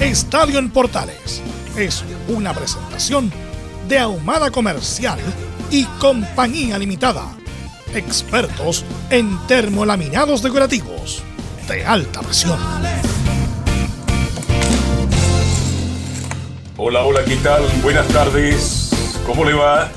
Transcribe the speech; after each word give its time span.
Estadio 0.00 0.58
en 0.58 0.70
Portales 0.70 1.42
es 1.76 2.02
una 2.26 2.54
presentación 2.54 3.30
de 3.86 3.98
Ahumada 3.98 4.50
Comercial 4.50 5.18
y 5.70 5.84
Compañía 6.00 6.78
Limitada. 6.78 7.36
Expertos 7.94 8.82
en 9.10 9.38
termolaminados 9.46 10.42
decorativos 10.42 11.22
de 11.68 11.84
alta 11.84 12.22
presión. 12.22 12.58
Hola, 16.78 17.04
hola, 17.04 17.22
¿qué 17.26 17.36
tal? 17.36 17.62
Buenas 17.82 18.08
tardes. 18.08 18.90
¿Cómo 19.26 19.44
le 19.44 19.52
va? 19.52 19.90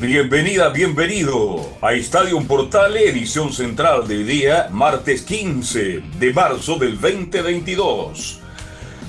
Bienvenida, 0.00 0.70
bienvenido 0.70 1.74
a 1.80 1.92
Estadio 1.92 2.42
Portales, 2.42 3.02
edición 3.04 3.52
central 3.52 4.08
del 4.08 4.26
día, 4.26 4.66
martes 4.72 5.22
15 5.22 6.02
de 6.18 6.32
marzo 6.32 6.76
del 6.76 7.00
2022. 7.00 8.37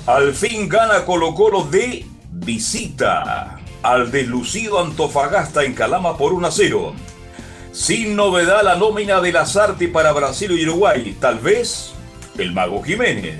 Al 0.06 0.34
fin 0.34 0.68
gana 0.68 1.04
Colo 1.04 1.34
Colo 1.34 1.64
de 1.64 2.06
visita 2.32 3.60
al 3.82 4.10
deslucido 4.10 4.80
Antofagasta 4.80 5.62
en 5.62 5.74
Calama 5.74 6.16
por 6.16 6.32
1 6.32 6.46
a 6.46 6.50
0. 6.50 6.94
Sin 7.72 8.16
novedad 8.16 8.64
la 8.64 8.76
nómina 8.76 9.20
de 9.20 9.30
Lazarte 9.30 9.88
para 9.88 10.12
Brasil 10.12 10.52
y 10.52 10.64
Uruguay, 10.64 11.16
tal 11.20 11.38
vez 11.38 11.92
el 12.38 12.52
Mago 12.52 12.82
Jiménez. 12.82 13.36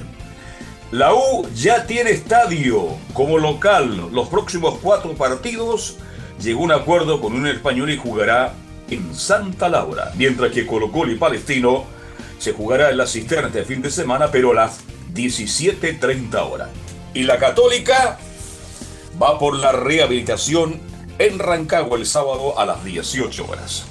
La 0.93 1.15
U 1.15 1.49
ya 1.55 1.87
tiene 1.87 2.11
estadio 2.11 2.89
como 3.15 3.39
local. 3.39 4.11
Los 4.13 4.29
próximos 4.29 4.79
cuatro 4.83 5.15
partidos 5.15 5.97
llegó 6.43 6.63
un 6.63 6.73
acuerdo 6.73 7.21
con 7.21 7.33
un 7.33 7.47
español 7.47 7.91
y 7.91 7.97
jugará 7.97 8.53
en 8.91 9.15
Santa 9.15 9.69
Laura. 9.69 10.13
Mientras 10.17 10.53
que 10.53 10.67
Colo 10.67 10.93
Colo 10.93 11.11
y 11.11 11.17
Palestino 11.17 11.85
se 12.39 12.53
jugará 12.53 12.91
en 12.91 12.99
la 12.99 13.07
cisterna 13.07 13.49
este 13.49 13.65
fin 13.65 13.83
de 13.83 13.91
semana, 13.91 14.31
pero 14.31 14.53
las 14.53 14.81
17.30 15.13 16.51
horas. 16.51 16.69
Y 17.15 17.25
la 17.25 17.39
Católica 17.39 18.19
va 19.21 19.39
por 19.39 19.57
la 19.57 19.73
rehabilitación 19.73 20.81
en 21.19 21.39
Rancagua 21.39 21.99
el 21.99 22.07
sábado 22.07 22.59
a 22.59 22.65
las 22.65 22.85
18 22.85 23.47
horas. 23.49 23.87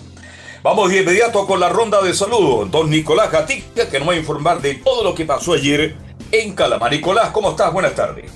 Vamos 0.62 0.90
de 0.90 1.02
inmediato 1.02 1.46
con 1.48 1.60
la 1.60 1.70
ronda 1.70 2.02
de 2.02 2.14
saludos. 2.14 2.70
Don 2.70 2.90
Nicolás 2.90 3.32
Gatica, 3.32 3.88
que 3.90 4.00
nos 4.00 4.10
va 4.10 4.14
a 4.14 4.18
informar 4.18 4.62
de 4.62 4.76
todo 4.76 5.04
lo 5.04 5.16
que 5.16 5.26
pasó 5.26 5.54
ayer 5.54 5.96
en 6.32 6.54
Calama. 6.54 6.90
Nicolás, 6.90 7.30
¿cómo 7.30 7.52
estás? 7.52 7.72
Buenas 7.72 7.96
tardes. 7.96 8.32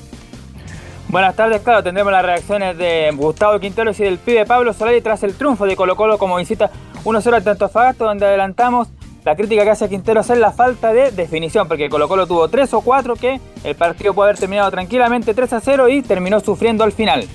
Buenas 1.09 1.35
tardes, 1.35 1.61
claro, 1.61 1.83
tendremos 1.83 2.11
las 2.11 2.25
reacciones 2.25 2.75
de 2.75 3.11
Gustavo 3.13 3.59
Quinteros 3.59 3.99
y 3.99 4.03
del 4.03 4.17
pibe 4.17 4.47
Pablo 4.47 4.73
Solari 4.73 4.99
tras 4.99 5.21
el 5.21 5.35
triunfo 5.35 5.67
de 5.67 5.75
Colo 5.75 5.95
Colo 5.95 6.17
como 6.17 6.37
visita 6.37 6.71
1-0 7.03 7.27
al 7.27 7.47
Antofagasta, 7.47 8.05
donde 8.05 8.25
adelantamos 8.25 8.87
la 9.25 9.35
crítica 9.35 9.63
que 9.63 9.69
hace 9.69 9.89
Quinteros 9.89 10.29
es 10.29 10.37
la 10.37 10.51
falta 10.51 10.91
de 10.91 11.11
definición, 11.11 11.67
porque 11.67 11.89
Colo 11.89 12.07
Colo 12.07 12.27
tuvo 12.27 12.47
3 12.47 12.73
o 12.73 12.81
4 12.81 13.15
que 13.15 13.39
el 13.63 13.75
partido 13.75 14.13
puede 14.13 14.29
haber 14.29 14.39
terminado 14.39 14.69
tranquilamente 14.71 15.33
3 15.33 15.53
a 15.53 15.61
0 15.61 15.89
y 15.89 16.01
terminó 16.01 16.39
sufriendo 16.39 16.83
al 16.83 16.91
final. 16.91 17.27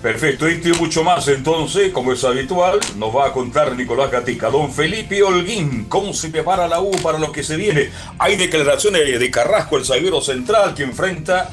Perfecto, 0.00 0.50
y 0.50 0.60
mucho 0.80 1.04
más 1.04 1.28
entonces, 1.28 1.92
como 1.92 2.12
es 2.12 2.24
habitual, 2.24 2.80
nos 2.96 3.14
va 3.14 3.28
a 3.28 3.32
contar 3.32 3.76
Nicolás 3.76 4.10
Gatica. 4.10 4.50
Don 4.50 4.72
Felipe 4.72 5.22
Holguín, 5.22 5.84
¿cómo 5.88 6.12
se 6.12 6.28
prepara 6.28 6.66
la 6.66 6.80
U 6.80 6.90
para 7.02 7.20
lo 7.20 7.30
que 7.30 7.44
se 7.44 7.56
viene? 7.56 7.90
Hay 8.18 8.34
declaraciones 8.34 9.20
de 9.20 9.30
Carrasco, 9.30 9.76
el 9.76 9.84
zaguero 9.84 10.20
central, 10.20 10.74
que 10.74 10.82
enfrenta 10.82 11.50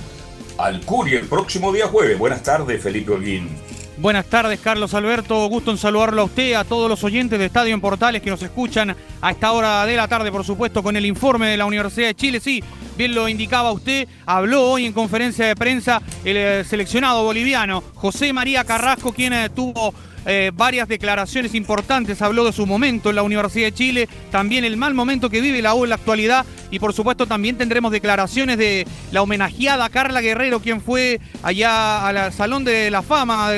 al 0.58 0.82
Curi 0.82 1.14
el 1.14 1.28
próximo 1.28 1.72
día 1.72 1.88
jueves. 1.88 2.18
Buenas 2.18 2.42
tardes, 2.42 2.82
Felipe 2.82 3.12
Holguín. 3.12 3.69
Buenas 4.02 4.28
tardes, 4.28 4.62
Carlos 4.62 4.94
Alberto. 4.94 5.46
Gusto 5.50 5.72
en 5.72 5.78
saludarlo 5.78 6.22
a 6.22 6.26
usted, 6.26 6.54
a 6.54 6.64
todos 6.64 6.90
los 6.90 7.04
oyentes 7.04 7.38
de 7.38 7.48
Estadio 7.48 7.74
en 7.74 7.82
Portales 7.82 8.22
que 8.22 8.30
nos 8.30 8.42
escuchan 8.42 8.96
a 9.22 9.32
esta 9.32 9.52
hora 9.52 9.86
de 9.86 9.98
la 9.98 10.08
tarde, 10.08 10.32
por 10.32 10.46
supuesto, 10.46 10.82
con 10.82 10.96
el 10.96 11.06
informe 11.06 11.48
de 11.48 11.58
la 11.58 11.66
Universidad 11.66 12.08
de 12.08 12.16
Chile. 12.16 12.40
Sí, 12.40 12.64
bien 12.98 13.14
lo 13.14 13.28
indicaba 13.28 13.74
usted, 13.74 14.08
habló 14.26 14.72
hoy 14.72 14.86
en 14.86 14.94
conferencia 14.94 15.48
de 15.48 15.56
prensa 15.58 16.02
el 16.24 16.38
eh, 16.38 16.64
seleccionado 16.64 17.26
boliviano 17.26 17.84
José 17.94 18.32
María 18.32 18.64
Carrasco, 18.64 19.12
quien 19.12 19.34
eh, 19.34 19.50
tuvo 19.50 19.94
eh, 20.26 20.52
varias 20.54 20.88
declaraciones 20.88 21.56
importantes, 21.56 22.22
habló 22.22 22.46
de 22.46 22.54
su 22.54 22.66
momento 22.66 23.10
en 23.10 23.16
la 23.16 23.24
Universidad 23.24 23.68
de 23.68 23.74
Chile, 23.74 24.10
también 24.32 24.64
el 24.64 24.78
mal 24.78 24.94
momento 24.94 25.30
que 25.30 25.42
vive 25.42 25.62
la 25.62 25.74
U 25.74 25.84
en 25.84 25.90
la 25.90 25.96
actualidad 25.96 26.46
y 26.72 26.80
por 26.80 26.94
supuesto 26.94 27.26
también 27.26 27.58
tendremos 27.58 27.92
declaraciones 27.92 28.58
de 28.58 28.86
la 29.12 29.22
homenajeada 29.22 29.90
Carla 29.90 30.22
Guerrero, 30.22 30.60
quien 30.60 30.82
fue 30.82 31.20
allá 31.44 32.08
al 32.08 32.34
Salón 32.34 32.64
de 32.64 32.92
la 32.92 33.02
Fama 33.02 33.50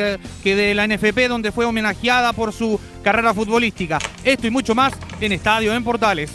que 0.44 0.56
de 0.56 0.74
la 0.74 0.88
NFP, 0.88 1.28
donde 1.28 1.52
fue 1.52 1.66
homenajeada 1.66 2.34
por 2.34 2.54
su 2.54 2.80
carrera 3.04 3.34
futbolística. 3.34 4.00
Esto 4.24 4.48
y 4.48 4.50
mucho 4.52 4.76
más 4.76 4.94
en 5.20 5.32
Estadio 5.32 5.74
en 5.74 5.84
Portales. 5.84 6.32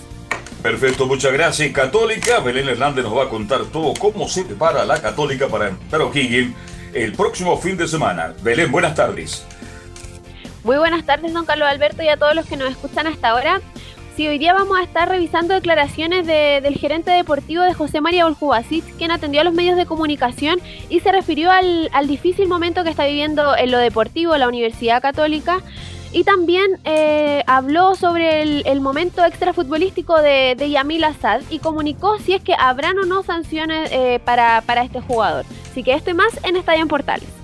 Perfecto, 0.62 1.06
muchas 1.06 1.32
gracias. 1.32 1.70
Católica, 1.72 2.40
Belén 2.40 2.68
Hernández 2.68 3.04
nos 3.04 3.16
va 3.16 3.24
a 3.24 3.28
contar 3.28 3.66
todo 3.66 3.94
cómo 3.94 4.28
se 4.28 4.44
prepara 4.44 4.84
la 4.84 5.00
Católica 5.00 5.46
para 5.48 5.68
entrar 5.68 6.02
O'Higgins 6.02 6.54
el 6.92 7.12
próximo 7.12 7.56
fin 7.58 7.76
de 7.76 7.86
semana. 7.86 8.34
Belén, 8.42 8.72
buenas 8.72 8.94
tardes. 8.94 9.46
Muy 10.66 10.78
buenas 10.78 11.06
tardes, 11.06 11.32
don 11.32 11.44
Carlos 11.44 11.68
Alberto, 11.68 12.02
y 12.02 12.08
a 12.08 12.16
todos 12.16 12.34
los 12.34 12.44
que 12.44 12.56
nos 12.56 12.68
escuchan 12.68 13.06
hasta 13.06 13.28
ahora. 13.28 13.60
Sí, 14.16 14.26
hoy 14.26 14.36
día 14.38 14.52
vamos 14.52 14.76
a 14.76 14.82
estar 14.82 15.08
revisando 15.08 15.54
declaraciones 15.54 16.26
del 16.26 16.74
gerente 16.74 17.12
deportivo 17.12 17.62
de 17.62 17.72
José 17.72 18.00
María 18.00 18.24
Boljubasic, 18.24 18.84
quien 18.96 19.12
atendió 19.12 19.42
a 19.42 19.44
los 19.44 19.54
medios 19.54 19.76
de 19.76 19.86
comunicación 19.86 20.58
y 20.88 20.98
se 20.98 21.12
refirió 21.12 21.52
al, 21.52 22.08
difícil 22.08 22.48
momento 22.48 22.82
que 22.82 22.90
está 22.90 23.06
viviendo 23.06 23.56
en 23.56 23.70
lo 23.70 23.78
deportivo 23.78 24.36
la 24.36 24.48
Universidad 24.48 25.00
Católica. 25.00 25.60
Y 26.10 26.24
también 26.24 26.80
eh, 26.82 27.44
habló 27.46 27.94
sobre 27.94 28.42
el, 28.42 28.80
momento 28.80 29.24
extrafutbolístico 29.24 30.20
de, 30.20 30.56
de 30.58 30.68
Yamil 30.68 31.04
Assad 31.04 31.42
y 31.48 31.60
comunicó 31.60 32.18
si 32.18 32.34
es 32.34 32.42
que 32.42 32.56
habrán 32.58 32.98
o 32.98 33.04
no 33.04 33.22
sanciones 33.22 33.88
eh, 33.92 34.18
para, 34.24 34.62
para 34.62 34.82
este 34.82 35.00
jugador. 35.00 35.44
Así 35.70 35.84
que 35.84 35.94
esto 35.94 36.10
y 36.10 36.14
más 36.14 36.40
en 36.42 36.56
Estadio 36.56 36.82
en 36.82 36.88
Portales. 36.88 37.35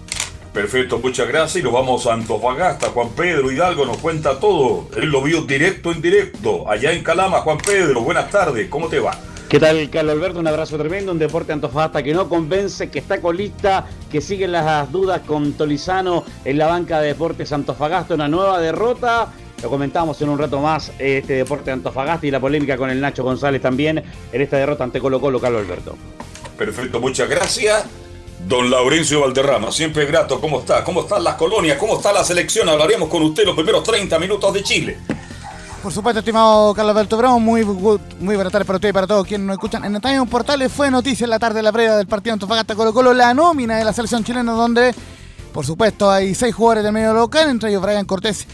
Perfecto, 0.53 0.99
muchas 0.99 1.29
gracias. 1.29 1.61
Y 1.61 1.63
nos 1.63 1.73
vamos 1.73 2.07
a 2.07 2.13
Antofagasta. 2.13 2.89
Juan 2.89 3.09
Pedro 3.11 3.51
Hidalgo 3.51 3.87
nos 3.87 3.97
cuenta 3.99 4.39
todo. 4.39 4.87
Él 4.97 5.09
lo 5.09 5.23
vio 5.23 5.43
directo 5.43 5.93
en 5.93 6.03
directo. 6.03 6.69
Allá 6.71 6.93
en 6.93 7.03
Calama, 7.03 7.39
Juan 7.39 7.59
Pedro, 7.59 8.03
buenas 8.03 8.31
tardes. 8.31 8.69
¿Cómo 8.69 8.89
te 8.89 9.01
va? 9.01 9.13
¿Qué 9.49 9.59
tal, 9.59 9.89
Carlos 9.91 10.15
Alberto? 10.15 10.41
Un 10.41 10.47
abrazo 10.47 10.77
tremendo. 10.77 11.13
Un 11.13 11.19
deporte 11.19 11.53
Antofagasta 11.53 12.03
que 12.03 12.13
no 12.13 12.29
convence, 12.29 12.91
que 12.91 12.99
está 12.99 13.21
colista, 13.21 13.87
que 14.11 14.21
siguen 14.21 14.53
las 14.53 14.93
dudas 14.93 15.23
con 15.27 15.55
Tolizano 15.55 16.25
en 16.45 16.59
la 16.59 16.67
banca 16.67 17.01
de 17.01 17.09
Deportes 17.09 17.51
Antofagasta. 17.53 18.15
Una 18.15 18.29
nueva 18.29 18.61
derrota. 18.61 19.33
Lo 19.63 19.71
comentamos 19.71 20.21
en 20.21 20.29
un 20.29 20.39
rato 20.39 20.61
más, 20.61 20.91
este 20.99 21.35
deporte 21.35 21.71
Antofagasta 21.71 22.27
y 22.27 22.33
la 22.33 22.41
polémica 22.41 22.77
con 22.77 22.91
el 22.91 23.01
Nacho 23.01 23.23
González 23.23 23.63
también 23.63 24.03
en 24.33 24.41
esta 24.41 24.57
derrota 24.57 24.83
ante 24.83 24.99
Colo 24.99 25.21
Colo, 25.21 25.41
Carlos 25.41 25.63
Alberto. 25.63 25.97
Perfecto, 26.59 26.99
muchas 26.99 27.29
gracias. 27.29 28.02
Don 28.47 28.71
Laurencio 28.71 29.21
Valderrama, 29.21 29.71
siempre 29.71 30.05
grato, 30.05 30.41
¿cómo 30.41 30.61
está? 30.61 30.85
¿Cómo 30.85 31.03
están 31.03 31.25
las 31.25 31.37
colonias? 31.37 31.79
¿Cómo 31.79 31.97
está 31.97 32.13
la 32.13 32.25
selección? 32.25 32.69
Hablaríamos 32.69 33.09
con 33.09 33.23
usted 33.23 33.45
los 33.45 33.55
primeros 33.55 33.83
30 33.83 34.19
minutos 34.19 34.53
de 34.53 34.63
Chile. 34.63 34.99
Por 35.83 35.93
supuesto, 35.93 36.21
estimado 36.21 36.73
Carlos 36.75 36.95
Alberto 36.95 37.17
Brown, 37.17 37.43
muy, 37.43 37.65
muy 37.65 38.35
buenas 38.37 38.53
tardes 38.53 38.67
para 38.67 38.77
usted 38.77 38.91
y 38.91 38.93
para 38.93 39.07
todos 39.07 39.27
quienes 39.27 39.47
nos 39.47 39.55
escuchan. 39.55 39.85
En 39.85 39.97
el 39.97 40.29
Portales 40.29 40.71
fue 40.71 40.91
noticia 40.91 41.25
en 41.25 41.31
la 41.31 41.39
tarde 41.39 41.57
de 41.57 41.63
la 41.65 41.73
previa 41.73 41.97
del 41.97 42.07
partido 42.07 42.35
Antofagasta 42.35 42.77
Colo 42.77 42.93
Colo, 42.93 43.13
la 43.13 43.35
nómina 43.35 43.77
de 43.77 43.85
la 43.85 43.93
selección 43.93 44.23
chilena, 44.23 44.53
donde, 44.53 44.95
por 45.53 45.67
supuesto, 45.67 46.11
hay 46.11 46.35
seis 46.35 46.55
jugadores 46.55 46.85
del 46.85 46.93
medio 46.93 47.13
local, 47.15 47.51
entre 47.51 47.71
ellos 47.71 47.83
Brian 47.83 48.05
Cortés 48.05 48.47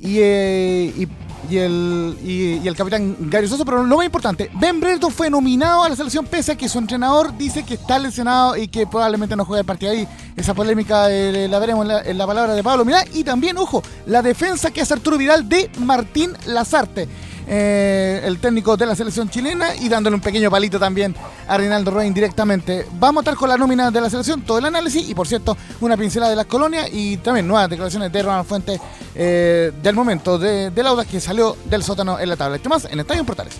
y, 0.00 0.20
eh, 0.20 0.94
y 0.96 1.06
el, 1.52 2.16
y, 2.24 2.66
el 2.66 2.76
capitán 2.76 3.16
Gary 3.20 3.48
Sosa, 3.48 3.64
pero 3.64 3.84
lo 3.84 3.96
más 3.96 4.06
importante, 4.06 4.50
Ben 4.54 4.80
Brereton 4.80 5.12
fue 5.12 5.30
nominado 5.30 5.84
a 5.84 5.88
la 5.88 5.96
selección 5.96 6.26
pese 6.26 6.52
a 6.52 6.56
que 6.56 6.68
su 6.68 6.78
entrenador 6.78 7.36
dice 7.36 7.64
que 7.64 7.74
está 7.74 7.98
lesionado 7.98 8.56
y 8.56 8.68
que 8.68 8.86
probablemente 8.86 9.36
no 9.36 9.44
juegue 9.44 9.60
el 9.60 9.66
partido 9.66 9.92
ahí. 9.92 10.06
Esa 10.36 10.54
polémica 10.54 11.08
la 11.08 11.58
veremos 11.58 11.86
en 12.04 12.18
la, 12.18 12.26
palabra 12.26 12.54
de 12.54 12.62
Pablo 12.62 12.84
Mirá. 12.84 13.04
Y 13.12 13.24
también, 13.24 13.58
ojo, 13.58 13.82
la 14.06 14.22
defensa 14.22 14.70
que 14.70 14.80
hace 14.80 14.94
Arturo 14.94 15.18
Vidal 15.18 15.48
de 15.48 15.70
Martín 15.78 16.32
Lazarte. 16.46 17.08
Eh, 17.52 18.20
el 18.24 18.38
técnico 18.38 18.76
de 18.76 18.86
la 18.86 18.94
selección 18.94 19.28
chilena 19.28 19.74
y 19.74 19.88
dándole 19.88 20.14
un 20.14 20.22
pequeño 20.22 20.48
palito 20.52 20.78
también 20.78 21.16
a 21.48 21.58
Reinaldo 21.58 21.90
Rein 21.90 22.14
directamente. 22.14 22.86
Vamos 22.92 23.22
a 23.22 23.22
estar 23.22 23.34
con 23.34 23.48
la 23.48 23.56
nómina 23.56 23.90
de 23.90 24.00
la 24.00 24.08
selección, 24.08 24.42
todo 24.42 24.58
el 24.58 24.66
análisis 24.66 25.08
y 25.08 25.16
por 25.16 25.26
cierto 25.26 25.56
una 25.80 25.96
pincelada 25.96 26.30
de 26.30 26.36
las 26.36 26.46
colonias 26.46 26.88
y 26.92 27.16
también 27.16 27.48
nuevas 27.48 27.68
declaraciones 27.68 28.12
de 28.12 28.22
Ronald 28.22 28.46
Fuentes 28.46 28.80
eh, 29.16 29.72
del 29.82 29.96
momento 29.96 30.38
de, 30.38 30.70
de 30.70 30.82
Lauda 30.84 31.04
que 31.04 31.20
salió 31.20 31.56
del 31.64 31.82
sótano 31.82 32.20
en 32.20 32.28
la 32.28 32.36
tabla. 32.36 32.54
Este 32.54 32.68
más 32.68 32.84
en 32.84 33.00
Estadio 33.00 33.24
Portales. 33.24 33.56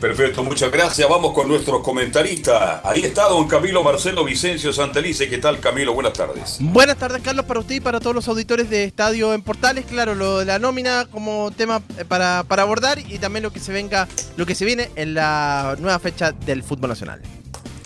Perfecto, 0.00 0.44
muchas 0.44 0.70
gracias. 0.70 1.08
Vamos 1.08 1.32
con 1.32 1.48
nuestros 1.48 1.82
comentaristas. 1.82 2.80
Ahí 2.84 3.02
está 3.02 3.28
don 3.28 3.48
Camilo 3.48 3.82
Marcelo 3.82 4.24
Vicencio 4.24 4.72
Santelice. 4.72 5.28
¿Qué 5.28 5.38
tal, 5.38 5.58
Camilo? 5.58 5.94
Buenas 5.94 6.12
tardes. 6.12 6.58
Buenas 6.60 6.96
tardes, 6.96 7.22
Carlos, 7.22 7.46
para 7.46 7.60
usted 7.60 7.76
y 7.76 7.80
para 7.80 7.98
todos 7.98 8.14
los 8.14 8.28
auditores 8.28 8.68
de 8.68 8.84
Estadio 8.84 9.32
en 9.32 9.42
Portales. 9.42 9.86
Claro, 9.86 10.14
lo 10.14 10.40
de 10.40 10.44
la 10.44 10.58
nómina 10.58 11.06
como 11.10 11.50
tema 11.50 11.82
eh, 11.98 12.04
para, 12.04 12.44
para 12.46 12.62
abordar 12.62 12.98
y 12.98 13.18
también 13.18 13.42
lo 13.42 13.52
que 13.52 13.60
se 13.60 13.72
venga, 13.72 14.06
lo 14.36 14.44
que 14.44 14.54
se 14.54 14.66
viene 14.66 14.90
en 14.96 15.14
la 15.14 15.76
nueva 15.78 15.98
fecha 15.98 16.32
del 16.32 16.62
fútbol 16.62 16.90
nacional. 16.90 17.22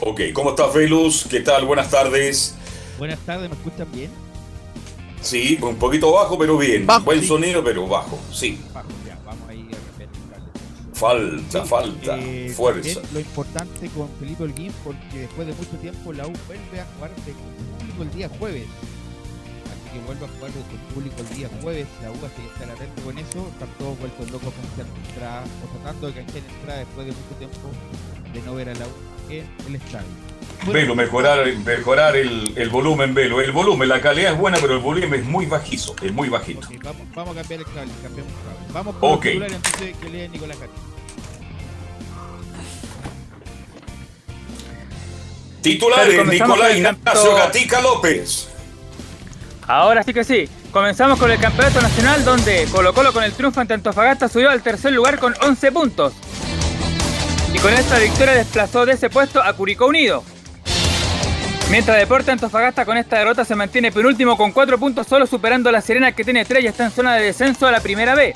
Ok, 0.00 0.20
¿cómo 0.32 0.50
está 0.50 0.68
Felus? 0.68 1.26
¿Qué 1.30 1.40
tal? 1.40 1.64
Buenas 1.64 1.90
tardes. 1.90 2.54
Buenas 2.98 3.18
tardes, 3.20 3.48
¿me 3.48 3.54
escuchan 3.54 3.86
bien? 3.92 4.10
Sí, 5.22 5.58
un 5.62 5.76
poquito 5.76 6.12
bajo, 6.12 6.38
pero 6.38 6.58
bien. 6.58 6.86
Buen 7.04 7.24
sonido, 7.24 7.62
pero 7.62 7.86
bajo, 7.86 8.18
sí. 8.32 8.58
Falta, 11.00 11.64
falta, 11.64 12.18
eh, 12.18 12.52
fuerza. 12.54 13.00
Lo 13.14 13.20
importante 13.20 13.88
con 13.88 14.06
Felipe 14.18 14.42
Holguín, 14.42 14.70
porque 14.84 15.20
después 15.20 15.46
de 15.46 15.54
mucho 15.54 15.78
tiempo 15.80 16.12
la 16.12 16.26
U 16.26 16.32
vuelve 16.46 16.78
a 16.78 16.84
jugar 16.94 17.10
de 17.24 17.32
público 17.32 18.02
el 18.02 18.10
día 18.10 18.28
jueves. 18.38 18.66
Así 19.64 19.98
que 19.98 20.04
vuelve 20.04 20.26
a 20.26 20.28
jugar 20.28 20.52
con 20.52 20.94
público 20.94 21.16
el 21.20 21.38
día 21.38 21.48
jueves. 21.62 21.86
La 22.02 22.10
U 22.10 22.16
hace 22.16 22.42
que 22.42 22.48
estar 22.48 22.68
atento 22.68 23.02
con 23.02 23.16
eso. 23.16 23.48
Están 23.48 23.68
todos 23.78 23.98
vueltos 23.98 24.30
locos 24.30 24.52
con 24.52 24.86
entrada 25.08 25.44
o 25.64 25.78
tratando 25.78 26.06
de 26.08 26.12
canjear 26.12 26.44
entrada 26.44 26.78
después 26.80 27.06
de 27.06 27.12
mucho 27.12 27.34
tiempo 27.38 27.70
de 28.34 28.42
no 28.42 28.54
ver 28.56 28.68
a 28.68 28.74
la 28.74 28.86
U 28.86 29.32
en 29.32 29.48
el 29.68 29.74
estadio. 29.76 30.30
Velo, 30.70 30.94
mejorar, 30.94 31.46
mejorar 31.64 32.14
el, 32.14 32.52
el, 32.58 32.68
volumen, 32.68 33.14
Velo. 33.14 33.40
El 33.40 33.52
volumen, 33.52 33.88
la 33.88 34.02
calidad 34.02 34.34
es 34.34 34.38
buena, 34.38 34.58
pero 34.60 34.74
el 34.74 34.80
volumen 34.80 35.14
es 35.14 35.24
muy 35.24 35.46
bajizo, 35.46 35.96
es 36.02 36.12
muy 36.12 36.28
bajito. 36.28 36.68
vamos, 36.84 37.02
vamos, 37.14 37.36
a 37.38 37.40
cambiar 37.40 37.60
el 37.60 37.66
cable, 37.66 37.92
cambiamos 38.02 38.32
el 38.32 38.44
cable. 38.44 38.72
Vamos 38.74 38.96
con 38.96 39.12
okay. 39.12 39.36
el 39.38 39.44
entonces 39.44 39.96
que 39.96 40.10
lee 40.10 40.28
Nicolás 40.28 40.58
Titulares, 45.62 46.26
Nicolás 46.26 46.76
Ignacio 46.76 47.34
Gatica 47.34 47.80
López. 47.80 48.48
Ahora 49.66 50.02
sí 50.02 50.12
que 50.12 50.24
sí. 50.24 50.48
Comenzamos 50.72 51.18
con 51.18 51.30
el 51.30 51.38
Campeonato 51.38 51.80
Nacional 51.80 52.24
donde 52.24 52.66
Colo 52.70 52.94
Colo 52.94 53.12
con 53.12 53.24
el 53.24 53.32
triunfo 53.32 53.60
ante 53.60 53.74
Antofagasta 53.74 54.28
subió 54.28 54.50
al 54.50 54.62
tercer 54.62 54.92
lugar 54.92 55.18
con 55.18 55.34
11 55.42 55.72
puntos. 55.72 56.12
Y 57.52 57.58
con 57.58 57.72
esta 57.74 57.98
victoria 57.98 58.34
desplazó 58.34 58.86
de 58.86 58.92
ese 58.92 59.10
puesto 59.10 59.42
a 59.42 59.52
Curicó 59.52 59.86
Unido. 59.86 60.22
Mientras 61.70 61.98
Deporte 61.98 62.30
Antofagasta 62.30 62.84
con 62.84 62.96
esta 62.96 63.18
derrota 63.18 63.44
se 63.44 63.54
mantiene 63.54 63.92
penúltimo 63.92 64.36
con 64.36 64.52
4 64.52 64.78
puntos 64.78 65.06
solo 65.06 65.26
superando 65.26 65.68
a 65.68 65.72
la 65.72 65.80
Serena 65.80 66.12
que 66.12 66.24
tiene 66.24 66.44
3 66.44 66.64
y 66.64 66.66
está 66.68 66.84
en 66.84 66.90
zona 66.90 67.14
de 67.14 67.24
descenso 67.24 67.66
a 67.66 67.70
la 67.70 67.80
primera 67.80 68.14
B. 68.14 68.34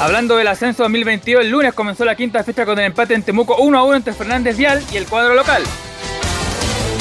Hablando 0.00 0.38
del 0.38 0.48
ascenso 0.48 0.82
2022, 0.84 1.44
el 1.44 1.50
lunes 1.50 1.74
comenzó 1.74 2.06
la 2.06 2.14
quinta 2.14 2.42
fecha 2.42 2.64
con 2.64 2.78
el 2.78 2.86
empate 2.86 3.12
en 3.12 3.22
Temuco 3.22 3.56
1 3.58 3.78
a 3.78 3.82
1 3.82 3.96
entre 3.96 4.14
Fernández 4.14 4.56
Vial 4.56 4.82
y 4.90 4.96
el 4.96 5.06
cuadro 5.06 5.34
local. 5.34 5.62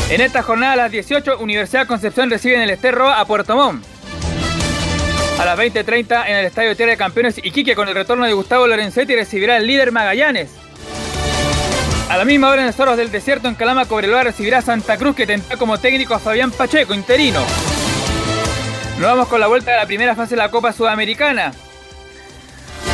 En 0.09 0.19
esta 0.19 0.43
jornada 0.43 0.73
a 0.73 0.75
las 0.75 0.91
18, 0.91 1.37
Universidad 1.39 1.87
Concepción 1.87 2.29
recibe 2.29 2.55
en 2.55 2.61
el 2.61 2.71
Esterro 2.71 3.09
a 3.09 3.23
Puerto 3.23 3.55
Montt. 3.55 3.85
A 5.39 5.45
las 5.45 5.57
20.30 5.57 6.25
en 6.27 6.35
el 6.35 6.45
Estadio 6.45 6.75
Tierra 6.75 6.91
de 6.91 6.97
Campeones 6.97 7.37
Iquique 7.37 7.73
con 7.73 7.87
el 7.87 7.95
retorno 7.95 8.25
de 8.25 8.33
Gustavo 8.33 8.67
Lorenzetti 8.67 9.15
recibirá 9.15 9.55
al 9.55 9.65
líder 9.65 9.93
Magallanes. 9.93 10.49
A 12.09 12.17
la 12.17 12.25
misma 12.25 12.49
hora 12.49 12.63
en 12.63 12.67
el 12.67 12.73
Zorros 12.73 12.97
del 12.97 13.11
Desierto 13.11 13.47
en 13.47 13.55
Calama 13.55 13.85
Cobreloa 13.85 14.23
recibirá 14.23 14.61
Santa 14.61 14.97
Cruz 14.97 15.15
que 15.15 15.25
tendrá 15.25 15.55
como 15.55 15.77
técnico 15.77 16.15
a 16.15 16.19
Fabián 16.19 16.51
Pacheco, 16.51 16.93
interino. 16.93 17.45
Nos 18.97 19.07
vamos 19.07 19.29
con 19.29 19.39
la 19.39 19.47
vuelta 19.47 19.71
de 19.71 19.77
la 19.77 19.85
primera 19.85 20.15
fase 20.15 20.31
de 20.31 20.41
la 20.41 20.51
Copa 20.51 20.73
Sudamericana. 20.73 21.53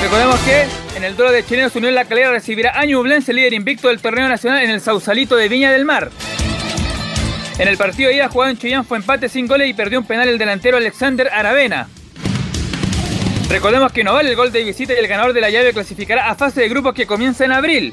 Recordemos 0.06 0.40
que 0.42 0.68
en 0.98 1.04
el 1.04 1.16
duelo 1.16 1.32
de 1.32 1.44
chilenos 1.44 1.76
Unión 1.76 1.96
La 1.96 2.06
Calera 2.06 2.30
recibirá 2.30 2.80
a 2.80 2.86
Ñublense, 2.86 3.34
líder 3.34 3.54
invicto 3.54 3.88
del 3.88 4.00
torneo 4.00 4.28
nacional 4.28 4.64
en 4.64 4.70
el 4.70 4.80
Sausalito 4.80 5.36
de 5.36 5.50
Viña 5.50 5.72
del 5.72 5.84
Mar. 5.84 6.12
En 7.58 7.68
el 7.68 7.76
partido 7.76 8.10
de 8.10 8.18
ida 8.18 8.30
jugado 8.30 8.52
en 8.52 8.58
Chillán 8.60 8.86
fue 8.86 9.00
empate 9.00 9.30
sin 9.30 9.48
goles 9.48 9.68
y 9.68 9.74
perdió 9.74 9.98
un 9.98 10.06
penal 10.06 10.30
el 10.30 10.38
delantero 10.38 10.78
Alexander 10.78 11.28
Aravena. 11.34 11.88
Recordemos 13.50 13.92
que 13.92 14.04
no 14.04 14.14
vale 14.14 14.30
el 14.30 14.36
gol 14.36 14.52
de 14.52 14.64
visita 14.64 14.94
y 14.94 14.98
el 14.98 15.08
ganador 15.08 15.34
de 15.34 15.42
la 15.42 15.50
llave 15.50 15.74
clasificará 15.74 16.30
a 16.30 16.36
fase 16.36 16.62
de 16.62 16.70
grupos 16.70 16.94
que 16.94 17.08
comienza 17.08 17.44
en 17.44 17.54
abril. 17.54 17.92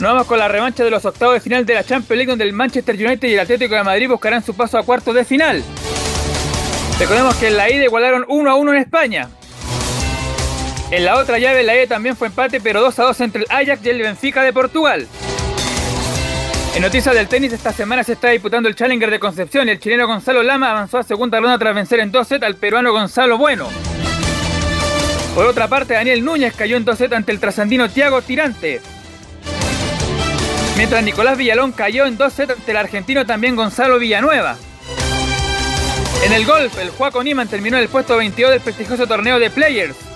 Nos 0.00 0.12
vamos 0.12 0.26
con 0.26 0.38
la 0.38 0.48
revancha 0.48 0.84
de 0.84 0.90
los 0.90 1.02
octavos 1.06 1.32
de 1.32 1.40
final 1.40 1.64
de 1.64 1.72
la 1.72 1.84
Champions 1.84 2.18
League 2.18 2.30
donde 2.30 2.44
el 2.44 2.52
Manchester 2.52 2.94
United 2.94 3.26
y 3.26 3.32
el 3.32 3.40
Atlético 3.40 3.74
de 3.74 3.84
Madrid 3.84 4.10
buscarán 4.10 4.44
su 4.44 4.54
paso 4.54 4.76
a 4.76 4.82
cuartos 4.82 5.14
de 5.14 5.24
final. 5.24 5.64
Recordemos 6.98 7.34
que 7.36 7.48
en 7.48 7.56
la 7.56 7.70
ida 7.70 7.84
igualaron 7.84 8.26
1 8.28 8.50
a 8.50 8.54
1 8.56 8.72
en 8.74 8.78
España. 8.78 9.30
En 10.90 11.04
la 11.04 11.18
otra 11.18 11.38
llave, 11.38 11.62
la 11.62 11.76
E 11.76 11.86
también 11.86 12.16
fue 12.16 12.28
empate, 12.28 12.60
pero 12.60 12.80
2 12.80 12.98
a 12.98 13.04
2 13.04 13.20
entre 13.20 13.42
el 13.42 13.46
Ajax 13.48 13.86
y 13.86 13.90
el 13.90 14.02
Benfica 14.02 14.42
de 14.42 14.52
Portugal. 14.52 15.06
En 16.74 16.82
noticias 16.82 17.14
del 17.14 17.28
tenis, 17.28 17.52
esta 17.52 17.72
semana 17.72 18.02
se 18.02 18.14
está 18.14 18.30
disputando 18.30 18.68
el 18.68 18.74
Challenger 18.74 19.10
de 19.10 19.20
Concepción 19.20 19.68
y 19.68 19.70
el 19.72 19.78
chileno 19.78 20.08
Gonzalo 20.08 20.42
Lama 20.42 20.70
avanzó 20.70 20.98
a 20.98 21.02
segunda 21.04 21.38
ronda 21.38 21.58
tras 21.58 21.74
vencer 21.76 22.00
en 22.00 22.10
2 22.10 22.26
sets 22.26 22.44
al 22.44 22.56
peruano 22.56 22.92
Gonzalo 22.92 23.38
Bueno. 23.38 23.68
Por 25.34 25.46
otra 25.46 25.68
parte, 25.68 25.94
Daniel 25.94 26.24
Núñez 26.24 26.54
cayó 26.56 26.76
en 26.76 26.84
2 26.84 26.98
sets 26.98 27.14
ante 27.14 27.30
el 27.30 27.38
trasandino 27.38 27.88
Tiago 27.88 28.20
Tirante. 28.22 28.80
Mientras 30.76 31.04
Nicolás 31.04 31.38
Villalón 31.38 31.70
cayó 31.70 32.04
en 32.06 32.16
2 32.16 32.32
sets 32.32 32.52
ante 32.52 32.70
el 32.72 32.76
argentino 32.76 33.24
también 33.24 33.54
Gonzalo 33.54 34.00
Villanueva. 34.00 34.56
En 36.24 36.32
el 36.32 36.44
golf, 36.44 36.76
el 36.80 36.90
Juaco 36.90 37.22
Niman 37.22 37.46
terminó 37.46 37.76
en 37.76 37.84
el 37.84 37.88
puesto 37.88 38.16
22 38.16 38.50
del 38.50 38.60
prestigioso 38.60 39.06
torneo 39.06 39.38
de 39.38 39.50
Players. 39.50 40.09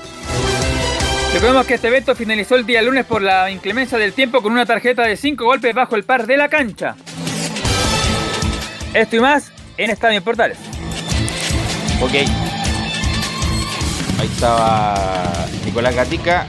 Recordemos 1.34 1.66
que 1.66 1.74
este 1.74 1.88
evento 1.88 2.14
finalizó 2.14 2.54
el 2.54 2.64
día 2.64 2.80
lunes 2.80 3.04
por 3.06 3.20
la 3.20 3.50
inclemencia 3.50 3.98
del 3.98 4.12
tiempo 4.12 4.40
con 4.40 4.52
una 4.52 4.64
tarjeta 4.66 5.02
de 5.02 5.16
5 5.16 5.44
golpes 5.44 5.74
bajo 5.74 5.96
el 5.96 6.04
par 6.04 6.28
de 6.28 6.36
la 6.36 6.48
cancha. 6.48 6.94
Esto 8.94 9.16
y 9.16 9.18
más 9.18 9.52
en 9.76 9.90
Estadio 9.90 10.22
Portales. 10.22 10.58
Ok. 12.00 12.12
Ahí 14.20 14.28
estaba 14.32 15.48
Nicolás 15.64 15.96
Gatica 15.96 16.46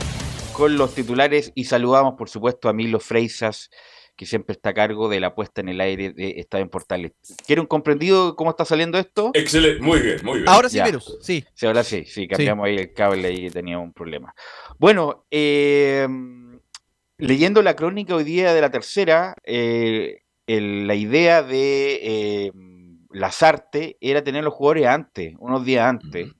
con 0.53 0.77
los 0.77 0.93
titulares 0.93 1.51
y 1.55 1.63
saludamos 1.63 2.13
por 2.15 2.29
supuesto 2.29 2.69
a 2.69 2.73
Milo 2.73 2.99
Freisas 2.99 3.71
que 4.15 4.25
siempre 4.25 4.53
está 4.53 4.69
a 4.69 4.73
cargo 4.73 5.09
de 5.09 5.19
la 5.19 5.35
puesta 5.35 5.61
en 5.61 5.69
el 5.69 5.81
aire 5.81 6.11
de 6.11 6.35
Estadio 6.37 6.63
en 6.63 6.69
Portales. 6.69 7.11
¿Quiere 7.45 7.61
un 7.61 7.67
comprendido 7.67 8.35
cómo 8.35 8.49
está 8.49 8.65
saliendo 8.65 8.97
esto? 8.97 9.31
Excelente, 9.33 9.81
muy 9.81 9.99
bien, 9.99 10.19
muy 10.23 10.39
bien. 10.39 10.49
Ahora 10.49 10.69
sí, 10.69 10.81
Virus, 10.81 11.17
sí. 11.21 11.45
Sí, 11.53 11.65
ahora 11.65 11.83
sí, 11.83 12.05
sí, 12.05 12.27
cambiamos 12.27 12.65
ahí 12.65 12.77
el 12.77 12.93
cable 12.93 13.31
y 13.31 13.49
tenía 13.49 13.77
un 13.77 13.91
problema. 13.91 14.33
Bueno, 14.79 15.25
eh, 15.31 16.07
leyendo 17.17 17.61
la 17.61 17.75
crónica 17.75 18.15
hoy 18.15 18.23
día 18.23 18.53
de 18.53 18.61
la 18.61 18.71
tercera, 18.71 19.35
eh, 19.43 20.21
la 20.47 20.95
idea 20.95 21.43
de 21.43 21.99
eh, 22.01 22.51
Lazarte 23.11 23.97
era 23.99 24.23
tener 24.23 24.43
los 24.43 24.53
jugadores 24.53 24.87
antes, 24.87 25.35
unos 25.39 25.65
días 25.65 25.85
antes. 25.85 26.31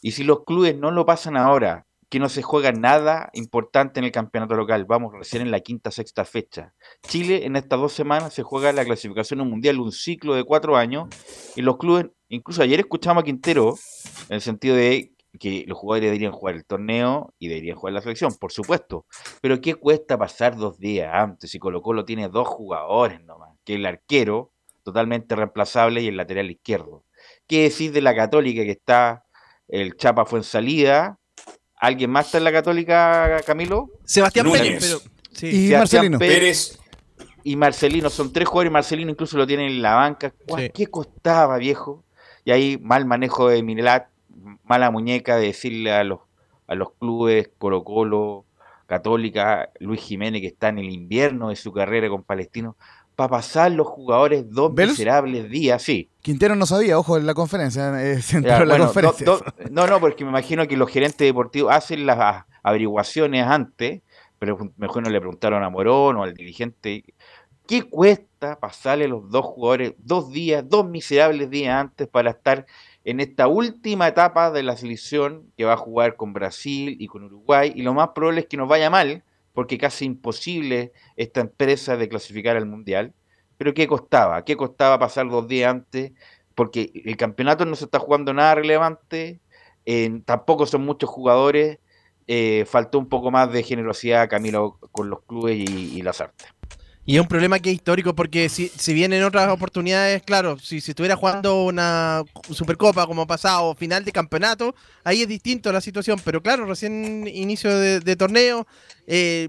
Y 0.00 0.12
si 0.12 0.24
los 0.24 0.44
clubes 0.44 0.76
no 0.76 0.90
lo 0.90 1.06
pasan 1.06 1.36
ahora, 1.36 1.86
que 2.12 2.18
no 2.18 2.28
se 2.28 2.42
juega 2.42 2.72
nada 2.72 3.30
importante 3.32 3.98
en 3.98 4.04
el 4.04 4.12
campeonato 4.12 4.54
local. 4.54 4.84
Vamos 4.84 5.14
recién 5.14 5.40
en 5.40 5.50
la 5.50 5.60
quinta, 5.60 5.90
sexta 5.90 6.26
fecha. 6.26 6.74
Chile 7.06 7.44
en 7.44 7.56
estas 7.56 7.78
dos 7.78 7.92
semanas 7.92 8.32
se 8.32 8.42
juega 8.42 8.72
la 8.72 8.84
clasificación 8.84 9.40
mundial, 9.48 9.80
un 9.80 9.92
ciclo 9.92 10.34
de 10.34 10.44
cuatro 10.44 10.76
años, 10.76 11.08
y 11.56 11.62
los 11.62 11.76
clubes, 11.76 12.06
incluso 12.28 12.62
ayer 12.62 12.80
escuchamos 12.80 13.22
a 13.22 13.24
Quintero, 13.24 13.74
en 14.28 14.36
el 14.36 14.40
sentido 14.40 14.76
de 14.76 15.12
que 15.38 15.64
los 15.66 15.78
jugadores 15.78 16.08
deberían 16.08 16.32
jugar 16.32 16.54
el 16.54 16.64
torneo 16.64 17.34
y 17.38 17.48
deberían 17.48 17.76
jugar 17.76 17.94
la 17.94 18.02
selección, 18.02 18.34
por 18.38 18.52
supuesto. 18.52 19.06
Pero 19.40 19.60
¿qué 19.60 19.74
cuesta 19.74 20.18
pasar 20.18 20.56
dos 20.56 20.78
días 20.78 21.10
antes 21.12 21.50
si 21.50 21.58
Colo 21.58 21.82
Colo 21.82 22.04
tiene 22.04 22.28
dos 22.28 22.46
jugadores 22.46 23.20
nomás? 23.24 23.56
Que 23.64 23.74
el 23.74 23.86
arquero, 23.86 24.52
totalmente 24.82 25.34
reemplazable, 25.34 26.02
y 26.02 26.08
el 26.08 26.16
lateral 26.16 26.50
izquierdo. 26.50 27.04
¿Qué 27.46 27.62
decir 27.62 27.92
de 27.92 28.02
la 28.02 28.14
Católica 28.14 28.62
que 28.62 28.72
está 28.72 29.24
el 29.68 29.96
Chapa 29.96 30.26
fue 30.26 30.40
en 30.40 30.44
salida, 30.44 31.18
¿Alguien 31.82 32.10
más 32.10 32.26
está 32.26 32.38
en 32.38 32.44
la 32.44 32.52
Católica, 32.52 33.40
Camilo? 33.44 33.90
Sebastián 34.04 34.52
Pérez. 34.52 34.84
Pero, 34.84 35.16
sí. 35.32 35.66
Y 35.66 35.72
Marcelino. 35.72 36.16
Pérez, 36.16 36.78
Y 37.44 37.56
Marcelino, 37.56 38.10
son 38.10 38.32
tres 38.32 38.48
jugadores, 38.48 38.72
Marcelino 38.72 39.10
incluso 39.10 39.36
lo 39.36 39.46
tiene 39.46 39.66
en 39.66 39.82
la 39.82 39.94
banca. 39.94 40.32
¿Qué 40.74 40.86
costaba, 40.86 41.56
viejo? 41.58 42.04
Y 42.44 42.50
ahí 42.50 42.78
mal 42.80 43.04
manejo 43.04 43.48
de 43.48 43.62
Minelat, 43.62 44.08
mala 44.64 44.90
muñeca 44.90 45.36
de 45.36 45.46
decirle 45.46 45.92
a 45.92 46.04
los, 46.04 46.20
a 46.66 46.74
los 46.74 46.92
clubes 46.92 47.50
Colo 47.58 47.84
Colo, 47.84 48.44
Católica, 48.86 49.70
Luis 49.78 50.00
Jiménez, 50.02 50.40
que 50.40 50.48
está 50.48 50.68
en 50.68 50.78
el 50.78 50.90
invierno 50.90 51.48
de 51.48 51.56
su 51.56 51.72
carrera 51.72 52.08
con 52.08 52.22
Palestino, 52.22 52.76
para 53.16 53.28
pasar 53.28 53.72
los 53.72 53.86
jugadores 53.86 54.50
dos 54.50 54.72
miserables 54.72 55.48
días, 55.50 55.82
sí. 55.82 56.08
Quintero 56.20 56.56
no 56.56 56.66
sabía, 56.66 56.98
ojo, 56.98 57.16
en 57.16 57.26
la 57.26 57.34
conferencia, 57.34 58.02
eh, 58.02 58.20
la 58.42 58.78
conferencia. 58.78 59.26
no, 59.70 59.86
no, 59.86 60.00
porque 60.00 60.24
me 60.24 60.30
imagino 60.30 60.66
que 60.66 60.76
los 60.76 60.90
gerentes 60.90 61.26
deportivos 61.26 61.72
hacen 61.72 62.06
las 62.06 62.44
averiguaciones 62.62 63.46
antes, 63.46 64.02
pero 64.38 64.58
mejor 64.76 65.02
no 65.04 65.10
le 65.10 65.20
preguntaron 65.20 65.62
a 65.62 65.70
Morón 65.70 66.16
o 66.16 66.24
al 66.24 66.34
dirigente, 66.34 67.04
¿qué 67.66 67.82
cuesta 67.82 68.58
pasarle 68.60 69.08
los 69.08 69.30
dos 69.30 69.44
jugadores 69.44 69.94
dos 69.98 70.32
días, 70.32 70.68
dos 70.68 70.88
miserables 70.88 71.50
días 71.50 71.74
antes 71.74 72.08
para 72.08 72.30
estar 72.30 72.66
en 73.04 73.20
esta 73.20 73.48
última 73.48 74.08
etapa 74.08 74.50
de 74.50 74.62
la 74.62 74.76
selección 74.76 75.50
que 75.56 75.64
va 75.64 75.74
a 75.74 75.76
jugar 75.76 76.16
con 76.16 76.32
Brasil 76.32 76.96
y 76.98 77.06
con 77.06 77.24
Uruguay? 77.24 77.72
Y 77.74 77.82
lo 77.82 77.94
más 77.94 78.10
probable 78.14 78.40
es 78.40 78.46
que 78.46 78.56
nos 78.56 78.68
vaya 78.68 78.90
mal, 78.90 79.24
porque 79.52 79.78
casi 79.78 80.04
imposible 80.04 80.92
esta 81.16 81.40
empresa 81.40 81.96
de 81.96 82.08
clasificar 82.08 82.56
al 82.56 82.66
Mundial. 82.66 83.12
Pero 83.58 83.74
¿qué 83.74 83.86
costaba? 83.86 84.44
¿Qué 84.44 84.56
costaba 84.56 84.98
pasar 84.98 85.28
dos 85.28 85.46
días 85.46 85.70
antes? 85.70 86.12
Porque 86.54 86.90
el 87.04 87.16
campeonato 87.16 87.64
no 87.64 87.76
se 87.76 87.84
está 87.84 87.98
jugando 87.98 88.34
nada 88.34 88.56
relevante, 88.56 89.40
tampoco 90.24 90.66
son 90.66 90.84
muchos 90.84 91.08
jugadores, 91.10 91.78
eh, 92.26 92.64
faltó 92.66 92.98
un 92.98 93.08
poco 93.08 93.30
más 93.30 93.52
de 93.52 93.62
generosidad 93.62 94.28
Camilo 94.28 94.78
con 94.92 95.10
los 95.10 95.22
clubes 95.22 95.58
y, 95.58 96.02
las 96.02 96.20
artes. 96.20 96.48
Y 97.04 97.16
es 97.16 97.20
un 97.20 97.26
problema 97.26 97.58
que 97.58 97.70
es 97.70 97.74
histórico 97.76 98.14
porque 98.14 98.48
si, 98.48 98.68
si 98.68 98.94
bien 98.94 99.12
en 99.12 99.24
otras 99.24 99.48
oportunidades, 99.48 100.22
claro, 100.22 100.56
si, 100.58 100.80
si 100.80 100.92
estuviera 100.92 101.16
jugando 101.16 101.64
una 101.64 102.22
Supercopa 102.50 103.06
como 103.06 103.26
pasado, 103.26 103.74
final 103.74 104.04
de 104.04 104.12
campeonato, 104.12 104.74
ahí 105.02 105.22
es 105.22 105.28
distinto 105.28 105.72
la 105.72 105.80
situación, 105.80 106.20
pero 106.24 106.40
claro, 106.40 106.64
recién 106.64 107.26
inicio 107.26 107.76
de, 107.76 108.16
torneo, 108.16 108.68
eh, 109.08 109.48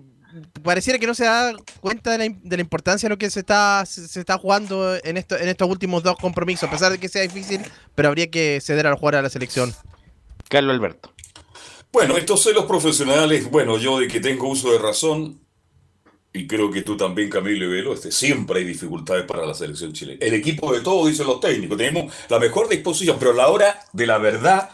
pareciera 0.64 0.98
que 0.98 1.06
no 1.06 1.14
se 1.14 1.26
da 1.26 1.54
cuenta 1.80 2.18
de 2.18 2.18
la, 2.18 2.62
importancia 2.62 3.08
de 3.08 3.14
lo 3.14 3.20
que 3.20 3.30
se 3.30 3.42
está, 3.42 3.86
se, 3.86 4.20
está 4.20 4.40
jugando 4.40 4.96
en, 5.04 5.18
esto, 5.18 5.38
en 5.38 5.48
estos 5.48 5.70
últimos 5.70 6.02
dos 6.02 6.18
compromisos, 6.18 6.68
a 6.68 6.72
pesar 6.72 6.92
de 6.92 6.98
que 6.98 7.08
sea 7.08 7.22
difícil, 7.22 7.62
pero 7.94 8.08
habría 8.08 8.32
que 8.32 8.62
ceder 8.62 8.88
al 8.88 8.96
jugar 8.96 9.18
a 9.18 9.22
la 9.22 9.30
selección. 9.30 9.76
Carlos 10.50 10.74
Alberto. 10.74 11.14
Bueno, 11.92 12.18
estos 12.18 12.42
celos 12.42 12.66
profesionales, 12.66 13.52
bueno, 13.52 13.78
yo 13.78 14.00
de 14.00 14.08
que 14.08 14.20
tengo 14.20 14.48
uso 14.48 14.72
de 14.72 14.80
razón, 14.80 15.43
y 16.34 16.48
creo 16.48 16.72
que 16.72 16.82
tú 16.82 16.98
también, 16.98 17.30
Camilo 17.30 17.66
y 17.66 17.70
Velo, 17.70 17.94
este, 17.94 18.12
siempre 18.12 18.60
hay 18.60 18.66
dificultades 18.66 19.24
para 19.26 19.46
la 19.46 19.54
selección 19.54 19.94
chilena. 19.94 20.18
El 20.20 20.34
equipo 20.34 20.74
de 20.74 20.82
todo, 20.82 21.06
dicen 21.06 21.28
los 21.28 21.40
técnicos, 21.40 21.78
tenemos 21.78 22.12
la 22.28 22.40
mejor 22.40 22.68
disposición, 22.68 23.18
pero 23.20 23.32
a 23.32 23.36
la 23.36 23.48
hora 23.50 23.80
de 23.94 24.08
la 24.08 24.18
verdad 24.18 24.72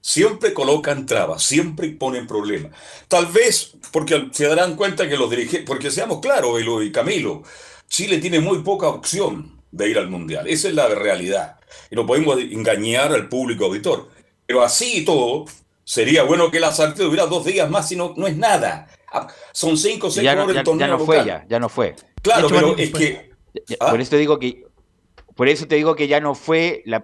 siempre 0.00 0.52
colocan 0.54 1.04
trabas, 1.04 1.42
siempre 1.42 1.88
ponen 1.90 2.28
problemas. 2.28 2.72
Tal 3.08 3.26
vez 3.26 3.72
porque 3.90 4.28
se 4.30 4.46
darán 4.46 4.76
cuenta 4.76 5.08
que 5.08 5.16
los 5.16 5.28
dirigentes, 5.28 5.66
porque 5.66 5.90
seamos 5.90 6.20
claros, 6.20 6.54
Velo 6.54 6.80
y 6.82 6.92
Camilo, 6.92 7.42
Chile 7.88 8.18
tiene 8.18 8.38
muy 8.38 8.60
poca 8.60 8.88
opción 8.88 9.60
de 9.72 9.90
ir 9.90 9.98
al 9.98 10.08
Mundial. 10.08 10.46
Esa 10.46 10.68
es 10.68 10.74
la 10.74 10.88
realidad. 10.88 11.58
Y 11.90 11.96
no 11.96 12.06
podemos 12.06 12.38
engañar 12.38 13.12
al 13.12 13.28
público 13.28 13.64
auditor. 13.64 14.08
Pero 14.46 14.62
así 14.62 14.98
y 14.98 15.04
todo, 15.04 15.46
sería 15.84 16.22
bueno 16.22 16.50
que 16.50 16.60
la 16.60 16.72
Sartre 16.72 17.06
hubiera 17.06 17.26
dos 17.26 17.44
días 17.44 17.68
más, 17.68 17.88
si 17.88 17.96
no, 17.96 18.14
no 18.16 18.26
es 18.26 18.36
nada. 18.36 18.88
Ah, 19.12 19.28
son 19.52 19.76
cinco 19.76 20.06
o 20.06 20.10
seis 20.10 20.24
ya 20.24 20.34
no, 20.34 20.50
ya, 20.50 20.62
ya 20.64 20.86
no 20.86 20.98
fue 20.98 21.24
ya, 21.24 21.44
ya 21.48 21.58
no 21.58 21.68
fue. 21.68 21.94
Claro, 22.22 22.48
pero 22.48 22.76
es 22.76 22.90
que... 22.90 23.30
¿ah? 23.78 23.90
Por 23.90 24.00
eso 24.00 24.10
te 24.10 24.16
digo 24.16 24.38
que 24.38 24.64
por 25.34 25.48
eso 25.48 25.66
te 25.66 25.76
digo 25.76 25.96
que 25.96 26.08
ya 26.08 26.20
no 26.20 26.34
fue 26.34 26.82
la, 26.84 27.02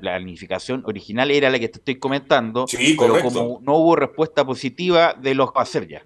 planificación 0.00 0.82
original, 0.84 1.30
era 1.30 1.48
la 1.50 1.58
que 1.58 1.68
te 1.68 1.78
estoy 1.78 1.98
comentando, 1.98 2.66
sí, 2.66 2.96
pero 2.98 3.20
como 3.20 3.60
no 3.62 3.76
hubo 3.76 3.96
respuesta 3.96 4.44
positiva 4.44 5.14
de 5.14 5.34
los 5.34 5.48
va 5.48 5.60
a 5.60 5.62
hacer 5.62 5.86
ya. 5.86 6.02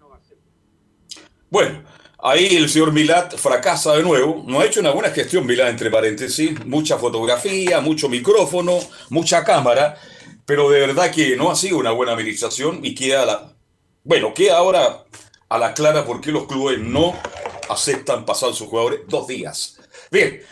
Bueno, 1.48 1.82
ahí 2.18 2.56
el 2.56 2.68
señor 2.68 2.92
Milat 2.92 3.36
fracasa 3.36 3.96
de 3.96 4.02
nuevo. 4.02 4.44
No 4.46 4.60
ha 4.60 4.66
hecho 4.66 4.80
una 4.80 4.90
buena 4.90 5.10
gestión, 5.10 5.46
Milat, 5.46 5.70
entre 5.70 5.90
paréntesis. 5.90 6.64
Mucha 6.66 6.98
fotografía, 6.98 7.80
mucho 7.80 8.08
micrófono, 8.08 8.78
mucha 9.08 9.44
cámara, 9.44 9.96
pero 10.44 10.68
de 10.68 10.80
verdad 10.80 11.10
que 11.10 11.36
no 11.36 11.50
ha 11.50 11.56
sido 11.56 11.78
una 11.78 11.92
buena 11.92 12.12
administración 12.12 12.80
y 12.82 12.94
queda 12.94 13.24
la, 13.24 13.53
bueno, 14.04 14.34
queda 14.34 14.58
ahora 14.58 15.04
a 15.48 15.58
la 15.58 15.72
clara 15.72 16.04
por 16.04 16.20
qué 16.20 16.30
los 16.30 16.46
clubes 16.46 16.78
no 16.78 17.14
aceptan 17.68 18.26
pasar 18.26 18.52
sus 18.52 18.68
jugadores 18.68 19.00
dos 19.08 19.26
días. 19.26 19.78
Bien, 20.10 20.42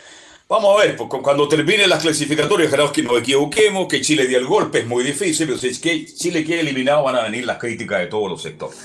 vamos 0.49 0.75
a 0.75 0.83
ver, 0.83 0.97
pues, 0.97 1.09
cuando 1.21 1.47
terminen 1.47 1.89
las 1.89 2.01
clasificatorias, 2.01 2.73
ojalá 2.73 2.91
que 2.91 3.03
nos 3.03 3.19
equivoquemos, 3.19 3.87
que 3.87 4.01
Chile 4.01 4.27
dio 4.27 4.39
el 4.39 4.47
golpe, 4.47 4.79
es 4.79 4.87
muy 4.87 5.03
difícil, 5.03 5.45
pero 5.45 5.59
si 5.59 5.67
es 5.67 5.79
que 5.79 6.05
Chile 6.05 6.43
quede 6.43 6.61
eliminado 6.61 7.03
van 7.03 7.15
a 7.15 7.23
venir 7.23 7.45
las 7.45 7.59
críticas 7.59 7.99
de 7.99 8.07
todos 8.07 8.29
los 8.29 8.41
sectores. 8.41 8.77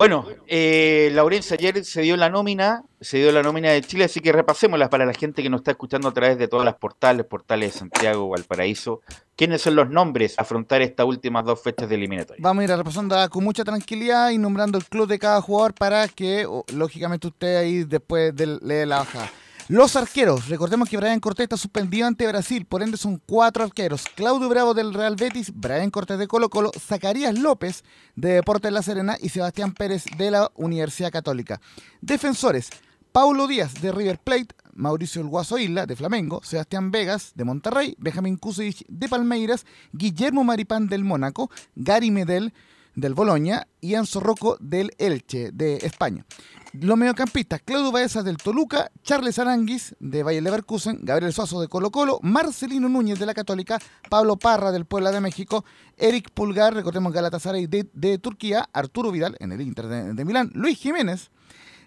Bueno, 0.00 0.24
eh, 0.46 1.14
ayer 1.50 1.84
se 1.84 2.00
dio 2.00 2.16
la 2.16 2.30
nómina, 2.30 2.84
se 3.02 3.18
dio 3.18 3.30
la 3.32 3.42
nómina 3.42 3.68
de 3.68 3.82
Chile, 3.82 4.04
así 4.04 4.20
que 4.20 4.32
repasémosla 4.32 4.88
para 4.88 5.04
la 5.04 5.12
gente 5.12 5.42
que 5.42 5.50
nos 5.50 5.60
está 5.60 5.72
escuchando 5.72 6.08
a 6.08 6.14
través 6.14 6.38
de 6.38 6.48
todas 6.48 6.64
las 6.64 6.76
portales, 6.76 7.26
portales 7.26 7.74
de 7.74 7.78
Santiago, 7.80 8.30
Valparaíso. 8.30 9.02
¿Quiénes 9.36 9.60
son 9.60 9.76
los 9.76 9.90
nombres 9.90 10.38
a 10.38 10.42
afrontar 10.42 10.80
estas 10.80 11.04
últimas 11.04 11.44
dos 11.44 11.62
fechas 11.62 11.86
de 11.86 11.96
eliminatoria? 11.96 12.40
Vamos 12.42 12.62
a 12.62 12.64
ir 12.64 12.70
repasando 12.70 13.28
con 13.28 13.44
mucha 13.44 13.62
tranquilidad 13.62 14.30
y 14.30 14.38
nombrando 14.38 14.78
el 14.78 14.86
club 14.86 15.06
de 15.06 15.18
cada 15.18 15.42
jugador 15.42 15.74
para 15.74 16.08
que, 16.08 16.48
lógicamente, 16.72 17.26
usted 17.26 17.56
ahí 17.58 17.84
después 17.84 18.34
de, 18.34 18.46
lee 18.46 18.86
la 18.86 19.00
baja. 19.00 19.30
Los 19.70 19.94
arqueros, 19.94 20.48
recordemos 20.48 20.88
que 20.88 20.96
Brian 20.96 21.20
Cortés 21.20 21.44
está 21.44 21.56
suspendido 21.56 22.04
ante 22.04 22.26
Brasil, 22.26 22.66
por 22.66 22.82
ende 22.82 22.96
son 22.96 23.22
cuatro 23.24 23.62
arqueros. 23.62 24.02
Claudio 24.16 24.48
Bravo 24.48 24.74
del 24.74 24.92
Real 24.92 25.14
Betis, 25.14 25.52
Brian 25.54 25.92
Cortés 25.92 26.18
de 26.18 26.26
Colo 26.26 26.50
Colo, 26.50 26.72
Zacarías 26.76 27.38
López 27.38 27.84
de 28.16 28.30
Deportes 28.30 28.72
La 28.72 28.82
Serena 28.82 29.16
y 29.20 29.28
Sebastián 29.28 29.72
Pérez 29.72 30.06
de 30.18 30.32
la 30.32 30.50
Universidad 30.56 31.12
Católica. 31.12 31.60
Defensores, 32.00 32.70
Paulo 33.12 33.46
Díaz 33.46 33.80
de 33.80 33.92
River 33.92 34.18
Plate, 34.18 34.56
Mauricio 34.74 35.22
El 35.22 35.28
Guaso 35.28 35.56
Isla 35.56 35.86
de 35.86 35.94
Flamengo, 35.94 36.40
Sebastián 36.42 36.90
Vegas 36.90 37.30
de 37.36 37.44
Monterrey, 37.44 37.94
Benjamín 37.96 38.38
Kusevich 38.38 38.84
de 38.88 39.08
Palmeiras, 39.08 39.66
Guillermo 39.92 40.42
Maripán 40.42 40.88
del 40.88 41.04
Mónaco, 41.04 41.48
Gary 41.76 42.10
Medel 42.10 42.52
del 42.96 43.14
Boloña 43.14 43.68
y 43.80 43.94
Anzo 43.94 44.18
Rocco 44.18 44.56
del 44.58 44.90
Elche 44.98 45.52
de 45.52 45.76
España. 45.76 46.24
Los 46.72 46.96
mediocampistas, 46.96 47.60
Claudio 47.62 47.90
Baezas 47.90 48.24
del 48.24 48.36
Toluca, 48.36 48.92
Charles 49.02 49.40
Aranguis 49.40 49.96
de 49.98 50.22
Valle 50.22 50.40
Leverkusen, 50.40 51.00
Gabriel 51.02 51.32
Suazo 51.32 51.60
de 51.60 51.66
Colo 51.66 51.90
Colo, 51.90 52.20
Marcelino 52.22 52.88
Núñez 52.88 53.18
de 53.18 53.26
la 53.26 53.34
Católica, 53.34 53.80
Pablo 54.08 54.36
Parra 54.36 54.70
del 54.70 54.84
Puebla 54.84 55.10
de 55.10 55.20
México, 55.20 55.64
Eric 55.96 56.30
Pulgar, 56.30 56.72
recordemos 56.72 57.12
Galatasaray 57.12 57.66
de, 57.66 57.90
de 57.92 58.18
Turquía, 58.18 58.68
Arturo 58.72 59.10
Vidal 59.10 59.36
en 59.40 59.50
el 59.50 59.60
Inter 59.62 59.88
de 59.88 60.24
Milán, 60.24 60.52
Luis 60.54 60.78
Jiménez 60.78 61.32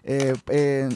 eh, 0.06 0.34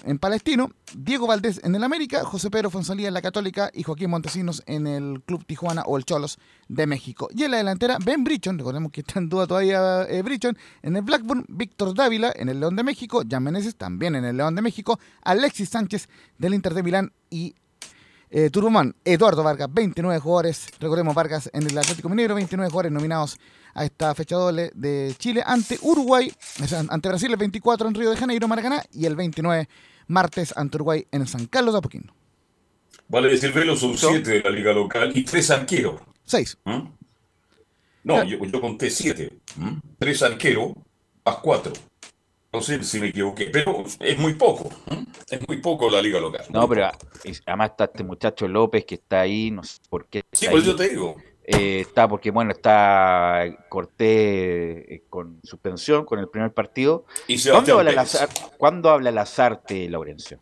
en 0.04 0.18
Palestino, 0.18 0.70
Diego 0.94 1.26
Valdés 1.26 1.62
en 1.64 1.74
el 1.74 1.82
América, 1.82 2.24
José 2.24 2.50
Pedro 2.50 2.68
Fonsalía 2.68 3.08
en 3.08 3.14
la 3.14 3.22
Católica 3.22 3.70
y 3.72 3.82
Joaquín 3.82 4.10
Montesinos 4.10 4.62
en 4.66 4.86
el 4.86 5.22
Club 5.22 5.46
Tijuana 5.46 5.82
o 5.86 5.96
el 5.96 6.04
Cholos 6.04 6.38
de 6.68 6.86
México. 6.86 7.28
Y 7.34 7.44
en 7.44 7.52
la 7.52 7.56
delantera, 7.56 7.96
Ben 8.04 8.22
Brichon, 8.22 8.58
recordemos 8.58 8.92
que 8.92 9.00
está 9.00 9.18
en 9.18 9.30
duda 9.30 9.46
todavía 9.46 10.02
eh, 10.02 10.20
Brichon, 10.20 10.58
en 10.82 10.96
el 10.96 11.02
Blackburn, 11.02 11.46
Víctor 11.48 11.94
Dávila 11.94 12.32
en 12.36 12.50
el 12.50 12.60
León 12.60 12.76
de 12.76 12.82
México, 12.82 13.22
Jan 13.26 13.42
Meneses 13.42 13.76
también 13.76 14.14
en 14.14 14.26
el 14.26 14.36
León 14.36 14.54
de 14.54 14.60
México, 14.60 15.00
Alexis 15.22 15.70
Sánchez 15.70 16.08
del 16.36 16.52
Inter 16.52 16.74
de 16.74 16.82
Milán 16.82 17.12
y 17.30 17.54
eh, 18.30 18.50
Turbomán, 18.50 18.94
Eduardo 19.06 19.42
Vargas, 19.42 19.72
29 19.72 20.20
jugadores, 20.20 20.68
recordemos 20.80 21.14
Vargas 21.14 21.48
en 21.54 21.62
el 21.62 21.78
Atlético 21.78 22.10
Minero, 22.10 22.34
29 22.34 22.70
jugadores 22.70 22.92
nominados 22.92 23.38
a 23.74 23.84
esta 23.84 24.14
fecha 24.14 24.36
doble 24.36 24.70
de 24.74 25.14
Chile 25.18 25.42
ante 25.44 25.78
Uruguay, 25.82 26.32
ante 26.88 27.08
Brasil 27.08 27.30
el 27.30 27.36
24 27.36 27.88
en 27.88 27.94
Río 27.94 28.10
de 28.10 28.16
Janeiro, 28.16 28.48
Maracaná, 28.48 28.82
y 28.92 29.06
el 29.06 29.16
29 29.16 29.68
martes 30.08 30.52
ante 30.56 30.76
Uruguay 30.76 31.06
en 31.10 31.26
San 31.26 31.46
Carlos 31.46 31.74
de 31.74 31.78
Apoquindo. 31.78 32.12
Vale 33.08 33.30
decir, 33.30 33.52
Velo 33.52 33.74
son 33.74 33.96
7 33.96 34.30
de 34.30 34.40
la 34.42 34.50
liga 34.50 34.72
local 34.72 35.12
y 35.14 35.24
3 35.24 35.50
arqueros. 35.50 36.00
6. 36.24 36.58
¿Mm? 36.64 36.80
No, 38.04 38.24
yo, 38.24 38.60
conté 38.60 38.90
7. 38.90 39.38
3 39.98 40.22
¿Mm? 40.22 40.24
arqueros 40.24 40.72
más 41.24 41.36
4. 41.36 41.72
No 42.52 42.62
sé 42.62 42.82
si 42.82 43.00
me 43.00 43.08
equivoqué, 43.08 43.46
pero 43.46 43.84
es 44.00 44.18
muy 44.18 44.34
poco. 44.34 44.70
¿Mm? 44.90 45.04
Es 45.30 45.48
muy 45.48 45.58
poco 45.58 45.90
la 45.90 46.02
liga 46.02 46.20
local. 46.20 46.44
No, 46.50 46.68
pero 46.68 46.90
además 47.46 47.70
está 47.70 47.84
este 47.84 48.04
muchacho 48.04 48.46
López 48.46 48.84
que 48.84 48.96
está 48.96 49.20
ahí, 49.20 49.50
no 49.50 49.62
sé 49.62 49.78
por 49.88 50.06
qué. 50.06 50.22
Sí, 50.32 50.46
pues 50.50 50.64
yo 50.64 50.76
te 50.76 50.88
digo. 50.90 51.16
Eh, 51.50 51.80
está 51.80 52.06
porque, 52.06 52.30
bueno, 52.30 52.50
está 52.50 53.42
Cortés 53.70 54.06
eh, 54.06 55.02
con 55.08 55.40
suspensión 55.42 56.04
con 56.04 56.18
el 56.18 56.28
primer 56.28 56.52
partido. 56.52 57.06
¿Cuándo 57.50 57.78
habla, 57.78 57.92
Lazar, 57.92 58.28
¿Cuándo 58.58 58.90
habla 58.90 59.10
Lazarte, 59.10 59.88
Laurencio? 59.88 60.38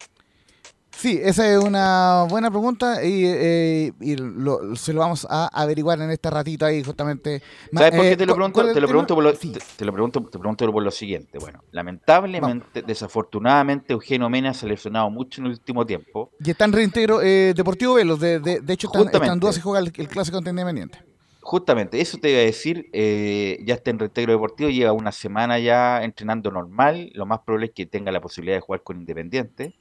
Sí, 0.98 1.20
esa 1.22 1.46
es 1.52 1.58
una 1.62 2.24
buena 2.28 2.50
pregunta 2.50 3.04
y, 3.04 3.24
eh, 3.26 3.92
y 4.00 4.16
lo- 4.16 4.74
se 4.76 4.94
lo 4.94 5.00
vamos 5.00 5.26
a 5.28 5.46
averiguar 5.48 6.00
en 6.00 6.10
este 6.10 6.30
ratito 6.30 6.64
ahí 6.64 6.82
justamente. 6.82 7.42
¿Sabes 7.74 7.92
por 7.92 8.04
qué 8.08 8.16
te 8.16 8.24
lo 8.24 8.32
¿cu- 8.32 8.36
pregunto? 8.38 8.72
Te 8.72 8.80
lo 8.80 8.88
pregunto 8.88 9.14
por 9.14 9.24
lo, 9.24 9.34
Sí. 9.34 9.52
te, 9.52 9.60
te 9.76 9.84
lo 9.84 9.92
pregunto, 9.92 10.20
te 10.22 10.38
pregunto 10.38 10.72
por 10.72 10.82
lo 10.82 10.90
siguiente. 10.90 11.38
Bueno, 11.38 11.62
lamentablemente, 11.70 12.80
desafortunadamente, 12.82 13.92
Eugenio 13.92 14.30
Mena 14.30 14.54
se 14.54 14.64
ha 14.64 14.68
lesionado 14.70 15.10
mucho 15.10 15.42
en 15.42 15.46
el 15.48 15.52
último 15.52 15.84
tiempo. 15.84 16.30
Y 16.42 16.50
está 16.50 16.64
en 16.64 16.72
reintegro 16.72 17.20
eh, 17.22 17.52
Deportivo 17.54 17.94
Velos, 17.94 18.18
de, 18.18 18.40
de, 18.40 18.60
de 18.60 18.72
hecho 18.72 18.86
están, 18.86 19.06
están 19.14 19.38
dudas 19.38 19.56
si 19.56 19.60
juega 19.60 19.80
el, 19.80 19.92
el 19.94 20.08
clásico 20.08 20.38
ante 20.38 20.50
Independiente. 20.50 20.98
Justamente, 21.42 22.00
eso 22.00 22.18
te 22.18 22.30
iba 22.30 22.40
a 22.40 22.42
decir, 22.42 22.86
eh, 22.92 23.58
ya 23.64 23.74
está 23.74 23.90
en 23.90 24.00
reintegro 24.00 24.32
deportivo, 24.32 24.68
lleva 24.70 24.92
una 24.92 25.12
semana 25.12 25.58
ya 25.60 26.02
entrenando 26.02 26.50
normal, 26.50 27.10
lo 27.14 27.24
más 27.24 27.40
probable 27.46 27.66
es 27.66 27.72
que 27.72 27.86
tenga 27.86 28.10
la 28.10 28.20
posibilidad 28.20 28.56
de 28.56 28.62
jugar 28.62 28.82
con 28.82 28.98
Independiente, 28.98 29.74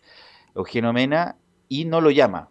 Eugenio 0.55 0.93
Mena, 0.93 1.35
y 1.69 1.85
no 1.85 2.01
lo 2.01 2.09
llama. 2.11 2.49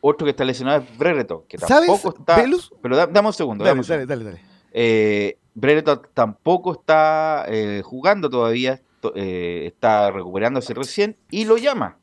Otro 0.00 0.24
que 0.24 0.30
está 0.30 0.44
lesionado 0.44 0.82
es 0.82 0.98
Brereton, 0.98 1.42
que 1.48 1.58
¿Sabes, 1.58 1.88
tampoco 1.88 2.18
está... 2.18 2.36
Velus? 2.36 2.72
Pero 2.80 2.96
da- 2.96 3.06
dame 3.06 3.28
un 3.28 3.34
segundo, 3.34 3.64
dame 3.64 3.70
Dale, 3.70 3.80
un 3.80 3.84
segundo. 3.84 4.06
dale, 4.06 4.24
dale, 4.24 4.36
dale. 4.38 4.50
Eh, 4.72 5.36
Brereton 5.54 6.02
tampoco 6.14 6.72
está 6.72 7.44
eh, 7.48 7.82
jugando 7.84 8.30
todavía, 8.30 8.80
to- 9.00 9.12
eh, 9.14 9.66
está 9.66 10.10
recuperándose 10.10 10.72
recién 10.72 11.16
y 11.30 11.44
lo 11.44 11.58
llama. 11.58 11.98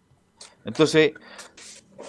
Entonces, 0.65 1.13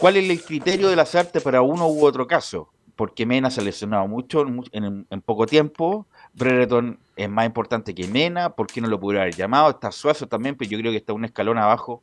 ¿cuál 0.01 0.17
es 0.17 0.29
el 0.29 0.43
criterio 0.43 0.89
de 0.89 0.97
las 0.97 1.15
artes 1.15 1.43
para 1.43 1.63
uno 1.63 1.89
u 1.89 2.05
otro 2.05 2.27
caso? 2.27 2.69
Porque 2.97 3.25
Mena 3.25 3.51
se 3.51 3.61
ha 3.61 3.65
lesionado 3.65 4.07
mucho 4.09 4.43
en, 4.43 4.57
mu- 4.57 4.65
en- 4.73 5.07
en 5.09 5.21
poco 5.23 5.47
tiempo. 5.47 6.07
Brereton 6.35 6.99
es 7.17 7.31
más 7.31 7.47
importante 7.47 7.95
que 7.95 8.09
Mena. 8.09 8.51
¿Por 8.51 8.67
qué 8.67 8.81
no 8.81 8.89
lo 8.89 8.99
pudiera 9.01 9.23
haber 9.23 9.37
llamado? 9.37 9.71
Está 9.71 9.93
Suazo 9.93 10.27
también, 10.27 10.57
pero 10.57 10.69
yo 10.71 10.79
creo 10.79 10.91
que 10.91 10.99
está 10.99 11.13
un 11.13 11.25
escalón 11.25 11.57
abajo 11.59 12.03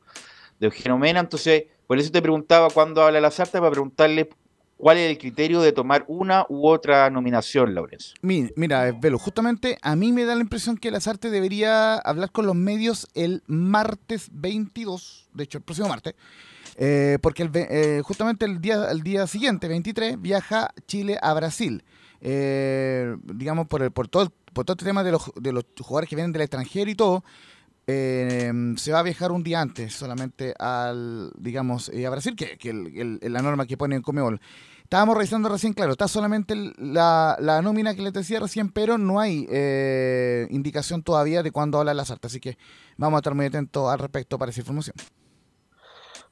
de 0.59 0.67
Eugenio 0.67 0.97
Mena. 0.97 1.19
Entonces, 1.19 1.63
por 1.87 1.97
eso 1.99 2.11
te 2.11 2.21
preguntaba 2.21 2.69
cuándo 2.69 3.03
habla 3.03 3.21
artes, 3.39 3.59
para 3.59 3.71
preguntarle 3.71 4.29
cuál 4.77 4.97
es 4.97 5.09
el 5.09 5.17
criterio 5.17 5.61
de 5.61 5.71
tomar 5.71 6.03
una 6.07 6.45
u 6.49 6.67
otra 6.67 7.09
nominación, 7.09 7.73
Lorenzo. 7.73 8.13
Mi- 8.21 8.49
Mira, 8.55 8.87
eh, 8.89 8.93
Velo, 8.99 9.17
justamente 9.17 9.77
a 9.81 9.95
mí 9.95 10.11
me 10.11 10.25
da 10.25 10.35
la 10.35 10.41
impresión 10.41 10.77
que 10.77 10.91
artes 11.07 11.31
debería 11.31 11.95
hablar 11.95 12.31
con 12.31 12.45
los 12.45 12.55
medios 12.55 13.07
el 13.13 13.41
martes 13.47 14.27
22, 14.33 15.29
de 15.33 15.43
hecho 15.45 15.59
el 15.59 15.63
próximo 15.63 15.87
martes, 15.87 16.15
eh, 16.77 17.19
porque 17.21 17.43
el 17.43 17.51
eh, 17.53 18.01
justamente 18.03 18.43
el 18.45 18.59
día, 18.59 18.91
el 18.91 19.01
día 19.01 19.27
siguiente, 19.27 19.67
23, 19.69 20.21
viaja 20.21 20.71
Chile 20.87 21.17
a 21.21 21.33
Brasil. 21.33 21.83
Eh, 22.19 23.15
digamos, 23.23 23.67
por, 23.67 23.81
el, 23.83 23.91
por, 23.91 24.07
todo, 24.07 24.31
por 24.51 24.65
todo 24.65 24.73
este 24.73 24.85
tema 24.85 25.03
de 25.03 25.11
los, 25.11 25.31
de 25.35 25.53
los 25.53 25.63
jugadores 25.79 26.09
que 26.09 26.15
vienen 26.15 26.31
del 26.33 26.41
extranjero 26.41 26.89
y 26.89 26.95
todo, 26.95 27.23
eh, 27.87 28.51
se 28.77 28.91
va 28.91 28.99
a 28.99 29.03
viajar 29.03 29.31
un 29.31 29.43
día 29.43 29.61
antes 29.61 29.93
solamente 29.93 30.53
al, 30.59 31.31
digamos, 31.37 31.89
eh, 31.89 32.05
a 32.05 32.09
Brasil, 32.09 32.35
que, 32.35 32.57
que 32.57 32.69
el- 32.71 33.19
la 33.21 33.41
norma 33.41 33.65
que 33.65 33.77
pone 33.77 33.95
en 33.95 34.01
Comebol. 34.01 34.39
Estábamos 34.83 35.15
revisando 35.17 35.49
recién, 35.49 35.73
claro, 35.73 35.93
está 35.93 36.07
solamente 36.07 36.53
la, 36.77 37.37
la 37.39 37.61
nómina 37.63 37.95
que 37.95 38.03
les 38.03 38.13
decía 38.13 38.39
recién, 38.39 38.69
pero 38.69 38.99
no 38.99 39.19
hay 39.19 39.47
eh, 39.49 40.47
indicación 40.51 41.01
todavía 41.01 41.41
de 41.41 41.51
cuándo 41.51 41.79
habla 41.79 41.93
las 41.95 42.11
artes, 42.11 42.31
así 42.31 42.39
que 42.39 42.57
vamos 42.97 43.17
a 43.17 43.19
estar 43.19 43.33
muy 43.33 43.47
atentos 43.47 43.91
al 43.91 43.97
respecto 43.97 44.37
para 44.37 44.51
esa 44.51 44.61
información. 44.61 44.95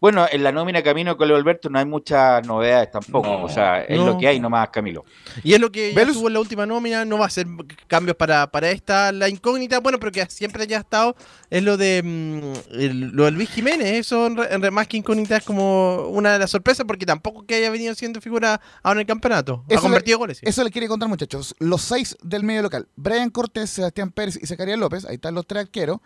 Bueno, 0.04 0.26
en 0.30 0.44
la 0.44 0.52
nómina 0.52 0.84
Camino 0.84 1.16
con 1.16 1.30
Leo 1.30 1.38
Alberto 1.38 1.70
no 1.70 1.80
hay 1.80 1.86
muchas 1.86 2.46
novedades 2.46 2.92
tampoco. 2.92 3.26
No. 3.26 3.44
o 3.46 3.48
sea, 3.48 3.84
es 3.86 3.98
No. 3.98 4.06
lo 4.06 4.18
que 4.18 4.28
hay 4.28 4.38
nomás, 4.38 4.68
Camilo. 4.68 5.06
Y 5.46 5.54
es 5.54 5.62
lo 5.62 5.72
que 5.72 5.92
ya 5.94 5.96
¿Velus? 5.96 6.12
estuvo 6.18 6.28
en 6.28 6.34
la 6.34 6.40
última 6.42 6.66
nómina, 6.66 7.06
no 7.06 7.20
va 7.20 7.28
a 7.28 7.30
ser 7.30 7.48
cambios 7.88 8.18
para, 8.18 8.52
para 8.52 8.70
esta. 8.70 9.14
La 9.14 9.30
incógnita, 9.30 9.80
bueno, 9.80 9.98
pero 10.02 10.12
que 10.12 10.26
siempre 10.26 10.68
ya 10.68 10.76
ha 10.76 10.82
estado, 10.82 11.16
es 11.50 11.64
lo 11.64 11.78
de 11.78 12.02
mm, 12.04 12.74
el- 12.82 13.00
lo 13.12 13.24
de 13.24 13.32
Luis 13.32 13.50
Jiménez. 13.50 13.94
Eso 13.94 14.28
en, 14.28 14.38
en 14.62 14.74
más 14.74 14.90
que 14.90 14.98
incógnita 14.98 15.38
es 15.38 15.44
como 15.46 16.10
una 16.10 16.34
de 16.34 16.40
las 16.40 16.52
sorpresas, 16.52 16.86
porque 16.86 17.06
tampoco 17.06 17.46
que 17.46 17.56
haya 17.56 17.70
venido 17.70 17.96
siendo 17.96 18.20
figura 18.20 18.60
ahora 18.84 18.98
en 18.98 19.02
el 19.04 19.08
campeonato. 19.08 19.64
Eso 19.70 19.80
ha 19.80 19.82
convertido 19.84 20.18
goles. 20.18 20.40
sí. 20.40 20.46
Eso 20.46 20.66
le 20.66 20.70
quiere 20.70 20.90
contar, 20.90 21.08
muchachos. 21.08 21.56
Los 21.60 21.82
seis 21.82 22.18
del 22.22 22.44
medio 22.44 22.62
local: 22.62 22.90
Brian 22.98 23.30
Cortés, 23.30 23.70
Sebastián 23.70 24.12
Pérez 24.12 24.38
y 24.42 24.46
Zacarías 24.48 24.78
López. 24.78 25.06
Ahí 25.06 25.16
están 25.16 25.34
los 25.34 25.48
tres 25.48 25.62
arqueros. 25.64 26.00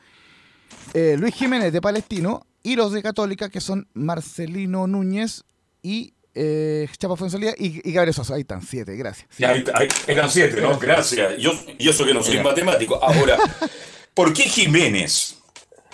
Eh, 0.93 1.15
Luis 1.17 1.33
Jiménez 1.33 1.73
de 1.73 1.81
Palestino 1.81 2.45
y 2.67 2.75
los 2.75 2.91
de 2.91 3.01
Católica, 3.01 3.49
que 3.49 3.61
son 3.61 3.87
Marcelino 3.93 4.87
Núñez 4.87 5.43
y 5.81 6.13
eh, 6.35 6.87
Chapa 6.97 7.15
Fuenzalía 7.15 7.53
y, 7.57 7.87
y 7.89 7.93
Gabriel 7.93 8.13
Sosa. 8.13 8.35
Ahí 8.35 8.41
están, 8.41 8.61
siete, 8.61 8.95
gracias. 8.95 9.27
Ya, 9.37 9.49
ahí- 9.51 9.63
ahí- 9.73 9.87
eran 10.07 10.29
siete, 10.29 10.59
¿no? 10.61 10.77
Gracias. 10.77 11.37
Yo, 11.39 11.53
y 11.79 11.87
eso 11.89 12.05
que 12.05 12.13
no 12.13 12.21
soy 12.21 12.33
Mira. 12.33 12.43
matemático. 12.43 12.99
Ahora, 13.01 13.37
¿por 14.13 14.33
qué 14.33 14.43
Jiménez? 14.43 15.35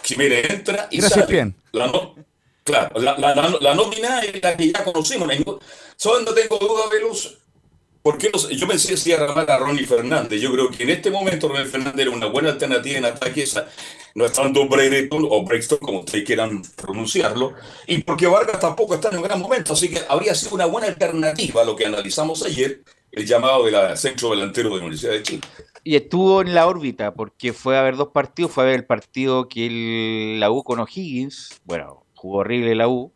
Jiménez 0.04 0.50
entra 0.50 0.88
y 0.92 0.98
Gracias, 0.98 1.20
sale. 1.22 1.32
bien. 1.32 1.56
La 1.72 1.88
no- 1.88 2.16
claro, 2.64 3.00
la, 3.00 3.18
la, 3.18 3.36
la- 3.36 3.58
la 3.62 3.76
nómina 3.76 4.20
es 4.22 4.42
la 4.42 4.58
que 4.58 4.72
ya 4.72 4.84
conocimos. 4.84 5.28
Ningún- 5.28 5.60
¿Saben? 5.96 6.26
No 6.26 6.34
tengo 6.34 6.58
duda, 6.58 6.90
Velus. 6.92 7.38
¿Por 8.04 8.18
qué 8.18 8.30
no 8.34 8.38
sé? 8.38 8.54
Yo 8.58 8.68
pensé 8.68 8.98
si 8.98 9.12
iba 9.12 9.24
a 9.24 9.58
Ronnie 9.58 9.86
Fernández. 9.86 10.42
Yo 10.42 10.52
creo 10.52 10.70
que 10.70 10.84
en 10.84 10.90
este 10.90 11.10
momento 11.10 11.48
Ronnie 11.48 11.66
Fernández 11.66 12.02
era 12.02 12.12
una 12.12 12.26
buena 12.28 12.50
alternativa 12.50 12.98
en 12.98 13.06
ataque. 13.06 13.46
No 14.16 14.26
estando 14.26 14.68
Brereton 14.68 15.26
o 15.30 15.44
Brexton, 15.46 15.78
como 15.80 16.00
ustedes 16.02 16.26
quieran 16.26 16.62
pronunciarlo. 16.76 17.54
Y 17.88 18.00
porque 18.00 18.28
Vargas 18.28 18.60
tampoco 18.60 18.96
está 18.96 19.10
en 19.10 19.18
un 19.18 19.24
gran 19.24 19.40
momento. 19.40 19.72
Así 19.72 19.90
que 19.90 20.02
habría 20.10 20.36
sido 20.36 20.54
una 20.56 20.66
buena 20.66 20.88
alternativa 20.90 21.62
a 21.62 21.66
lo 21.66 21.78
que 21.78 21.86
analizamos 21.86 22.44
ayer, 22.44 22.84
el 23.12 23.26
llamado 23.26 23.64
de 23.64 23.72
la 23.72 23.96
centro 23.96 24.32
delantero 24.32 24.70
de 24.72 24.76
la 24.76 24.82
Universidad 24.82 25.14
de 25.14 25.24
Chile. 25.24 25.42
Y 25.86 25.96
estuvo 25.96 26.42
en 26.42 26.54
la 26.54 26.68
órbita 26.68 27.14
porque 27.14 27.54
fue 27.54 27.78
a 27.78 27.84
ver 27.84 27.96
dos 27.96 28.10
partidos. 28.10 28.52
Fue 28.52 28.64
a 28.66 28.68
ver 28.68 28.76
el 28.76 28.86
partido 28.86 29.48
que 29.48 29.66
el- 29.68 30.40
la 30.42 30.52
U 30.52 30.62
con 30.64 30.80
O'Higgins. 30.82 31.62
Bueno, 31.64 32.06
jugó 32.16 32.40
horrible 32.40 32.76
la 32.76 32.90
U. 32.90 33.14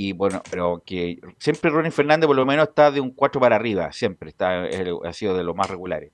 Y 0.00 0.12
bueno, 0.12 0.40
pero 0.48 0.80
que 0.86 1.18
siempre 1.40 1.72
Ronnie 1.72 1.90
Fernández 1.90 2.28
por 2.28 2.36
lo 2.36 2.46
menos 2.46 2.68
está 2.68 2.92
de 2.92 3.00
un 3.00 3.10
4 3.10 3.40
para 3.40 3.56
arriba. 3.56 3.90
Siempre 3.90 4.30
está, 4.30 4.62
ha 4.62 5.12
sido 5.12 5.36
de 5.36 5.42
los 5.42 5.56
más 5.56 5.68
regulares. 5.68 6.12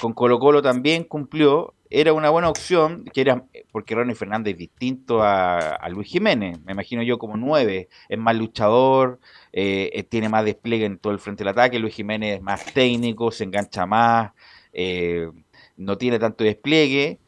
Con 0.00 0.12
Colo 0.12 0.38
Colo 0.38 0.62
también 0.62 1.02
cumplió. 1.02 1.74
Era 1.90 2.12
una 2.12 2.30
buena 2.30 2.48
opción, 2.48 3.04
que 3.12 3.22
era 3.22 3.44
porque 3.72 3.96
Ronnie 3.96 4.14
Fernández 4.14 4.52
es 4.52 4.58
distinto 4.58 5.20
a, 5.20 5.84
Luis 5.90 6.06
Jiménez. 6.06 6.60
Me 6.64 6.70
imagino 6.70 7.02
yo 7.02 7.18
como 7.18 7.36
9. 7.36 7.88
Es 8.08 8.18
más 8.18 8.36
luchador, 8.36 9.18
eh, 9.52 9.90
eh, 9.94 10.04
tiene 10.04 10.28
más 10.28 10.44
despliegue 10.44 10.84
en 10.84 10.98
todo 10.98 11.12
el 11.12 11.18
frente 11.18 11.42
del 11.42 11.48
ataque. 11.48 11.80
Luis 11.80 11.96
Jiménez 11.96 12.36
es 12.36 12.42
más 12.42 12.72
técnico, 12.72 13.32
se 13.32 13.42
engancha 13.42 13.84
más. 13.84 14.30
eh, 14.72 15.28
no 15.76 15.98
tiene 15.98 16.20
tanto 16.20 16.44
despliegue. 16.44 17.18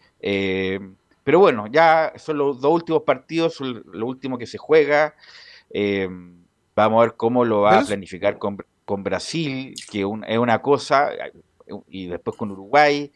pero 1.24 1.40
bueno, 1.40 1.66
ya 1.66 2.12
son 2.14 2.38
los 2.38 2.61
dos 2.61 2.72
últimos 2.72 3.03
partidos, 3.03 3.55
son 3.55 3.83
lo 3.92 4.07
último 4.07 4.38
que 4.38 4.46
se 4.46 4.57
juega. 4.57 5.16
Eh, 5.70 6.09
vamos 6.76 6.98
a 7.00 7.06
ver 7.06 7.14
cómo 7.16 7.44
lo 7.44 7.62
va 7.62 7.78
a 7.78 7.78
planificar 7.88 8.38
con, 8.38 8.59
con 8.85 9.02
Brasil, 9.02 9.74
que 9.90 10.04
un- 10.04 10.24
es 10.24 10.38
una 10.38 10.61
cosa, 10.62 11.11
y 11.88 12.06
después 12.06 12.37
con 12.37 12.50
Uruguay. 12.50 13.12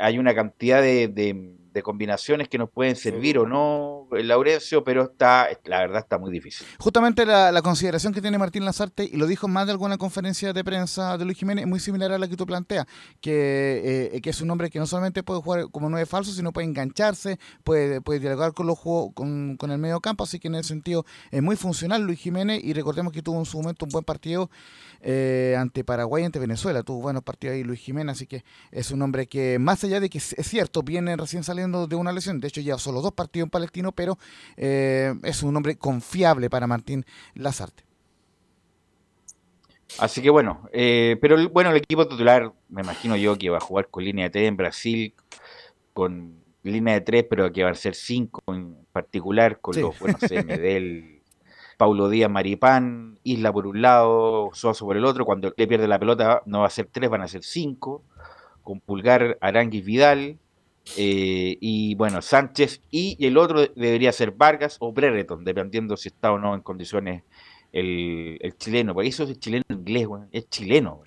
Hay 0.00 0.18
una 0.18 0.34
cantidad 0.34 0.82
de, 0.82 1.08
de- 1.08 1.53
de 1.74 1.82
combinaciones 1.82 2.48
que 2.48 2.56
nos 2.56 2.70
pueden 2.70 2.94
servir 2.94 3.36
o 3.36 3.46
no, 3.46 4.06
Laurencio, 4.12 4.84
pero 4.84 5.02
está, 5.02 5.48
la 5.64 5.80
verdad 5.80 5.98
está 5.98 6.18
muy 6.18 6.30
difícil. 6.30 6.64
Justamente 6.78 7.26
la, 7.26 7.50
la 7.50 7.62
consideración 7.62 8.14
que 8.14 8.22
tiene 8.22 8.38
Martín 8.38 8.64
Lazarte, 8.64 9.04
y 9.04 9.16
lo 9.16 9.26
dijo 9.26 9.48
en 9.48 9.52
más 9.52 9.66
de 9.66 9.72
alguna 9.72 9.98
conferencia 9.98 10.52
de 10.52 10.62
prensa 10.62 11.18
de 11.18 11.24
Luis 11.24 11.36
Jiménez, 11.36 11.64
es 11.64 11.68
muy 11.68 11.80
similar 11.80 12.12
a 12.12 12.18
la 12.18 12.28
que 12.28 12.36
tú 12.36 12.46
planteas, 12.46 12.86
que, 13.20 14.10
eh, 14.14 14.20
que 14.20 14.30
es 14.30 14.40
un 14.40 14.50
hombre 14.52 14.70
que 14.70 14.78
no 14.78 14.86
solamente 14.86 15.24
puede 15.24 15.42
jugar 15.42 15.70
como 15.72 15.90
nueve 15.90 16.06
falso, 16.06 16.30
sino 16.30 16.52
puede 16.52 16.68
engancharse, 16.68 17.40
puede, 17.64 18.00
puede 18.00 18.20
dialogar 18.20 18.52
con, 18.52 18.68
los 18.68 18.78
juegos, 18.78 19.12
con, 19.12 19.56
con 19.56 19.72
el 19.72 19.78
medio 19.78 20.00
campo, 20.00 20.22
así 20.22 20.38
que 20.38 20.46
en 20.46 20.54
ese 20.54 20.68
sentido 20.68 21.04
es 21.32 21.42
muy 21.42 21.56
funcional 21.56 22.02
Luis 22.02 22.20
Jiménez, 22.20 22.62
y 22.62 22.72
recordemos 22.72 23.12
que 23.12 23.20
tuvo 23.20 23.40
en 23.40 23.46
su 23.46 23.60
momento 23.60 23.84
un 23.84 23.90
buen 23.90 24.04
partido 24.04 24.48
eh, 25.00 25.56
ante 25.58 25.82
Paraguay, 25.82 26.22
ante 26.22 26.38
Venezuela, 26.38 26.84
tuvo 26.84 27.00
buenos 27.00 27.24
partidos 27.24 27.54
ahí 27.54 27.64
Luis 27.64 27.80
Jiménez, 27.80 28.14
así 28.14 28.26
que 28.28 28.44
es 28.70 28.92
un 28.92 29.02
hombre 29.02 29.26
que 29.26 29.58
más 29.58 29.82
allá 29.82 29.98
de 29.98 30.08
que 30.08 30.18
es 30.18 30.34
cierto, 30.42 30.82
viene 30.82 31.16
recién 31.16 31.42
saliendo 31.42 31.63
de 31.72 31.96
una 31.96 32.12
lesión, 32.12 32.40
de 32.40 32.48
hecho 32.48 32.60
lleva 32.60 32.78
solo 32.78 33.00
dos 33.00 33.12
partidos 33.12 33.46
en 33.46 33.50
Palestino, 33.50 33.92
pero 33.92 34.18
eh, 34.56 35.14
es 35.22 35.42
un 35.42 35.56
hombre 35.56 35.76
confiable 35.76 36.48
para 36.50 36.66
Martín 36.66 37.04
Lazarte. 37.34 37.84
Así 39.98 40.22
que 40.22 40.30
bueno, 40.30 40.68
eh, 40.72 41.16
pero 41.20 41.48
bueno, 41.50 41.70
el 41.70 41.76
equipo 41.76 42.08
titular, 42.08 42.52
me 42.68 42.82
imagino 42.82 43.16
yo 43.16 43.36
que 43.38 43.50
va 43.50 43.58
a 43.58 43.60
jugar 43.60 43.88
con 43.88 44.04
línea 44.04 44.24
de 44.24 44.30
3 44.30 44.48
en 44.48 44.56
Brasil, 44.56 45.14
con 45.92 46.42
línea 46.62 46.94
de 46.94 47.00
3, 47.02 47.26
pero 47.30 47.52
que 47.52 47.62
va 47.62 47.70
a 47.70 47.74
ser 47.74 47.94
5 47.94 48.42
en 48.48 48.76
particular, 48.92 49.60
con 49.60 49.74
Sí. 49.74 49.80
los, 49.80 49.96
bueno, 50.00 50.18
no 50.20 50.26
sé, 50.28 50.42
Medel, 50.42 51.22
Paulo 51.76 52.08
Díaz, 52.08 52.30
Maripán, 52.30 53.20
Isla 53.22 53.52
por 53.52 53.66
un 53.66 53.82
lado, 53.82 54.50
Soso 54.54 54.84
por 54.84 54.96
el 54.96 55.04
otro, 55.04 55.24
cuando 55.24 55.52
le 55.56 55.66
pierde 55.68 55.86
la 55.86 55.98
pelota 55.98 56.42
no 56.46 56.60
va 56.60 56.66
a 56.66 56.70
ser 56.70 56.88
3, 56.90 57.08
van 57.10 57.22
a 57.22 57.28
ser 57.28 57.44
5, 57.44 58.02
con 58.62 58.80
Pulgar, 58.80 59.36
Aranguis, 59.40 59.84
Vidal, 59.84 60.38
eh, 60.96 61.56
y 61.60 61.94
bueno, 61.94 62.20
Sánchez, 62.22 62.80
y 62.90 63.16
el 63.26 63.36
otro 63.38 63.66
debería 63.74 64.12
ser 64.12 64.30
Vargas 64.32 64.76
o 64.80 64.92
Brereton, 64.92 65.44
dependiendo 65.44 65.96
si 65.96 66.08
está 66.08 66.32
o 66.32 66.38
no 66.38 66.54
en 66.54 66.60
condiciones 66.60 67.22
el, 67.72 68.38
el 68.40 68.56
chileno, 68.56 68.94
por 68.94 69.04
eso 69.04 69.24
es 69.24 69.38
chileno 69.40 69.64
inglés, 69.68 70.06
es 70.30 70.48
chileno. 70.48 71.00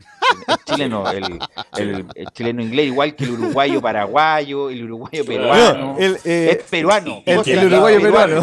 Es 0.48 0.66
chileno, 0.66 1.10
el, 1.10 1.40
el- 1.78 2.06
el 2.14 2.28
chileno 2.34 2.62
inglés, 2.62 2.88
igual 2.88 3.16
que 3.16 3.24
el 3.24 3.32
uruguayo 3.32 3.80
paraguayo, 3.82 4.70
el 4.70 4.84
uruguayo 4.84 5.24
peruano. 5.26 5.94
No, 5.94 5.98
el, 5.98 6.18
eh, 6.26 6.58
es 6.60 6.64
peruano. 6.70 7.24
el- 7.26 7.36
Costa 7.38 7.52
el 7.54 7.60
es 7.60 7.66
uruguayo 7.66 8.02
peruano. 8.02 8.42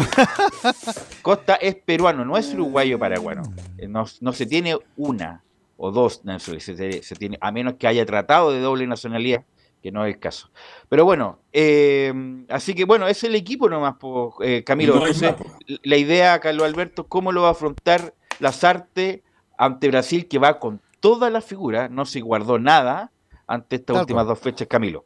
Costa 1.21 1.55
es 1.55 1.75
peruano, 1.75 2.25
no 2.25 2.37
es 2.37 2.53
uruguayo 2.53 2.97
paraguano. 2.99 3.43
Eh, 3.77 3.87
No, 3.87 4.05
no 4.21 4.33
se 4.33 4.45
tiene 4.45 4.75
una 4.97 5.43
o 5.77 5.91
dos 5.91 6.23
nacionalidades, 6.25 6.77
se, 6.77 7.03
se 7.03 7.15
tiene, 7.15 7.37
a 7.41 7.51
menos 7.51 7.75
que 7.75 7.85
haya 7.87 8.05
tratado 8.05 8.51
de 8.51 8.59
doble 8.59 8.87
nacionalidad, 8.87 9.43
que 9.85 9.91
no 9.91 10.03
es 10.03 10.15
el 10.15 10.19
caso. 10.19 10.49
Pero 10.89 11.05
bueno, 11.05 11.37
eh, 11.53 12.11
así 12.49 12.73
que 12.73 12.85
bueno, 12.85 13.07
es 13.07 13.23
el 13.23 13.35
equipo 13.35 13.69
nomás, 13.69 13.97
po, 13.97 14.35
eh, 14.41 14.63
Camilo. 14.63 14.95
No 14.95 15.05
Entonces, 15.05 15.35
la 15.83 15.95
idea, 15.95 16.39
Carlos 16.39 16.65
Alberto, 16.65 17.05
cómo 17.05 17.31
lo 17.31 17.43
va 17.43 17.49
a 17.49 17.51
afrontar 17.51 18.15
Lazarte 18.39 19.21
ante 19.59 19.87
Brasil, 19.89 20.27
que 20.27 20.39
va 20.39 20.57
con 20.57 20.81
todas 20.99 21.31
las 21.31 21.45
figuras, 21.45 21.91
no 21.91 22.05
se 22.05 22.19
guardó 22.21 22.57
nada 22.57 23.11
ante 23.45 23.75
estas 23.75 23.93
Tal 23.93 24.01
últimas 24.01 24.23
cual. 24.23 24.35
dos 24.35 24.39
fechas, 24.39 24.67
Camilo. 24.67 25.05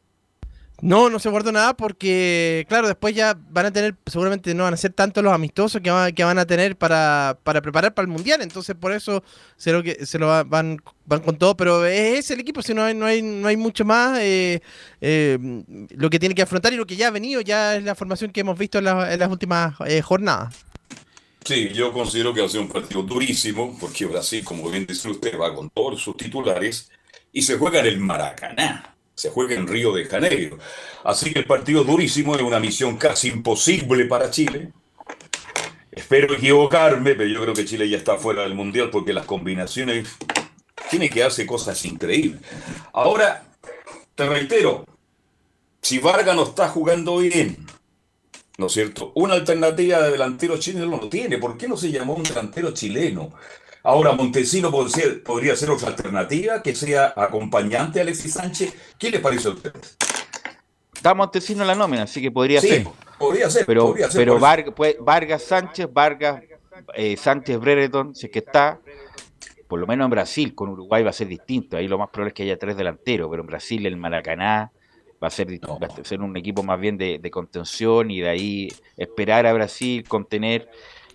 No, 0.82 1.10
no 1.10 1.18
se 1.18 1.28
guardó 1.28 1.52
nada 1.52 1.76
porque, 1.76 2.64
claro, 2.68 2.88
después 2.88 3.14
ya 3.14 3.36
van 3.50 3.66
a 3.66 3.70
tener, 3.72 3.96
seguramente 4.06 4.54
no 4.54 4.64
van 4.64 4.72
a 4.72 4.78
ser 4.78 4.92
tantos 4.94 5.22
los 5.22 5.32
amistosos 5.32 5.82
que, 5.82 5.90
va- 5.90 6.10
que 6.10 6.24
van 6.24 6.38
a 6.38 6.46
tener 6.46 6.76
para, 6.78 7.38
para 7.44 7.60
preparar 7.60 7.92
para 7.92 8.04
el 8.06 8.10
Mundial, 8.12 8.40
entonces 8.40 8.74
por 8.74 8.92
eso 8.92 9.22
se 9.58 9.72
lo, 9.72 9.82
que, 9.82 10.06
se 10.06 10.18
lo 10.18 10.28
va- 10.28 10.42
van, 10.42 10.78
van 11.04 11.20
con 11.20 11.36
todo, 11.36 11.54
pero 11.54 11.84
es 11.84 12.30
el 12.30 12.40
equipo, 12.40 12.62
si 12.62 12.72
no 12.72 12.82
hay, 12.84 12.94
no 12.94 13.04
hay, 13.04 13.20
no 13.20 13.46
hay 13.48 13.58
mucho 13.58 13.84
más, 13.84 14.18
eh, 14.20 14.62
eh, 15.02 15.38
lo 15.90 16.08
que 16.08 16.18
tiene 16.18 16.34
que 16.34 16.42
afrontar 16.42 16.72
y 16.72 16.76
lo 16.76 16.86
que 16.86 16.96
ya 16.96 17.08
ha 17.08 17.10
venido, 17.10 17.42
ya 17.42 17.76
es 17.76 17.84
la 17.84 17.94
formación 17.94 18.30
que 18.32 18.40
hemos 18.40 18.58
visto 18.58 18.78
en, 18.78 18.84
la- 18.84 19.12
en 19.12 19.20
las 19.20 19.30
últimas 19.30 19.74
eh, 19.86 20.00
jornadas. 20.00 20.54
Sí, 21.44 21.70
yo 21.74 21.92
considero 21.92 22.32
que 22.34 22.40
va 22.40 22.46
a 22.46 22.50
ser 22.50 22.60
un 22.60 22.68
partido 22.68 23.02
durísimo, 23.02 23.76
porque 23.80 24.06
Brasil, 24.06 24.44
como 24.44 24.70
bien 24.70 24.86
dice 24.86 25.08
usted, 25.10 25.38
va 25.38 25.54
con 25.54 25.70
todos 25.70 26.00
sus 26.00 26.16
titulares 26.16 26.90
y 27.32 27.42
se 27.42 27.56
juega 27.58 27.80
en 27.80 27.86
el 27.86 27.98
Maracaná, 28.00 28.94
se 29.20 29.28
juega 29.28 29.54
en 29.54 29.68
Río 29.68 29.92
de 29.92 30.06
Janeiro. 30.06 30.56
Así 31.04 31.30
que 31.30 31.40
el 31.40 31.44
partido 31.44 31.84
durísimo 31.84 32.36
es 32.36 32.40
una 32.40 32.58
misión 32.58 32.96
casi 32.96 33.28
imposible 33.28 34.06
para 34.06 34.30
Chile. 34.30 34.72
Espero 35.92 36.32
equivocarme, 36.32 37.14
pero 37.14 37.28
yo 37.28 37.42
creo 37.42 37.52
que 37.52 37.66
Chile 37.66 37.86
ya 37.86 37.98
está 37.98 38.16
fuera 38.16 38.44
del 38.44 38.54
Mundial 38.54 38.88
porque 38.88 39.12
las 39.12 39.26
combinaciones 39.26 40.08
tiene 40.88 41.10
que 41.10 41.22
hacer 41.22 41.44
cosas 41.44 41.84
increíbles. 41.84 42.40
Ahora, 42.94 43.44
te 44.14 44.26
reitero, 44.26 44.86
si 45.82 45.98
Vargas 45.98 46.34
no 46.34 46.44
está 46.44 46.70
jugando 46.70 47.18
bien, 47.18 47.66
¿no 48.56 48.68
es 48.68 48.72
cierto? 48.72 49.12
Una 49.16 49.34
alternativa 49.34 50.00
de 50.00 50.12
delantero 50.12 50.56
chileno 50.56 50.96
no 50.96 51.10
tiene. 51.10 51.36
¿Por 51.36 51.58
qué 51.58 51.68
no 51.68 51.76
se 51.76 51.90
llamó 51.90 52.14
un 52.14 52.22
delantero 52.22 52.70
chileno? 52.70 53.34
Ahora, 53.82 54.12
Montesino 54.12 54.70
podría 54.70 54.94
ser, 54.94 55.22
podría 55.22 55.56
ser 55.56 55.70
otra 55.70 55.88
alternativa 55.88 56.62
que 56.62 56.74
sea 56.74 57.14
acompañante 57.16 57.98
a 57.98 58.02
Alexis 58.02 58.34
Sánchez. 58.34 58.74
¿Qué 58.98 59.10
le 59.10 59.20
parece 59.20 59.48
a 59.48 59.52
usted? 59.52 59.72
Está 60.94 61.14
Montesino 61.14 61.62
en 61.62 61.68
la 61.68 61.74
nómina, 61.74 62.02
así 62.02 62.20
que 62.20 62.30
podría 62.30 62.60
Sí, 62.60 62.68
ser. 62.68 62.86
podría 63.18 63.48
ser. 63.48 63.64
Pero, 63.64 63.86
podría 63.86 64.10
ser, 64.10 64.20
pero. 64.20 64.38
Vargas, 64.38 64.74
pues, 64.76 64.96
Vargas 65.00 65.42
Sánchez, 65.44 65.88
Vargas 65.90 66.42
eh, 66.94 67.16
Sánchez 67.16 67.58
Brereton, 67.58 68.14
si 68.14 68.26
es 68.26 68.32
que 68.32 68.40
está, 68.40 68.78
por 69.66 69.80
lo 69.80 69.86
menos 69.86 70.04
en 70.04 70.10
Brasil, 70.10 70.54
con 70.54 70.68
Uruguay 70.68 71.02
va 71.02 71.10
a 71.10 71.14
ser 71.14 71.28
distinto. 71.28 71.78
Ahí 71.78 71.88
lo 71.88 71.96
más 71.96 72.10
probable 72.10 72.28
es 72.30 72.34
que 72.34 72.42
haya 72.42 72.58
tres 72.58 72.76
delanteros, 72.76 73.28
pero 73.30 73.42
en 73.42 73.46
Brasil 73.46 73.86
el 73.86 73.96
Maracaná 73.96 74.72
va 75.22 75.28
a 75.28 75.30
ser, 75.30 75.48
No. 75.62 75.78
va 75.78 75.86
a 75.86 76.04
ser 76.04 76.20
un 76.20 76.36
equipo 76.36 76.62
más 76.62 76.78
bien 76.78 76.98
de, 76.98 77.18
de 77.18 77.30
contención 77.30 78.10
y 78.10 78.20
de 78.20 78.28
ahí 78.28 78.68
esperar 78.98 79.46
a 79.46 79.52
Brasil, 79.54 80.04
contener 80.06 80.68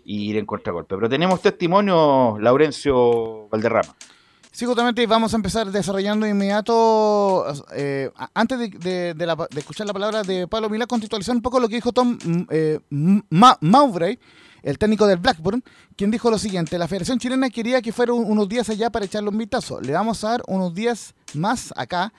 y 0.05 0.29
ir 0.29 0.37
en 0.37 0.45
contragolpe. 0.45 0.95
Pero 0.95 1.09
tenemos 1.09 1.41
testimonio, 1.41 2.37
Laurencio 2.39 3.47
Valderrama. 3.49 3.95
Sí, 4.51 4.65
justamente 4.65 5.05
vamos 5.05 5.33
a 5.33 5.35
empezar 5.35 5.69
desarrollando 5.69 6.25
de 6.25 6.31
inmediato, 6.31 7.45
eh, 7.75 8.09
antes 8.33 8.57
de, 8.79 9.13
escuchar 9.57 9.85
la 9.85 9.91
palabra 9.91 10.23
de 10.23 10.47
Pablo 10.47 10.69
Milá, 10.69 10.87
contextualizar 10.87 11.35
un 11.35 11.41
poco 11.41 11.59
lo 11.59 11.67
que 11.67 11.75
dijo 11.75 11.91
Tom 11.91 12.17
mm, 12.23 12.43
eh, 12.49 12.79
M- 12.89 13.23
Ma- 13.31 13.57
Mowbray, 13.59 14.17
el 14.63 14.77
técnico 14.77 15.07
del 15.07 15.17
Blackburn, 15.17 15.61
quien 15.97 16.09
dijo 16.09 16.31
lo 16.31 16.37
siguiente, 16.37 16.77
la 16.77 16.87
Federación 16.87 17.19
Chilena 17.19 17.49
quería 17.49 17.81
que 17.81 17.91
fuera 17.91 18.13
un- 18.13 18.23
unos 18.31 18.47
días 18.47 18.69
allá 18.69 18.89
para 18.89 19.03
echarle 19.03 19.27
un 19.27 19.37
vistazo, 19.37 19.81
le 19.81 19.91
vamos 19.91 20.23
a 20.23 20.29
dar 20.29 20.43
unos 20.47 20.73
días 20.73 21.15
más 21.33 21.73
acá, 21.75 22.13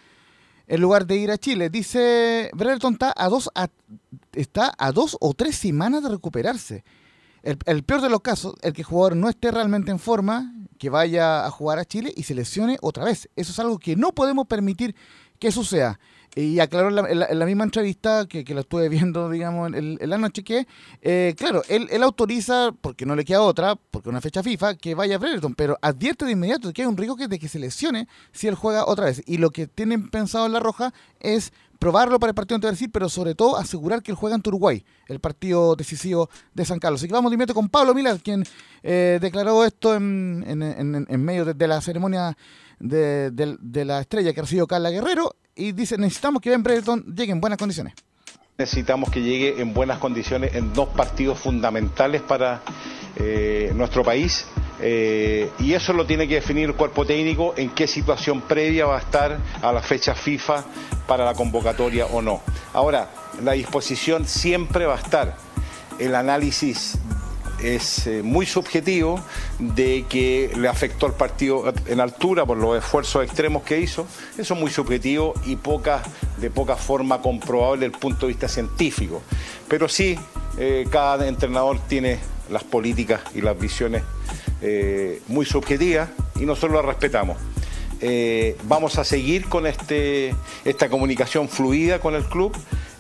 en 0.67 0.81
lugar 0.83 1.07
de 1.07 1.17
ir 1.17 1.31
a 1.31 1.39
Chile. 1.39 1.71
Dice, 1.71 2.51
Brereton 2.53 2.93
está 2.95 3.15
a 3.17 3.29
dos, 3.31 3.49
está 4.33 4.75
a 4.77 4.93
dos 4.93 5.17
o 5.21 5.33
tres 5.33 5.57
semanas 5.57 6.03
de 6.03 6.11
recuperarse. 6.11 6.85
El, 7.47 7.85
peor 7.85 8.01
de 8.01 8.11
los 8.11 8.23
casos, 8.23 8.55
el 8.63 8.73
que 8.73 8.83
el 8.83 8.87
jugador 8.87 9.15
no 9.15 9.29
esté 9.29 9.53
realmente 9.53 9.93
en 9.93 10.01
forma, 10.01 10.53
que 10.81 10.91
vaya 10.91 11.47
a 11.47 11.51
jugar 11.53 11.79
a 11.79 11.85
Chile 11.85 12.13
y 12.17 12.25
se 12.25 12.35
lesione 12.35 12.77
otra 12.83 13.05
vez. 13.05 13.29
Eso 13.37 13.53
es 13.53 13.59
algo 13.61 13.79
que 13.79 13.95
no 13.95 14.11
podemos 14.13 14.47
permitir 14.49 14.97
que 15.39 15.53
suceda. 15.53 16.01
Y 16.35 16.59
aclaró 16.59 16.89
en 17.09 17.19
la, 17.39 17.47
misma 17.47 17.65
entrevista 17.65 18.27
que, 18.29 18.45
que 18.45 18.53
la 18.53 18.61
estuve 18.61 18.89
viendo, 18.91 19.31
digamos, 19.31 19.73
en, 19.73 19.97
la 20.01 20.19
noche, 20.19 20.43
que, 20.43 20.67
eh, 21.03 21.35
claro, 21.39 21.63
él, 21.69 21.87
él 21.91 22.03
autoriza, 22.03 22.73
porque 22.81 23.07
no 23.07 23.15
le 23.15 23.25
queda 23.25 23.41
otra, 23.43 23.77
porque 23.77 24.09
una 24.09 24.21
fecha 24.21 24.43
FIFA, 24.43 24.75
que 24.77 24.95
vaya 24.97 25.15
a 25.15 25.19
Brereton, 25.19 25.55
pero 25.55 25.79
advierte 25.81 26.25
de 26.25 26.33
inmediato 26.33 26.73
que 26.73 26.83
hay 26.83 26.89
un 26.89 26.97
riesgo 26.97 27.17
que- 27.17 27.29
de 27.29 27.39
que 27.39 27.49
se 27.49 27.61
lesione 27.61 28.09
si 28.33 28.49
él 28.49 28.57
juega 28.57 28.87
otra 28.87 29.07
vez. 29.07 29.23
Y 29.25 29.39
lo 29.39 29.51
que 29.51 29.69
tienen 29.69 30.11
pensado 30.11 30.47
en 30.47 30.53
La 30.53 30.61
Roja 30.61 30.93
es 31.21 31.53
probarlo 31.79 32.19
para 32.19 32.31
el 32.31 32.35
partido 32.35 32.57
ante 32.57 32.67
Brasil, 32.69 32.91
pero 32.93 33.09
sobre 33.09 33.35
todo 33.35 33.57
asegurar 33.57 34.03
que 34.03 34.11
él 34.13 34.17
juega 34.17 34.35
ante 34.37 34.49
Uruguay, 34.49 34.85
el 35.09 35.21
partido 35.21 35.77
decisivo 35.77 36.29
de 36.55 36.65
San 36.65 36.79
Carlos. 36.79 37.01
Así 37.01 37.09
que 37.09 37.15
vamos 37.15 37.31
de 37.31 37.35
inmediato 37.35 37.55
con 37.55 37.69
Pablo 37.69 37.95
Milad, 37.95 38.19
quien 38.23 38.45
eh, 38.83 39.19
declaró 39.21 39.65
esto 39.65 39.95
en, 39.95 40.45
en- 40.47 41.07
en- 41.09 41.25
medio 41.25 41.45
de, 41.45 41.69
la 41.69 41.81
ceremonia 41.81 42.37
de, 42.79 43.85
la 43.85 44.01
estrella 44.01 44.33
que 44.33 44.41
recibió 44.43 44.67
Carla 44.67 44.91
Guerrero 44.91 45.35
y 45.55 45.73
dice, 45.73 45.97
necesitamos 45.99 46.43
que 46.43 46.51
Ben 46.51 46.63
Brereton 46.63 47.05
llegue 47.15 47.33
en 47.33 47.41
buenas 47.41 47.59
condiciones. 47.59 47.95
Necesitamos 48.59 49.11
que 49.11 49.21
llegue 49.23 49.61
en 49.61 49.75
buenas 49.75 49.99
condiciones 49.99 50.55
en 50.55 50.73
dos 50.73 50.89
partidos 50.91 51.39
fundamentales 51.39 52.23
para 52.23 52.63
eh, 53.17 53.71
nuestro 53.75 54.03
país 54.03 54.47
eh, 54.81 55.51
y 55.59 55.73
eso 55.73 55.93
lo 55.93 56.07
tiene 56.07 56.29
que 56.29 56.35
definir 56.35 56.69
el 56.69 56.75
cuerpo 56.75 57.07
técnico 57.07 57.55
en 57.57 57.71
qué 57.71 57.87
situación 57.87 58.43
previa 58.43 58.87
va 58.87 58.97
a 58.97 59.01
estar 59.01 59.39
a 59.63 59.73
la 59.73 59.83
fecha 59.83 60.15
FIFA 60.15 60.65
para 61.07 61.25
la 61.25 61.35
convocatoria 61.35 62.07
o 62.07 62.21
no. 62.21 62.43
Ahora, 62.73 63.11
la 63.43 63.53
disposición 63.53 64.27
siempre 64.27 64.87
va 64.87 64.95
a 64.95 64.99
estar. 64.99 65.37
El 65.99 66.15
análisis 66.15 66.99
es 67.63 68.07
eh, 68.07 68.23
muy 68.23 68.45
subjetivo 68.45 69.19
de 69.59 70.05
que 70.09 70.53
le 70.57 70.69
afectó 70.69 71.07
al 71.07 71.15
partido 71.15 71.73
en 71.87 72.01
altura 72.01 72.45
por 72.45 72.59
los 72.59 72.77
esfuerzos 72.77 73.25
extremos 73.25 73.63
que 73.63 73.81
hizo. 73.81 74.07
Eso 74.37 74.55
es 74.55 74.61
muy 74.61 74.71
subjetivo 74.71 75.35
y 75.47 75.57
poca, 75.57 76.03
de 76.39 76.51
poca 76.51 76.77
forma 76.77 77.23
comprobable 77.23 77.87
desde 77.87 77.95
el 77.95 78.01
punto 78.01 78.27
de 78.27 78.33
vista 78.33 78.49
científico. 78.49 79.23
Pero 79.69 79.89
sí, 79.89 80.19
eh, 80.59 80.87
cada 80.91 81.27
entrenador 81.27 81.79
tiene 81.89 82.19
las 82.51 82.65
políticas 82.65 83.21
y 83.35 83.41
las 83.41 83.59
visiones 83.59 84.03
eh, 84.63 85.21
muy 85.29 85.45
subjetivas 85.47 86.09
y 86.41 86.47
nosotros 86.47 86.73
las 86.77 86.85
respetamos. 86.85 87.37
Eh, 88.01 88.57
vamos 88.65 88.99
a 88.99 89.05
seguir 89.05 89.49
con 89.49 89.67
este, 89.67 90.35
esta 90.65 90.89
comunicación 90.89 91.49
fluida 91.49 91.99
con 91.99 92.15
el 92.15 92.25
club 92.25 92.55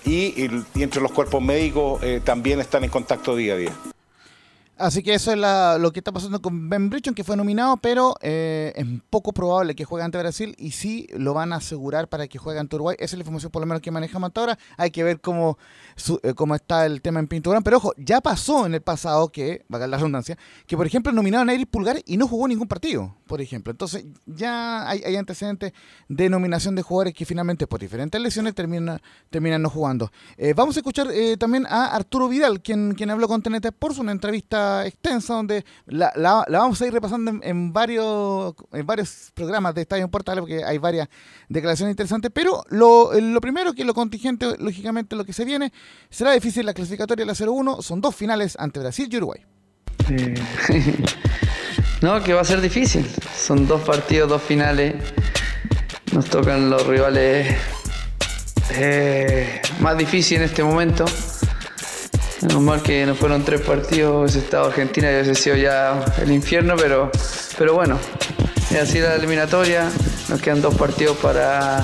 y, 0.04 0.44
y- 0.74 0.82
entre 0.82 1.02
los 1.02 1.12
cuerpos 1.12 1.42
médicos 1.42 2.02
eh, 2.02 2.20
también 2.24 2.61
están 2.61 2.85
en 2.85 2.90
contacto 2.90 3.37
día 3.37 3.54
a 3.54 3.56
día. 3.56 3.72
Así 4.78 5.02
que 5.02 5.14
eso 5.14 5.32
es 5.32 5.38
la- 5.38 5.78
lo 5.78 5.90
que 5.90 6.00
está 6.00 6.12
pasando 6.12 6.42
con 6.42 6.68
Ben 6.68 6.90
Brichon, 6.90 7.14
que 7.14 7.24
fue 7.24 7.34
nominado, 7.36 7.78
pero 7.78 8.14
eh, 8.20 8.72
es 8.76 8.86
poco 9.08 9.32
probable 9.32 9.74
que 9.74 9.84
juegue 9.86 10.04
ante 10.04 10.18
Brasil 10.18 10.54
y 10.58 10.72
sí 10.72 11.06
lo 11.16 11.32
van 11.32 11.54
a 11.54 11.56
asegurar 11.56 12.08
para 12.08 12.28
que 12.28 12.36
juegue 12.38 12.60
ante 12.60 12.76
Uruguay. 12.76 12.94
Esa 12.98 13.06
es 13.06 13.12
la 13.14 13.20
información 13.22 13.50
por 13.50 13.60
lo 13.60 13.66
menos 13.66 13.80
que 13.80 13.90
manejamos 13.90 14.28
hasta. 14.28 14.58
Hay 14.76 14.90
que 14.90 15.02
ver 15.02 15.20
cómo, 15.22 15.56
su- 15.96 16.20
eh, 16.22 16.34
cómo 16.34 16.54
está 16.54 16.84
el 16.84 17.00
tema 17.00 17.20
en 17.20 17.26
Pinto 17.26 17.50
Gran. 17.50 17.62
Pero 17.62 17.78
ojo, 17.78 17.92
ya 17.96 18.20
pasó 18.20 18.66
en 18.66 18.74
el 18.74 18.82
pasado 18.82 19.28
que, 19.30 19.64
valga 19.68 19.86
la 19.86 19.96
redundancia, 19.96 20.36
que 20.66 20.76
por 20.76 20.86
ejemplo 20.86 21.10
nominaron 21.10 21.48
a 21.48 21.54
Iris 21.54 21.66
Pulgar 21.66 22.02
y 22.04 22.18
no 22.18 22.28
jugó 22.28 22.46
ningún 22.46 22.68
partido, 22.68 23.16
por 23.26 23.40
ejemplo. 23.40 23.70
Entonces 23.70 24.04
ya 24.26 24.86
hay, 24.88 25.02
hay 25.06 25.16
antecedentes 25.16 25.72
de 26.08 26.28
nominación 26.28 26.74
de 26.74 26.82
jugadores 26.82 27.14
que 27.14 27.24
finalmente 27.24 27.66
por 27.66 27.80
diferentes 27.80 28.20
lesiones 28.20 28.54
terminan, 28.54 29.00
terminan 29.30 29.62
no 29.62 29.70
jugando. 29.70 30.12
Eh, 30.36 30.52
vamos 30.54 30.76
a 30.76 30.80
escuchar 30.80 31.08
eh, 31.12 31.38
también 31.38 31.64
a 31.66 31.86
Arturo 31.86 32.28
Vidal, 32.28 32.60
quien, 32.60 32.92
quien 32.92 33.08
habló 33.08 33.26
con 33.26 33.40
TNT 33.40 33.64
Sports, 33.66 33.98
una 33.98 34.12
entrevista 34.12 34.65
extensa 34.85 35.35
donde 35.35 35.64
la, 35.87 36.12
vamos 36.50 36.81
a 36.81 36.87
ir 36.87 36.92
repasando 36.92 37.33
en, 37.42 37.72
varios, 37.72 38.55
en 38.72 38.87
varios 38.87 39.31
programas 39.35 39.74
de 39.74 39.83
Estadio 39.83 40.09
Portal, 40.09 40.38
porque 40.40 40.64
hay 40.64 40.79
varias 40.79 41.09
declaraciones 41.48 41.92
interesantes, 41.92 42.31
pero 42.33 42.64
lo, 42.68 43.12
lo 43.12 43.40
primero 43.40 43.72
que 43.72 43.85
lo 43.85 43.94
contingente, 43.94 44.57
lógicamente 44.59 45.16
lo 45.16 45.24
que 45.24 45.33
se 45.33 45.44
viene, 45.44 45.72
será 46.11 46.33
difícil 46.33 46.66
la 46.66 46.74
clasificatoria 46.74 47.24
de 47.24 47.26
la 47.26 47.35
0-1, 47.35 47.83
son 47.83 48.00
dos 48.00 48.14
finales 48.14 48.57
ante 48.59 48.81
Brasil 48.81 49.09
y 49.11 49.16
Uruguay. 49.16 49.40
No, 52.02 52.22
que 52.22 52.35
va 52.35 52.42
a 52.42 52.44
ser 52.44 52.61
difícil. 52.61 53.07
Son 53.35 53.66
dos 53.66 53.81
partidos, 53.81 54.29
dos 54.29 54.42
finales. 54.42 54.94
Nos 56.12 56.26
tocan 56.26 56.68
los 56.68 56.87
rivales 56.87 57.57
eh, 58.72 59.61
más 59.81 59.96
difíciles 59.96 60.42
en 60.42 60.48
este 60.50 60.62
momento. 60.62 61.07
Menos 62.42 62.62
mal 62.62 62.83
que 62.83 63.07
no 63.07 63.14
fueron 63.14 63.44
tres 63.44 63.62
partidos, 63.62 64.14
hubiese 64.14 64.40
estado 64.40 64.66
Argentina 64.66 65.11
y 65.11 65.14
hubiese 65.14 65.35
sido 65.35 65.57
ya 65.57 66.05
el 66.20 66.31
infierno, 66.31 66.75
pero, 66.77 67.11
pero 67.57 67.72
bueno, 67.72 67.99
es 68.70 68.77
así 68.77 69.01
la 69.01 69.14
eliminatoria. 69.14 69.90
Nos 70.29 70.42
quedan 70.42 70.61
dos 70.61 70.75
partidos 70.75 71.16
para, 71.16 71.83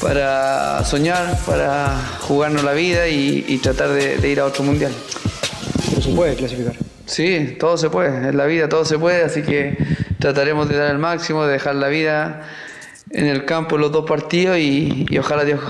para 0.00 0.84
soñar, 0.84 1.36
para 1.44 1.98
jugarnos 2.20 2.62
la 2.62 2.72
vida 2.72 3.08
y, 3.08 3.44
y 3.48 3.58
tratar 3.58 3.88
de, 3.88 4.18
de 4.18 4.28
ir 4.28 4.38
a 4.38 4.44
otro 4.44 4.62
mundial. 4.62 4.92
Pero 5.90 6.02
se 6.02 6.10
puede 6.10 6.36
clasificar. 6.36 6.74
Sí, 7.06 7.56
todo 7.58 7.76
se 7.76 7.90
puede, 7.90 8.28
en 8.28 8.36
la 8.36 8.46
vida 8.46 8.68
todo 8.68 8.84
se 8.84 8.96
puede, 8.98 9.24
así 9.24 9.42
que 9.42 9.76
trataremos 10.20 10.68
de 10.68 10.76
dar 10.76 10.90
el 10.90 10.98
máximo, 10.98 11.46
de 11.46 11.52
dejar 11.54 11.74
la 11.74 11.88
vida 11.88 12.42
en 13.10 13.26
el 13.26 13.44
campo 13.44 13.74
en 13.76 13.80
los 13.80 13.90
dos 13.90 14.04
partidos 14.04 14.58
y, 14.58 15.06
y 15.08 15.18
ojalá 15.18 15.44
Dios, 15.44 15.60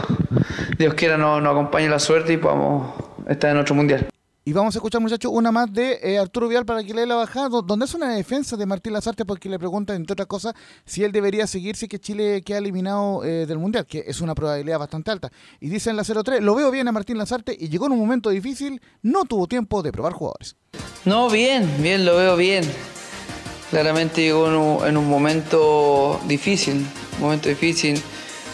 Dios 0.77 0.94
quiera 0.94 1.16
nos, 1.16 1.40
nos 1.40 1.53
acompañe 1.53 1.88
la 1.88 2.01
suerte 2.01 2.33
y 2.33 2.37
podamos 2.37 3.07
estar 3.28 3.50
en 3.50 3.58
otro 3.58 3.74
mundial. 3.74 4.08
Y 4.44 4.52
vamos 4.54 4.74
a 4.74 4.78
escuchar, 4.78 5.02
muchachos, 5.02 5.30
una 5.34 5.52
más 5.52 5.70
de 5.70 5.98
eh, 6.02 6.18
Arturo 6.18 6.48
Vidal 6.48 6.64
para 6.64 6.82
que 6.82 6.94
le 6.94 7.02
dé 7.02 7.06
la 7.06 7.16
bajada, 7.16 7.50
do- 7.50 7.60
donde 7.60 7.84
es 7.84 7.92
una 7.92 8.14
defensa 8.14 8.56
de 8.56 8.64
Martín 8.64 8.94
Lazarte 8.94 9.26
porque 9.26 9.46
le 9.50 9.58
preguntan, 9.58 9.96
entre 9.96 10.14
otras 10.14 10.26
cosas, 10.26 10.54
si 10.86 11.04
él 11.04 11.12
debería 11.12 11.46
seguir 11.46 11.76
si 11.76 11.86
que 11.86 11.98
Chile 11.98 12.40
queda 12.40 12.56
eliminado 12.56 13.22
eh, 13.24 13.44
del 13.44 13.58
Mundial, 13.58 13.84
que 13.84 14.04
es 14.06 14.22
una 14.22 14.34
probabilidad 14.34 14.78
bastante 14.78 15.10
alta. 15.10 15.30
Y 15.60 15.68
dice 15.68 15.90
en 15.90 15.96
la 15.96 16.04
03, 16.04 16.40
lo 16.42 16.54
veo 16.54 16.70
bien 16.70 16.88
a 16.88 16.92
Martín 16.92 17.18
Lazarte 17.18 17.54
y 17.60 17.68
llegó 17.68 17.86
en 17.86 17.92
un 17.92 17.98
momento 17.98 18.30
difícil, 18.30 18.80
no 19.02 19.26
tuvo 19.26 19.46
tiempo 19.48 19.82
de 19.82 19.92
probar 19.92 20.14
jugadores. 20.14 20.56
No, 21.04 21.28
bien, 21.28 21.68
bien, 21.82 22.06
lo 22.06 22.16
veo 22.16 22.34
bien. 22.34 22.64
Claramente 23.70 24.22
llegó 24.22 24.46
en 24.48 24.54
un, 24.54 24.86
en 24.86 24.96
un 24.96 25.10
momento 25.10 26.18
difícil, 26.26 26.86
un 27.18 27.20
momento 27.22 27.50
difícil. 27.50 28.00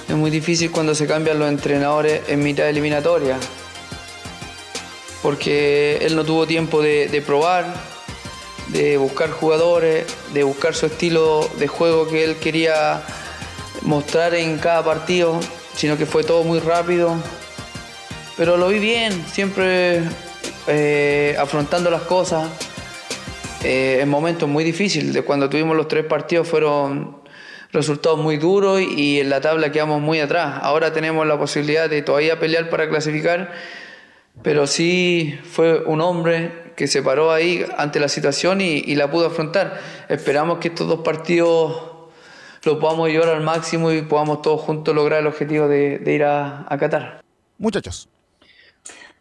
Es 0.08 0.16
muy 0.16 0.30
difícil 0.32 0.72
cuando 0.72 0.92
se 0.96 1.06
cambian 1.06 1.38
los 1.38 1.48
entrenadores 1.48 2.22
en 2.28 2.42
mitad 2.42 2.64
de 2.64 2.70
eliminatoria. 2.70 3.38
Porque 5.24 5.98
él 6.02 6.14
no 6.14 6.24
tuvo 6.24 6.46
tiempo 6.46 6.80
de, 6.80 7.08
de 7.08 7.20
probar, 7.20 7.74
de 8.68 8.96
buscar 8.96 9.30
jugadores, 9.30 10.06
de 10.32 10.44
buscar 10.44 10.74
su 10.74 10.86
estilo 10.86 11.50
de 11.58 11.66
juego 11.66 12.06
que 12.06 12.22
él 12.22 12.36
quería 12.36 13.02
mostrar 13.82 14.34
en 14.34 14.58
cada 14.58 14.84
partido, 14.84 15.40
sino 15.74 15.98
que 15.98 16.06
fue 16.06 16.22
todo 16.22 16.44
muy 16.44 16.60
rápido. 16.60 17.16
Pero 18.36 18.56
lo 18.56 18.68
vi 18.68 18.78
bien, 18.78 19.24
siempre 19.26 20.02
eh, 20.66 21.36
afrontando 21.38 21.90
las 21.90 22.02
cosas 22.02 22.48
eh, 23.62 23.98
en 24.00 24.08
momentos 24.08 24.48
muy 24.48 24.64
difíciles. 24.64 25.22
Cuando 25.22 25.48
tuvimos 25.48 25.76
los 25.76 25.88
tres 25.88 26.04
partidos 26.04 26.48
fueron 26.48 27.22
resultados 27.72 28.18
muy 28.18 28.36
duros 28.36 28.80
y 28.80 29.20
en 29.20 29.30
la 29.30 29.40
tabla 29.40 29.70
quedamos 29.70 30.00
muy 30.00 30.20
atrás. 30.20 30.58
Ahora 30.62 30.92
tenemos 30.92 31.26
la 31.26 31.38
posibilidad 31.38 31.88
de 31.88 32.02
todavía 32.02 32.38
pelear 32.40 32.70
para 32.70 32.88
clasificar, 32.88 33.52
pero 34.42 34.66
sí 34.66 35.38
fue 35.44 35.84
un 35.84 36.00
hombre 36.00 36.72
que 36.76 36.86
se 36.86 37.02
paró 37.02 37.32
ahí 37.32 37.64
ante 37.76 38.00
la 38.00 38.08
situación 38.08 38.60
y, 38.60 38.78
y 38.78 38.94
la 38.96 39.10
pudo 39.10 39.26
afrontar. 39.26 39.80
Esperamos 40.08 40.58
que 40.58 40.68
estos 40.68 40.88
dos 40.88 41.00
partidos 41.00 41.92
los 42.64 42.78
podamos 42.78 43.08
llevar 43.08 43.28
al 43.28 43.42
máximo 43.42 43.92
y 43.92 44.02
podamos 44.02 44.42
todos 44.42 44.60
juntos 44.60 44.94
lograr 44.94 45.20
el 45.20 45.26
objetivo 45.26 45.68
de, 45.68 45.98
de 45.98 46.14
ir 46.14 46.24
a, 46.24 46.66
a 46.68 46.78
Qatar. 46.78 47.22
Muchachos. 47.58 48.08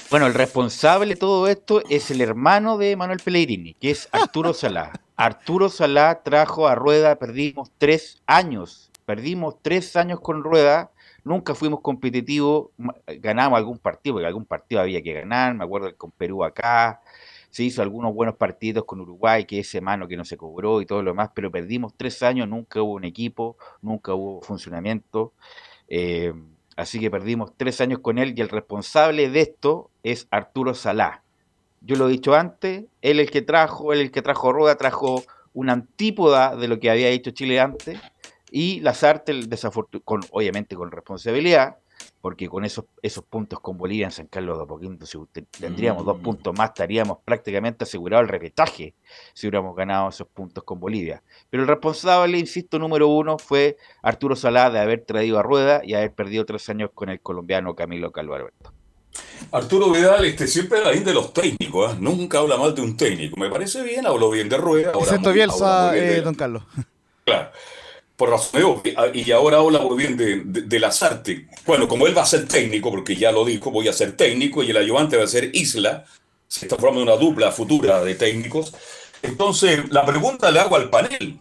Bueno, 0.09 0.27
el 0.27 0.33
responsable 0.33 1.15
de 1.15 1.19
todo 1.19 1.47
esto 1.47 1.81
es 1.89 2.11
el 2.11 2.21
hermano 2.21 2.77
de 2.77 2.95
Manuel 2.95 3.19
Pellegrini, 3.19 3.73
que 3.73 3.91
es 3.91 4.07
Arturo 4.11 4.53
Salá. 4.53 4.91
Arturo 5.15 5.69
Salá 5.69 6.21
trajo 6.23 6.67
a 6.67 6.75
Rueda, 6.75 7.15
perdimos 7.15 7.71
tres 7.77 8.21
años, 8.25 8.91
perdimos 9.05 9.55
tres 9.61 9.95
años 9.95 10.19
con 10.19 10.43
Rueda, 10.43 10.91
nunca 11.23 11.55
fuimos 11.55 11.81
competitivos, 11.81 12.69
ma- 12.77 12.95
ganamos 13.19 13.57
algún 13.57 13.77
partido, 13.79 14.15
porque 14.15 14.27
algún 14.27 14.45
partido 14.45 14.81
había 14.81 15.01
que 15.01 15.13
ganar, 15.13 15.53
me 15.55 15.63
acuerdo 15.63 15.95
con 15.97 16.11
Perú 16.11 16.43
acá, 16.43 17.01
se 17.49 17.63
hizo 17.63 17.81
algunos 17.81 18.13
buenos 18.13 18.35
partidos 18.35 18.85
con 18.85 18.99
Uruguay, 19.01 19.45
que 19.45 19.59
ese 19.59 19.79
mano 19.81 20.07
que 20.07 20.17
no 20.17 20.25
se 20.25 20.37
cobró 20.37 20.81
y 20.81 20.85
todo 20.85 21.03
lo 21.03 21.11
demás, 21.11 21.29
pero 21.35 21.51
perdimos 21.51 21.93
tres 21.95 22.23
años, 22.23 22.47
nunca 22.47 22.81
hubo 22.81 22.93
un 22.93 23.03
equipo, 23.05 23.57
nunca 23.81 24.13
hubo 24.13 24.41
funcionamiento. 24.41 25.33
eh, 25.87 26.33
así 26.75 26.99
que 26.99 27.11
perdimos 27.11 27.53
tres 27.55 27.81
años 27.81 27.99
con 27.99 28.17
él 28.17 28.33
y 28.35 28.41
el 28.41 28.49
responsable 28.49 29.29
de 29.29 29.41
esto 29.41 29.91
es 30.03 30.27
Arturo 30.31 30.73
Salá. 30.73 31.21
Yo 31.81 31.95
lo 31.95 32.07
he 32.07 32.11
dicho 32.11 32.33
antes, 32.33 32.85
él 33.01 33.19
el 33.19 33.29
que 33.29 33.41
trajo, 33.41 33.93
él 33.93 33.99
el 33.99 34.11
que 34.11 34.21
trajo 34.21 34.51
Rueda, 34.53 34.75
trajo 34.77 35.23
una 35.53 35.73
antípoda 35.73 36.55
de 36.55 36.67
lo 36.67 36.79
que 36.79 36.89
había 36.89 37.09
hecho 37.09 37.31
Chile 37.31 37.59
antes 37.59 37.99
y 38.55 38.79
Lazarte, 38.81 39.33
con, 40.05 40.21
obviamente 40.29 40.75
con 40.75 40.91
responsabilidad, 40.91 41.77
porque 42.21 42.47
con 42.47 42.63
esos, 42.65 42.85
esos 43.01 43.23
puntos 43.23 43.59
con 43.59 43.77
Bolivia 43.77 44.05
en 44.05 44.11
San 44.11 44.27
Carlos 44.27 44.57
de 44.57 44.63
Apoquindo, 44.63 45.05
si 45.07 45.17
tendríamos 45.59 46.05
dos 46.05 46.17
puntos 46.19 46.55
más, 46.55 46.69
estaríamos 46.69 47.17
prácticamente 47.25 47.83
asegurado 47.83 48.21
el 48.21 48.29
repetaje 48.29 48.93
si 49.33 49.47
hubiéramos 49.47 49.75
ganado 49.75 50.09
esos 50.09 50.27
puntos 50.27 50.63
con 50.63 50.79
Bolivia. 50.79 51.23
Pero 51.49 51.63
el 51.63 51.67
responsable, 51.69 52.37
insisto, 52.37 52.77
número 52.77 53.07
uno 53.07 53.39
fue 53.39 53.77
Arturo 54.03 54.35
Salá 54.35 54.69
de 54.69 54.79
haber 54.79 55.03
traído 55.03 55.39
a 55.39 55.43
Rueda 55.43 55.81
y 55.83 55.95
haber 55.95 56.13
perdido 56.13 56.45
tres 56.45 56.69
años 56.69 56.91
con 56.93 57.09
el 57.09 57.19
colombiano 57.21 57.75
Camilo 57.75 58.11
Calvo 58.11 58.35
Alberto. 58.35 58.71
Arturo 59.51 59.91
Vidal 59.91 60.25
este, 60.25 60.47
siempre 60.47 60.77
habla 60.79 60.91
bien 60.91 61.03
de 61.05 61.13
los 61.13 61.33
técnicos, 61.33 61.91
¿ah? 61.93 61.97
nunca 61.99 62.37
habla 62.39 62.57
mal 62.57 62.75
de 62.75 62.81
un 62.81 62.95
técnico. 62.97 63.39
Me 63.39 63.49
parece 63.49 63.81
bien, 63.83 64.05
habló 64.05 64.29
bien 64.29 64.47
de 64.49 64.57
Rueda. 64.57 64.91
Excepto 64.99 65.31
Bielsa, 65.33 65.91
bien 65.91 66.05
de- 66.05 66.17
eh, 66.17 66.21
don 66.21 66.35
Carlos. 66.35 66.63
Claro, 67.25 67.51
por 68.15 68.29
razón 68.29 68.59
de 68.59 68.65
obvia. 68.65 69.11
Y 69.13 69.31
ahora 69.31 69.57
habla 69.57 69.79
muy 69.79 69.97
bien 69.97 70.17
de, 70.17 70.41
de, 70.45 70.61
de 70.61 70.79
Lazarte. 70.79 71.47
Bueno, 71.65 71.87
como 71.87 72.07
él 72.07 72.17
va 72.17 72.23
a 72.23 72.25
ser 72.25 72.47
técnico, 72.47 72.91
porque 72.91 73.15
ya 73.15 73.31
lo 73.31 73.45
dijo, 73.45 73.71
voy 73.71 73.87
a 73.87 73.93
ser 73.93 74.15
técnico 74.15 74.63
y 74.63 74.71
el 74.71 74.77
ayudante 74.77 75.17
va 75.17 75.23
a 75.23 75.27
ser 75.27 75.49
Isla, 75.53 76.05
se 76.47 76.65
está 76.65 76.75
formando 76.77 77.11
una 77.11 77.19
dupla 77.19 77.51
futura 77.51 78.03
de 78.03 78.15
técnicos. 78.15 78.73
Entonces, 79.21 79.89
la 79.89 80.05
pregunta 80.05 80.51
le 80.51 80.59
hago 80.59 80.75
al 80.75 80.89
panel. 80.89 81.39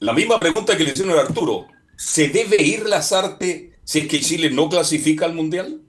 La 0.00 0.12
misma 0.12 0.38
pregunta 0.38 0.76
que 0.76 0.84
le 0.84 0.92
hicieron 0.92 1.18
a 1.18 1.22
Arturo. 1.22 1.66
¿Se 1.96 2.28
debe 2.28 2.62
ir 2.62 2.86
Lazarte 2.86 3.72
si 3.82 3.98
es 3.98 4.08
que 4.08 4.20
Chile 4.20 4.50
no 4.50 4.68
clasifica 4.68 5.24
al 5.26 5.34
Mundial? 5.34 5.82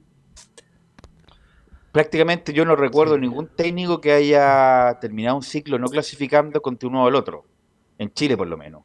Prácticamente 1.91 2.51
yo 2.51 2.65
no 2.65 2.75
recuerdo 2.75 3.17
ningún 3.17 3.47
técnico 3.47 4.01
que 4.01 4.11
haya 4.11 4.97
terminado 4.99 5.37
un 5.37 5.43
ciclo 5.43 5.77
no 5.79 5.87
clasificando 5.87 6.61
continuado 6.61 7.07
el 7.07 7.15
otro, 7.15 7.45
en 7.97 8.11
Chile 8.13 8.35
por 8.35 8.47
lo 8.47 8.57
menos. 8.57 8.83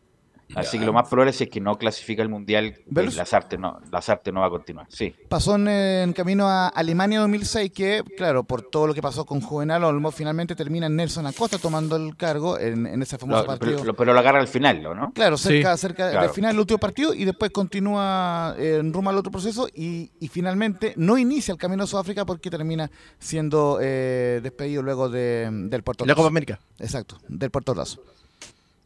Así 0.55 0.79
que 0.79 0.85
lo 0.85 0.93
más 0.93 1.09
probable 1.09 1.31
es 1.31 1.49
que 1.51 1.61
no 1.61 1.77
clasifica 1.79 2.23
el 2.23 2.29
mundial, 2.29 2.77
¿Velus? 2.87 3.17
Lazarte 3.17 3.59
no, 3.59 3.81
Lazarte 3.91 4.31
no 4.31 4.41
va 4.41 4.47
a 4.47 4.51
continuar. 4.51 4.87
Sí. 4.89 5.15
Pasó 5.29 5.57
en, 5.57 5.67
en 5.69 6.13
camino 6.13 6.47
a 6.49 6.69
Alemania 6.69 7.19
2006 7.21 7.73
que, 7.73 8.03
claro, 8.17 8.45
por 8.45 8.63
todo 8.63 8.87
lo 8.87 8.95
que 8.95 9.03
pasó 9.03 9.25
con 9.25 9.41
Juvenal 9.41 9.83
Olmo, 9.85 10.11
finalmente 10.13 10.55
termina 10.55 10.89
Nelson 10.89 11.27
Acosta 11.27 11.59
tomando 11.59 11.97
el 11.97 12.17
cargo 12.17 12.59
en, 12.59 12.87
en 12.87 13.03
ese 13.03 13.19
famoso 13.19 13.41
Lo- 13.41 13.47
partido. 13.47 13.73
pero, 13.79 13.85
lo, 13.85 13.95
pero 13.95 14.13
lo 14.13 14.19
agarra 14.21 14.39
al 14.41 14.49
final, 14.49 14.83
¿no? 14.83 14.95
¿no? 14.95 15.13
Claro, 15.13 15.37
cerca, 15.37 15.77
Sí. 15.77 15.81
cerca 15.81 16.11
Claro. 16.11 16.27
del 16.27 16.35
final 16.35 16.53
del 16.53 16.61
último 16.61 16.79
partido 16.79 17.15
y 17.15 17.25
después 17.25 17.51
continúa 17.51 18.55
eh, 18.59 18.77
en 18.81 18.93
rumbo 18.93 19.11
al 19.11 19.17
otro 19.19 19.33
proceso 19.33 19.67
y, 19.75 20.11
y 20.21 20.29
finalmente 20.29 20.93
no 20.97 21.19
inicia 21.19 21.53
el 21.53 21.59
camino 21.59 21.85
a 21.85 21.87
Sudáfrica 21.87 22.25
porque 22.25 22.51
termina 22.51 22.91
siendo 23.19 23.79
eh, 23.81 24.41
despedido 24.43 24.83
luego 24.83 25.09
de, 25.09 25.49
del 25.51 25.83
Puerto 25.83 26.05
La. 26.07 26.15
Copa 26.15 26.29
América. 26.29 26.61
Exacto, 26.79 27.19
del 27.29 27.51
Puerto 27.51 27.73
Ordaz. 27.73 27.99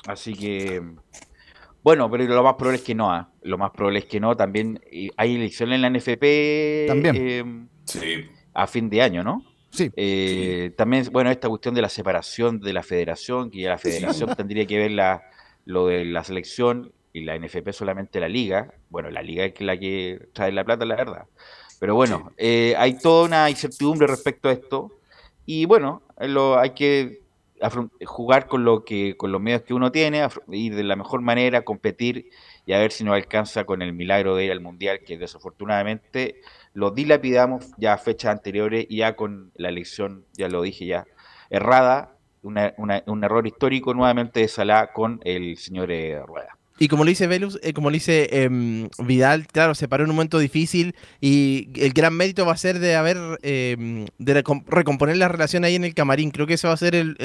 Así 0.06 0.32
que, 0.34 0.82
bueno, 1.82 2.10
pero 2.10 2.24
lo 2.24 2.42
más 2.42 2.54
probable 2.54 2.78
es 2.78 2.84
que 2.84 2.94
no. 2.94 3.10
¿ah? 3.10 3.30
Lo 3.42 3.58
más 3.58 3.70
probable 3.70 4.00
es 4.00 4.04
que 4.06 4.20
no. 4.20 4.36
También 4.36 4.80
eh, 4.90 5.10
hay 5.16 5.36
elecciones 5.36 5.76
en 5.76 5.82
la 5.82 5.90
NFP 5.90 6.86
También. 6.88 7.68
eh, 7.94 8.30
a 8.54 8.66
fin 8.66 8.90
de 8.90 9.02
año, 9.02 9.22
¿no? 9.22 9.44
Sí. 9.70 9.90
Eh, 9.96 10.72
también, 10.76 11.08
bueno, 11.12 11.30
esta 11.30 11.48
cuestión 11.48 11.74
de 11.74 11.82
la 11.82 11.88
separación 11.88 12.60
de 12.60 12.72
la 12.72 12.82
federación, 12.82 13.50
que 13.50 13.60
ya 13.60 13.70
la 13.70 13.78
federación 13.78 14.34
tendría 14.36 14.66
que 14.66 14.78
ver 14.78 14.90
la, 14.90 15.22
lo 15.64 15.86
de 15.86 16.04
la 16.04 16.24
selección 16.24 16.92
y 17.12 17.22
la 17.22 17.38
NFP 17.38 17.72
solamente 17.72 18.20
la 18.20 18.28
liga. 18.28 18.72
Bueno, 18.90 19.10
la 19.10 19.22
liga 19.22 19.44
es 19.44 19.60
la 19.60 19.78
que 19.78 20.28
trae 20.32 20.52
la 20.52 20.64
plata, 20.64 20.84
la 20.84 20.96
verdad. 20.96 21.26
Pero 21.78 21.94
bueno, 21.94 22.32
eh, 22.36 22.74
hay 22.76 22.98
toda 22.98 23.26
una 23.26 23.50
incertidumbre 23.50 24.06
respecto 24.06 24.48
a 24.48 24.52
esto. 24.52 24.98
Y 25.46 25.64
bueno, 25.64 26.02
eh, 26.18 26.28
lo, 26.28 26.58
hay 26.58 26.70
que 26.70 27.22
jugar 28.04 28.46
con 28.46 28.64
lo 28.64 28.84
que 28.84 29.16
con 29.16 29.32
los 29.32 29.40
medios 29.40 29.62
que 29.62 29.74
uno 29.74 29.90
tiene, 29.92 30.26
ir 30.50 30.74
de 30.74 30.82
la 30.84 30.96
mejor 30.96 31.20
manera, 31.22 31.62
competir 31.62 32.30
y 32.66 32.72
a 32.72 32.78
ver 32.78 32.92
si 32.92 33.04
nos 33.04 33.14
alcanza 33.14 33.64
con 33.64 33.82
el 33.82 33.92
milagro 33.92 34.36
de 34.36 34.44
ir 34.46 34.52
al 34.52 34.60
mundial, 34.60 35.00
que 35.06 35.16
desafortunadamente 35.18 36.40
lo 36.74 36.90
dilapidamos 36.90 37.70
ya 37.78 37.94
a 37.94 37.98
fechas 37.98 38.32
anteriores 38.32 38.86
y 38.88 38.98
ya 38.98 39.16
con 39.16 39.52
la 39.54 39.68
elección, 39.70 40.24
ya 40.34 40.48
lo 40.48 40.62
dije 40.62 40.86
ya, 40.86 41.06
errada, 41.50 42.14
una- 42.42 42.74
una- 42.76 43.02
un 43.06 43.24
error 43.24 43.46
histórico 43.46 43.94
nuevamente 43.94 44.40
de 44.40 44.48
Salah 44.48 44.92
con 44.92 45.20
el 45.24 45.56
señor 45.56 45.90
eh, 45.90 46.20
Rueda. 46.24 46.57
Y 46.78 46.88
como 46.88 47.04
lo 47.04 47.08
dice 47.08 47.26
Velus, 47.26 47.58
eh, 47.62 47.72
como 47.72 47.90
lo 47.90 47.94
dice 47.94 48.28
em, 48.44 48.88
Vidal, 48.98 49.46
claro, 49.46 49.74
se 49.74 49.88
paró 49.88 50.04
en 50.04 50.10
un 50.10 50.16
momento 50.16 50.38
difícil 50.38 50.94
y 51.20 51.68
el 51.74 51.92
gran 51.92 52.14
mérito 52.14 52.46
va 52.46 52.52
a 52.52 52.56
ser 52.56 52.78
de 52.78 52.94
haber, 52.94 53.16
em, 53.42 54.06
de 54.18 54.44
recom- 54.44 54.64
recomponer 54.66 55.16
la 55.16 55.28
relación 55.28 55.64
ahí 55.64 55.74
en 55.74 55.84
el 55.84 55.94
camarín. 55.94 56.30
Creo 56.30 56.46
que 56.46 56.54
eso 56.54 56.68
va 56.68 56.74
a 56.74 56.78
ser 56.78 56.94
el, 56.94 57.16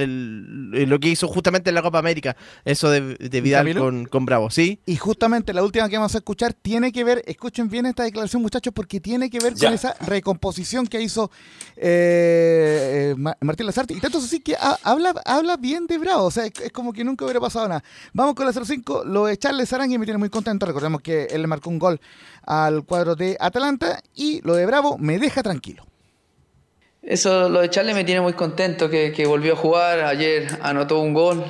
lo 0.89 1.00
que 1.00 1.10
hizo 1.10 1.28
justamente 1.28 1.70
en 1.70 1.76
la 1.76 1.82
Copa 1.82 2.00
América, 2.00 2.36
eso 2.66 2.89
de, 2.89 3.16
de 3.16 3.42
Vidal 3.42 3.76
con, 3.78 4.06
con 4.06 4.26
Bravo, 4.26 4.50
¿sí? 4.50 4.80
Y 4.86 4.96
justamente 4.96 5.54
la 5.54 5.63
última 5.63 5.88
que 5.89 5.98
vamos 5.98 6.16
a 6.16 6.18
escuchar 6.18 6.54
tiene 6.54 6.92
que 6.92 7.04
ver, 7.04 7.24
escuchen 7.28 7.70
bien 7.70 7.86
esta 7.86 8.04
declaración 8.04 8.42
muchachos, 8.42 8.74
porque 8.76 9.00
tiene 9.00 9.30
que 9.30 9.39
ver 9.39 9.54
Ya. 9.54 9.68
con 9.68 9.76
esa 9.76 9.96
recomposición 10.06 10.88
que 10.88 11.02
hizo 11.02 11.30
eh, 11.78 13.13
Martín 13.42 13.66
Lazarte. 13.66 13.94
Y 13.94 14.00
tanto 14.00 14.18
así 14.18 14.39
que 14.39 14.56
habla, 14.84 15.13
habla 15.26 15.58
bien 15.58 15.88
de 15.88 15.98
Bravo. 15.98 16.26
O 16.26 16.32
sea, 16.32 16.46
es, 16.46 16.72
como 16.72 16.94
que 16.94 17.04
nunca 17.04 17.26
hubiera 17.26 17.39
pasado 17.39 17.68
nada. 17.68 17.84
Vamos 18.13 18.36
con 18.36 18.46
la 18.46 18.54
05. 18.54 19.04
Lo 19.06 19.26
de 19.26 19.34
Charles 19.43 19.73
Arangui 19.73 19.97
me 19.97 20.06
tiene 20.06 20.19
muy 20.19 20.29
contento. 20.29 20.65
Recordemos 20.65 21.01
que 21.01 21.25
él 21.25 21.41
le 21.41 21.47
marcó 21.47 21.69
un 21.69 21.77
gol 21.77 21.99
al 22.45 22.86
cuadro 22.86 23.17
de 23.17 23.36
Atalanta. 23.41 23.99
Y 24.15 24.39
lo 24.43 24.56
de 24.56 24.65
Bravo 24.65 24.97
me 24.97 25.19
deja 25.19 25.43
tranquilo. 25.43 25.86
Eso, 27.01 27.49
lo 27.49 27.60
de 27.60 27.69
Charles 27.69 27.93
me 27.93 28.06
tiene 28.06 28.21
muy 28.21 28.32
contento, 28.32 28.89
que, 28.89 29.25
volvió 29.27 29.51
a 29.51 29.56
jugar. 29.58 29.99
Ayer 29.99 30.47
anotó 30.62 31.01
un 31.01 31.13
gol 31.13 31.43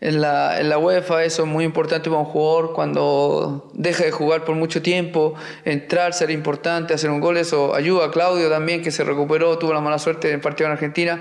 en 0.00 0.22
la, 0.22 0.58
en 0.58 0.70
la 0.70 0.78
UEFA, 0.78 1.24
eso 1.24 1.42
es 1.42 1.48
muy 1.48 1.66
importante 1.66 2.08
para 2.08 2.22
un 2.22 2.26
jugador 2.26 2.72
cuando 2.72 3.70
deja 3.74 4.04
de 4.04 4.10
jugar 4.10 4.46
por 4.46 4.54
mucho 4.54 4.80
tiempo, 4.80 5.34
entrar, 5.66 6.14
ser 6.14 6.30
importante, 6.30 6.94
hacer 6.94 7.10
un 7.10 7.20
gol, 7.20 7.36
eso 7.36 7.74
ayuda 7.74 8.06
a 8.06 8.10
Claudio 8.10 8.48
también, 8.48 8.82
que 8.82 8.90
se 8.90 9.04
recuperó, 9.04 9.58
tuvo 9.58 9.74
la 9.74 9.80
mala 9.80 9.98
suerte 9.98 10.28
en 10.28 10.36
el 10.36 10.40
partido 10.40 10.68
en 10.68 10.72
Argentina, 10.72 11.20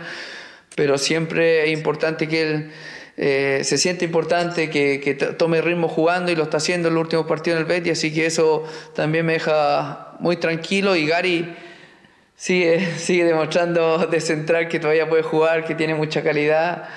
pero 0.76 0.98
siempre 0.98 1.66
es 1.66 1.78
importante 1.78 2.30
que 2.30 2.42
él 2.42 2.72
eh, 3.16 3.62
se 3.64 3.78
siente 3.78 4.06
importante, 4.06 4.70
que, 4.70 5.16
tome 5.38 5.62
ritmo 5.62 5.88
jugando 5.88 6.32
y 6.32 6.36
lo 6.36 6.44
está 6.44 6.58
haciendo 6.58 6.88
en 6.88 6.96
el 6.96 7.00
último 7.00 7.28
partido 7.28 7.56
en 7.58 7.62
el 7.62 7.68
Betis, 7.68 7.94
así 7.94 8.14
que 8.14 8.26
eso 8.26 8.64
también 8.96 9.26
me 9.26 9.34
deja 9.34 10.16
muy 10.20 10.38
tranquilo 10.38 10.96
y 10.96 11.06
Gary 11.06 11.56
sigue, 12.36 12.96
sigue 12.98 13.26
demostrando 13.26 14.08
de 14.08 14.20
central 14.20 14.68
que 14.68 14.80
todavía 14.80 15.08
puede 15.08 15.22
jugar, 15.22 15.64
que 15.64 15.76
tiene 15.76 15.94
mucha 15.94 16.24
calidad 16.24 16.90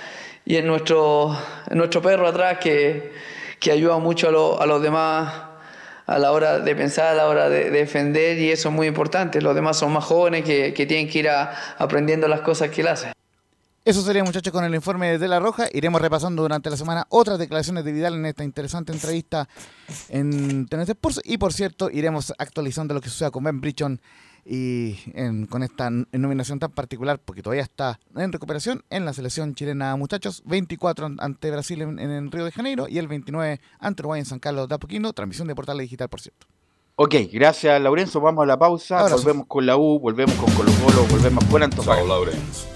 y 0.47 0.57
en 0.57 0.67
nuestro, 0.67 1.37
nuestro 1.71 2.01
perro 2.01 2.29
atrás 2.29 2.59
que, 2.59 3.13
que 3.61 3.73
ayuda 3.73 3.99
mucho 3.99 4.29
a, 4.29 4.63
a, 4.63 4.67
los 4.67 4.81
demás 4.81 5.35
a 6.07 6.19
la 6.19 6.33
hora 6.33 6.61
de 6.61 6.75
pensar, 6.75 7.09
a 7.09 7.15
la 7.15 7.27
hora 7.27 7.51
de, 7.51 7.71
defender 7.71 8.39
y 8.39 8.51
eso 8.53 8.71
es 8.71 8.75
muy 8.75 8.87
importante. 8.87 9.43
Los 9.43 9.55
demás 9.55 9.77
son 9.77 9.93
más 9.93 10.05
jóvenes 10.05 10.45
que 10.45 10.87
tienen 10.87 11.09
que 11.09 11.19
ir 11.19 11.29
aprendiendo 11.29 12.29
las 12.29 12.41
cosas 12.41 12.71
que 12.71 12.81
él 12.81 12.89
hace. 12.89 13.13
Eso 13.87 14.03
sería, 14.03 14.25
muchachos, 14.25 14.53
con 14.53 14.65
el 14.65 14.75
informe 14.75 15.17
de 15.17 15.29
La 15.29 15.39
Roja. 15.39 15.69
Iremos 15.73 16.01
repasando 16.01 16.43
durante 16.43 16.69
la 16.69 16.77
semana 16.77 17.07
otras 17.09 17.39
declaraciones 17.39 17.85
de 17.85 17.93
Vidal 17.93 18.15
en 18.15 18.27
esta 18.27 18.43
interesante 18.43 18.93
entrevista 18.93 19.49
en 20.09 20.67
Tenerife 20.67 20.91
Sports. 20.91 21.21
Y, 21.23 21.39
por 21.39 21.53
cierto, 21.53 21.89
iremos 21.89 22.35
actualizando 22.37 22.95
lo 22.95 23.01
que 23.01 23.09
suceda 23.09 23.31
con 23.31 23.45
Ben 23.45 23.61
Brichon 23.61 24.01
y 24.45 24.97
con 25.47 25.63
esta 25.63 25.89
nominación 25.89 26.59
tan 26.59 26.73
particular, 26.73 27.21
porque 27.25 27.43
todavía 27.43 27.63
está 27.63 28.01
en 28.17 28.33
recuperación 28.33 28.83
en 28.91 29.05
la 29.05 29.13
selección 29.13 29.55
chilena, 29.55 29.95
muchachos. 29.95 30.43
24 30.47 31.11
ante 31.19 31.53
Brasil 31.53 31.83
en, 31.83 32.01
en 32.01 32.33
Río 32.33 32.45
de 32.45 32.51
Janeiro 32.51 32.89
y 32.89 32.99
el 32.99 33.07
29 33.07 33.61
ante 33.79 34.03
Uruguay 34.03 34.19
en 34.19 34.27
San 34.27 34.41
Carlos 34.41 34.69
de 34.69 34.75
Apoquino. 34.75 35.13
Transmisión 35.13 35.47
de 35.47 35.55
Portal 35.55 35.79
Digital, 35.79 36.09
por 36.09 36.21
cierto. 36.21 36.49
Ok, 36.97 37.15
gracias 37.33 37.81
Laurenzo. 37.81 38.21
Vamos 38.21 38.43
a 38.43 38.47
la 38.47 38.59
pausa. 38.59 39.07
volvemos 39.09 39.47
con 39.47 39.65
la 39.65 39.77
U, 39.77 40.01
volvemos 40.01 40.35
con 40.35 40.53
Colo 40.55 40.73
Colo, 40.85 41.07
volvemos 41.09 41.45
con 41.45 41.63
Antofagasta. 41.63 42.76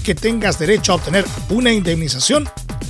que 0.00 0.14
tengas 0.14 0.58
derecho 0.58 0.92
a 0.92 0.96
obtener 0.96 1.24
una 1.48 1.72
indemnización 1.72 2.46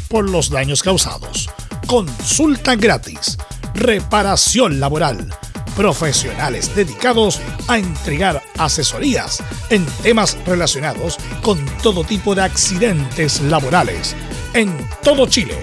por 0.08 0.28
los 0.28 0.50
daños 0.50 0.82
causados. 0.82 1.48
Consulta 1.86 2.74
gratis. 2.76 3.38
Reparación 3.74 4.80
laboral. 4.80 5.32
Profesionales 5.76 6.74
dedicados 6.74 7.40
a 7.68 7.78
entregar 7.78 8.42
asesorías 8.58 9.40
en 9.70 9.86
temas 10.02 10.36
relacionados 10.44 11.16
con 11.42 11.64
todo 11.82 12.02
tipo 12.04 12.34
de 12.34 12.42
accidentes 12.42 13.40
laborales. 13.42 14.16
En 14.52 14.76
todo 15.02 15.26
Chile. 15.26 15.56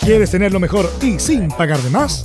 ¿Quieres 0.00 0.30
tener 0.30 0.52
lo 0.52 0.60
mejor 0.60 0.90
y 1.02 1.18
sin 1.18 1.48
pagar 1.48 1.80
de 1.80 1.90
más? 1.90 2.24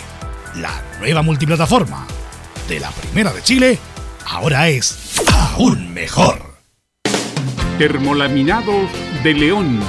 la 0.55 0.81
nueva 0.99 1.21
multiplataforma 1.21 2.07
de 2.67 2.79
la 2.79 2.89
Primera 2.91 3.31
de 3.33 3.41
Chile 3.41 3.79
ahora 4.25 4.69
es 4.69 5.21
aún 5.33 5.93
mejor. 5.93 6.39
Termolaminados 7.77 8.89
de 9.23 9.33
León. 9.33 9.79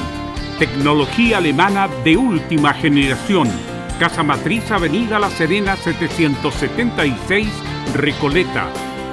Tecnología 0.58 1.38
alemana 1.38 1.88
de 2.04 2.16
última 2.16 2.74
generación. 2.74 3.50
Casa 3.98 4.22
Matriz 4.22 4.70
Avenida 4.70 5.18
La 5.18 5.30
Serena 5.30 5.76
776 5.76 7.48
Recoleta. 7.94 8.68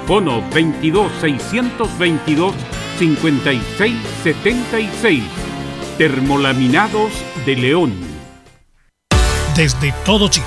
Bono 0.06 0.48
22 0.50 1.10
622 1.20 2.54
5676. 2.98 5.22
Termolaminados 5.98 7.12
de 7.44 7.56
León. 7.56 7.92
Desde 9.54 9.92
todo 10.04 10.28
Chile. 10.28 10.46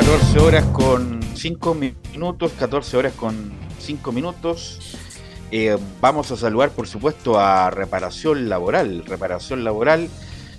14 0.00 0.38
horas 0.40 0.64
con 0.72 1.20
5 1.34 1.74
minutos, 1.74 2.52
14 2.58 2.96
horas 2.96 3.12
con 3.12 3.52
5 3.80 4.12
minutos. 4.12 4.96
Eh, 5.50 5.76
vamos 6.00 6.30
a 6.32 6.38
saludar, 6.38 6.70
por 6.70 6.88
supuesto, 6.88 7.38
a 7.38 7.68
Reparación 7.70 8.48
Laboral. 8.48 9.04
Reparación 9.04 9.62
Laboral, 9.62 10.08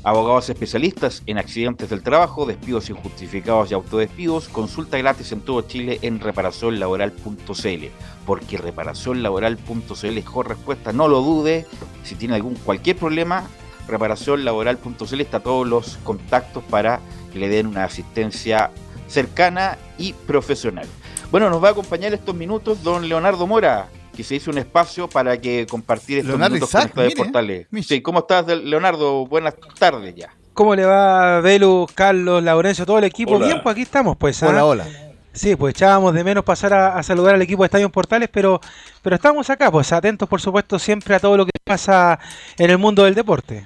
abogados 0.04 0.48
especialistas 0.52 1.24
en 1.26 1.40
accidentes 1.40 1.90
del 1.90 2.04
trabajo, 2.04 2.46
despidos 2.46 2.92
injustificados 2.92 3.72
y 3.72 3.74
autodespidos. 3.74 4.48
Consulta 4.48 5.00
gratis 5.00 5.32
en 5.32 5.42
todo 5.42 5.64
Chile 5.64 5.98
en 6.04 6.20
reparacionlaboral.cl. 6.20 7.86
Porque 8.28 8.58
reparacionlaboral.cl 8.60 10.06
es 10.06 10.14
mejor 10.14 10.50
respuesta, 10.50 10.94
no 10.94 11.08
lo 11.08 11.22
dude. 11.22 11.66
Si 12.04 12.14
tiene 12.14 12.36
algún 12.36 12.54
cualquier 12.54 12.96
problema, 12.96 13.48
reparacionlaboral.cl 13.88 15.20
está 15.20 15.40
todos 15.40 15.68
los 15.68 15.98
contactos 16.04 16.64
para 16.66 17.00
que 17.34 17.40
le 17.40 17.50
den 17.50 17.66
una 17.66 17.86
asistencia 17.86 18.70
cercana 19.12 19.78
y 19.98 20.14
profesional. 20.14 20.88
Bueno, 21.30 21.50
nos 21.50 21.64
va 21.64 21.70
a 21.70 21.72
acompañar 21.72 22.14
estos 22.14 22.34
minutos 22.36 22.82
don 22.84 23.08
Leonardo 23.08 23.46
Mora, 23.46 23.90
que 24.16 24.24
se 24.24 24.36
hizo 24.36 24.52
un 24.52 24.58
espacio 24.58 25.08
para 25.08 25.40
que 25.40 25.66
compartir 25.70 26.20
estos 26.20 26.30
Leonardo 26.30 26.56
minutos 26.56 26.70
Isaac, 26.70 26.82
con 26.82 26.90
Estadio 26.90 27.10
mire, 27.10 27.24
Portales. 27.24 27.68
Sí, 27.88 28.02
¿cómo 28.02 28.20
estás, 28.20 28.48
Leonardo? 28.48 29.26
Buenas 29.28 29.56
tardes 29.78 30.16
ya. 30.16 30.34
¿Cómo 30.54 30.76
le 30.76 30.86
va, 30.86 31.40
Velus, 31.40 31.92
Carlos, 31.94 32.44
Laurencio, 32.44 32.86
todo 32.86 32.98
el 32.98 33.06
equipo? 33.06 33.36
Hola. 33.36 33.46
Bien, 33.46 33.64
pues 33.64 33.74
aquí 33.74 33.82
estamos, 33.84 34.18
pues. 34.18 34.42
¿ah? 34.44 34.50
Hola, 34.50 34.66
hola. 34.66 34.88
Sí, 35.34 35.56
pues 35.56 35.74
echábamos 35.76 36.14
de 36.14 36.26
menos 36.26 36.44
pasar 36.44 36.74
a, 36.74 36.98
a 36.98 37.04
saludar 37.04 37.36
al 37.36 37.42
equipo 37.42 37.64
de 37.64 37.68
Estadio 37.68 37.90
Portales, 37.90 38.30
pero, 38.32 38.60
pero 39.02 39.16
estamos 39.16 39.50
acá, 39.50 39.72
pues 39.72 39.94
atentos, 39.94 40.28
por 40.28 40.42
supuesto, 40.42 40.78
siempre 40.78 41.16
a 41.16 41.20
todo 41.20 41.38
lo 41.38 41.46
que 41.46 41.52
pasa 41.64 42.20
en 42.58 42.70
el 42.70 42.78
mundo 42.78 43.06
del 43.06 43.16
deporte. 43.16 43.66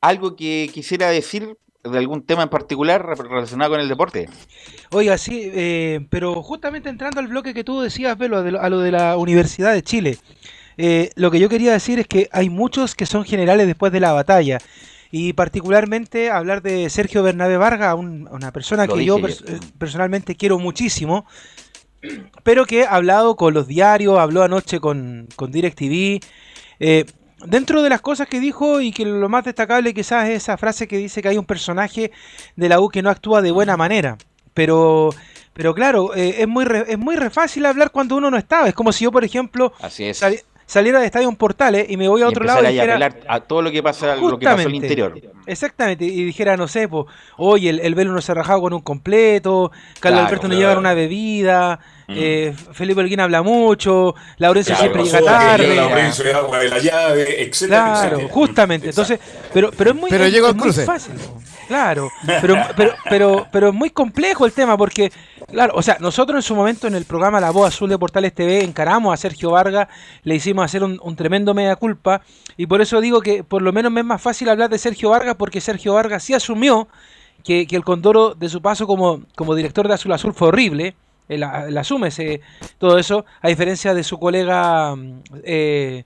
¿Algo 0.00 0.34
que 0.34 0.68
quisiera 0.74 1.10
decir 1.10 1.56
de 1.84 1.98
algún 1.98 2.22
tema 2.22 2.42
en 2.42 2.48
particular 2.50 3.04
relacionado 3.06 3.70
con 3.72 3.80
el 3.80 3.88
deporte? 3.88 4.28
Oiga, 4.90 5.16
sí, 5.18 5.50
eh, 5.54 6.06
pero 6.10 6.42
justamente 6.42 6.88
entrando 6.88 7.20
al 7.20 7.28
bloque 7.28 7.54
que 7.54 7.64
tú 7.64 7.80
decías, 7.80 8.18
Velo, 8.18 8.38
a, 8.38 8.68
lo- 8.68 8.80
de 8.80 8.92
la 8.92 9.16
Universidad 9.16 9.72
de 9.72 9.82
Chile, 9.82 10.18
eh, 10.76 11.10
lo 11.16 11.30
que 11.30 11.40
yo 11.40 11.48
quería 11.48 11.72
decir 11.72 11.98
es 11.98 12.06
que 12.06 12.28
hay 12.32 12.50
muchos 12.50 12.94
que 12.94 13.06
son 13.06 13.24
generales 13.24 13.66
después 13.66 13.92
de 13.92 14.00
la 14.00 14.12
batalla. 14.12 14.58
Y 15.12 15.32
particularmente 15.32 16.30
hablar 16.30 16.62
de 16.62 16.88
Sergio 16.90 17.22
Bernabé 17.22 17.56
Vargas, 17.56 17.94
un- 17.96 18.28
una 18.30 18.52
persona 18.52 18.86
Lo 18.86 18.94
que 18.94 19.04
yo 19.04 19.18
pers- 19.18 19.42
eh, 19.48 19.58
personalmente 19.78 20.36
quiero 20.36 20.58
muchísimo, 20.58 21.26
pero 22.44 22.64
que 22.64 22.84
ha 22.84 22.94
hablado 22.94 23.36
con 23.36 23.52
los 23.54 23.66
diarios, 23.66 24.18
habló 24.18 24.42
anoche 24.42 24.80
con, 24.80 25.28
con 25.36 25.50
DirecTV. 25.50 26.20
eh, 26.82 27.04
dentro 27.46 27.82
de 27.82 27.90
las 27.90 28.00
cosas 28.00 28.28
que 28.28 28.40
dijo 28.40 28.80
y 28.80 28.92
que 28.92 29.04
lo 29.04 29.28
más 29.28 29.44
destacable 29.44 29.94
quizás 29.94 30.28
es 30.28 30.36
esa 30.42 30.56
frase 30.56 30.86
que 30.88 30.96
dice 30.98 31.22
que 31.22 31.28
hay 31.28 31.38
un 31.38 31.44
personaje 31.44 32.10
de 32.56 32.68
la 32.68 32.80
U 32.80 32.88
que 32.88 33.02
no 33.02 33.10
actúa 33.10 33.42
de 33.42 33.50
buena 33.50 33.76
manera. 33.76 34.16
Pero, 34.54 35.10
pero 35.52 35.74
claro, 35.74 36.14
eh, 36.14 36.36
es, 36.42 36.48
muy 36.48 36.64
re- 36.64 36.84
es 36.88 36.98
muy 36.98 37.16
re 37.16 37.30
fácil 37.30 37.64
hablar 37.66 37.90
cuando 37.92 38.16
uno 38.16 38.30
no 38.30 38.36
estaba. 38.36 38.68
Es 38.68 38.74
como 38.74 38.92
si 38.92 39.04
yo, 39.04 39.12
por 39.12 39.24
ejemplo, 39.24 39.72
Así 39.80 40.04
es. 40.04 40.22
Saliera 40.70 41.00
de 41.00 41.06
Estadio 41.06 41.30
Portales 41.32 41.86
y 41.88 41.96
me 41.96 42.06
voy 42.08 42.22
a 42.22 42.26
Y 42.26 42.28
otro 42.28 42.44
lado 42.44 42.58
empezar 42.60 42.74
y 42.74 42.78
a 42.78 42.82
dijera, 42.84 43.06
apelar 43.06 43.26
a 43.28 43.40
todo 43.40 43.62
lo 43.62 43.70
que 43.72 43.82
pasa, 43.82 44.14
lo 44.14 44.38
que 44.38 44.44
pasó 44.44 44.60
en 44.60 44.68
el 44.68 44.74
interior. 44.76 45.20
Exactamente, 45.46 46.04
y 46.04 46.24
dijera, 46.24 46.56
no 46.56 46.68
sé, 46.68 46.86
pues, 46.86 47.06
oye, 47.36 47.70
el, 47.70 47.80
el 47.80 47.94
Velo 47.96 48.12
no 48.12 48.20
se 48.20 48.30
ha 48.30 48.36
rajado 48.36 48.60
con 48.60 48.72
un 48.72 48.80
completo, 48.80 49.72
Carlos 49.98 50.00
Claro, 50.00 50.18
Alberto 50.28 50.46
no 50.48 50.54
claro. 50.54 50.68
lleva 50.68 50.78
una 50.80 50.94
bebida, 50.94 51.80
Mm. 52.10 52.14
eh, 52.16 52.54
Felipe 52.72 53.00
Alguín 53.00 53.20
habla 53.20 53.40
mucho, 53.42 54.16
Laurencio 54.38 54.74
Claro, 54.74 54.92
siempre 55.04 55.20
llega 55.20 55.32
tarde. 55.32 55.76
Laurencio 55.76 56.24
de 56.24 56.32
agua 56.34 56.58
de 56.58 56.68
la 56.68 56.78
llave, 56.80 57.42
etcétera, 57.44 57.84
Claro, 57.84 58.06
etcétera. 58.16 58.28
justamente. 58.34 58.88
Entonces, 58.88 59.20
pero, 59.54 59.70
pero 59.70 59.90
es 59.90 59.96
muy, 59.96 60.10
Pero 60.10 60.24
es- 60.24 60.32
llegó 60.32 60.48
es 60.48 60.56
muy 60.56 60.72
fácil. 60.72 61.14
Claro, 61.68 62.10
pero, 62.40 62.56
pero, 62.76 62.94
pero, 63.08 63.46
pero 63.52 63.68
es 63.68 63.74
muy 63.74 63.90
complejo 63.90 64.44
el 64.44 64.50
tema 64.52 64.76
porque, 64.76 65.12
claro, 65.50 65.72
o 65.76 65.82
sea, 65.82 65.96
nosotros 66.00 66.36
en 66.38 66.42
su 66.42 66.54
momento 66.54 66.86
en 66.86 66.94
el 66.94 67.04
programa 67.04 67.40
La 67.40 67.50
Voz 67.50 67.68
Azul 67.68 67.88
de 67.90 67.98
Portales 67.98 68.34
TV 68.34 68.62
encaramos 68.64 69.12
a 69.12 69.16
Sergio 69.16 69.50
Vargas, 69.50 69.88
le 70.22 70.34
hicimos 70.34 70.64
hacer 70.64 70.82
un, 70.82 70.98
un 71.02 71.16
tremendo 71.16 71.54
mea 71.54 71.76
culpa 71.76 72.22
y 72.56 72.66
por 72.66 72.80
eso 72.80 73.00
digo 73.00 73.20
que 73.20 73.44
por 73.44 73.62
lo 73.62 73.72
menos 73.72 73.92
me 73.92 74.00
es 74.00 74.06
más 74.06 74.20
fácil 74.22 74.48
hablar 74.48 74.70
de 74.70 74.78
Sergio 74.78 75.10
Vargas 75.10 75.36
porque 75.36 75.60
Sergio 75.60 75.94
Vargas 75.94 76.22
sí 76.24 76.34
asumió 76.34 76.88
que, 77.44 77.66
que 77.66 77.76
el 77.76 77.84
Condoro 77.84 78.34
de 78.34 78.48
su 78.48 78.60
paso 78.62 78.86
como, 78.86 79.22
como 79.36 79.54
director 79.54 79.88
de 79.88 79.94
Azul 79.94 80.12
Azul 80.12 80.34
fue 80.34 80.48
horrible. 80.48 80.94
Él, 81.28 81.44
él 81.68 81.78
asume 81.78 82.08
ese- 82.08 82.40
todo 82.78 82.98
eso, 82.98 83.24
a 83.40 83.48
diferencia 83.48 83.94
de 83.94 84.02
su 84.04 84.18
colega 84.18 84.94
eh. 85.44 86.04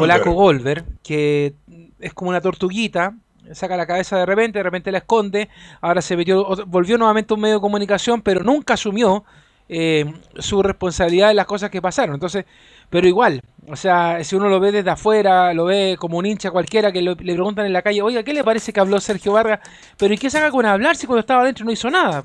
Polaco 0.00 0.32
Golver, 0.32 0.84
que 1.02 1.54
es 2.00 2.12
como 2.14 2.30
una 2.30 2.40
tortuguita, 2.40 3.14
saca 3.52 3.76
la 3.76 3.86
cabeza 3.86 4.16
de 4.18 4.26
repente, 4.26 4.58
de 4.58 4.62
repente 4.62 4.92
la 4.92 4.98
esconde, 4.98 5.48
ahora 5.80 6.02
se 6.02 6.16
metió, 6.16 6.44
volvió 6.66 6.98
nuevamente 6.98 7.32
a 7.32 7.36
un 7.36 7.40
medio 7.40 7.56
de 7.56 7.60
comunicación, 7.60 8.22
pero 8.22 8.42
nunca 8.42 8.74
asumió 8.74 9.24
eh, 9.68 10.10
su 10.38 10.62
responsabilidad 10.62 11.30
en 11.30 11.36
las 11.36 11.46
cosas 11.46 11.70
que 11.70 11.82
pasaron. 11.82 12.14
Entonces, 12.14 12.44
pero 12.90 13.06
igual, 13.06 13.42
o 13.68 13.76
sea, 13.76 14.24
si 14.24 14.34
uno 14.34 14.48
lo 14.48 14.60
ve 14.60 14.72
desde 14.72 14.90
afuera, 14.90 15.52
lo 15.52 15.66
ve 15.66 15.96
como 15.98 16.16
un 16.18 16.24
hincha 16.26 16.50
cualquiera 16.50 16.90
que 16.90 17.02
lo- 17.02 17.14
le 17.14 17.34
preguntan 17.34 17.66
en 17.66 17.72
la 17.74 17.82
calle, 17.82 18.00
oiga, 18.00 18.22
¿qué 18.22 18.32
le 18.32 18.42
parece 18.44 18.72
que 18.72 18.80
habló 18.80 18.98
Sergio 19.00 19.32
Vargas? 19.32 19.60
Pero 19.98 20.14
¿y 20.14 20.18
qué 20.18 20.30
saca 20.30 20.50
con 20.50 20.64
hablar 20.64 20.96
si 20.96 21.06
cuando 21.06 21.20
estaba 21.20 21.42
adentro 21.42 21.64
no 21.66 21.72
hizo 21.72 21.90
nada? 21.90 22.24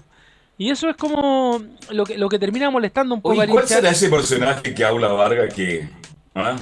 Y 0.57 0.69
eso 0.69 0.88
es 0.88 0.95
como 0.95 1.61
lo 1.89 2.05
que, 2.05 2.17
lo 2.17 2.30
que 2.30 2.39
termina 2.39 2.69
molestando 2.69 3.15
un 3.15 3.21
poco 3.21 3.41
al 3.41 3.49
¿cuál 3.49 3.63
hincha. 3.63 3.76
será 3.76 3.89
ese 3.89 4.07
personaje 4.09 4.74
que 4.74 4.86
habla 4.86 5.09
Vargas 5.09 5.53
que 5.53 5.89
ah, 6.36 6.55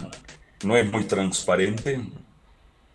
no 0.64 0.76
es 0.78 0.92
muy 0.92 1.04
transparente? 1.04 2.00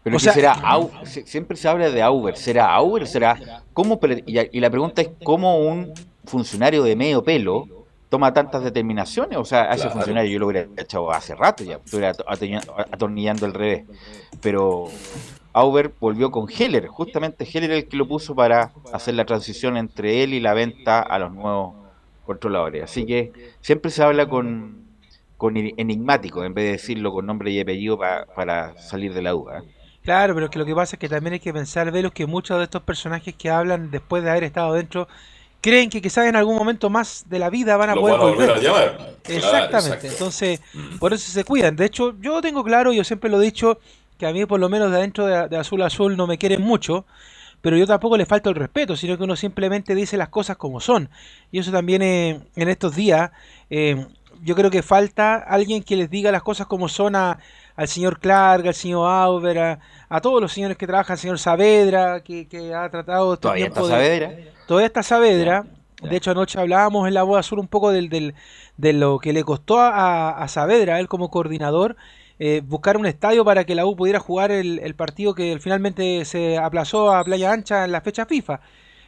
Pero 0.07 0.19
O 0.19 0.21
sea- 0.21 0.33
será 0.35 0.55
Au- 0.63 0.89
siempre 1.05 1.57
se 1.57 1.67
habla 1.67 1.91
de 1.91 2.01
Auber, 2.01 2.37
¿será 2.37 2.73
Auber? 2.73 3.09
¿Será 3.09 3.65
cómo 3.73 3.99
y, 4.25 4.61
la 4.61 4.71
pregunta 4.71 5.03
es 5.03 5.11
cómo 5.25 5.59
un 5.59 5.93
funcionario 6.25 6.85
de 6.85 6.95
medio 6.95 7.25
pelo 7.25 7.67
toma 8.09 8.33
tantas 8.33 8.63
determinaciones, 8.63 9.37
o 9.37 9.45
sea, 9.45 9.63
a 9.63 9.71
ese 9.71 9.79
Claro. 9.83 9.91
funcionario 9.95 10.31
yo 10.31 10.39
lo 10.39 10.47
hubiera 10.47 10.69
echado 10.77 11.11
hace 11.11 11.35
rato 11.35 11.65
ya, 11.65 11.79
estuviera 11.85 12.11
ato- 12.13 12.25
atorni- 12.25 12.63
atornillando 12.93 13.47
al 13.47 13.55
revés. 13.55 13.83
Pero 14.41 14.85
Auber 15.53 15.91
volvió 15.99 16.31
con 16.31 16.47
Heller, 16.49 16.87
justamente 16.87 17.45
Heller 17.53 17.73
el 17.73 17.89
que 17.89 17.97
lo 17.97 18.07
puso 18.07 18.37
para 18.37 18.71
hacer 18.93 19.15
la 19.15 19.25
transición 19.25 19.77
entre 19.77 20.23
él 20.23 20.35
y 20.35 20.39
la 20.41 20.55
venta 20.55 21.01
a 21.01 21.19
los 21.19 21.33
nuevos 21.33 21.75
controladores. 22.25 22.85
Así 22.85 23.05
que 23.07 23.33
siempre 23.61 23.91
se 23.91 24.05
habla 24.05 24.29
con, 24.29 24.85
con 25.37 25.57
eni- 25.57 25.75
enigmático 25.77 26.45
en 26.45 26.55
vez 26.55 26.67
de 26.67 26.71
decirlo 26.73 27.13
con 27.13 27.27
nombre 27.27 27.51
y 27.51 27.59
apellido 27.59 27.99
pa- 27.99 28.25
para 28.37 28.79
salir 28.79 29.13
de 29.13 29.23
la 29.23 29.33
duda. 29.33 29.59
¿eh? 29.59 29.63
Claro, 30.07 30.37
pero 30.37 30.49
que 30.49 30.61
lo 30.61 30.65
que 30.65 30.73
pasa 30.73 30.95
es 30.95 31.01
que 31.01 31.09
también 31.09 31.33
hay 31.33 31.41
que 31.41 31.53
pensar, 31.53 31.91
Velos, 31.91 32.13
que 32.13 32.27
muchos 32.27 32.57
de 32.59 32.63
estos 32.63 32.81
personajes 32.83 33.35
que 33.35 33.51
hablan 33.51 33.91
después 33.91 34.23
de 34.23 34.31
haber 34.31 34.45
estado 34.45 34.73
dentro 34.75 35.09
creen 35.61 35.91
que 35.91 36.01
quizás 36.01 36.27
en 36.27 36.37
algún 36.37 36.57
momento 36.57 36.89
más 36.89 37.25
de 37.29 37.41
la 37.41 37.51
vida 37.51 37.77
van 37.77 37.91
a 37.91 37.97
Lo 37.97 38.03
poder 38.03 38.17
van 38.17 38.29
a 38.29 38.31
volver 38.31 38.51
a 38.53 38.59
llamar. 38.59 39.17
Exactamente, 39.27 40.07
entonces 40.07 40.61
por 41.01 41.13
eso 41.13 41.29
se 41.29 41.43
cuidan. 41.43 41.75
De 41.75 41.87
hecho, 41.87 42.15
yo 42.21 42.41
tengo 42.41 42.63
claro, 42.63 42.93
yo 42.93 43.03
siempre 43.03 43.29
lo 43.29 43.43
he 43.43 43.45
dicho, 43.45 43.81
que 44.17 44.27
a 44.29 44.33
mí 44.33 44.47
por 44.47 44.61
lo 44.61 44.69
menos 44.69 44.93
de 44.93 44.99
adentro 44.99 45.27
de, 45.27 45.49
de 45.49 45.57
Azul 45.57 45.83
Azul 45.83 46.17
no 46.17 46.29
me 46.29 46.39
quieren 46.39 46.63
mucho, 46.63 47.05
pero 47.61 47.77
yo 47.77 47.85
tampoco 47.85 48.17
les 48.17 48.29
falto 48.29 48.49
el 48.49 48.55
respeto, 48.55 48.95
sino 48.95 49.19
que 49.19 49.25
uno 49.25 49.35
simplemente 49.35 49.97
dice 49.97 50.17
las 50.17 50.29
cosas 50.29 50.57
como 50.57 50.81
son. 50.81 51.11
Y 51.51 51.59
eso 51.59 51.73
también 51.73 52.03
eh, 52.03 52.41
en 52.55 52.69
estos 52.69 52.95
días, 52.95 53.33
eh, 53.71 54.07
yo 54.45 54.55
creo 54.55 54.71
que 54.71 54.85
falta 54.85 55.35
alguien 55.35 55.83
que 55.83 55.97
les 55.97 56.09
diga 56.09 56.31
las 56.31 56.45
cosas 56.45 56.69
como 56.69 56.89
son 56.89 57.17
a, 57.17 57.41
al 57.77 57.89
señor 57.89 58.19
Clark, 58.19 58.67
al 58.67 58.75
señor 58.75 59.09
Auber, 59.09 59.59
a, 59.59 59.79
a 60.09 60.21
todos 60.21 60.41
los 60.41 60.53
señores 60.53 60.77
que 60.77 60.87
trabajan, 60.87 61.15
al 61.15 61.19
señor 61.19 61.39
Saavedra, 61.39 62.23
que, 62.25 62.49
que 62.49 62.75
ha 62.75 62.89
tratado 62.91 63.37
Todavía 63.37 63.67
está 63.67 63.83
de- 63.83 63.89
Saavedra. 63.89 64.33
Todavía 64.67 64.87
está 64.87 65.03
Saavedra. 65.03 65.65
De 66.03 66.17
hecho, 66.17 66.31
anoche 66.31 66.59
hablábamos 66.61 67.09
en 67.09 67.15
la 67.15 67.23
voz 67.23 67.39
azul 67.39 67.59
un 67.59 67.69
poco 67.69 67.91
del, 67.91 68.09
del- 68.09 68.35
de 68.77 68.93
lo 68.93 69.19
que 69.19 69.33
le 69.33 69.45
costó 69.45 69.79
a, 69.81 70.31
a 70.31 70.49
Saavedra, 70.49 71.01
él 71.01 71.09
como 71.09 71.31
coordinador, 71.31 71.97
eh, 72.39 72.61
buscar 72.65 72.99
un 72.99 73.07
estadio 73.07 73.45
para 73.47 73.65
que 73.65 73.75
la 73.75 73.87
U 73.87 73.97
pudiera 73.97 74.21
jugar 74.21 74.51
el, 74.53 74.79
el 74.81 74.95
partido 74.95 75.35
que 75.35 75.59
finalmente 75.59 76.25
se 76.27 76.59
aplazó 76.59 77.13
a 77.15 77.25
Playa 77.25 77.51
Ancha 77.53 77.85
en 77.87 77.93
la 77.93 78.03
fecha 78.03 78.27
FIFA. 78.27 78.61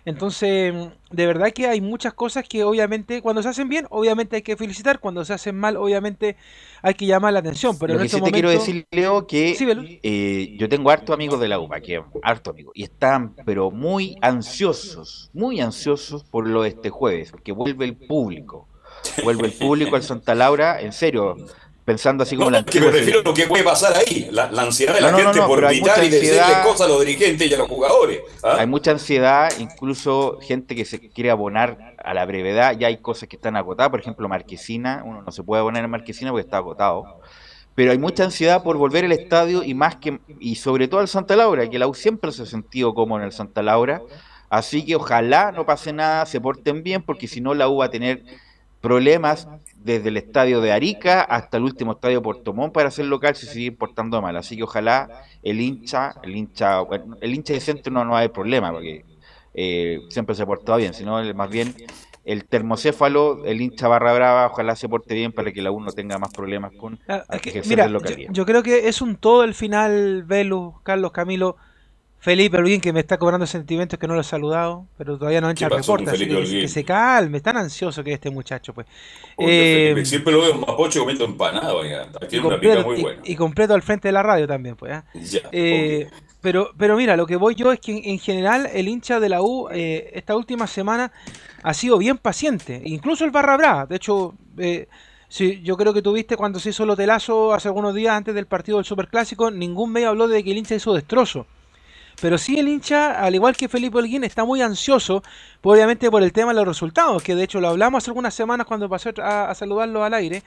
Entonces, 0.09 0.75
de 1.11 1.27
verdad 1.27 1.51
que 1.53 1.67
hay 1.67 1.83
muchas 1.83 2.15
cosas 2.15 2.49
que 2.49 2.65
obviamente 2.65 3.21
cuando 3.21 3.43
se 3.43 3.51
hacen 3.51 3.69
bien, 3.69 3.87
obviamente 3.91 4.37
hay 4.37 4.43
que 4.43 4.57
felicitar, 4.57 5.01
cuando 5.01 5.23
se 5.23 5.35
hacen 5.35 5.55
mal, 5.55 5.77
obviamente 5.77 6.37
hay 6.81 6.95
que 6.95 7.05
llamar 7.05 7.35
la 7.35 7.41
atención. 7.41 7.79
Pero 7.79 7.93
Lo 7.93 7.99
en 8.01 8.03
que 8.05 8.07
este 8.07 8.17
sí 8.17 8.23
te 8.25 8.33
quiero 8.33 8.49
momento- 8.49 8.65
decir, 8.67 8.87
Leo, 8.91 9.27
que 9.27 9.55
Sí, 9.55 10.01
eh, 10.03 10.57
yo 10.59 10.67
tengo 10.71 10.89
hartos 10.91 11.13
amigos 11.15 11.39
de 11.41 11.49
la 11.49 11.59
UPA, 11.59 11.81
que 11.83 12.03
harto 12.23 12.53
amigos, 12.53 12.73
y 12.75 12.85
están 12.85 13.35
pero 13.45 13.71
muy 13.71 14.17
ansiosos, 14.23 15.31
muy 15.35 15.61
ansiosos 15.61 16.25
por 16.25 16.49
lo 16.49 16.63
de 16.63 16.71
este 16.71 16.89
jueves, 16.89 17.31
porque 17.31 17.53
vuelve 17.53 17.85
el 17.85 17.95
público, 17.95 18.67
vuelve 19.23 19.49
el 19.49 19.53
público 19.53 19.95
al 19.95 20.03
Santa 20.03 20.35
Laura, 20.35 20.81
en 20.81 20.93
serio, 20.95 21.37
pensando 21.89 22.23
así 22.23 22.37
como 22.37 22.51
No, 22.51 22.59
la 22.59 22.65
que 22.67 22.83
me 22.83 22.91
refiero 22.91 23.21
a 23.21 23.23
lo 23.23 23.33
que 23.33 23.47
puede 23.47 23.65
pasar 23.65 23.97
ahí, 23.97 24.29
la, 24.31 24.53
la 24.53 24.61
ansiedad 24.61 24.95
de 24.95 25.01
la 25.01 25.11
No, 25.11 25.17
no, 25.17 25.25
no, 25.25 25.33
gente 25.33 25.47
por 25.47 25.67
gritar 25.67 26.05
y 26.05 26.11
decirle 26.11 26.43
cosas 26.63 26.83
a 26.83 26.89
los 26.91 27.01
dirigentes 27.01 27.51
y 27.51 27.55
a 27.55 27.57
los 27.57 27.67
jugadores. 27.67 28.21
¿ah? 28.43 28.57
Hay 28.59 28.67
mucha 28.67 28.91
ansiedad, 28.91 29.51
incluso 29.59 30.39
gente 30.43 30.77
que 30.77 30.85
se 30.85 31.01
quiere 31.09 31.31
abonar 31.31 31.95
a 31.97 32.13
la 32.13 32.27
brevedad. 32.27 32.77
Ya 32.79 32.89
hay 32.89 32.99
cosas 32.99 33.27
que 33.27 33.37
están 33.37 33.57
agotadas, 33.57 33.89
por 33.89 34.01
ejemplo, 34.01 34.29
Marquesina. 34.29 35.03
Uno 35.07 35.23
no 35.23 35.33
se 35.33 35.43
puede 35.43 35.61
abonar 35.61 35.83
en 35.83 35.89
Marquesina 35.91 36.31
porque 36.31 36.45
está 36.45 36.59
agotado. 36.59 37.23
pero 37.75 37.93
hay 37.93 37.99
mucha 37.99 38.23
ansiedad 38.25 38.63
por 38.63 38.77
volver 38.77 39.07
al 39.07 39.13
estadio 39.13 39.63
y 39.63 39.73
más 39.73 39.97
que 39.97 40.21
y 40.39 40.57
sobre 40.57 40.89
todo 40.89 41.01
al 41.01 41.09
Santa 41.09 41.37
Laura, 41.37 41.71
que 41.71 41.79
la 41.79 41.87
U 41.87 41.95
siempre 41.95 42.33
se 42.33 42.43
ha 42.43 42.47
sentido 42.47 42.93
como 42.93 43.17
en 43.17 43.25
el 43.25 43.33
Santa 43.33 43.63
Laura, 43.63 44.03
así 44.51 44.85
que 44.85 44.95
ojalá 44.95 45.53
no 45.53 45.65
pase 45.65 45.95
nada, 45.95 46.27
se 46.27 46.39
porten 46.39 46.83
bien, 46.83 47.01
porque 47.01 47.27
si 47.27 47.41
no 47.41 47.55
la 47.55 47.67
U 47.67 47.79
va 47.79 47.87
a 47.87 47.91
tener 47.91 48.25
problemas 48.81 49.49
desde 49.77 50.09
el 50.09 50.17
estadio 50.17 50.61
de 50.61 50.73
Arica 50.73 51.23
hasta 51.23 51.57
el 51.57 51.65
último 51.65 51.93
estadio 51.93 52.23
Puerto 52.23 52.53
Montt 52.53 52.73
para 52.75 52.91
ser 52.91 53.07
local 53.07 53.35
se 53.35 53.47
sigue 53.47 53.73
portando 53.73 54.21
mal, 54.21 54.37
así 54.37 54.57
que 54.57 54.63
ojalá 54.65 55.09
el 55.43 55.61
hincha, 55.61 56.15
el 56.23 56.37
hincha, 56.37 56.81
bueno, 56.81 57.17
el 57.21 57.35
hincha 57.35 57.55
de 57.55 57.61
centro 57.61 57.93
no, 57.93 58.05
no 58.05 58.17
haber 58.17 58.33
problema, 58.33 58.71
porque 58.73 59.05
eh, 59.55 60.01
siempre 60.11 60.35
se 60.35 60.43
ha 60.43 60.47
portado 60.47 60.79
bien, 60.79 60.95
sino 60.95 61.23
más 61.35 61.51
bien 61.51 61.75
el 62.25 62.45
termocéfalo, 62.45 63.45
el 63.47 63.61
hincha 63.61 63.89
barra 63.89 64.13
brava, 64.13 64.47
ojalá 64.47 64.77
se 64.77 64.89
porte 64.89 65.15
bien 65.15 65.33
para 65.33 65.51
que 65.51 65.63
la 65.63 65.71
U 65.71 65.81
no 65.81 65.93
tenga 65.93 66.19
más 66.19 66.33
problemas 66.33 66.73
con 66.77 67.01
Ah, 67.09 67.25
es 67.31 67.41
que, 67.41 67.63
mira, 67.67 67.87
yo, 67.87 67.93
localidad. 67.93 68.31
yo 68.33 68.45
creo 68.45 68.63
que 68.63 68.89
es 68.89 69.01
un 69.01 69.17
todo 69.17 69.45
el 69.45 69.55
final, 69.55 70.25
Velus, 70.25 70.75
Carlos, 70.83 71.13
Camilo, 71.13 71.57
Felipe 72.21 72.57
Holguín, 72.59 72.81
que 72.81 72.93
me 72.93 73.01
está 73.01 73.17
cobrando 73.17 73.47
sentimientos 73.47 73.99
que 73.99 74.09
no 74.09 74.15
lo 74.15 74.21
he 74.21 74.25
saludado, 74.25 74.87
pero 74.99 75.17
todavía 75.17 75.41
no 75.41 75.51
entra 75.51 75.69
reporte, 75.69 76.11
que, 76.13 76.27
que 76.63 76.69
se 76.69 76.85
calme, 76.85 77.41
tan 77.41 77.57
ansioso 77.57 78.03
que 78.03 78.11
es 78.11 78.15
este 78.15 78.31
muchacho, 78.31 78.75
pues. 78.75 78.87
Oye, 79.37 79.49
Eh, 79.49 79.89
Felipe, 79.91 80.05
siempre 80.05 80.33
lo 80.33 80.41
veo 80.43 80.55
en 80.55 80.61
Mapocho 80.61 81.01
comiendo 81.01 81.25
empanada, 81.25 81.73
y, 81.85 82.27
Tiene 82.27 82.47
una 82.47 82.59
pica 82.59 82.75
completo, 82.83 82.87
muy 82.89 82.99
y- 82.99 83.03
buena. 83.03 83.23
y 83.25 83.37
completo 83.37 83.75
al 83.75 83.83
frente 83.83 84.09
de 84.09 84.13
la 84.13 84.23
radio 84.25 84.49
también, 84.49 84.75
pues. 84.75 84.93
¿ah? 84.95 85.05
Ya, 85.15 85.41
Eh, 85.53 86.11
pero, 86.41 86.71
pero 86.77 86.97
mira, 86.97 87.17
lo 87.17 87.25
que 87.27 87.37
voy 87.37 87.55
yo 87.55 87.71
es 87.73 87.79
que 87.79 87.93
en, 87.93 88.01
en 88.05 88.19
general 88.19 88.69
el 88.73 88.89
hincha 88.89 89.21
de 89.21 89.29
la 89.29 89.41
U 89.41 89.69
eh, 89.71 90.11
esta 90.15 90.35
última 90.37 90.67
semana 90.67 91.13
ha 91.63 91.73
sido 91.73 91.99
bien 91.99 92.19
paciente, 92.19 92.83
incluso 92.85 93.25
el 93.25 93.31
Barra 93.31 93.57
Brava. 93.57 93.87
De 93.87 93.95
hecho, 93.97 94.35
eh, 94.59 94.89
sí, 95.29 95.61
yo 95.63 95.77
creo 95.77 95.95
que 95.95 96.03
tuviste 96.03 96.37
cuando 96.37 96.59
se 96.59 96.71
hizo 96.71 96.83
el 96.83 96.91
hotelazo 96.91 97.55
hace 97.55 97.69
algunos 97.69 97.95
días 97.95 98.15
antes 98.17 98.35
del 98.35 98.47
partido 98.47 98.79
del 98.79 98.85
Superclásico, 98.85 99.53
ningún 99.53 99.93
medio 99.93 100.09
habló 100.09 100.27
de 100.27 100.43
que 100.43 100.51
el 100.51 100.59
hincha 100.59 100.75
hizo 100.75 100.93
destrozo. 100.95 101.47
Pero 102.21 102.37
sí 102.37 102.59
el 102.59 102.69
hincha, 102.69 103.13
al 103.21 103.35
igual 103.35 103.57
que 103.57 103.69
Felipe 103.69 103.99
Holguín, 103.99 104.25
está 104.25 104.45
muy 104.45 104.61
ansioso, 104.61 105.23
obviamente 105.63 106.11
por 106.11 106.23
el 106.23 106.33
tema 106.33 106.51
de 106.53 106.57
los 106.57 106.67
resultados, 106.67 107.23
que 107.23 107.35
de 107.37 107.45
hecho 107.45 107.61
lo 107.61 107.69
hablamos 107.69 108.03
hace 108.03 108.11
algunas 108.11 108.35
semanas 108.35 108.67
cuando 108.67 108.89
pasé 108.89 109.13
a, 109.23 109.51
a 109.51 109.55
saludarlo 109.55 110.03
al 110.03 110.15
aire. 110.15 110.43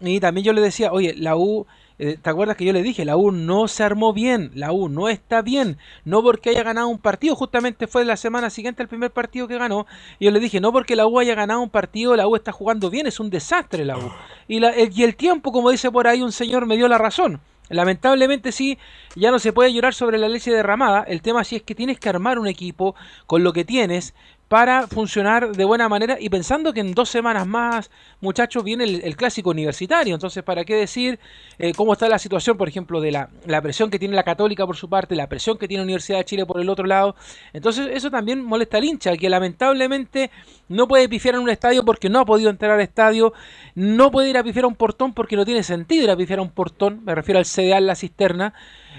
Y 0.00 0.18
también 0.18 0.44
yo 0.44 0.52
le 0.52 0.60
decía, 0.60 0.90
oye, 0.90 1.14
la 1.16 1.36
U, 1.36 1.64
eh, 2.00 2.18
¿te 2.20 2.28
acuerdas 2.28 2.56
que 2.56 2.64
yo 2.64 2.72
le 2.72 2.82
dije? 2.82 3.04
La 3.04 3.16
U 3.16 3.30
no 3.30 3.68
se 3.68 3.84
armó 3.84 4.12
bien, 4.12 4.50
la 4.54 4.72
U 4.72 4.88
no 4.88 5.08
está 5.08 5.42
bien, 5.42 5.78
no 6.04 6.24
porque 6.24 6.50
haya 6.50 6.64
ganado 6.64 6.88
un 6.88 6.98
partido, 6.98 7.36
justamente 7.36 7.86
fue 7.86 8.04
la 8.04 8.16
semana 8.16 8.50
siguiente 8.50 8.82
el 8.82 8.88
primer 8.88 9.12
partido 9.12 9.46
que 9.46 9.58
ganó, 9.58 9.86
y 10.18 10.24
yo 10.24 10.32
le 10.32 10.40
dije, 10.40 10.60
no 10.60 10.72
porque 10.72 10.96
la 10.96 11.06
U 11.06 11.20
haya 11.20 11.36
ganado 11.36 11.60
un 11.60 11.70
partido, 11.70 12.16
la 12.16 12.26
U 12.26 12.34
está 12.34 12.50
jugando 12.50 12.90
bien, 12.90 13.06
es 13.06 13.20
un 13.20 13.30
desastre 13.30 13.84
la 13.84 13.96
U. 13.96 14.10
Y, 14.48 14.58
la- 14.58 14.70
el, 14.70 14.90
y 14.92 15.04
el 15.04 15.14
tiempo, 15.14 15.52
como 15.52 15.70
dice 15.70 15.88
por 15.92 16.08
ahí 16.08 16.20
un 16.20 16.32
señor, 16.32 16.66
me 16.66 16.76
dio 16.76 16.88
la 16.88 16.98
razón. 16.98 17.40
Lamentablemente 17.68 18.52
sí, 18.52 18.78
ya 19.14 19.30
no 19.30 19.38
se 19.38 19.52
puede 19.52 19.72
llorar 19.72 19.94
sobre 19.94 20.18
la 20.18 20.28
leche 20.28 20.50
derramada. 20.50 21.02
El 21.02 21.22
tema 21.22 21.44
sí 21.44 21.56
es 21.56 21.62
que 21.62 21.74
tienes 21.74 21.98
que 21.98 22.08
armar 22.08 22.38
un 22.38 22.46
equipo 22.46 22.94
con 23.26 23.44
lo 23.44 23.52
que 23.52 23.64
tienes 23.64 24.14
para 24.52 24.86
funcionar 24.86 25.56
de 25.56 25.64
buena 25.64 25.88
manera 25.88 26.18
y 26.20 26.28
pensando 26.28 26.74
que 26.74 26.80
en 26.80 26.92
dos 26.92 27.08
semanas 27.08 27.46
más, 27.46 27.90
muchachos, 28.20 28.62
viene 28.62 28.84
el, 28.84 29.16
clásico 29.16 29.48
universitario. 29.48 30.12
Entonces, 30.12 30.42
¿para 30.42 30.62
qué 30.66 30.76
decir 30.76 31.18
eh, 31.58 31.72
cómo 31.74 31.94
está 31.94 32.06
la 32.06 32.18
situación, 32.18 32.58
por 32.58 32.68
ejemplo, 32.68 33.00
de 33.00 33.12
la, 33.12 33.30
la 33.46 33.62
presión 33.62 33.88
que 33.88 33.98
tiene 33.98 34.14
la 34.14 34.24
Católica 34.24 34.66
por 34.66 34.76
su 34.76 34.90
parte, 34.90 35.16
la 35.16 35.26
presión 35.26 35.56
que 35.56 35.66
tiene 35.66 35.80
la 35.80 35.84
Universidad 35.84 36.18
de 36.18 36.26
Chile 36.26 36.44
por 36.44 36.60
el 36.60 36.68
otro 36.68 36.84
lado? 36.84 37.16
Entonces, 37.54 37.88
eso 37.94 38.10
también 38.10 38.44
molesta 38.44 38.76
al 38.76 38.84
hincha, 38.84 39.16
que 39.16 39.30
lamentablemente 39.30 40.30
no 40.68 40.86
puede 40.86 41.08
pifiar 41.08 41.36
en 41.36 41.40
un 41.40 41.48
estadio 41.48 41.82
porque 41.82 42.10
no 42.10 42.20
ha 42.20 42.26
podido 42.26 42.50
entrar 42.50 42.72
al 42.72 42.82
estadio, 42.82 43.32
no 43.74 44.10
puede 44.10 44.28
ir 44.28 44.36
a 44.36 44.44
pifiar 44.44 44.66
a 44.66 44.68
un 44.68 44.74
portón 44.74 45.14
porque 45.14 45.34
no 45.34 45.46
tiene 45.46 45.62
sentido 45.62 46.04
ir 46.04 46.10
a 46.10 46.16
pifiar 46.16 46.40
a 46.40 46.42
un 46.42 46.50
portón, 46.50 47.02
me 47.06 47.14
refiero 47.14 47.38
al 47.38 47.46
CDA 47.46 47.80
la 47.80 47.94
cisterna, 47.94 48.52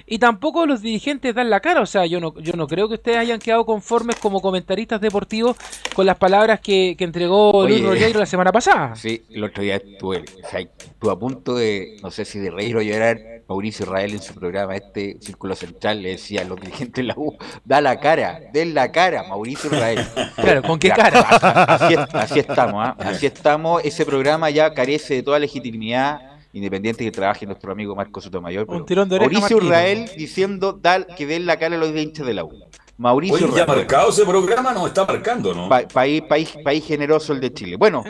y 0.05 0.19
tampoco 0.19 0.65
los 0.65 0.81
dirigentes 0.81 1.33
dan 1.35 1.49
la 1.49 1.59
cara, 1.59 1.81
o 1.81 1.85
sea, 1.85 2.05
yo 2.05 2.19
no, 2.19 2.33
yo 2.39 2.53
no 2.53 2.67
creo 2.67 2.87
que 2.87 2.95
ustedes 2.95 3.17
hayan 3.17 3.39
quedado 3.39 3.65
conformes 3.65 4.15
como 4.17 4.41
comentaristas 4.41 4.99
deportivos 5.01 5.57
con 5.93 6.05
las 6.05 6.17
palabras 6.17 6.59
que, 6.59 6.95
que 6.97 7.03
entregó 7.03 7.65
Luis 7.67 7.79
Oye. 7.81 7.87
Rollero 7.87 8.19
la 8.19 8.25
semana 8.25 8.51
pasada. 8.51 8.95
Sí, 8.95 9.23
el 9.29 9.43
otro 9.43 9.63
día 9.63 9.77
estuve, 9.77 10.23
o 10.43 10.49
sea, 10.49 10.59
estuve 10.59 11.11
a 11.11 11.15
punto 11.15 11.55
de, 11.55 11.97
no 12.01 12.11
sé 12.11 12.25
si 12.25 12.39
de 12.39 12.51
reír 12.51 12.75
o 12.77 12.81
llorar, 12.81 13.19
Mauricio 13.47 13.85
Israel 13.85 14.13
en 14.13 14.21
su 14.21 14.33
programa, 14.33 14.75
este 14.75 15.17
Círculo 15.19 15.53
Central, 15.55 16.01
le 16.01 16.09
decía 16.11 16.41
a 16.41 16.45
los 16.45 16.59
dirigentes 16.59 16.95
de 16.95 17.03
la 17.03 17.13
U, 17.17 17.35
da 17.65 17.81
la 17.81 17.99
cara, 17.99 18.39
den 18.53 18.73
la 18.73 18.91
cara, 18.91 19.23
Mauricio 19.23 19.69
Israel. 19.71 19.99
Claro, 20.35 20.61
¿con 20.63 20.79
qué 20.79 20.89
cara? 20.89 21.19
Así, 21.19 21.93
es- 21.93 22.15
así 22.15 22.39
estamos, 22.39 22.83
¿ah? 22.85 22.95
así 22.99 23.25
estamos, 23.25 23.83
ese 23.85 24.05
programa 24.05 24.49
ya 24.49 24.73
carece 24.73 25.15
de 25.15 25.23
toda 25.23 25.39
legitimidad, 25.39 26.32
independiente 26.53 27.03
que 27.03 27.11
trabaje 27.11 27.45
nuestro 27.45 27.71
amigo 27.71 27.95
Marco 27.95 28.21
Sotomayor. 28.21 28.65
pero 28.65 28.77
Un 28.79 28.85
tirón 28.85 29.09
de 29.09 29.15
oreja, 29.17 29.31
Mauricio. 29.41 29.57
Israel 29.61 30.09
diciendo 30.17 30.73
dal, 30.73 31.07
que 31.17 31.25
den 31.25 31.45
la 31.45 31.57
cara 31.59 31.75
a 31.75 31.79
los 31.79 31.89
hinchas 31.95 32.25
de 32.25 32.33
la 32.33 32.43
U. 32.45 32.51
Mauricio 32.95 33.47
Oye, 33.47 33.57
ya 33.57 33.65
marcado 33.65 34.11
ese 34.11 34.23
programa, 34.23 34.71
nos 34.71 34.87
está 34.87 35.03
marcando, 35.03 35.53
¿no? 35.53 35.67
Pa- 35.67 35.87
país, 35.87 36.21
país, 36.29 36.53
país 36.63 36.85
generoso 36.85 37.33
el 37.33 37.41
de 37.41 37.51
Chile. 37.51 37.75
Bueno, 37.75 38.03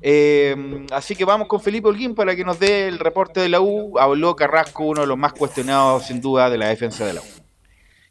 eh, 0.00 0.86
así 0.92 1.16
que 1.16 1.24
vamos 1.24 1.48
con 1.48 1.60
Felipe 1.60 1.88
Holguín 1.88 2.14
para 2.14 2.36
que 2.36 2.44
nos 2.44 2.58
dé 2.60 2.86
el 2.86 3.00
reporte 3.00 3.40
de 3.40 3.48
la 3.48 3.60
U. 3.60 3.98
Habló 3.98 4.36
Carrasco, 4.36 4.84
uno 4.84 5.00
de 5.00 5.08
los 5.08 5.18
más 5.18 5.32
cuestionados 5.32 6.04
sin 6.06 6.20
duda 6.20 6.48
de 6.48 6.56
la 6.58 6.68
defensa 6.68 7.04
de 7.04 7.14
la 7.14 7.20
U. 7.20 7.24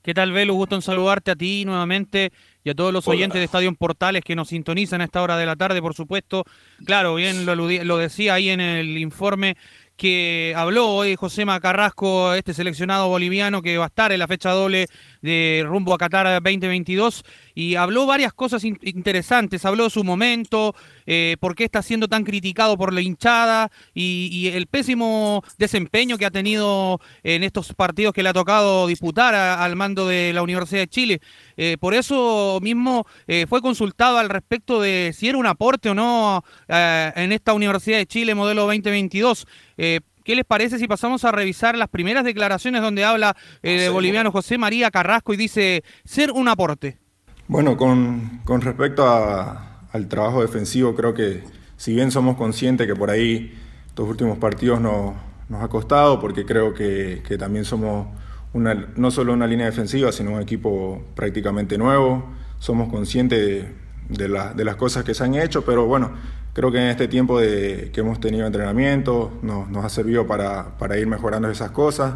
¿Qué 0.04 0.14
tal, 0.14 0.32
Velo? 0.32 0.54
Gusto 0.54 0.76
en 0.76 0.82
saludarte 0.82 1.32
a 1.32 1.36
ti 1.36 1.66
nuevamente 1.66 2.32
y 2.64 2.70
a 2.70 2.74
todos 2.76 2.94
los 2.94 3.06
Hola. 3.08 3.18
oyentes 3.18 3.40
de 3.40 3.44
Estadio 3.46 3.74
Portales 3.76 4.24
que 4.24 4.36
nos 4.38 4.50
sintonizan 4.50 5.02
a 5.02 5.04
esta 5.06 5.22
hora 5.22 5.36
de 5.38 5.46
la 5.46 5.56
tarde, 5.58 5.82
por 5.82 5.94
supuesto. 5.96 6.44
Claro, 6.86 7.16
bien 7.16 7.46
lo 7.46 7.98
decía 7.98 8.34
ahí 8.36 8.50
en 8.50 8.62
el 8.62 8.98
informe 8.98 9.56
que 9.98 10.54
habló 10.56 10.90
hoy 10.90 11.16
José 11.16 11.46
Carrasco, 11.62 12.34
este 12.34 12.54
seleccionado 12.54 13.10
boliviano 13.10 13.62
que 13.62 13.78
va 13.78 13.86
a 13.86 13.88
estar 13.88 14.12
en 14.12 14.20
la 14.20 14.28
fecha 14.28 14.52
doble 14.52 14.88
de 15.22 15.64
rumbo 15.66 15.94
a 15.94 15.98
Qatar 15.98 16.42
2022 16.42 17.26
y 17.60 17.74
habló 17.74 18.06
varias 18.06 18.34
cosas 18.34 18.64
in- 18.64 18.78
interesantes, 18.84 19.66
habló 19.66 19.86
de 19.86 19.90
su 19.90 20.04
momento, 20.04 20.76
eh, 21.08 21.38
por 21.40 21.56
qué 21.56 21.64
está 21.64 21.82
siendo 21.82 22.08
tan 22.08 22.24
criticado 22.24 22.78
por 22.78 22.94
la 22.94 23.02
hinchada 23.02 23.72
y, 23.96 24.30
y 24.32 24.50
el 24.50 24.68
pésimo 24.68 25.44
desempeño 25.58 26.20
que 26.20 26.28
ha 26.28 26.30
tenido 26.30 27.02
en 27.24 27.44
estos 27.44 27.74
partidos 27.74 28.14
que 28.14 28.22
le 28.22 28.30
ha 28.30 28.34
tocado 28.34 28.86
disputar 28.86 29.34
a- 29.34 29.64
al 29.64 29.76
mando 29.76 30.08
de 30.08 30.34
la 30.34 30.44
Universidad 30.44 30.82
de 30.82 30.88
Chile. 30.88 31.20
Eh, 31.58 31.78
por 31.80 31.96
eso 31.96 32.60
mismo 32.62 33.08
eh, 33.26 33.48
fue 33.50 33.60
consultado 33.62 34.20
al 34.20 34.30
respecto 34.30 34.80
de 34.80 35.12
si 35.18 35.28
era 35.28 35.40
un 35.40 35.48
aporte 35.48 35.90
o 35.90 35.96
no 35.96 36.44
en 36.68 37.32
esta 37.32 37.54
Universidad 37.54 37.98
de 37.98 38.06
Chile 38.06 38.36
modelo 38.36 38.68
2022. 38.68 39.48
Eh, 39.78 40.02
¿Qué 40.24 40.36
les 40.36 40.46
parece 40.46 40.78
si 40.78 40.88
pasamos 40.88 41.24
a 41.26 41.32
revisar 41.32 41.76
las 41.76 41.90
primeras 41.90 42.24
declaraciones 42.24 42.84
donde 42.84 43.04
habla 43.04 43.36
eh, 43.64 43.86
el 43.88 43.92
boliviano 43.94 44.32
José 44.32 44.60
María 44.60 44.92
Carrasco 44.92 45.34
y 45.34 45.38
dice 45.38 45.84
ser 46.06 46.32
un 46.32 46.50
aporte? 46.50 47.00
Bueno, 47.48 47.78
con, 47.78 48.42
con 48.44 48.62
respecto 48.62 49.06
a- 49.08 49.82
al 49.92 50.08
trabajo 50.10 50.42
defensivo, 50.42 50.96
creo 50.96 51.14
que 51.14 51.44
si 51.78 51.94
bien 51.94 52.12
somos 52.12 52.36
conscientes 52.38 52.88
que 52.88 52.96
por 52.96 53.10
ahí 53.10 53.54
estos 53.88 54.08
últimos 54.10 54.38
partidos 54.38 54.82
no- 54.82 55.16
nos 55.50 55.64
ha 55.64 55.68
costado, 55.70 56.20
porque 56.20 56.46
creo 56.46 56.74
que, 56.74 57.24
que 57.26 57.38
también 57.38 57.64
somos 57.66 58.08
una, 58.54 58.74
no 58.96 59.12
solo 59.12 59.34
una 59.34 59.48
línea 59.48 59.66
defensiva, 59.66 60.12
sino 60.12 60.34
un 60.34 60.42
equipo 60.42 61.02
prácticamente 61.16 61.78
nuevo, 61.78 62.26
somos 62.60 62.90
conscientes 62.90 63.40
de, 63.40 63.76
de 64.10 64.28
la- 64.30 64.54
de 64.54 64.66
las 64.66 64.76
cosas 64.76 65.04
que 65.06 65.14
se 65.14 65.24
han 65.24 65.36
hecho, 65.36 65.64
pero 65.66 65.86
bueno, 65.86 66.12
creo 66.54 66.72
que 66.72 66.80
en 66.80 66.88
este 66.90 67.08
tiempo 67.08 67.40
de, 67.40 67.92
que 67.94 68.02
hemos 68.02 68.20
tenido 68.20 68.46
entrenamiento 68.46 69.32
nos, 69.42 69.70
nos 69.70 69.86
ha 69.86 69.90
servido 69.90 70.28
para, 70.28 70.78
para 70.78 70.98
ir 70.98 71.08
mejorando 71.08 71.50
esas 71.50 71.72
cosas 71.72 72.16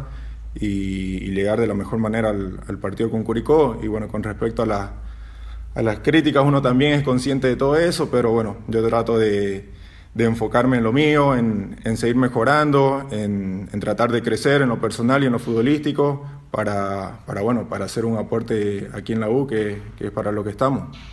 y, 0.54 1.30
llegar 1.32 1.58
de 1.60 1.66
la 1.66 1.74
mejor 1.74 1.98
manera 1.98 2.30
al, 2.30 2.60
al 2.68 2.78
partido 2.78 3.10
con 3.10 3.22
Curicó. 3.24 3.78
Y 3.82 3.86
bueno, 3.88 4.08
con 4.08 4.22
respecto 4.22 4.62
a, 4.62 4.66
la- 4.66 4.92
a 5.74 5.82
las 5.82 6.00
críticas, 6.00 6.44
uno 6.44 6.60
también 6.60 6.92
es 6.92 7.02
consciente 7.02 7.48
de 7.48 7.56
todo 7.56 7.76
eso, 7.76 8.10
pero 8.10 8.30
bueno, 8.30 8.56
yo 8.68 8.86
trato 8.86 9.18
de, 9.18 9.70
enfocarme 10.16 10.78
en 10.78 10.84
lo 10.84 10.92
mío, 10.92 11.34
en, 11.34 11.96
seguir 11.96 12.16
mejorando, 12.16 13.08
en, 13.10 13.68
tratar 13.80 14.12
de 14.12 14.22
crecer 14.22 14.62
en 14.62 14.68
lo 14.68 14.80
personal 14.80 15.22
y 15.22 15.26
en 15.26 15.32
lo 15.32 15.38
futbolístico 15.38 16.26
para, 16.50 17.20
para, 17.26 17.40
bueno, 17.40 17.68
para 17.68 17.86
hacer 17.86 18.04
un 18.04 18.18
aporte 18.18 18.88
aquí 18.92 19.12
en 19.12 19.20
la 19.20 19.30
U, 19.30 19.46
que 19.46 19.80
es 19.98 20.10
para 20.10 20.30
lo 20.32 20.44
que 20.44 20.50
estamos. 20.50 21.11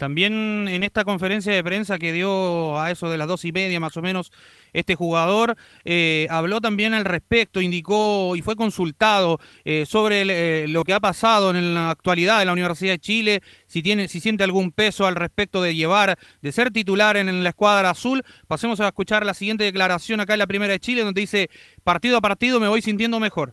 También 0.00 0.66
en 0.66 0.82
esta 0.82 1.04
conferencia 1.04 1.52
de 1.52 1.62
prensa 1.62 1.98
que 1.98 2.14
dio 2.14 2.80
a 2.80 2.90
eso 2.90 3.10
de 3.10 3.18
las 3.18 3.28
dos 3.28 3.44
y 3.44 3.52
media 3.52 3.78
más 3.80 3.94
o 3.98 4.00
menos 4.00 4.32
este 4.72 4.94
jugador, 4.94 5.56
eh, 5.84 6.26
habló 6.30 6.62
también 6.62 6.94
al 6.94 7.04
respecto, 7.04 7.60
indicó 7.60 8.34
y 8.34 8.40
fue 8.40 8.56
consultado 8.56 9.38
eh, 9.62 9.84
sobre 9.86 10.22
eh, 10.22 10.68
lo 10.68 10.84
que 10.84 10.94
ha 10.94 11.00
pasado 11.00 11.50
en 11.50 11.74
la 11.74 11.90
actualidad 11.90 12.40
en 12.40 12.46
la 12.46 12.54
Universidad 12.54 12.94
de 12.94 12.98
Chile, 12.98 13.42
si 13.66 13.82
tiene, 13.82 14.08
si 14.08 14.20
siente 14.20 14.42
algún 14.42 14.72
peso 14.72 15.06
al 15.06 15.16
respecto 15.16 15.60
de 15.60 15.74
llevar, 15.74 16.18
de 16.40 16.50
ser 16.50 16.70
titular 16.70 17.18
en, 17.18 17.44
la 17.44 17.50
escuadra 17.50 17.90
azul. 17.90 18.22
Pasemos 18.48 18.80
a 18.80 18.86
escuchar 18.86 19.26
la 19.26 19.34
siguiente 19.34 19.64
declaración 19.64 20.20
acá 20.20 20.32
en 20.32 20.38
la 20.38 20.46
primera 20.46 20.72
de 20.72 20.80
Chile, 20.80 21.04
donde 21.04 21.20
dice 21.20 21.50
partido 21.84 22.16
a 22.16 22.22
partido 22.22 22.58
me 22.58 22.68
voy 22.68 22.80
sintiendo 22.80 23.20
mejor. 23.20 23.52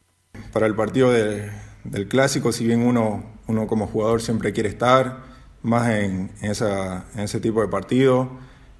Para 0.53 0.65
el 0.65 0.75
partido 0.75 1.11
de- 1.11 1.51
del 1.83 2.07
clásico, 2.07 2.53
si 2.53 2.65
bien 2.65 2.87
uno, 2.87 3.33
uno 3.47 3.67
como 3.67 3.85
jugador 3.87 4.21
siempre 4.21 4.53
quiere 4.53 4.69
estar 4.69 5.35
más 5.67 5.89
en, 5.89 6.31
esa- 6.41 7.05
en 7.15 7.21
ese 7.21 7.39
tipo 7.39 7.61
de 7.61 7.67
partido, 7.67 8.29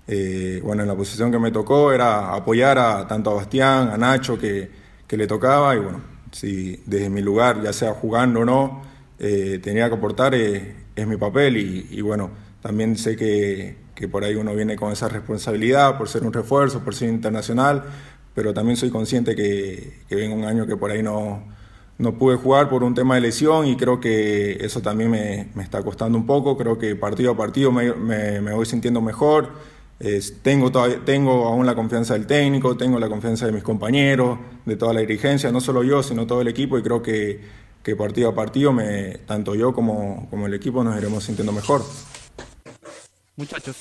eh, 0.08 0.62
bueno, 0.64 0.84
en 0.84 0.88
la 0.88 0.96
posición 0.96 1.32
que 1.32 1.40
me 1.40 1.52
tocó 1.52 1.92
era 1.92 2.34
apoyar 2.34 2.78
a 2.80 3.08
tanto 3.08 3.32
a 3.32 3.34
Bastián, 3.36 3.90
a 3.90 3.98
Nacho, 3.98 4.38
que, 4.40 4.70
que 5.08 5.18
le 5.18 5.28
tocaba, 5.28 5.76
y 5.76 5.80
bueno, 5.80 6.02
si 6.32 6.82
desde 6.86 7.10
mi 7.10 7.22
lugar, 7.22 7.62
ya 7.62 7.74
sea 7.74 7.94
jugando 7.94 8.42
o 8.42 8.46
no, 8.46 8.82
eh, 9.20 9.60
tenía 9.62 9.90
que 9.90 9.96
aportar, 9.96 10.34
eh, 10.36 10.76
es 10.96 11.08
mi 11.08 11.18
papel, 11.18 11.58
y, 11.58 11.88
y, 11.92 12.02
bueno, 12.02 12.32
también 12.62 12.96
sé 12.98 13.16
que, 13.16 13.78
que 13.96 14.08
por 14.08 14.24
ahí 14.24 14.36
uno 14.36 14.56
viene 14.56 14.76
con 14.76 14.92
esa 14.92 15.08
responsabilidad, 15.10 15.98
por 15.98 16.08
ser 16.10 16.24
un 16.24 16.34
refuerzo, 16.34 16.82
por 16.84 16.96
ser 16.96 17.10
internacional, 17.10 17.84
pero 18.34 18.54
también 18.54 18.78
soy 18.78 18.90
consciente 18.92 19.36
que, 19.36 20.02
que 20.08 20.16
venga 20.16 20.36
un 20.36 20.46
año 20.46 20.68
que 20.68 20.78
por 20.78 20.92
ahí 20.92 21.02
no, 21.04 21.44
no 21.98 22.18
pude 22.18 22.36
jugar 22.38 22.70
por 22.70 22.84
un 22.84 22.94
tema 22.94 23.16
de 23.16 23.22
lesión 23.22 23.68
y 23.68 23.76
creo 23.76 24.00
que 24.00 24.54
eso 24.64 24.82
también 24.82 25.10
me, 25.10 25.50
me 25.56 25.64
está 25.64 25.84
costando 25.84 26.18
un 26.18 26.26
poco, 26.26 26.58
creo 26.58 26.78
que 26.78 26.96
partido 26.96 27.32
a 27.32 27.38
partido 27.38 27.72
me, 27.72 27.94
me, 27.94 28.42
me 28.42 28.54
voy 28.54 28.66
sintiendo 28.66 29.02
mejor 29.02 29.50
tengo, 30.44 30.72
todavía, 30.72 31.04
tengo 31.04 31.48
aún 31.48 31.66
la 31.66 31.76
confianza 31.76 32.14
del 32.14 32.28
técnico, 32.28 32.78
tengo 32.78 33.00
la 33.00 33.10
confianza 33.10 33.46
de 33.48 33.52
mis 33.52 33.64
compañeros, 33.64 34.38
de 34.66 34.76
toda 34.76 34.94
la 34.94 35.00
dirigencia, 35.00 35.52
no 35.52 35.60
solo 35.60 35.84
yo, 35.84 36.04
sino 36.04 36.28
todo 36.28 36.42
el 36.42 36.48
equipo 36.48 36.78
y 36.78 36.84
creo 36.84 37.02
que, 37.02 37.42
que 37.84 37.96
partido 37.96 38.30
a 38.30 38.36
partido, 38.36 38.72
me, 38.72 39.18
tanto 39.26 39.56
yo 39.56 39.74
como, 39.74 40.28
como 40.30 40.46
el 40.46 40.54
equipo 40.54 40.84
nos 40.84 40.98
iremos 40.98 41.24
sintiendo 41.24 41.52
mejor. 41.52 41.82
Muchachos. 43.36 43.76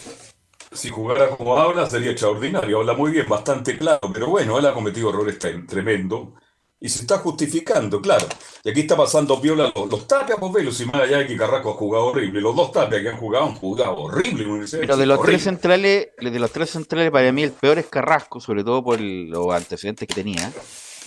Si 0.73 0.89
jugara 0.89 1.29
como 1.31 1.57
habla 1.57 1.89
sería 1.89 2.11
extraordinario, 2.11 2.79
habla 2.79 2.95
muy 2.95 3.11
bien, 3.11 3.27
bastante 3.29 3.79
claro, 3.79 4.01
pero 4.13 4.29
bueno, 4.29 4.59
él 4.59 4.67
ha 4.67 4.75
cometido 4.75 5.11
errores 5.11 5.39
tremendo 5.39 6.35
y 6.79 6.89
se 6.89 7.01
está 7.01 7.19
justificando, 7.19 8.01
claro. 8.01 8.27
Y 8.63 8.71
aquí 8.71 8.81
está 8.81 8.97
pasando 8.97 9.41
viola 9.41 9.73
los, 9.75 9.91
los 9.91 10.07
tapias, 10.07 10.39
pues 10.39 10.53
velo, 10.53 10.71
si 10.71 10.85
más 10.85 10.97
allá 10.97 11.19
de 11.19 11.27
que 11.27 11.37
Carrasco 11.37 11.71
ha 11.71 11.75
jugado 11.75 12.07
horrible. 12.07 12.41
Los 12.41 12.55
dos 12.55 12.71
tapias 12.73 13.01
que 13.03 13.09
han 13.09 13.17
jugado 13.17 13.47
han 13.47 13.55
jugado 13.55 13.97
horrible. 13.97 14.67
Pero 14.71 14.97
de 14.97 15.07
los 15.07 15.23
tres 15.23 15.43
centrales, 15.45 16.09
de 16.19 16.39
los 16.39 16.51
tres 16.53 16.71
centrales, 16.71 17.11
para 17.11 17.33
mí 17.33 17.43
el 17.43 17.53
peor 17.53 17.79
es 17.79 17.87
Carrasco, 17.87 18.41
sobre 18.41 18.63
todo 18.63 18.85
por 18.85 19.01
los 19.01 19.55
antecedentes 19.55 20.07
que 20.07 20.15
tenía. 20.15 20.53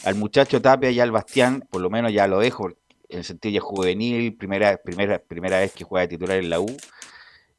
Al 0.06 0.16
muchacho 0.16 0.62
Tapia 0.62 0.90
y 0.90 1.00
al 1.00 1.12
Bastián, 1.12 1.68
por 1.70 1.82
lo 1.82 1.90
menos 1.90 2.12
ya 2.14 2.26
lo 2.26 2.40
dejo, 2.40 2.70
en 3.10 3.20
el 3.20 3.24
sentido 3.24 3.54
ya 3.54 3.62
juvenil, 3.62 4.36
primera, 4.38 4.78
primera, 4.78 5.20
primera 5.20 5.60
vez 5.60 5.74
que 5.74 5.84
juega 5.84 6.08
de 6.08 6.16
titular 6.16 6.38
en 6.38 6.50
la 6.50 6.60
U. 6.60 6.78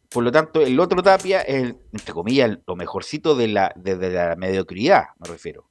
Por 0.09 0.25
lo 0.25 0.33
tanto, 0.33 0.63
el 0.63 0.81
otro 0.81 1.03
Tapia 1.03 1.43
es, 1.43 1.75
entre 1.93 2.13
comillas, 2.13 2.59
lo 2.67 2.75
mejorcito 2.75 3.37
de 3.37 3.47
la, 3.47 3.73
de 3.77 4.11
la 4.11 4.35
mediocridad, 4.35 5.05
me 5.21 5.29
refiero. 5.29 5.71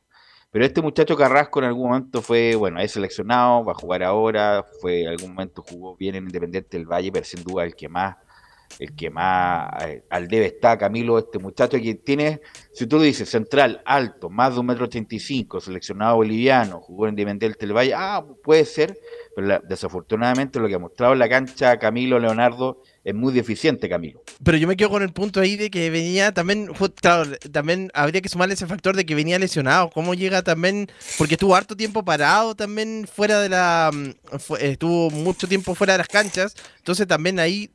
Pero 0.52 0.66
este 0.66 0.82
muchacho 0.82 1.16
Carrasco 1.16 1.60
en 1.60 1.66
algún 1.66 1.89
momento 1.89 2.24
fue, 2.24 2.56
bueno, 2.56 2.80
es 2.80 2.91
seleccionado, 2.93 3.64
va 3.64 3.74
a 3.74 3.76
jugar 3.76 4.02
ahora, 4.02 4.66
fue 4.82 5.04
en 5.04 5.10
algún 5.10 5.34
momento 5.34 5.64
jugó 5.68 5.95
bien 5.95 6.16
en 6.16 6.24
Independiente 6.24 6.76
del 6.76 6.88
Valle, 6.88 7.12
pero 7.12 7.24
sin 7.24 7.43
duda 7.43 7.64
el 7.64 7.76
que 7.76 7.88
más, 7.88 8.18
el 8.78 8.95
que 8.95 9.09
más 9.09 9.70
eh, 9.84 10.03
al 10.09 10.28
debe 10.28 10.45
está, 10.45 10.78
Camilo, 10.78 11.17
este 11.17 11.39
muchacho 11.39 11.78
que 11.78 11.95
tiene, 11.95 12.41
si 12.72 12.86
tú 12.86 12.97
lo 12.97 13.03
dices, 13.03 13.30
central, 13.30 13.82
alto, 13.86 14.30
más 14.30 14.53
de 14.53 14.59
un 14.59 14.67
metro 14.67 14.86
ochenta 14.86 15.15
y 15.15 15.20
cinco, 15.20 15.59
seleccionado 15.59 16.17
boliviano, 16.17 16.80
jugó 16.80 17.05
en 17.05 17.11
Independiente 17.11 17.65
del 17.65 17.76
Valle, 17.76 17.93
ah, 17.95 18.24
puede 18.43 18.65
ser, 18.65 18.97
pero 19.36 19.59
desafortunadamente 19.67 20.59
lo 20.59 20.67
que 20.67 20.76
ha 20.76 20.80
mostrado 20.80 21.13
en 21.13 21.20
la 21.20 21.30
cancha 21.30 21.78
Camilo 21.78 22.20
Leonardo 22.20 22.84
es 23.03 23.15
muy 23.15 23.34
deficiente, 23.34 23.89
Camilo. 23.89 24.22
Pero 24.43 24.57
yo 24.57 24.67
me 24.67 24.76
quedo 24.76 24.89
con 24.89 25.01
el 25.01 25.11
punto 25.11 25.39
ahí 25.39 25.55
de 25.55 25.72
que 25.72 25.89
venía 25.89 26.34
también, 26.34 26.70
también 27.51 27.89
habría 27.93 28.22
que 28.22 28.30
sumarle 28.30 28.53
ese 28.53 28.67
factor 28.67 28.95
de 28.95 29.05
que 29.05 29.15
venía 29.15 29.39
lesionado. 29.39 29.89
¿Cómo 29.89 30.13
llega 30.13 30.41
también? 30.41 30.91
Porque 31.17 31.36
estuvo 31.36 31.55
harto 31.55 31.76
tiempo 31.76 32.03
parado 32.03 32.55
también 32.55 33.07
fuera 33.11 33.39
de 33.39 33.49
la. 33.49 33.89
Mm, 33.93 34.11
estuvo 34.59 35.09
mucho 35.09 35.47
tiempo 35.47 35.76
fuera 35.76 35.93
de 35.93 35.99
las 35.99 36.07
canchas. 36.07 36.55
Entonces 36.78 37.07
también 37.07 37.39
ahí 37.39 37.72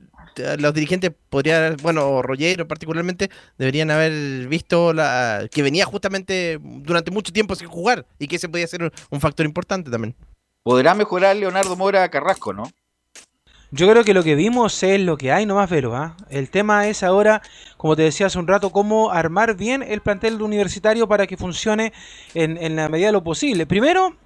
los 0.59 0.75
dirigentes 0.75 1.13
podrían, 1.29 1.77
bueno, 1.83 2.23
Rollero 2.23 2.67
particularmente, 2.69 3.31
deberían 3.59 3.91
haber 3.91 4.47
visto 4.49 4.93
la, 4.93 5.49
que 5.51 5.63
venía 5.63 5.85
justamente 5.85 6.59
durante 6.61 7.11
mucho 7.11 7.33
tiempo 7.33 7.55
sin 7.55 7.69
jugar 7.69 8.07
y 8.19 8.29
que 8.29 8.37
ese 8.37 8.49
podía 8.49 8.67
ser 8.67 8.93
un 9.11 9.21
factor 9.21 9.47
importante 9.47 9.91
también. 9.91 10.15
Podrá 10.63 10.95
mejorar 10.95 11.37
Leonardo 11.37 11.77
Mora 11.77 12.09
Carrasco, 12.09 12.53
¿no? 12.53 12.71
Yo 13.71 13.91
creo 13.91 14.05
que 14.05 14.15
lo 14.15 14.23
que 14.23 14.37
vimos 14.37 14.81
es 14.85 15.01
lo 15.01 15.17
que 15.17 15.33
hay 15.33 15.47
nomás, 15.47 15.69
Vero. 15.69 15.97
¿ah? 15.97 16.17
El 16.31 16.49
tema 16.49 16.87
es 16.87 17.03
ahora, 17.03 17.43
como 17.77 17.97
te 17.97 18.03
decía 18.03 18.27
hace 18.27 18.39
un 18.39 18.47
rato, 18.47 18.71
cómo 18.71 19.11
armar 19.11 19.57
bien 19.57 19.83
el 19.83 20.01
plantel 20.01 20.41
universitario 20.41 21.09
para 21.09 21.27
que 21.27 21.37
funcione 21.37 21.93
en, 22.35 22.57
en 22.57 22.77
la 22.77 22.89
medida 22.89 23.09
de 23.09 23.13
lo 23.15 23.25
posible. 23.25 23.67
Primero, 23.67 24.17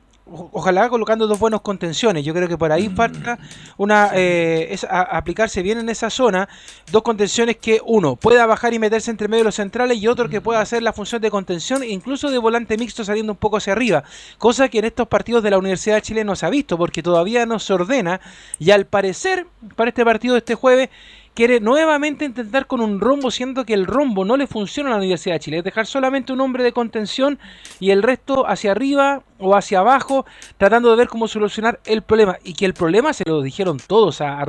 ojalá 0.53 0.89
colocando 0.89 1.27
dos 1.27 1.39
buenos 1.39 1.61
contenciones. 1.61 2.25
Yo 2.25 2.35
creo 2.35 2.49
que 2.49 2.59
por 2.59 2.73
ahí 2.73 2.89
mm. 2.89 2.97
falta 2.97 3.39
una 3.77 4.11
eh, 4.15 4.69
es 4.71 4.87
aplicarse 4.89 5.63
bien 5.63 5.79
en 5.79 5.89
esa 5.89 6.11
zona. 6.11 6.49
Dos 6.91 7.03
contenciones 7.03 7.57
que 7.57 7.81
uno 7.85 8.17
pueda 8.17 8.47
bajar 8.47 8.75
y 8.75 8.79
meterse 8.79 9.11
entre 9.11 9.29
medio 9.29 9.43
de 9.43 9.49
los 9.49 9.55
centrales 9.55 9.99
y 9.99 10.09
otro 10.09 10.29
que 10.29 10.41
pueda 10.41 10.61
hacer 10.61 10.83
la 10.83 10.93
función 10.93 11.23
de 11.23 11.31
contención, 11.31 11.83
incluso 11.85 12.31
de 12.31 12.39
volante 12.39 12.77
mixto 12.77 13.05
saliendo 13.05 13.33
un 13.33 13.39
poco 13.39 13.57
hacia 13.57 13.73
arriba. 13.73 14.05
Cosa 14.39 14.69
que 14.69 14.79
en 14.79 14.85
estos 14.85 15.09
partidos 15.09 15.43
de 15.43 15.51
la 15.51 15.59
Universidad 15.59 15.97
de 15.97 16.03
Chile 16.03 16.25
no 16.25 16.37
se 16.37 16.47
ha 16.47 16.51
visto 16.51 16.77
porque 16.77 17.03
todavía 17.03 17.47
no 17.47 17.59
se 17.59 17.73
ordena. 17.73 18.21
Y 18.59 18.71
al 18.71 18.87
parecer, 18.87 19.47
para 19.77 19.91
este 19.91 20.05
partido 20.05 20.35
de 20.35 20.39
este 20.39 20.55
jueves, 20.55 20.91
quiere 21.35 21.61
nuevamente 21.61 22.25
intentar 22.25 22.67
con 22.67 22.81
un 22.81 23.01
rombo, 23.01 23.31
siendo 23.31 23.65
que 23.65 23.75
el 23.75 23.87
rombo 23.87 24.25
no 24.25 24.37
le 24.37 24.49
funciona 24.49 24.91
a 24.91 24.93
la 24.95 24.99
Universidad 24.99 25.37
de 25.37 25.41
Chile. 25.41 25.59
Es 25.59 25.65
dejar 25.65 25.87
solamente 25.87 26.33
un 26.33 26.41
hombre 26.41 26.65
de 26.65 26.73
contención 26.73 27.39
y 27.79 27.91
el 27.91 28.03
resto 28.03 28.45
hacia 28.49 28.73
arriba 28.73 29.23
o 29.39 29.55
hacia 29.55 29.81
abajo, 29.81 30.27
tratando 30.57 30.91
de 30.91 30.97
ver 30.97 31.09
cómo 31.09 31.29
solucionar 31.29 31.81
el 31.85 32.03
problema. 32.03 32.37
Y 32.45 32.55
que 32.55 32.65
el 32.65 32.75
problema 32.75 33.13
se 33.13 33.25
lo 33.27 33.43
dijeron 33.43 33.79
todos, 33.79 34.21
a, 34.21 34.41
a 34.41 34.47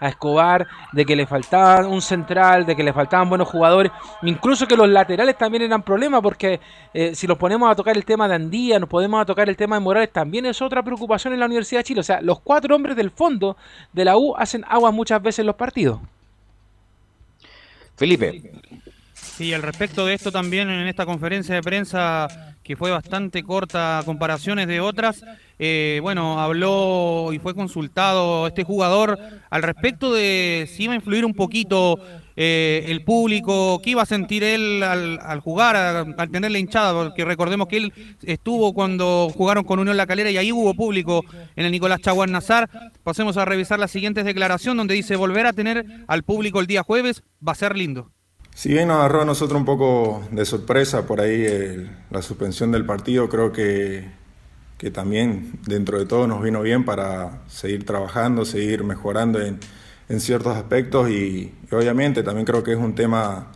a 0.00 0.08
Escobar, 0.08 0.66
de 0.92 1.04
que 1.04 1.16
le 1.16 1.26
faltaba 1.26 1.86
un 1.86 2.02
central, 2.02 2.66
de 2.66 2.74
que 2.76 2.82
le 2.82 2.92
faltaban 2.92 3.28
buenos 3.28 3.48
jugadores. 3.48 3.92
Incluso 4.22 4.66
que 4.66 4.76
los 4.76 4.88
laterales 4.88 5.36
también 5.36 5.62
eran 5.62 5.82
problema, 5.82 6.22
porque 6.22 6.60
eh, 6.94 7.14
si 7.14 7.26
nos 7.26 7.38
ponemos 7.38 7.70
a 7.70 7.74
tocar 7.74 7.96
el 7.96 8.04
tema 8.04 8.28
de 8.28 8.34
Andía, 8.34 8.78
nos 8.78 8.88
podemos 8.88 9.20
a 9.20 9.24
tocar 9.24 9.48
el 9.48 9.56
tema 9.56 9.76
de 9.76 9.80
Morales, 9.80 10.12
también 10.12 10.46
es 10.46 10.60
otra 10.62 10.82
preocupación 10.82 11.32
en 11.34 11.40
la 11.40 11.46
Universidad 11.46 11.80
de 11.80 11.84
Chile. 11.84 12.00
O 12.00 12.04
sea, 12.04 12.20
los 12.20 12.40
cuatro 12.40 12.74
hombres 12.74 12.96
del 12.96 13.10
fondo 13.10 13.56
de 13.92 14.04
la 14.04 14.16
U 14.16 14.34
hacen 14.36 14.64
agua 14.68 14.90
muchas 14.90 15.22
veces 15.22 15.40
en 15.40 15.46
los 15.46 15.56
partidos. 15.56 16.00
Felipe. 17.96 18.42
Sí, 19.42 19.52
al 19.52 19.62
respecto 19.62 20.06
de 20.06 20.14
esto 20.14 20.30
también 20.30 20.70
en 20.70 20.86
esta 20.86 21.04
conferencia 21.04 21.56
de 21.56 21.62
prensa 21.62 22.54
que 22.62 22.76
fue 22.76 22.92
bastante 22.92 23.42
corta 23.42 24.00
comparaciones 24.04 24.68
de 24.68 24.78
otras, 24.78 25.24
eh, 25.58 25.98
bueno, 26.00 26.40
habló 26.40 27.32
y 27.32 27.40
fue 27.40 27.52
consultado 27.52 28.46
este 28.46 28.62
jugador 28.62 29.18
al 29.50 29.62
respecto 29.64 30.14
de 30.14 30.70
si 30.72 30.84
iba 30.84 30.92
a 30.92 30.94
influir 30.94 31.24
un 31.24 31.34
poquito 31.34 31.98
eh, 32.36 32.84
el 32.86 33.02
público, 33.02 33.80
qué 33.82 33.90
iba 33.90 34.02
a 34.02 34.06
sentir 34.06 34.44
él 34.44 34.80
al, 34.84 35.40
jugar, 35.40 35.74
al, 35.74 36.30
tener 36.30 36.52
la 36.52 36.60
hinchada, 36.60 36.92
porque 36.92 37.24
recordemos 37.24 37.66
que 37.66 37.78
él 37.78 37.92
estuvo 38.22 38.72
cuando 38.72 39.28
jugaron 39.34 39.64
con 39.64 39.80
Unión 39.80 39.96
La 39.96 40.06
Calera 40.06 40.30
y 40.30 40.36
ahí 40.36 40.52
hubo 40.52 40.72
público 40.74 41.24
en 41.56 41.66
el 41.66 41.72
Nicolás 41.72 42.00
Chaguán 42.00 42.30
Nazar. 42.30 42.70
Pasemos 43.02 43.36
a 43.38 43.44
revisar 43.44 43.80
las 43.80 43.90
siguientes 43.90 44.24
declaraciones 44.24 44.78
donde 44.78 44.94
dice 44.94 45.16
volver 45.16 45.46
a 45.46 45.52
tener 45.52 45.84
al 46.06 46.22
público 46.22 46.60
el 46.60 46.68
día 46.68 46.84
jueves 46.84 47.24
va 47.44 47.50
a 47.50 47.56
ser 47.56 47.76
lindo. 47.76 48.12
Si 48.54 48.68
bien 48.68 48.88
nos 48.88 48.98
agarró 48.98 49.22
a 49.22 49.24
nosotros 49.24 49.58
un 49.58 49.64
poco 49.64 50.22
de 50.30 50.44
sorpresa 50.44 51.06
por 51.06 51.20
ahí 51.20 51.88
la 52.10 52.22
suspensión 52.22 52.70
del 52.72 52.84
partido, 52.84 53.28
creo 53.28 53.52
que, 53.52 54.10
que 54.78 54.90
también 54.90 55.58
dentro 55.66 55.98
de 55.98 56.06
todo 56.06 56.26
nos 56.26 56.42
vino 56.42 56.62
bien 56.62 56.84
para 56.84 57.42
seguir 57.48 57.84
trabajando, 57.84 58.44
seguir 58.44 58.84
mejorando 58.84 59.40
en 59.40 59.58
en 60.12 60.20
ciertos 60.20 60.54
aspectos 60.56 61.08
y, 61.10 61.52
obviamente 61.70 62.22
también 62.22 62.44
creo 62.44 62.62
que 62.62 62.72
es 62.72 62.78
un 62.78 62.94
tema 62.94 63.50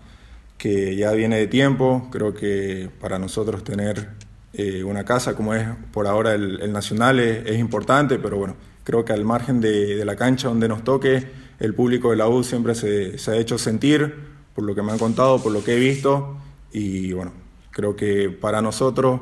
que 0.56 0.96
ya 0.96 1.12
viene 1.12 1.36
de 1.36 1.46
tiempo, 1.46 2.08
creo 2.10 2.32
que 2.32 2.88
para 2.98 3.18
nosotros 3.18 3.62
tener 3.62 4.08
eh, 4.54 4.82
una 4.82 5.04
casa 5.04 5.36
como 5.36 5.54
es 5.54 5.68
por 5.92 6.06
ahora 6.06 6.32
el, 6.34 6.72
Nacional 6.72 7.20
es, 7.20 7.58
importante, 7.58 8.18
pero 8.18 8.38
bueno, 8.38 8.56
creo 8.84 9.04
que 9.04 9.12
al 9.12 9.24
margen 9.24 9.60
de, 9.60 10.02
la 10.06 10.16
cancha 10.16 10.48
donde 10.48 10.66
nos 10.66 10.82
toque, 10.82 11.28
el 11.60 11.74
público 11.74 12.10
de 12.10 12.16
la 12.16 12.26
U 12.26 12.42
siempre 12.42 12.74
se, 12.74 13.18
ha 13.30 13.36
hecho 13.36 13.58
sentir, 13.58 14.35
por 14.56 14.64
lo 14.64 14.74
que 14.74 14.82
me 14.82 14.90
han 14.90 14.98
contado, 14.98 15.40
por 15.40 15.52
lo 15.52 15.62
que 15.62 15.74
he 15.74 15.78
visto, 15.78 16.36
y 16.72 17.12
bueno, 17.12 17.32
creo 17.70 17.94
que 17.94 18.30
para 18.30 18.60
nosotros 18.60 19.20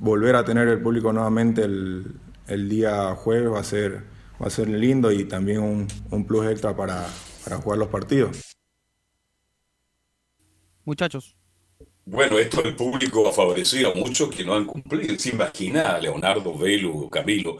volver 0.00 0.34
a 0.34 0.44
tener 0.44 0.66
el 0.66 0.82
público 0.82 1.12
nuevamente 1.12 1.62
el, 1.62 2.14
el 2.48 2.68
día 2.68 3.14
jueves 3.14 3.52
va 3.52 3.60
a 3.60 3.64
ser 3.64 4.14
va 4.42 4.48
a 4.48 4.50
ser 4.50 4.68
lindo 4.68 5.12
y 5.12 5.24
también 5.24 5.60
un, 5.60 5.86
un 6.10 6.26
plus 6.26 6.46
extra 6.46 6.74
para, 6.76 7.06
para 7.44 7.56
jugar 7.58 7.78
los 7.78 7.88
partidos. 7.88 8.56
Muchachos. 10.84 11.36
Bueno, 12.04 12.38
esto 12.38 12.62
el 12.62 12.76
público 12.76 13.26
ha 13.26 13.32
favorecido 13.32 13.92
a 13.92 13.94
muchos 13.94 14.28
que 14.28 14.44
no 14.44 14.54
han 14.54 14.66
cumplido. 14.66 15.18
Se 15.18 15.30
imagina 15.30 15.98
Leonardo, 15.98 16.56
Velo, 16.58 17.08
Camilo. 17.08 17.58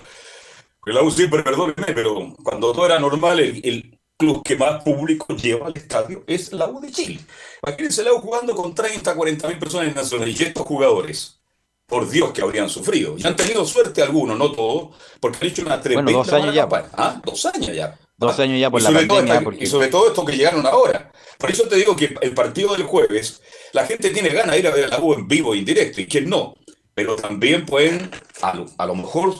Que 0.84 0.92
la 0.92 1.02
U 1.02 1.10
siempre, 1.10 1.42
perdónenme, 1.42 1.94
pero 1.94 2.34
cuando 2.42 2.72
todo 2.72 2.84
era 2.84 2.98
normal, 2.98 3.40
el, 3.40 3.98
club 4.16 4.42
que 4.42 4.56
más 4.56 4.82
público 4.82 5.34
lleva 5.34 5.66
al 5.66 5.76
estadio 5.76 6.24
es 6.26 6.52
la 6.52 6.68
U 6.68 6.80
de 6.80 6.90
Chile. 6.90 7.20
Imagínense 7.62 8.04
la 8.04 8.12
U 8.12 8.20
jugando 8.20 8.54
con 8.54 8.74
30, 8.74 9.14
40 9.14 9.48
mil 9.48 9.58
personas 9.58 9.88
en 9.88 9.94
Nacional 9.94 10.28
y 10.28 10.42
estos 10.42 10.64
jugadores 10.64 11.40
por 11.86 12.08
Dios 12.08 12.32
que 12.32 12.42
habrían 12.42 12.68
sufrido. 12.68 13.16
Y 13.18 13.26
han 13.26 13.36
tenido 13.36 13.64
suerte 13.66 14.02
algunos, 14.02 14.38
no 14.38 14.52
todos, 14.52 14.96
porque 15.20 15.38
han 15.40 15.46
hecho 15.48 15.62
una 15.62 15.80
tremenda 15.80 16.12
bueno, 16.12 16.24
dos 16.24 16.32
años 16.32 16.54
ya, 16.54 16.68
¿Ah? 16.94 17.20
Dos 17.24 17.44
años 17.46 17.74
ya. 17.74 17.98
Dos 18.16 18.38
años 18.38 18.60
ya 18.60 18.70
por 18.70 18.80
y 18.80 18.84
la 18.84 18.90
todo 18.90 19.08
pandemia. 19.08 19.40
porque... 19.42 19.64
Y 19.64 19.66
sobre 19.66 19.88
todo 19.88 20.08
esto 20.08 20.24
que 20.24 20.36
llegaron 20.36 20.64
ahora. 20.66 21.12
Por 21.38 21.50
eso 21.50 21.64
te 21.64 21.76
digo 21.76 21.96
que 21.96 22.14
el 22.20 22.32
partido 22.32 22.74
del 22.74 22.84
jueves, 22.84 23.42
la 23.72 23.84
gente 23.86 24.10
tiene 24.10 24.30
ganas 24.30 24.52
de 24.52 24.60
ir 24.60 24.66
a 24.68 24.70
ver 24.70 24.84
a 24.84 24.88
la 24.88 25.00
U 25.00 25.14
en 25.14 25.26
vivo 25.26 25.52
e 25.52 25.58
indirecto, 25.58 26.00
y 26.00 26.06
quien 26.06 26.30
no. 26.30 26.54
Pero 26.94 27.16
también 27.16 27.66
pueden, 27.66 28.10
a 28.40 28.54
lo, 28.54 28.66
a 28.78 28.86
lo 28.86 28.94
mejor, 28.94 29.34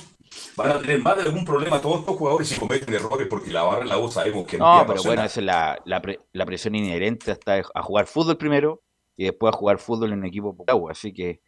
van 0.56 0.70
a 0.72 0.78
tener 0.80 1.00
más 1.00 1.16
de 1.16 1.22
algún 1.22 1.44
problema 1.44 1.80
todos 1.80 2.00
estos 2.00 2.16
jugadores 2.16 2.48
si 2.48 2.58
cometen 2.58 2.92
errores, 2.94 3.26
porque 3.28 3.50
la 3.50 3.62
barra 3.62 3.82
en 3.82 3.88
la 3.88 3.98
U 3.98 4.10
sabemos 4.10 4.46
que 4.46 4.58
No, 4.58 4.80
a 4.80 4.86
pero 4.86 5.02
bueno, 5.02 5.24
esa 5.24 5.40
es 5.40 5.46
la, 5.46 5.78
la, 5.84 6.00
pre- 6.02 6.20
la 6.32 6.46
presión 6.46 6.74
inherente 6.74 7.30
hasta 7.32 7.62
a 7.74 7.82
jugar 7.82 8.06
fútbol 8.06 8.36
primero 8.36 8.82
y 9.16 9.24
después 9.24 9.54
a 9.54 9.56
jugar 9.56 9.78
fútbol 9.78 10.12
en 10.12 10.18
un 10.20 10.26
equipo 10.26 10.56
por 10.56 10.70
agua. 10.70 10.92
Así 10.92 11.12
que 11.12 11.40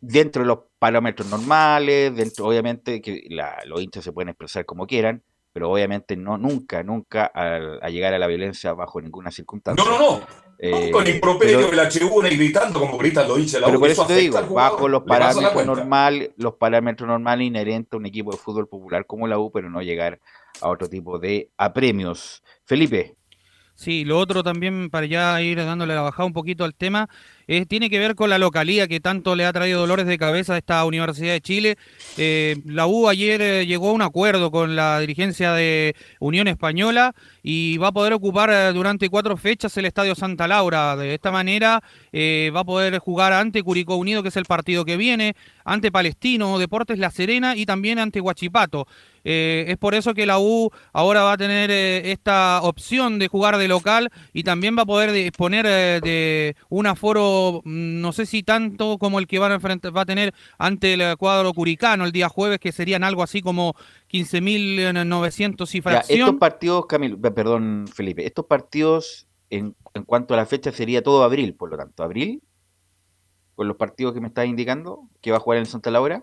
dentro 0.00 0.42
de 0.42 0.48
los 0.48 0.58
parámetros 0.78 1.28
normales, 1.28 2.14
dentro 2.14 2.46
obviamente 2.46 3.00
que 3.00 3.22
la- 3.30 3.62
los 3.66 3.80
hinchas 3.82 4.04
se 4.04 4.12
pueden 4.12 4.28
expresar 4.30 4.64
como 4.64 4.86
quieran, 4.86 5.22
pero 5.52 5.70
obviamente 5.70 6.16
no 6.16 6.36
nunca, 6.36 6.82
nunca 6.82 7.26
al- 7.26 7.78
a, 7.82 7.88
llegar 7.88 8.12
a 8.12 8.18
la 8.18 8.26
violencia 8.26 8.72
bajo 8.74 9.00
ninguna 9.00 9.30
circunstancia. 9.30 9.84
No, 9.84 9.98
no, 9.98 10.18
no. 10.20 10.45
Eh, 10.58 10.90
Con 10.90 11.06
improperio 11.06 11.58
pero- 11.58 11.70
de 11.70 11.76
la 11.76 11.88
tribuna 11.88 12.30
y 12.30 12.36
gritando 12.36 12.80
como 12.80 12.96
gritan 12.96 13.28
hinchas 13.30 13.52
de 13.52 13.60
la 13.60 13.66
pero 13.66 13.78
U. 13.78 13.80
por 13.80 13.90
eso 13.90 14.02
eso 14.02 14.08
te 14.08 14.16
digo, 14.16 14.40
bajo 14.54 14.88
los 14.88 15.02
parámetros 15.02 15.66
normales, 15.66 16.30
los 16.38 16.54
parámetros 16.54 17.06
normales 17.06 17.46
inherentes 17.46 17.92
a 17.92 17.96
un 17.98 18.06
equipo 18.06 18.30
de 18.32 18.38
fútbol 18.38 18.66
popular 18.68 19.04
como 19.06 19.26
la 19.26 19.38
U, 19.38 19.50
pero 19.52 19.68
no 19.68 19.82
llegar 19.82 20.18
a 20.62 20.68
otro 20.68 20.88
tipo 20.88 21.18
de 21.18 21.50
apremios. 21.58 22.42
Felipe. 22.64 23.14
Sí, 23.74 24.06
lo 24.06 24.18
otro 24.18 24.42
también, 24.42 24.88
para 24.88 25.04
ya 25.06 25.38
ir 25.42 25.58
dándole 25.58 25.94
la 25.94 26.00
bajada 26.00 26.24
un 26.24 26.32
poquito 26.32 26.64
al 26.64 26.74
tema, 26.74 27.10
eh, 27.48 27.64
tiene 27.66 27.88
que 27.90 27.98
ver 27.98 28.14
con 28.14 28.30
la 28.30 28.38
localía 28.38 28.88
que 28.88 29.00
tanto 29.00 29.36
le 29.36 29.46
ha 29.46 29.52
traído 29.52 29.80
dolores 29.80 30.06
de 30.06 30.18
cabeza 30.18 30.54
a 30.54 30.58
esta 30.58 30.84
Universidad 30.84 31.32
de 31.32 31.40
Chile. 31.40 31.78
Eh, 32.16 32.56
la 32.64 32.86
U 32.86 33.08
ayer 33.08 33.40
eh, 33.40 33.66
llegó 33.66 33.90
a 33.90 33.92
un 33.92 34.02
acuerdo 34.02 34.50
con 34.50 34.74
la 34.74 34.98
dirigencia 35.00 35.52
de 35.52 35.94
Unión 36.18 36.48
Española 36.48 37.14
y 37.42 37.78
va 37.78 37.88
a 37.88 37.92
poder 37.92 38.12
ocupar 38.12 38.74
durante 38.74 39.08
cuatro 39.08 39.36
fechas 39.36 39.76
el 39.76 39.86
Estadio 39.86 40.14
Santa 40.14 40.48
Laura. 40.48 40.96
De 40.96 41.14
esta 41.14 41.30
manera 41.30 41.82
va 42.12 42.60
a 42.60 42.64
poder 42.64 42.98
jugar 42.98 43.32
ante 43.32 43.62
Curicó 43.62 43.96
Unido, 43.96 44.22
que 44.22 44.30
es 44.30 44.36
el 44.36 44.46
partido 44.46 44.84
que 44.84 44.96
viene, 44.96 45.36
ante 45.64 45.92
Palestino, 45.92 46.58
Deportes 46.58 46.98
La 46.98 47.10
Serena 47.10 47.54
y 47.54 47.66
también 47.66 47.98
ante 47.98 48.20
Huachipato. 48.20 48.88
Eh, 49.28 49.64
es 49.66 49.76
por 49.76 49.96
eso 49.96 50.14
que 50.14 50.24
la 50.24 50.38
U 50.38 50.70
ahora 50.92 51.22
va 51.24 51.32
a 51.32 51.36
tener 51.36 51.68
eh, 51.72 52.12
esta 52.12 52.60
opción 52.62 53.18
de 53.18 53.26
jugar 53.26 53.58
de 53.58 53.66
local 53.66 54.08
y 54.32 54.44
también 54.44 54.76
va 54.78 54.82
a 54.82 54.86
poder 54.86 55.10
disponer 55.10 55.66
eh, 55.68 56.00
de 56.00 56.54
un 56.68 56.86
aforo, 56.86 57.60
mm, 57.64 58.00
no 58.00 58.12
sé 58.12 58.24
si 58.24 58.44
tanto 58.44 58.98
como 58.98 59.18
el 59.18 59.26
que 59.26 59.40
van 59.40 59.50
a, 59.50 59.56
enfrentar- 59.56 59.94
va 59.96 60.02
a 60.02 60.06
tener 60.06 60.32
ante 60.58 60.94
el 60.94 61.16
cuadro 61.16 61.52
curicano 61.54 62.04
el 62.04 62.12
día 62.12 62.28
jueves, 62.28 62.60
que 62.60 62.70
serían 62.70 63.02
algo 63.02 63.24
así 63.24 63.42
como 63.42 63.74
15.900 64.12 65.74
y 65.74 65.78
Ya, 65.78 65.82
fracción. 65.82 66.20
estos 66.20 66.36
partidos, 66.38 66.86
Camilo, 66.86 67.20
pe- 67.20 67.32
perdón, 67.32 67.86
Felipe, 67.92 68.24
estos 68.24 68.46
partidos 68.46 69.26
en, 69.50 69.74
en 69.94 70.04
cuanto 70.04 70.34
a 70.34 70.36
la 70.36 70.46
fecha 70.46 70.70
sería 70.70 71.02
todo 71.02 71.24
abril, 71.24 71.54
por 71.54 71.70
lo 71.70 71.76
tanto, 71.76 72.04
abril, 72.04 72.42
con 73.56 73.66
los 73.68 73.76
partidos 73.76 74.14
que 74.14 74.20
me 74.20 74.28
estás 74.28 74.46
indicando, 74.46 75.08
que 75.20 75.30
va 75.30 75.38
a 75.38 75.40
jugar 75.40 75.56
en 75.58 75.62
el 75.62 75.66
Santa 75.68 75.90
Laura. 75.90 76.22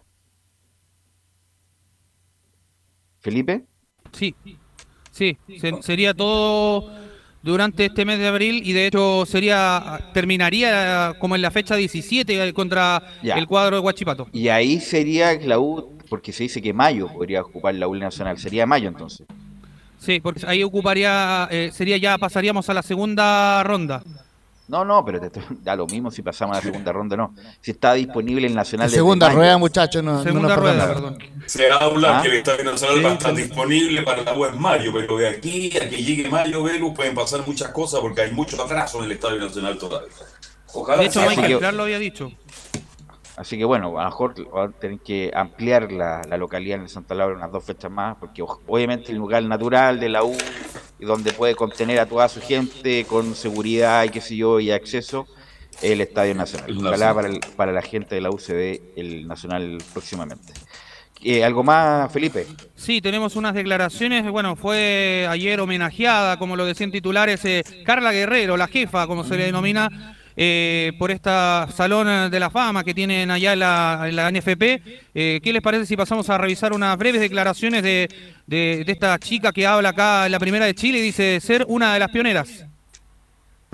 Felipe. 3.24 3.64
Sí, 4.12 4.36
sí, 5.12 5.38
se- 5.60 5.82
sería 5.82 6.14
todo 6.14 6.92
durante 7.42 7.86
este 7.86 8.06
mes 8.06 8.20
de 8.20 8.28
abril 8.28 8.62
y 8.66 8.74
de 8.74 8.88
hecho 8.88 9.26
sería 9.26 10.10
terminaría 10.14 11.16
como 11.20 11.36
en 11.36 11.42
la 11.42 11.50
fecha 11.50 11.76
17 11.76 12.54
contra 12.54 13.02
Ya. 13.24 13.36
el 13.36 13.48
cuadro 13.48 13.78
de 13.78 13.82
Huachipato. 13.82 14.28
Y 14.34 14.50
ahí 14.50 14.80
sería 14.80 15.34
la 15.40 15.58
U, 15.60 15.98
porque 16.10 16.32
se 16.34 16.44
dice 16.44 16.62
que 16.62 16.74
mayo 16.74 17.08
podría 17.08 17.42
ocupar 17.42 17.74
la 17.76 17.88
U 17.88 17.96
Nacional, 17.96 18.38
sería 18.38 18.66
mayo 18.66 18.90
entonces. 18.90 19.26
Sí, 19.98 20.20
porque 20.20 20.42
ahí 20.46 20.62
ocuparía, 20.64 21.48
eh, 21.50 21.72
sería 21.74 21.96
ya, 21.98 22.18
pasaríamos 22.18 22.70
a 22.70 22.74
la 22.74 22.84
segunda 22.84 23.64
ronda. 23.64 24.04
No, 24.74 24.84
no, 24.84 25.06
pero 25.06 25.20
te- 25.22 25.30
da 25.62 25.76
lo 25.76 25.86
mismo 25.86 26.10
si 26.10 26.24
pasamos 26.24 26.56
a 26.58 26.60
la 26.60 26.64
segunda 26.64 26.92
ronda, 26.92 27.16
no. 27.16 27.36
Si 27.62 27.70
está 27.70 27.94
disponible 27.94 28.48
el 28.48 28.56
Nacional 28.56 28.88
desde 28.88 28.98
Segunda 28.98 29.30
rueda, 29.30 29.56
muchachos. 29.60 30.04
No, 30.04 30.14
no 30.14 30.24
Segunda 30.24 30.48
nos 30.50 30.58
rueda, 30.58 30.88
perdón. 30.88 31.18
Se 31.46 31.70
habla 31.72 32.18
¿Ah? 32.18 32.22
que 32.24 32.30
el 32.30 32.34
Estadio 32.38 32.64
Nacional 32.64 33.06
va 33.06 33.10
a 33.10 33.14
estar 33.14 33.36
disponible 33.36 34.02
para 34.02 34.24
la 34.24 34.34
U 34.34 34.46
en 34.46 34.60
mayo, 34.60 34.92
pero 34.92 35.18
de 35.18 35.28
aquí 35.30 35.78
a 35.78 35.88
que 35.88 35.98
llegue 36.02 36.28
mayo, 36.28 36.64
Velu, 36.64 36.92
pueden 36.92 37.14
pasar 37.14 37.46
muchas 37.46 37.70
cosas 37.70 38.00
porque 38.00 38.22
hay 38.22 38.32
mucho 38.32 38.60
atraso 38.64 38.98
en 38.98 39.06
el 39.06 39.12
Estadio 39.12 39.42
Nacional 39.42 39.78
todavía. 39.78 40.10
Ojalá 40.74 41.02
De 41.02 41.06
hecho, 41.08 41.22
Michael. 41.22 41.60
Clark 41.60 41.76
lo 41.78 41.84
había 41.84 42.00
dicho. 42.00 42.32
Así 43.36 43.58
que 43.58 43.66
bueno, 43.66 43.98
a 44.00 44.04
lo 44.04 44.10
mejor 44.10 44.50
van 44.52 44.70
a 44.70 44.72
tener 44.74 45.00
que 45.00 45.32
ampliar 45.34 45.92
la, 45.92 46.22
la 46.30 46.38
localidad 46.38 46.78
en 46.78 46.84
el 46.84 46.90
Santa 46.90 47.16
Laura 47.16 47.36
unas 47.36 47.52
dos 47.52 47.64
fechas 47.64 47.90
más, 47.92 48.16
porque 48.20 48.44
obviamente 48.44 49.12
el 49.12 49.18
lugar 49.18 49.44
natural 49.44 50.00
de 50.00 50.10
la 50.10 50.24
U, 50.24 50.38
y 51.00 51.06
donde 51.06 51.34
puede 51.34 51.56
contener 51.56 52.00
a 52.00 52.06
toda 52.06 52.30
su 52.30 52.42
gente 52.42 53.06
con 53.06 53.34
seguridad 53.36 54.04
y 54.04 54.10
qué 54.10 54.22
sé 54.22 54.36
yo, 54.36 54.60
y 54.60 54.70
acceso, 54.70 55.28
es 55.82 55.92
el 55.92 56.02
Estadio 56.02 56.36
Nacional. 56.36 56.70
El 56.70 56.78
Ojalá 56.86 57.14
para, 57.16 57.28
el- 57.28 57.40
para 57.56 57.72
la 57.72 57.82
gente 57.82 58.14
de 58.16 58.22
la 58.22 58.30
U 58.30 58.38
se 58.38 58.54
dé 58.54 58.94
el 58.96 59.28
Nacional 59.28 59.80
próximamente. 59.94 60.54
Eh, 61.26 61.44
¿Algo 61.44 61.64
más, 61.64 62.12
Felipe? 62.12 62.46
Sí, 62.76 63.02
tenemos 63.02 63.36
unas 63.38 63.54
declaraciones, 63.56 64.30
bueno, 64.30 64.56
fue 64.58 65.26
ayer 65.30 65.60
homenajeada, 65.62 66.38
como 66.38 66.56
lo 66.58 66.66
decían 66.66 66.92
titulares, 66.92 67.44
eh, 67.46 67.64
Carla 67.86 68.12
Guerrero, 68.12 68.58
la 68.58 68.68
jefa, 68.68 69.08
como 69.08 69.24
se 69.24 69.38
le 69.38 69.46
denomina, 69.46 70.18
eh, 70.36 70.92
por 70.98 71.12
esta 71.12 71.68
Salón 71.72 72.30
de 72.32 72.40
la 72.40 72.50
Fama 72.50 72.84
que 72.84 72.94
tienen 72.94 73.30
allá 73.32 73.56
la, 73.56 74.10
la 74.12 74.32
NFP. 74.32 74.82
Eh, 75.14 75.40
¿Qué 75.44 75.54
les 75.54 75.62
parece 75.62 75.86
si 75.86 75.96
pasamos 75.98 76.30
a 76.30 76.38
revisar 76.38 76.74
unas 76.74 76.98
breves 76.98 77.22
declaraciones 77.22 77.84
de, 77.84 78.08
de- 78.48 78.84
de 78.86 78.92
esta 78.92 79.18
chica 79.20 79.52
que 79.52 79.66
habla 79.68 79.90
acá 79.90 80.26
en 80.26 80.32
la 80.32 80.40
Primera 80.40 80.66
de 80.66 80.74
Chile 80.76 81.00
y 81.00 81.02
dice 81.02 81.40
ser 81.40 81.66
una 81.68 81.94
de 81.94 82.00
las 82.00 82.10
pioneras? 82.10 82.66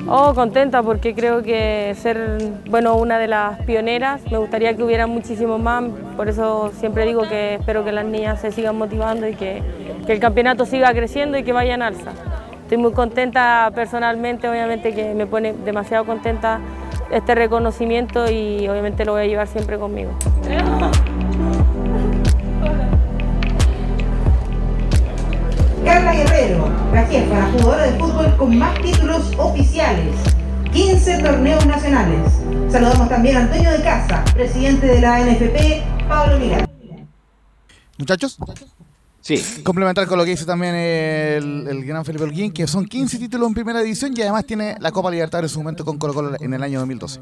Oh, 0.07 0.33
contenta 0.33 0.81
porque 0.81 1.13
creo 1.13 1.43
que 1.43 1.93
ser, 2.01 2.37
bueno, 2.69 2.95
una 2.95 3.19
de 3.19 3.27
las 3.27 3.59
pioneras, 3.65 4.21
me 4.31 4.37
gustaría 4.37 4.73
que 4.73 4.81
hubiera 4.81 5.07
muchísimos 5.07 5.59
más, 5.61 5.83
por 6.15 6.29
eso 6.29 6.71
siempre 6.79 7.05
digo 7.05 7.27
que 7.27 7.55
espero 7.55 7.83
que 7.83 7.91
las 7.91 8.05
niñas 8.05 8.39
se 8.39 8.53
sigan 8.53 8.77
motivando 8.77 9.27
y 9.27 9.35
que, 9.35 9.61
que 10.05 10.13
el 10.13 10.19
campeonato 10.21 10.65
siga 10.65 10.93
creciendo 10.93 11.37
y 11.37 11.43
que 11.43 11.51
vaya 11.51 11.75
en 11.75 11.81
alza. 11.81 12.13
Estoy 12.69 12.83
muy 12.83 12.91
contenta 12.91 13.71
personalmente, 13.73 14.47
obviamente 14.47 14.93
que 14.93 15.15
me 15.15 15.25
pone 15.25 15.53
demasiado 15.53 16.05
contenta 16.05 16.59
este 17.09 17.33
reconocimiento 17.33 18.29
y 18.29 18.67
obviamente 18.67 19.05
lo 19.05 19.13
voy 19.13 19.23
a 19.23 19.25
llevar 19.25 19.47
siempre 19.47 19.79
conmigo. 19.79 20.11
Carla 25.83 26.13
Guerrero, 26.13 26.69
la 26.93 27.05
jefa, 27.07 27.39
la 27.39 27.45
jugadora 27.47 27.85
de 27.87 27.97
fútbol 27.97 28.37
con 28.37 28.55
más 28.59 28.79
títulos 28.81 29.31
oficiales, 29.39 30.15
15 30.71 31.23
torneos 31.23 31.65
nacionales. 31.65 32.39
Saludamos 32.69 33.09
también 33.09 33.37
a 33.37 33.39
Antonio 33.39 33.71
de 33.71 33.81
Casa, 33.81 34.23
presidente 34.35 34.85
de 34.85 35.01
la 35.01 35.21
NFP, 35.21 36.07
Pablo 36.07 36.37
Milán. 36.37 36.69
Muchachos, 37.97 38.37
Sí. 39.37 39.63
complementar 39.63 40.07
con 40.07 40.17
lo 40.17 40.23
que 40.23 40.31
dice 40.31 40.45
también 40.45 40.73
el, 40.73 41.67
el 41.67 41.85
gran 41.85 42.03
Felipe 42.03 42.23
Holguín, 42.23 42.51
que 42.51 42.65
son 42.65 42.85
15 42.85 43.19
títulos 43.19 43.47
en 43.47 43.53
primera 43.53 43.79
división 43.79 44.11
y 44.15 44.21
además 44.21 44.45
tiene 44.45 44.75
la 44.79 44.91
Copa 44.91 45.11
Libertadores 45.11 45.51
en 45.51 45.53
su 45.53 45.59
momento 45.59 45.85
con 45.85 45.99
Colo 45.99 46.13
Colo 46.13 46.35
en 46.39 46.53
el 46.53 46.63
año 46.63 46.79
2012. 46.79 47.21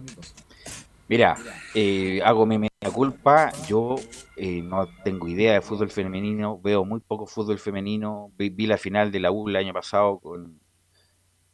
Mira, 1.09 1.37
eh, 1.73 2.21
hago 2.23 2.45
mi 2.45 2.57
media 2.57 2.93
culpa. 2.93 3.51
Yo 3.67 3.95
eh, 4.35 4.61
no 4.61 4.87
tengo 5.03 5.27
idea 5.27 5.53
de 5.53 5.61
fútbol 5.61 5.89
femenino, 5.89 6.59
veo 6.61 6.83
muy 6.83 6.99
poco 6.99 7.25
fútbol 7.25 7.59
femenino. 7.59 8.31
Vi, 8.37 8.49
vi 8.49 8.67
la 8.67 8.77
final 8.77 9.11
de 9.11 9.19
la 9.19 9.31
U 9.31 9.47
el 9.47 9.55
año 9.55 9.73
pasado 9.73 10.19
con, 10.19 10.59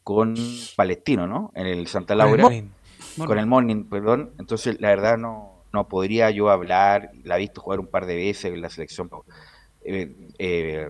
con 0.03 0.35
Palestino, 0.75 1.27
¿no? 1.27 1.51
En 1.55 1.67
el 1.67 1.87
Santa 1.87 2.15
Laura. 2.15 2.43
Morning. 2.43 2.69
Con 3.25 3.37
el 3.37 3.45
Morning, 3.45 3.85
perdón. 3.85 4.33
Entonces, 4.39 4.77
la 4.79 4.89
verdad, 4.89 5.17
no, 5.17 5.63
no 5.71 5.87
podría 5.87 6.31
yo 6.31 6.49
hablar. 6.49 7.11
La 7.23 7.37
he 7.37 7.39
visto 7.39 7.61
jugar 7.61 7.79
un 7.79 7.87
par 7.87 8.07
de 8.07 8.15
veces 8.15 8.53
en 8.53 8.61
la 8.61 8.69
selección. 8.69 9.09
Eh, 9.85 10.15
eh, 10.39 10.89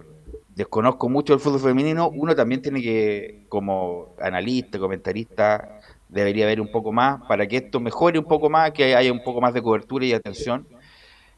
desconozco 0.56 1.10
mucho 1.10 1.34
el 1.34 1.40
fútbol 1.40 1.60
femenino. 1.60 2.10
Uno 2.10 2.36
también 2.36 2.62
tiene 2.62 2.82
que, 2.82 3.46
como 3.50 4.16
analista, 4.22 4.78
comentarista, 4.80 5.80
debería 6.10 6.46
haber 6.46 6.62
un 6.62 6.72
poco 6.72 6.92
más 6.92 7.22
para 7.28 7.48
que 7.48 7.58
esto 7.58 7.80
mejore 7.80 8.20
un 8.20 8.26
poco 8.26 8.50
más, 8.50 8.72
que 8.72 8.96
haya 8.96 9.12
un 9.12 9.24
poco 9.24 9.42
más 9.42 9.54
de 9.54 9.62
cobertura 9.62 10.06
y 10.06 10.14
atención. 10.14 10.68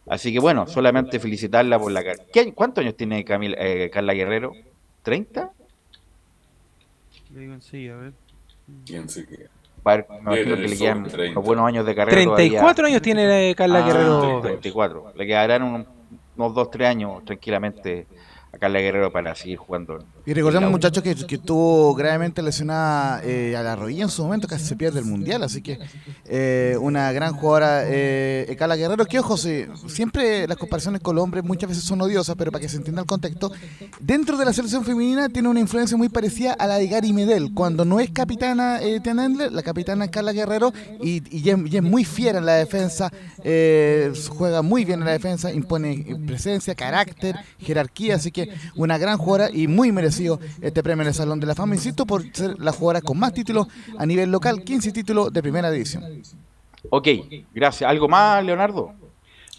Así 0.08 0.32
que 0.32 0.39
bueno, 0.39 0.68
solamente 0.68 1.20
felicitarla 1.20 1.80
por 1.80 1.91
la... 1.91 2.03
¿Qué 2.32 2.53
¿Cuántos 2.53 2.84
años 2.84 2.95
tiene 2.95 3.24
Camila, 3.26 3.56
eh, 3.60 3.89
Carla 3.89 4.14
Guerrero? 4.14 4.51
¿30? 5.03 5.49
Le 7.34 7.39
digo 7.39 7.56
sí, 7.60 7.88
a 7.89 7.95
ver. 7.95 8.14
¿Quién 8.86 9.10
se 9.10 9.26
queda? 9.26 9.49
Para- 9.84 10.06
me 10.10 10.18
imagino 10.20 10.56
Tiene 10.56 10.62
que 10.64 10.68
le 10.68 10.78
quedan 10.78 11.03
30. 11.03 11.32
unos 11.32 11.45
buenos 11.45 11.68
años 11.68 11.86
de 11.86 11.95
carrera 11.95 12.16
34 12.36 12.74
todavía. 12.76 12.88
años 12.93 13.01
tiene 13.01 13.49
eh, 13.49 13.56
Carla 13.56 13.84
Ah, 13.84 13.88
Guerrero. 13.88 14.41
34. 14.41 15.14
Le 15.16 15.26
quedarán 15.28 15.64
un- 15.64 15.88
unos 16.36 16.54
2, 16.54 16.70
3 16.70 16.90
años 16.90 17.24
tranquilamente 17.26 18.08
a 18.52 18.58
Carla 18.58 18.80
Guerrero 18.80 19.12
para 19.12 19.36
seguir 19.36 19.58
jugando. 19.58 20.00
Y 20.28 20.34
recordemos, 20.34 20.72
muchachos, 20.72 21.04
que, 21.04 21.14
que 21.16 21.36
estuvo 21.36 21.94
gravemente 21.94 22.42
lesionada 22.42 23.22
eh, 23.24 23.56
a 23.56 23.62
la 23.62 23.76
rodilla 23.76 24.04
en 24.04 24.10
su 24.10 24.24
momento, 24.24 24.48
casi 24.48 24.66
se 24.66 24.76
pierde 24.76 25.00
el 25.00 25.06
mundial. 25.06 25.44
Así 25.44 25.62
que 25.62 25.78
eh, 26.26 26.76
una 26.82 27.12
gran 27.12 27.34
jugadora, 27.34 27.84
eh, 27.86 28.56
Carla 28.58 28.76
Guerrero, 28.76 29.06
que 29.06 29.20
ojo, 29.20 29.38
sí, 29.38 29.66
siempre 29.88 30.48
las 30.48 30.58
comparaciones 30.58 31.02
con 31.02 31.16
los 31.16 31.24
hombres 31.24 31.44
muchas 31.44 31.70
veces 31.70 31.84
son 31.84 32.02
odiosas, 32.02 32.36
pero 32.38 32.52
para 32.52 32.60
que 32.62 32.70
se 32.70 32.78
entienda 32.78 33.02
el 33.02 33.08
contexto, 33.08 33.52
dentro 34.00 34.36
de 34.38 34.46
la 34.46 34.54
selección 34.54 34.84
femenina 34.84 35.30
tiene 35.30 35.48
una 35.48 35.60
influencia 35.60 35.96
muy 35.96 36.10
parecida 36.10 36.54
a 36.54 36.66
la 36.66 36.78
de 36.78 36.88
Gary 36.88 37.14
Medel. 37.14 37.54
Cuando 37.54 37.86
no 37.86 38.00
es 38.00 38.10
capitana 38.10 38.82
eh, 38.82 39.00
Endler, 39.06 39.52
la 39.52 39.62
capitana 39.62 40.06
es 40.06 40.12
Carla 40.12 40.32
Guerrero 40.34 40.74
y, 41.04 41.22
y 41.30 41.50
es- 41.50 41.84
muy 41.84 42.04
fiera 42.04 42.40
en 42.40 42.46
la 42.48 42.56
defensa, 42.56 43.12
eh, 43.44 44.12
juega 44.30 44.64
muy 44.64 44.86
bien 44.86 45.00
en 45.02 45.06
la 45.06 45.12
defensa, 45.12 45.54
impone 45.54 46.18
presencia, 46.26 46.74
carácter, 46.74 47.36
jerarquía, 47.60 48.16
así 48.16 48.32
que 48.32 48.50
una 48.76 48.98
gran 48.98 49.18
jugadora 49.20 49.50
y 49.56 49.68
muy 49.68 49.92
merecido 50.16 50.39
este 50.61 50.84
premio 50.84 51.01
en 51.03 51.09
el 51.09 51.13
Salón 51.13 51.39
de 51.39 51.47
la 51.47 51.55
Fama, 51.55 51.76
insisto, 51.76 52.05
por 52.05 52.24
ser 52.34 52.59
la 52.59 52.72
jugadora 52.72 53.01
con 53.01 53.20
más 53.20 53.34
títulos 53.34 53.68
a 53.97 54.05
nivel 54.05 54.32
local, 54.32 54.63
15 54.63 54.91
títulos 54.91 55.34
de 55.34 55.41
primera 55.41 55.70
división. 55.70 56.03
Ok, 56.89 57.07
gracias. 57.53 57.89
¿Algo 57.89 58.07
más, 58.07 58.43
Leonardo? 58.43 58.93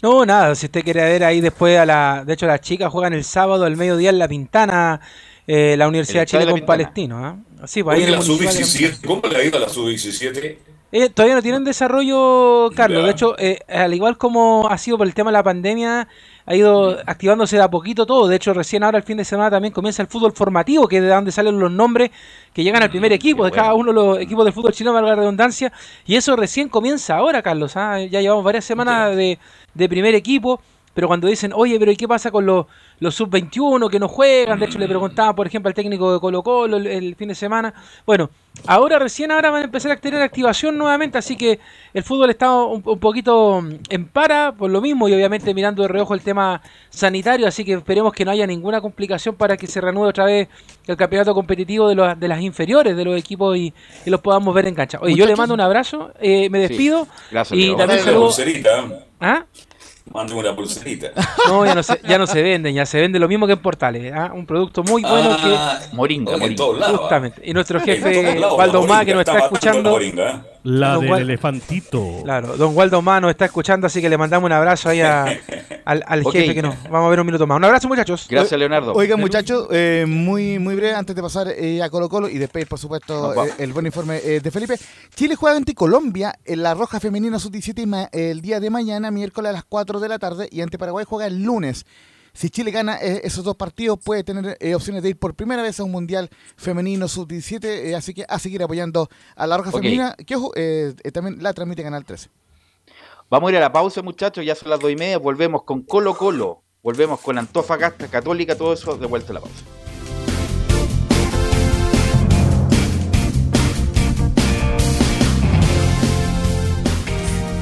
No, 0.01 0.25
nada, 0.25 0.55
si 0.55 0.67
usted 0.67 0.83
quiere 0.83 1.01
ver 1.01 1.23
ahí 1.23 1.41
después 1.41 1.77
a 1.77 1.85
la... 1.85 2.23
De 2.25 2.33
hecho, 2.33 2.45
las 2.45 2.61
chicas 2.61 2.91
juegan 2.91 3.13
el 3.13 3.23
sábado 3.23 3.65
al 3.65 3.75
mediodía 3.75 4.11
en 4.11 4.19
La 4.19 4.27
Pintana, 4.27 5.01
eh, 5.45 5.75
la 5.77 5.87
Universidad 5.87 6.21
de 6.21 6.25
Chile 6.27 6.45
de 6.45 6.51
con. 6.51 6.61
Palestino. 6.61 7.25
¿ah? 7.25 7.37
Sí, 7.65 7.83
pues 7.83 7.97
Oye, 7.97 8.09
la 8.09 8.17
Municipal 8.17 8.53
de 8.53 8.59
La 8.59 8.65
sub-17, 8.65 9.05
¿cómo 9.05 9.21
le 9.27 9.37
ha 9.37 9.43
ido 9.43 9.57
a 9.57 9.61
la 9.61 9.69
sub-17? 9.69 10.57
Eh, 10.91 11.09
todavía 11.09 11.35
no 11.35 11.41
tienen 11.41 11.63
desarrollo, 11.63 12.69
Carlos. 12.75 13.01
Ya. 13.01 13.05
De 13.05 13.11
hecho, 13.11 13.35
eh, 13.39 13.59
al 13.67 13.93
igual 13.93 14.17
como 14.17 14.69
ha 14.69 14.77
sido 14.77 14.97
por 14.97 15.07
el 15.07 15.13
tema 15.13 15.31
de 15.31 15.33
la 15.33 15.43
pandemia, 15.43 16.07
ha 16.47 16.55
ido 16.55 16.97
activándose 17.05 17.57
de 17.57 17.61
a 17.61 17.69
poquito 17.69 18.05
todo. 18.05 18.27
De 18.27 18.37
hecho, 18.37 18.53
recién 18.53 18.81
ahora 18.81 18.97
el 18.97 19.03
fin 19.03 19.17
de 19.17 19.25
semana 19.25 19.51
también 19.51 19.73
comienza 19.73 20.01
el 20.01 20.07
fútbol 20.07 20.31
formativo, 20.31 20.87
que 20.87 20.97
es 20.97 21.03
de 21.03 21.09
donde 21.09 21.31
salen 21.31 21.59
los 21.59 21.69
nombres 21.69 22.09
que 22.53 22.63
llegan 22.63 22.81
al 22.81 22.89
primer 22.89 23.11
equipo 23.11 23.43
de 23.43 23.51
cada 23.51 23.73
uno 23.73 23.91
de 23.91 23.93
los 23.93 24.19
equipos 24.19 24.45
del 24.45 24.53
fútbol 24.53 24.71
chileno, 24.71 24.93
valga 24.93 25.09
la 25.09 25.15
redundancia. 25.17 25.73
Y 26.05 26.15
eso 26.15 26.37
recién 26.37 26.69
comienza 26.69 27.17
ahora, 27.17 27.41
Carlos. 27.41 27.75
¿ah? 27.75 27.99
Ya 27.99 28.21
llevamos 28.21 28.45
varias 28.45 28.63
semanas 28.63 29.13
de, 29.13 29.37
de 29.73 29.89
primer 29.89 30.15
equipo. 30.15 30.61
Pero 30.97 31.07
cuando 31.07 31.27
dicen, 31.27 31.51
oye, 31.53 31.77
pero 31.77 31.91
¿y 31.91 31.95
qué 31.95 32.07
pasa 32.07 32.31
con 32.31 32.43
los, 32.47 32.65
los 32.99 33.13
sub-21 33.13 33.87
que 33.87 33.99
no 33.99 34.07
juegan? 34.07 34.57
De 34.59 34.65
hecho, 34.65 34.79
le 34.79 34.87
preguntaba, 34.87 35.35
por 35.35 35.45
ejemplo, 35.45 35.67
al 35.69 35.75
técnico 35.75 36.11
de 36.11 36.19
Colo 36.19 36.41
Colo 36.41 36.77
el, 36.77 36.87
el 36.87 37.15
fin 37.15 37.27
de 37.27 37.35
semana. 37.35 37.71
Bueno, 38.03 38.31
ahora 38.65 38.97
recién 38.97 39.31
ahora 39.31 39.51
van 39.51 39.61
a 39.61 39.65
empezar 39.65 39.91
a 39.91 39.97
tener 39.97 40.19
activación 40.23 40.75
nuevamente, 40.75 41.19
así 41.19 41.37
que 41.37 41.59
el 41.93 42.01
fútbol 42.01 42.31
está 42.31 42.51
un, 42.51 42.81
un 42.83 42.97
poquito 42.99 43.63
en 43.89 44.07
para 44.07 44.53
por 44.53 44.71
lo 44.71 44.81
mismo 44.81 45.07
y 45.07 45.13
obviamente 45.13 45.53
mirando 45.53 45.83
de 45.83 45.87
reojo 45.87 46.15
el 46.15 46.21
tema 46.21 46.63
sanitario, 46.89 47.47
así 47.47 47.63
que 47.63 47.73
esperemos 47.73 48.11
que 48.11 48.25
no 48.25 48.31
haya 48.31 48.47
ninguna 48.47 48.81
complicación 48.81 49.35
para 49.35 49.55
que 49.55 49.67
se 49.67 49.79
reanude 49.79 50.09
otra 50.09 50.25
vez 50.25 50.47
el 50.87 50.97
campeonato 50.97 51.35
competitivo 51.35 51.89
de, 51.89 51.93
los, 51.93 52.19
de 52.19 52.27
las 52.27 52.41
inferiores 52.41 52.97
de 52.97 53.05
los 53.05 53.15
equipos 53.19 53.55
y, 53.55 53.71
y 54.03 54.09
los 54.09 54.19
podamos 54.21 54.51
ver 54.55 54.65
en 54.65 54.73
cancha. 54.73 54.97
Oye, 54.99 55.13
yo 55.13 55.27
le 55.27 55.35
mando 55.35 55.53
un 55.53 55.61
abrazo, 55.61 56.11
eh, 56.19 56.49
me 56.49 56.57
Sí. 56.57 56.67
despido 56.69 57.07
Gracias, 57.29 57.55
y 57.59 57.67
Leo. 57.67 57.75
también 57.75 57.99
saludo... 57.99 58.31
¿Ah? 59.19 59.45
Mándame 60.13 60.39
una 60.39 60.55
pulserita. 60.55 61.07
No, 61.47 61.65
ya 61.65 61.75
no, 61.75 61.83
se, 61.83 61.99
ya 62.07 62.17
no 62.17 62.27
se 62.27 62.41
venden, 62.41 62.73
ya 62.75 62.85
se 62.85 62.99
vende 62.99 63.19
lo 63.19 63.27
mismo 63.27 63.45
que 63.47 63.53
en 63.53 63.59
Portales. 63.59 64.13
¿ah? 64.13 64.31
Un 64.33 64.45
producto 64.45 64.83
muy 64.83 65.01
bueno 65.01 65.37
Ah, 65.39 65.79
que. 65.89 65.95
Moringa, 65.95 66.33
en 66.35 66.55
todos 66.55 66.79
lados. 66.79 66.99
Justamente. 66.99 67.41
Y 67.43 67.53
nuestro 67.53 67.79
jefe 67.79 68.21
todos 68.23 68.39
lados, 68.39 68.57
Waldo 68.57 68.81
la 68.81 68.87
Má, 68.87 69.05
que 69.05 69.13
moringa, 69.13 69.15
nos 69.15 69.27
está 69.27 69.39
escuchando. 69.45 69.99
La 70.69 70.93
Don 70.95 71.01
del 71.01 71.11
Wal- 71.11 71.21
elefantito. 71.21 72.21
Claro, 72.23 72.57
don 72.57 72.75
Waldo 72.75 73.01
Má 73.01 73.21
nos 73.21 73.31
está 73.31 73.45
escuchando, 73.45 73.87
así 73.87 74.01
que 74.01 74.09
le 74.09 74.17
mandamos 74.17 74.47
un 74.47 74.51
abrazo 74.51 74.89
ahí 74.89 74.99
a- 75.01 75.23
al, 75.85 76.23
jefe 76.31 76.53
que 76.53 76.61
nos. 76.61 76.75
Vamos 76.83 77.07
a 77.07 77.09
ver 77.09 77.19
un 77.21 77.25
minuto 77.25 77.47
más. 77.47 77.55
Un 77.55 77.63
abrazo, 77.63 77.87
muchachos. 77.87 78.27
Gracias, 78.29 78.59
Leonardo. 78.59 78.93
Oigan, 78.93 79.17
muchachos, 79.19 79.67
eh, 79.71 80.03
muy, 80.05 80.59
muy 80.59 80.75
breve 80.75 80.93
antes 80.93 81.15
de 81.15 81.21
pasar 81.21 81.47
eh, 81.47 81.81
a 81.81 81.89
Colo 81.89 82.09
Colo 82.09 82.27
y 82.27 82.37
después, 82.37 82.65
por 82.65 82.79
supuesto, 82.79 83.45
eh, 83.45 83.53
el 83.59 83.71
buen 83.71 83.85
informe 83.85 84.17
eh, 84.23 84.41
de 84.41 84.51
Felipe. 84.51 84.75
Chile 85.15 85.35
juega 85.35 85.55
ante 85.55 85.73
Colombia 85.73 86.33
en 86.43 86.61
la 86.63 86.73
Roja 86.73 86.99
Femenina 86.99 87.39
Sub-17 87.39 87.85
ma- 87.85 88.09
el 88.11 88.41
día 88.41 88.59
de 88.59 88.69
mañana, 88.69 89.09
miércoles 89.09 89.49
a 89.51 89.53
las 89.53 89.63
4 89.63 90.01
de 90.01 90.09
la 90.09 90.19
tarde, 90.19 90.49
y 90.51 90.59
ante 90.59 90.77
Paraguay 90.77 91.05
juega 91.07 91.27
el 91.27 91.41
lunes. 91.43 91.85
Si 92.37 92.51
Chile 92.51 92.69
gana 92.69 92.97
eh, 93.01 93.21
esos 93.23 93.43
dos 93.43 93.55
partidos, 93.55 93.97
puede 93.97 94.23
tener 94.23 94.57
eh, 94.59 94.75
opciones 94.75 95.01
de 95.01 95.09
ir 95.09 95.17
por 95.17 95.33
primera 95.33 95.63
vez 95.63 95.79
a 95.79 95.83
un 95.83 95.91
Mundial 95.91 96.29
Femenino 96.55 97.07
Sub-17, 97.07 97.65
eh, 97.65 97.95
así 97.95 98.13
que 98.13 98.25
a 98.29 98.37
seguir 98.37 98.61
apoyando 98.61 99.09
a 99.35 99.47
la 99.47 99.57
Roja. 99.57 99.71
Femenina, 99.71 100.15
que 100.23 100.35
ojo, 100.35 100.51
eh, 100.55 100.93
eh, 101.03 101.11
también 101.11 101.41
la 101.41 101.51
transmite 101.53 101.81
Canal 101.81 102.05
13. 102.05 102.29
Vamos 103.31 103.47
a 103.47 103.51
ir 103.53 103.57
a 103.57 103.61
la 103.61 103.71
pausa, 103.71 104.03
muchachos. 104.03 104.45
Ya 104.45 104.53
son 104.53 104.69
las 104.69 104.79
dos 104.79 104.91
y 104.91 104.95
media. 104.95 105.17
Volvemos 105.17 105.63
con 105.63 105.81
Colo 105.81 106.15
Colo. 106.15 106.61
Volvemos 106.83 107.19
con 107.21 107.39
Antofagasta, 107.39 108.07
Católica, 108.07 108.55
todo 108.55 108.71
eso. 108.71 108.95
De 108.97 109.07
vuelta 109.07 109.31
a 109.31 109.33
la 109.33 109.41
pausa. 109.41 109.63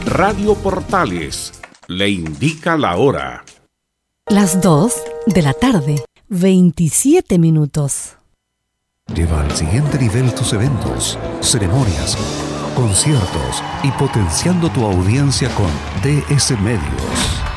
Radio 0.05 0.53
Portales 0.55 1.53
le 1.88 2.09
indica 2.09 2.76
la 2.76 2.97
hora. 2.97 3.45
Las 4.28 4.59
2 4.59 4.91
de 5.28 5.43
la 5.43 5.53
tarde, 5.53 6.03
27 6.30 7.38
minutos. 7.38 8.17
Lleva 9.13 9.41
al 9.41 9.51
siguiente 9.55 9.99
nivel 9.99 10.34
tus 10.34 10.51
eventos, 10.53 11.19
ceremonias, 11.41 12.17
conciertos 12.76 13.63
y 13.84 13.91
potenciando 13.91 14.71
tu 14.71 14.84
audiencia 14.84 15.47
con 15.53 15.67
DS 16.01 16.59
Medios. 16.59 17.34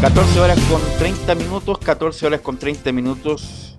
14 0.00 0.40
horas 0.40 0.58
con 0.70 0.80
30 0.98 1.34
minutos, 1.34 1.78
14 1.78 2.26
horas 2.26 2.40
con 2.40 2.56
30 2.56 2.90
minutos. 2.90 3.78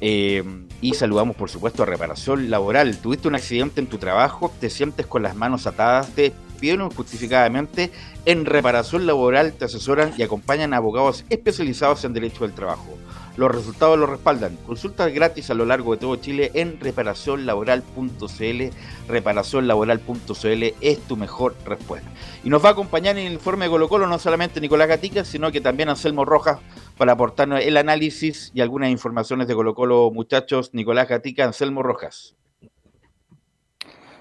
eh, 0.00 0.42
y 0.80 0.94
saludamos, 0.94 1.36
por 1.36 1.48
supuesto, 1.48 1.84
a 1.84 1.86
Reparación 1.86 2.50
Laboral. 2.50 2.96
Tuviste 2.98 3.28
un 3.28 3.36
accidente 3.36 3.80
en 3.80 3.86
tu 3.86 3.98
trabajo, 3.98 4.52
te 4.58 4.68
sientes 4.68 5.06
con 5.06 5.22
las 5.22 5.36
manos 5.36 5.68
atadas, 5.68 6.08
te 6.08 6.22
despidieron 6.22 6.90
injustificadamente. 6.90 7.92
En 8.24 8.44
reparación 8.44 9.06
laboral 9.06 9.52
te 9.52 9.66
asesoran 9.66 10.12
y 10.18 10.24
acompañan 10.24 10.74
a 10.74 10.78
abogados 10.78 11.24
especializados 11.30 12.04
en 12.04 12.12
derecho 12.14 12.42
del 12.42 12.52
trabajo. 12.52 12.98
Los 13.36 13.50
resultados 13.50 13.98
lo 13.98 14.06
respaldan. 14.06 14.56
Consulta 14.66 15.08
gratis 15.08 15.48
a 15.50 15.54
lo 15.54 15.64
largo 15.64 15.92
de 15.94 16.00
todo 16.00 16.16
Chile 16.16 16.50
en 16.54 16.78
reparacionlaboral.cl. 16.80 18.62
Reparacionlaboral.cl 19.08 20.74
es 20.80 20.98
tu 21.08 21.16
mejor 21.16 21.54
respuesta. 21.64 22.08
Y 22.44 22.50
nos 22.50 22.62
va 22.64 22.70
a 22.70 22.72
acompañar 22.72 23.16
en 23.18 23.26
el 23.26 23.32
informe 23.32 23.64
de 23.64 23.70
Colo 23.70 23.88
Colo 23.88 24.06
no 24.06 24.18
solamente 24.18 24.60
Nicolás 24.60 24.88
Gatica, 24.88 25.24
sino 25.24 25.50
que 25.50 25.60
también 25.60 25.88
Anselmo 25.88 26.24
Rojas 26.24 26.58
para 26.98 27.12
aportarnos 27.12 27.60
el 27.64 27.76
análisis 27.78 28.50
y 28.54 28.60
algunas 28.60 28.90
informaciones 28.90 29.48
de 29.48 29.54
Colo 29.54 29.74
Colo, 29.74 30.10
muchachos. 30.12 30.74
Nicolás 30.74 31.08
Gatica, 31.08 31.44
Anselmo 31.44 31.82
Rojas. 31.82 32.36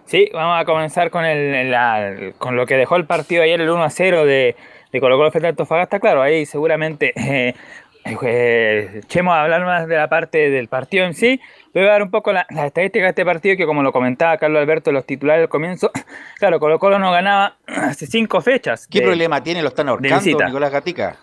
Sí, 0.05 0.29
vamos 0.33 0.59
a 0.61 0.65
comenzar 0.65 1.09
con, 1.09 1.23
el, 1.25 1.71
la- 1.71 2.33
con 2.37 2.55
lo 2.55 2.65
que 2.65 2.75
dejó 2.75 2.95
el 2.97 3.05
partido 3.05 3.43
ayer, 3.43 3.61
el 3.61 3.69
1 3.69 3.83
a 3.83 3.89
0 3.89 4.25
de, 4.25 4.55
de 4.91 4.99
Colo 4.99 5.17
Colo 5.17 5.31
frente 5.31 5.47
a 5.47 5.49
Antofagasta. 5.51 5.99
Claro, 5.99 6.21
ahí 6.21 6.45
seguramente 6.45 7.13
eh, 7.15 7.55
eh, 8.05 9.01
Chemo 9.07 9.33
a 9.33 9.43
hablar 9.43 9.63
más 9.65 9.87
de 9.87 9.95
la 9.95 10.09
parte 10.09 10.49
del 10.49 10.67
partido 10.67 11.05
en 11.05 11.13
sí. 11.13 11.39
Voy 11.73 11.83
a 11.83 11.91
dar 11.91 12.03
un 12.03 12.11
poco 12.11 12.33
la- 12.33 12.45
las 12.49 12.65
estadísticas 12.65 13.05
de 13.05 13.09
este 13.09 13.25
partido, 13.25 13.55
que 13.55 13.65
como 13.65 13.81
lo 13.83 13.91
comentaba 13.91 14.37
Carlos 14.37 14.59
Alberto, 14.61 14.91
los 14.91 15.05
titulares 15.05 15.43
al 15.43 15.49
comienzo. 15.49 15.91
Claro, 16.39 16.59
Colo 16.59 16.79
Colo 16.79 16.97
no 16.99 17.11
ganaba 17.11 17.55
hace 17.67 18.07
cinco 18.07 18.41
fechas. 18.41 18.87
¿Qué 18.87 18.99
de- 18.99 19.05
problema 19.05 19.41
tiene? 19.43 19.61
¿Lo 19.61 19.69
están 19.69 19.87
ahorcando. 19.89 20.45
Nicolás 20.45 20.71
Gatica? 20.71 21.15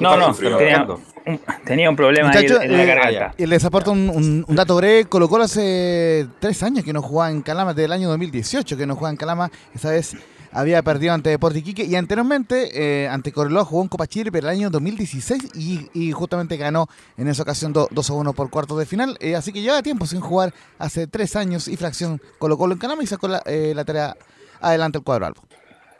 No, 0.00 0.16
no, 0.16 0.32
tenía, 0.32 0.86
un, 1.26 1.40
tenía 1.66 1.90
un 1.90 1.96
problema 1.96 2.30
ahí 2.30 2.44
Muchachos, 2.44 2.64
en 2.64 2.72
la 2.74 2.82
eh, 2.84 2.86
garganta. 2.86 3.34
y 3.36 3.44
les 3.44 3.62
aporto 3.66 3.92
un, 3.92 4.08
un- 4.08 4.42
un 4.48 4.56
dato 4.56 4.76
breve. 4.76 5.04
Colo 5.04 5.28
Colo 5.28 5.44
hace 5.44 6.26
tres 6.38 6.62
años 6.62 6.84
que 6.86 6.94
no 6.94 7.02
jugaba 7.02 7.30
en 7.30 7.42
Calama, 7.42 7.74
desde 7.74 7.84
el 7.84 7.92
año 7.92 8.08
2018 8.08 8.78
que 8.78 8.86
no 8.86 8.94
jugaba 8.94 9.10
en 9.10 9.18
Calama. 9.18 9.50
Esa 9.74 9.90
vez 9.90 10.16
había 10.54 10.82
perdido 10.82 11.12
ante 11.12 11.28
Deportes 11.30 11.60
Iquique 11.60 11.84
y 11.84 11.96
anteriormente 11.96 12.70
eh, 13.04 13.08
ante 13.08 13.32
Correloa 13.32 13.64
jugó 13.64 13.82
en 13.82 13.88
Copa 13.88 14.06
Chile, 14.06 14.30
pero 14.32 14.46
el 14.48 14.54
año 14.56 14.70
2016 14.70 15.50
y, 15.54 15.90
y 15.92 16.12
justamente 16.12 16.56
ganó 16.56 16.86
en 17.18 17.28
esa 17.28 17.42
ocasión 17.42 17.72
do- 17.72 17.88
2 17.90 18.10
a 18.10 18.12
1 18.14 18.32
por 18.32 18.48
cuartos 18.50 18.78
de 18.78 18.86
final. 18.86 19.16
Eh, 19.20 19.34
así 19.34 19.52
que 19.52 19.60
lleva 19.60 19.82
tiempo 19.82 20.06
sin 20.06 20.20
jugar 20.20 20.54
hace 20.78 21.06
tres 21.06 21.36
años 21.36 21.68
y 21.68 21.76
fracción 21.76 22.20
Colo 22.38 22.56
Colo 22.56 22.72
en 22.74 22.78
Calama 22.78 23.02
y 23.02 23.06
sacó 23.06 23.28
la, 23.28 23.42
eh, 23.46 23.72
la 23.74 23.84
tarea 23.84 24.16
adelante 24.60 24.98
el 24.98 25.04
cuadro 25.04 25.26
albo. 25.26 25.42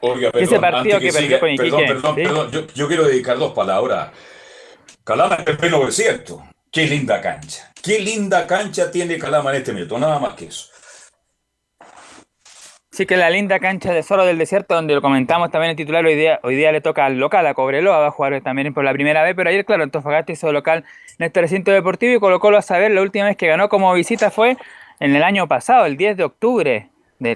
Oiga, 0.00 0.28
Ese 0.34 0.58
perdón, 0.58 0.60
partido 0.60 0.96
antes 0.96 1.12
que 1.14 1.18
perdió 1.20 1.40
con 1.40 1.56
perdón, 1.56 1.80
Iquique, 1.80 1.94
perdón, 1.94 2.14
¿sí? 2.16 2.22
perdón, 2.22 2.50
yo, 2.50 2.66
yo 2.74 2.88
quiero 2.88 3.04
dedicar 3.06 3.38
dos 3.38 3.52
palabras. 3.54 4.10
Calama 5.02 5.36
es 5.46 5.62
el 5.62 5.70
900. 5.70 6.40
Qué 6.70 6.86
linda 6.86 7.20
cancha. 7.20 7.72
Qué 7.82 7.98
linda 7.98 8.46
cancha 8.46 8.90
tiene 8.90 9.18
Calama 9.18 9.50
en 9.50 9.56
este 9.56 9.72
minuto. 9.72 9.98
Nada 9.98 10.18
más 10.18 10.34
que 10.34 10.46
eso. 10.46 10.66
Sí 12.94 13.06
que 13.06 13.16
la 13.16 13.28
linda 13.28 13.58
cancha 13.58 13.92
de 13.92 14.04
Zorro 14.04 14.24
del 14.24 14.38
Desierto, 14.38 14.76
donde 14.76 14.94
lo 14.94 15.02
comentamos 15.02 15.50
también 15.50 15.70
el 15.70 15.76
titular, 15.76 16.06
hoy 16.06 16.14
día, 16.14 16.38
hoy 16.44 16.54
día 16.54 16.70
le 16.70 16.80
toca 16.80 17.04
al 17.04 17.18
local, 17.18 17.44
a 17.44 17.52
Cobreloa, 17.52 17.98
va 17.98 18.06
a 18.06 18.10
jugar 18.12 18.40
también 18.40 18.72
por 18.72 18.84
la 18.84 18.92
primera 18.92 19.24
vez, 19.24 19.34
pero 19.34 19.50
ayer, 19.50 19.64
claro, 19.64 19.82
Antofagasta 19.82 20.30
hizo 20.30 20.52
local 20.52 20.84
en 21.18 21.26
este 21.26 21.40
recinto 21.40 21.72
deportivo 21.72 22.14
y 22.14 22.20
colocó 22.20 22.50
a 22.50 22.62
saber, 22.62 22.92
la 22.92 23.02
última 23.02 23.24
vez 23.24 23.36
que 23.36 23.48
ganó 23.48 23.68
como 23.68 23.92
visita 23.94 24.30
fue 24.30 24.56
en 25.00 25.16
el 25.16 25.24
año 25.24 25.48
pasado, 25.48 25.86
el 25.86 25.96
10 25.96 26.16
de 26.18 26.22
octubre, 26.22 26.88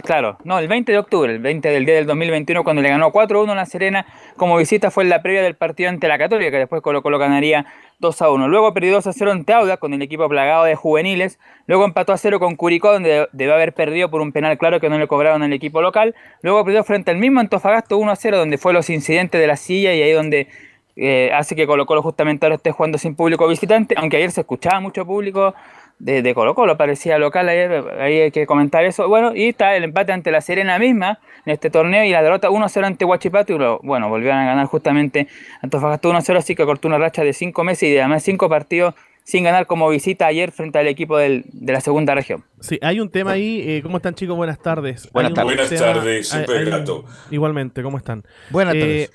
claro, 0.04 0.38
no, 0.44 0.60
el 0.60 0.68
20 0.68 0.92
de 0.92 0.98
octubre, 0.98 1.32
el 1.32 1.40
20 1.40 1.68
del 1.70 1.84
día 1.84 1.96
del 1.96 2.06
2021, 2.06 2.62
cuando 2.62 2.80
le 2.80 2.90
ganó 2.90 3.10
4-1 3.10 3.50
a 3.50 3.54
La 3.56 3.66
Serena 3.66 4.06
como 4.36 4.56
visita, 4.58 4.92
fue 4.92 5.02
en 5.02 5.10
la 5.10 5.22
previa 5.22 5.42
del 5.42 5.56
partido 5.56 5.88
ante 5.88 6.06
la 6.06 6.18
Católica, 6.18 6.52
que 6.52 6.58
después 6.58 6.82
Colo 6.82 7.02
Colo 7.02 7.18
ganaría 7.18 7.66
2-1. 8.00 8.48
Luego 8.48 8.72
perdió 8.74 8.98
2-0 8.98 9.30
ante 9.30 9.52
Auda, 9.52 9.76
con 9.76 9.92
el 9.94 10.02
equipo 10.02 10.28
plagado 10.28 10.64
de 10.64 10.74
juveniles. 10.74 11.38
Luego 11.66 11.84
empató 11.84 12.12
a 12.12 12.16
0 12.16 12.38
con 12.38 12.56
Curicó, 12.56 12.92
donde 12.92 13.28
debe 13.32 13.52
haber 13.52 13.74
perdido 13.74 14.10
por 14.10 14.20
un 14.20 14.32
penal 14.32 14.56
claro 14.58 14.80
que 14.80 14.88
no 14.88 14.98
le 14.98 15.06
cobraron 15.06 15.42
al 15.42 15.52
equipo 15.52 15.82
local. 15.82 16.14
Luego 16.42 16.64
perdió 16.64 16.84
frente 16.84 17.10
al 17.10 17.18
mismo 17.18 17.40
Antofagasta 17.40 17.94
1-0, 17.94 18.36
donde 18.36 18.58
fue 18.58 18.72
los 18.72 18.88
incidentes 18.90 19.40
de 19.40 19.46
la 19.46 19.56
silla 19.56 19.94
y 19.94 20.02
ahí 20.02 20.12
donde 20.12 20.48
eh, 20.96 21.30
hace 21.32 21.54
que 21.54 21.66
Colo 21.66 21.86
Colo 21.86 22.02
justamente 22.02 22.44
ahora 22.44 22.56
esté 22.56 22.72
jugando 22.72 22.98
sin 22.98 23.14
público 23.14 23.46
visitante, 23.46 23.94
aunque 23.96 24.16
ayer 24.16 24.32
se 24.32 24.40
escuchaba 24.40 24.80
mucho 24.80 25.06
público 25.06 25.54
de, 25.98 26.22
de 26.22 26.34
Colo 26.34 26.54
Colo, 26.54 26.76
parecía 26.76 27.18
local 27.18 27.48
ayer, 27.48 27.84
ahí 27.98 28.20
hay 28.20 28.30
que 28.30 28.46
comentar 28.46 28.84
eso. 28.84 29.08
Bueno, 29.08 29.34
y 29.34 29.48
está 29.48 29.76
el 29.76 29.84
empate 29.84 30.12
ante 30.12 30.30
la 30.30 30.40
Serena 30.40 30.78
misma 30.78 31.18
en 31.44 31.52
este 31.52 31.70
torneo 31.70 32.04
y 32.04 32.10
la 32.10 32.22
derrota 32.22 32.50
1-0 32.50 32.84
ante 32.84 33.04
Huachipato 33.04 33.54
y 33.54 33.58
lo- 33.58 33.80
bueno, 33.82 34.08
volvieron 34.08 34.38
a 34.38 34.46
ganar 34.46 34.66
justamente 34.66 35.28
Antofagasta 35.62 36.08
1-0, 36.08 36.36
así 36.36 36.54
que 36.54 36.64
cortó 36.64 36.88
una 36.88 36.98
racha 36.98 37.24
de 37.24 37.32
5 37.32 37.64
meses 37.64 37.88
y 37.90 37.98
además 37.98 38.22
5 38.22 38.48
partidos 38.48 38.94
sin 39.24 39.44
ganar 39.44 39.66
como 39.66 39.88
visita 39.90 40.26
ayer 40.26 40.52
frente 40.52 40.78
al 40.78 40.86
equipo 40.86 41.18
del- 41.18 41.44
de 41.52 41.72
la 41.72 41.80
segunda 41.80 42.14
región. 42.14 42.44
Sí, 42.60 42.78
hay 42.80 43.00
un 43.00 43.10
tema 43.10 43.32
ahí. 43.32 43.62
eh, 43.66 43.82
¿Cómo 43.82 43.98
están, 43.98 44.14
chicos? 44.14 44.36
Buenas 44.36 44.58
tardes. 44.58 45.10
Buenas 45.12 45.34
tardes. 45.34 45.56
Buenas 45.56 45.68
tema- 45.68 45.92
tardes, 45.94 46.28
siempre 46.28 46.64
grato. 46.64 47.04
Igualmente, 47.30 47.82
¿cómo 47.82 47.98
están? 47.98 48.22
Buenas 48.50 48.74
Eh, 48.76 48.80
tardes. 48.80 49.12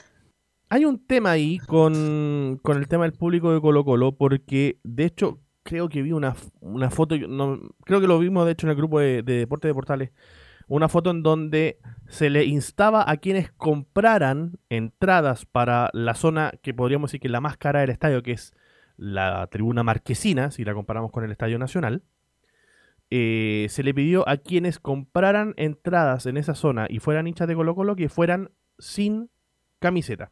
Hay 0.70 0.86
un 0.86 1.06
tema 1.06 1.32
ahí 1.32 1.58
con, 1.60 2.60
con 2.62 2.78
el 2.78 2.88
tema 2.88 3.04
del 3.04 3.14
público 3.14 3.54
de 3.54 3.62
Colo 3.62 3.84
Colo, 3.86 4.12
porque 4.12 4.78
de 4.84 5.06
hecho 5.06 5.40
creo 5.64 5.90
que 5.90 6.02
vi 6.02 6.12
una, 6.12 6.36
una 6.62 6.90
foto, 6.90 7.18
no, 7.18 7.60
creo 7.86 8.02
que 8.02 8.08
lo 8.08 8.20
vimos 8.20 8.46
de 8.46 8.52
hecho 8.54 8.68
en 8.68 8.72
el 8.72 8.78
grupo 8.78 9.00
de, 9.00 9.24
de 9.24 9.34
Deporte 9.40 9.68
de 9.68 9.74
Portales, 9.74 10.12
una 10.68 10.88
foto 10.90 11.12
en 11.12 11.24
donde 11.24 11.80
se 12.08 12.30
le 12.30 12.46
instaba 12.46 13.10
a 13.10 13.18
quienes 13.18 13.52
compraran 13.52 14.60
entradas 14.70 15.46
para 15.46 15.90
la 15.94 16.14
zona 16.14 16.54
que 16.62 16.74
podríamos 16.74 17.10
decir 17.10 17.20
que 17.22 17.28
es 17.28 17.32
la 17.32 17.42
más 17.42 17.58
cara 17.58 17.82
del 17.82 17.90
estadio, 17.90 18.24
que 18.24 18.32
es 18.34 18.54
la 18.98 19.48
tribuna 19.48 19.84
marquesina, 19.84 20.52
si 20.52 20.64
la 20.64 20.74
comparamos 20.74 21.12
con 21.12 21.24
el 21.24 21.32
Estadio 21.32 21.60
Nacional. 21.60 22.04
eh, 23.10 23.68
se 23.70 23.84
le 23.84 23.94
pidió 23.94 24.28
a 24.28 24.38
quienes 24.38 24.80
compraran 24.80 25.54
entradas 25.58 26.26
en 26.26 26.38
esa 26.38 26.56
zona 26.56 26.88
y 26.90 27.00
fueran 27.00 27.28
hinchas 27.28 27.48
de 27.48 27.56
Colo 27.56 27.76
Colo 27.76 27.96
que 27.96 28.10
fueran 28.10 28.52
sin 28.80 29.30
camiseta. 29.80 30.32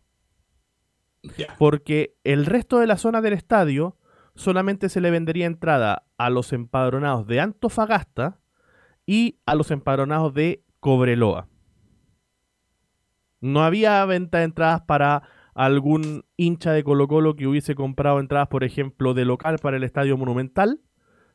Porque 1.57 2.15
el 2.23 2.45
resto 2.45 2.79
de 2.79 2.87
la 2.87 2.97
zona 2.97 3.21
del 3.21 3.33
estadio 3.33 3.97
solamente 4.35 4.89
se 4.89 5.01
le 5.01 5.11
vendería 5.11 5.45
entrada 5.45 6.03
a 6.17 6.29
los 6.29 6.53
empadronados 6.53 7.27
de 7.27 7.39
Antofagasta 7.39 8.39
y 9.05 9.39
a 9.45 9.55
los 9.55 9.71
empadronados 9.71 10.33
de 10.33 10.63
Cobreloa. 10.79 11.47
No 13.39 13.63
había 13.63 14.05
venta 14.05 14.39
de 14.39 14.45
entradas 14.45 14.81
para 14.81 15.23
algún 15.53 16.25
hincha 16.37 16.71
de 16.71 16.83
Colo 16.83 17.07
Colo 17.07 17.35
que 17.35 17.47
hubiese 17.47 17.75
comprado 17.75 18.19
entradas, 18.19 18.47
por 18.47 18.63
ejemplo, 18.63 19.13
de 19.13 19.25
local 19.25 19.57
para 19.59 19.77
el 19.77 19.83
Estadio 19.83 20.17
Monumental, 20.17 20.79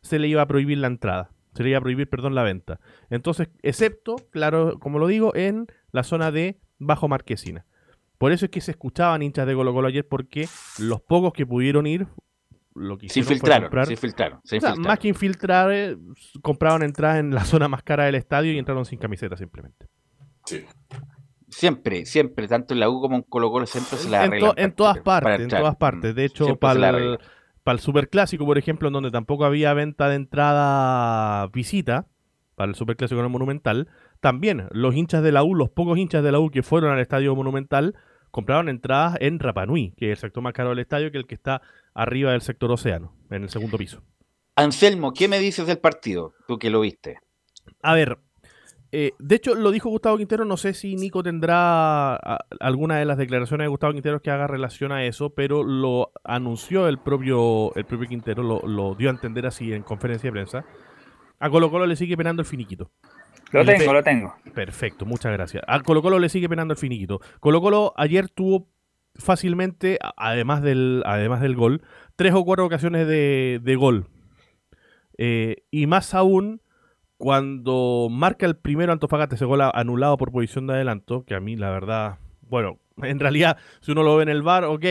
se 0.03 0.19
le 0.19 0.29
iba 0.29 0.43
a 0.43 0.47
prohibir 0.47 0.79
la 0.79 0.87
entrada. 0.87 1.31
Se 1.55 1.63
le 1.63 1.71
iba 1.71 1.79
a 1.79 1.83
prohibir, 1.83 2.09
perdón, 2.09 2.35
la 2.35 2.43
venta. 2.43 2.81
Entonces, 3.11 3.49
excepto, 3.63 4.17
claro, 4.31 4.79
como 4.79 4.99
lo 4.99 5.07
digo, 5.07 5.35
en 5.35 5.67
la 5.91 6.03
zona 6.03 6.31
de 6.31 6.61
Bajo 6.79 7.09
Marquesina. 7.09 7.67
Por 8.19 8.33
eso 8.33 8.47
es 8.47 8.51
que 8.51 8.61
se 8.61 8.71
escuchaban 8.71 9.23
hinchas 9.23 9.47
de 9.47 9.55
Colo 9.55 9.73
Colo 9.73 9.89
ayer, 9.89 10.07
porque 10.07 10.49
los 10.79 11.01
pocos 11.01 11.33
que 11.33 11.47
pudieron 11.47 11.87
ir, 11.87 12.07
lo 12.77 12.97
que 12.99 13.09
Se 13.09 13.21
hicieron 13.21 13.33
infiltraron, 13.33 13.63
comprar- 13.69 13.87
se 13.87 13.93
infiltraron, 13.95 14.41
se 14.45 14.57
O 14.57 14.61
sea, 14.61 14.69
infiltraron. 14.71 14.83
más 14.89 14.99
que 14.99 15.09
infiltrar, 15.09 15.73
eh, 15.73 15.97
compraban 16.43 16.83
entradas 16.83 17.19
en 17.21 17.35
la 17.35 17.45
zona 17.45 17.69
más 17.69 17.83
cara 17.83 18.05
del 18.05 18.15
estadio 18.17 18.53
y 18.53 18.59
entraron 18.59 18.85
sin 18.85 18.99
camiseta 18.99 19.37
simplemente. 19.37 19.87
Siempre, 21.49 22.05
siempre, 22.07 22.49
tanto 22.49 22.75
en 22.75 22.81
la 22.81 22.91
U 22.91 23.01
como 23.01 23.17
en 23.17 23.23
Colo 23.23 23.51
Colo 23.51 23.67
siempre 23.67 23.97
se 23.99 24.11
la 24.11 24.25
En, 24.25 24.31
arreglan 24.33 24.55
to- 24.55 24.61
en 24.61 24.71
para- 24.71 24.77
todas 24.77 24.99
para 24.99 25.25
partes, 25.27 25.45
en 25.53 25.59
todas 25.59 25.77
partes. 25.77 26.15
De 26.15 26.25
hecho, 26.25 26.45
Siempre 26.45 26.69
se 26.73 26.79
la 26.79 26.93
para 27.63 27.75
el, 27.75 27.81
superclásico, 27.81 28.45
por 28.45 28.59
ejemplo, 28.59 28.89
en 28.89 28.95
donde 28.95 29.11
tampoco 29.11 29.45
había 29.45 29.73
venta 29.73 30.09
de 30.09 30.17
entrada 30.17 31.47
visita, 31.49 32.07
para 32.57 32.69
el 32.71 32.75
superclásico 32.75 33.19
en 33.21 33.27
el 33.27 33.33
Monumental, 33.33 33.89
también 34.21 34.67
los 34.71 34.95
hinchas 34.95 35.23
de 35.23 35.31
la 35.33 35.43
U, 35.45 35.55
los 35.55 35.71
pocos 35.71 35.99
hinchas 35.99 36.23
de 36.25 36.33
la 36.33 36.39
U 36.41 36.51
que 36.51 36.63
fueron 36.63 36.93
al 36.93 36.99
estadio 37.01 37.35
Monumental, 37.37 37.95
compraron 38.37 38.69
entradas 38.69 39.17
en 39.21 39.39
Rapanui, 39.39 39.93
que 39.97 40.13
es 40.13 40.19
el 40.19 40.21
sector 40.29 40.43
más 40.43 40.53
caro 40.53 40.69
del 40.69 40.81
estadio, 40.81 41.11
que 41.11 41.17
el 41.17 41.27
que 41.27 41.35
está 41.35 41.63
arriba 41.95 42.33
del 42.33 42.43
sector 42.43 42.71
océano, 42.71 43.15
en 43.31 43.45
el 43.45 43.49
segundo 43.49 43.79
piso. 43.79 44.03
Anselmo, 44.55 45.13
¿qué 45.15 45.27
me 45.27 45.39
dices 45.39 45.67
del 45.67 45.79
partido? 45.79 46.35
Tú 46.47 46.59
que 46.59 46.69
lo 46.69 46.81
viste. 46.81 47.19
A 47.83 47.95
ver, 47.95 48.19
eh, 48.93 49.13
de 49.19 49.37
hecho 49.37 49.55
lo 49.55 49.71
dijo 49.71 49.89
Gustavo 49.89 50.19
Quintero, 50.19 50.45
no 50.45 50.57
sé 50.59 50.75
si 50.75 50.97
Nico 50.97 51.23
tendrá 51.23 52.15
a- 52.17 52.45
alguna 52.61 52.99
de 52.99 53.07
las 53.07 53.17
declaraciones 53.17 53.65
de 53.65 53.69
Gustavo 53.69 53.95
Quintero 53.95 54.21
que 54.21 54.31
haga 54.31 54.47
relación 54.47 54.93
a 54.93 55.05
eso, 55.05 55.31
pero 55.31 55.63
lo 55.65 56.13
anunció 56.23 56.89
el 56.89 56.99
propio, 56.99 57.75
el 57.75 57.87
propio 57.87 58.07
Quintero, 58.09 58.43
lo, 58.43 58.61
lo 58.67 58.95
dio 58.95 59.09
a 59.09 59.13
entender 59.13 59.47
así 59.47 59.73
en 59.73 59.83
conferencia 59.83 60.29
de 60.29 60.33
prensa. 60.33 60.65
A 61.41 61.51
Colo 61.51 61.71
Colo 61.71 61.87
le 61.87 61.97
sigue 61.97 62.17
penando 62.17 62.41
el 62.43 62.47
finiquito. 62.47 62.91
Lo 63.57 63.65
tengo, 63.65 63.87
pe- 63.87 63.93
lo 63.93 64.03
tengo. 64.03 64.35
Perfecto, 64.55 65.05
muchas 65.07 65.33
gracias. 65.33 65.63
A 65.67 65.81
Colo 65.81 66.03
Colo 66.03 66.19
le 66.19 66.29
sigue 66.29 66.49
penando 66.49 66.73
el 66.73 66.79
finiquito. 66.79 67.21
Colo 67.41 67.61
Colo 67.61 67.93
ayer 67.97 68.29
tuvo 68.29 68.69
fácilmente, 69.15 69.99
además 70.17 70.63
del, 70.63 71.03
además 71.07 71.41
del 71.41 71.57
gol, 71.57 71.83
tres 72.17 72.35
o 72.35 72.45
cuatro 72.45 72.67
ocasiones 72.67 73.07
de, 73.07 73.61
de 73.63 73.77
gol. 73.77 74.07
Eh, 75.19 75.65
y 75.71 75.87
más 75.87 76.13
aún 76.15 76.61
cuando 77.17 78.09
marca 78.11 78.45
el 78.45 78.57
primero 78.57 78.93
Antofagasta 78.93 79.37
ese 79.37 79.47
gol 79.47 79.63
anulado 79.63 80.19
por 80.19 80.31
posición 80.33 80.67
de 80.67 80.75
adelanto, 80.75 81.25
que 81.25 81.35
a 81.35 81.41
mí 81.41 81.57
la 81.57 81.71
verdad, 81.71 82.19
bueno, 82.43 82.79
en 83.03 83.19
realidad 83.19 83.57
si 83.81 83.93
uno 83.93 84.03
lo 84.03 84.17
ve 84.17 84.25
en 84.25 84.29
el 84.29 84.43
bar, 84.43 84.65
ok, 84.65 84.85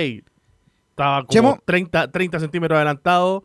estaba 0.90 1.18
como 1.26 1.30
Chemo. 1.30 1.60
30, 1.66 2.12
30 2.12 2.40
centímetros 2.40 2.78
adelantado, 2.78 3.44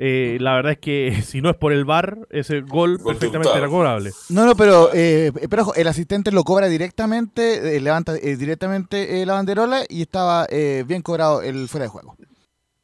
Eh, 0.00 0.38
la 0.40 0.54
verdad 0.54 0.72
es 0.72 0.78
que 0.78 1.22
si 1.22 1.42
no 1.42 1.50
es 1.50 1.56
por 1.56 1.72
el 1.72 1.84
bar, 1.84 2.18
ese 2.30 2.60
gol, 2.60 2.98
Gol 2.98 3.16
perfectamente 3.16 3.58
era 3.58 3.68
cobrable. 3.68 4.12
No, 4.30 4.46
no, 4.46 4.54
pero, 4.54 4.90
eh, 4.94 5.32
pero 5.50 5.62
ojo, 5.62 5.74
el 5.74 5.88
asistente 5.88 6.30
lo 6.30 6.44
cobra 6.44 6.68
directamente, 6.68 7.76
eh, 7.76 7.80
levanta 7.80 8.16
eh, 8.16 8.36
directamente 8.36 9.20
eh, 9.20 9.26
la 9.26 9.32
banderola 9.32 9.82
y 9.88 10.02
estaba 10.02 10.46
eh, 10.50 10.84
bien 10.86 11.02
cobrado 11.02 11.42
el 11.42 11.68
fuera 11.68 11.86
de 11.86 11.90
juego. 11.90 12.16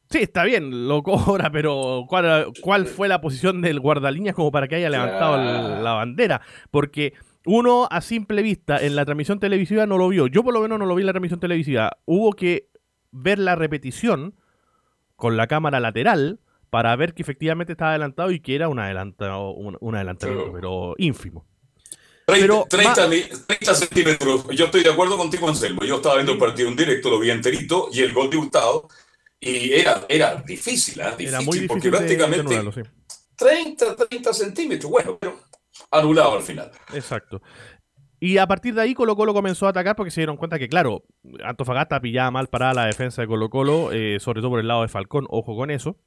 Sí, 0.09 0.19
está 0.19 0.43
bien, 0.43 0.89
lo 0.89 1.03
cobra, 1.03 1.49
pero 1.49 2.03
¿cuál, 2.09 2.47
cuál 2.61 2.85
fue 2.85 3.07
la 3.07 3.21
posición 3.21 3.61
del 3.61 3.79
guardalíneas 3.79 4.35
como 4.35 4.51
para 4.51 4.67
que 4.67 4.75
haya 4.75 4.89
levantado 4.89 5.37
la 5.37 5.93
bandera? 5.93 6.41
Porque 6.69 7.13
uno 7.45 7.87
a 7.89 8.01
simple 8.01 8.41
vista 8.41 8.77
en 8.77 8.93
la 8.97 9.05
transmisión 9.05 9.39
televisiva 9.39 9.85
no 9.85 9.97
lo 9.97 10.09
vio. 10.09 10.27
Yo 10.27 10.43
por 10.43 10.53
lo 10.53 10.59
menos 10.59 10.79
no 10.79 10.85
lo 10.85 10.95
vi 10.95 11.03
en 11.03 11.07
la 11.07 11.13
transmisión 11.13 11.39
televisiva. 11.39 11.97
Hubo 12.03 12.33
que 12.33 12.67
ver 13.11 13.39
la 13.39 13.55
repetición 13.55 14.35
con 15.15 15.37
la 15.37 15.47
cámara 15.47 15.79
lateral 15.79 16.39
para 16.75 16.93
ver 16.97 17.13
que 17.13 17.21
efectivamente 17.21 17.71
estaba 17.71 17.91
adelantado 17.91 18.31
y 18.31 18.41
que 18.41 18.53
era 18.53 18.67
un, 18.67 18.79
adelantado, 18.79 19.51
un, 19.51 19.77
un 19.79 19.95
adelantamiento, 19.95 20.51
pero 20.51 20.93
ínfimo. 20.97 21.45
30, 22.25 22.43
Pero 22.45 22.65
30 22.69 23.07
mi- 23.07 23.21
30 23.47 23.75
centímetros. 23.75 24.45
Yo 24.49 24.65
estoy 24.65 24.83
de 24.83 24.89
acuerdo 24.91 25.15
contigo, 25.15 25.47
Anselmo. 25.47 25.85
Yo 25.85 25.95
estaba 25.95 26.15
viendo 26.15 26.33
el 26.33 26.37
partido 26.37 26.67
en 26.67 26.75
directo, 26.75 27.09
lo 27.09 27.17
vi 27.19 27.29
enterito, 27.29 27.87
y 27.93 28.01
el 28.01 28.11
gol 28.11 28.29
de 28.29 28.35
Hurtado. 28.35 28.89
Y 29.39 29.71
era, 29.71 30.05
era 30.09 30.35
difícil, 30.45 30.99
¿ah? 30.99 31.11
Difícil, 31.11 31.27
Era 31.29 31.39
muy 31.39 31.65
porque 31.65 31.89
difícil 31.89 31.91
de 31.91 31.97
prácticamente 31.97 32.55
anularlo, 32.57 32.71
sí. 32.73 32.81
30, 33.37 33.95
30 33.95 34.33
centímetros. 34.33 34.91
Bueno, 34.91 35.17
pero 35.17 35.39
anulado 35.91 36.33
al 36.35 36.43
final. 36.43 36.71
Exacto. 36.93 37.41
Y 38.19 38.37
a 38.37 38.47
partir 38.47 38.75
de 38.75 38.81
ahí 38.81 38.93
Colo 38.93 39.15
Colo 39.15 39.33
comenzó 39.33 39.65
a 39.67 39.69
atacar 39.69 39.95
porque 39.95 40.11
se 40.11 40.19
dieron 40.19 40.35
cuenta 40.35 40.59
que, 40.59 40.67
claro, 40.67 41.05
Antofagasta 41.41 42.01
pillaba 42.01 42.31
mal 42.31 42.47
parada 42.47 42.73
la 42.73 42.85
defensa 42.87 43.21
de 43.21 43.29
Colo 43.29 43.49
Colo, 43.49 43.93
eh, 43.93 44.19
sobre 44.19 44.41
todo 44.41 44.49
por 44.49 44.59
el 44.59 44.67
lado 44.67 44.81
de 44.81 44.89
Falcón, 44.89 45.25
ojo 45.29 45.55
con 45.55 45.71
eso. 45.71 45.97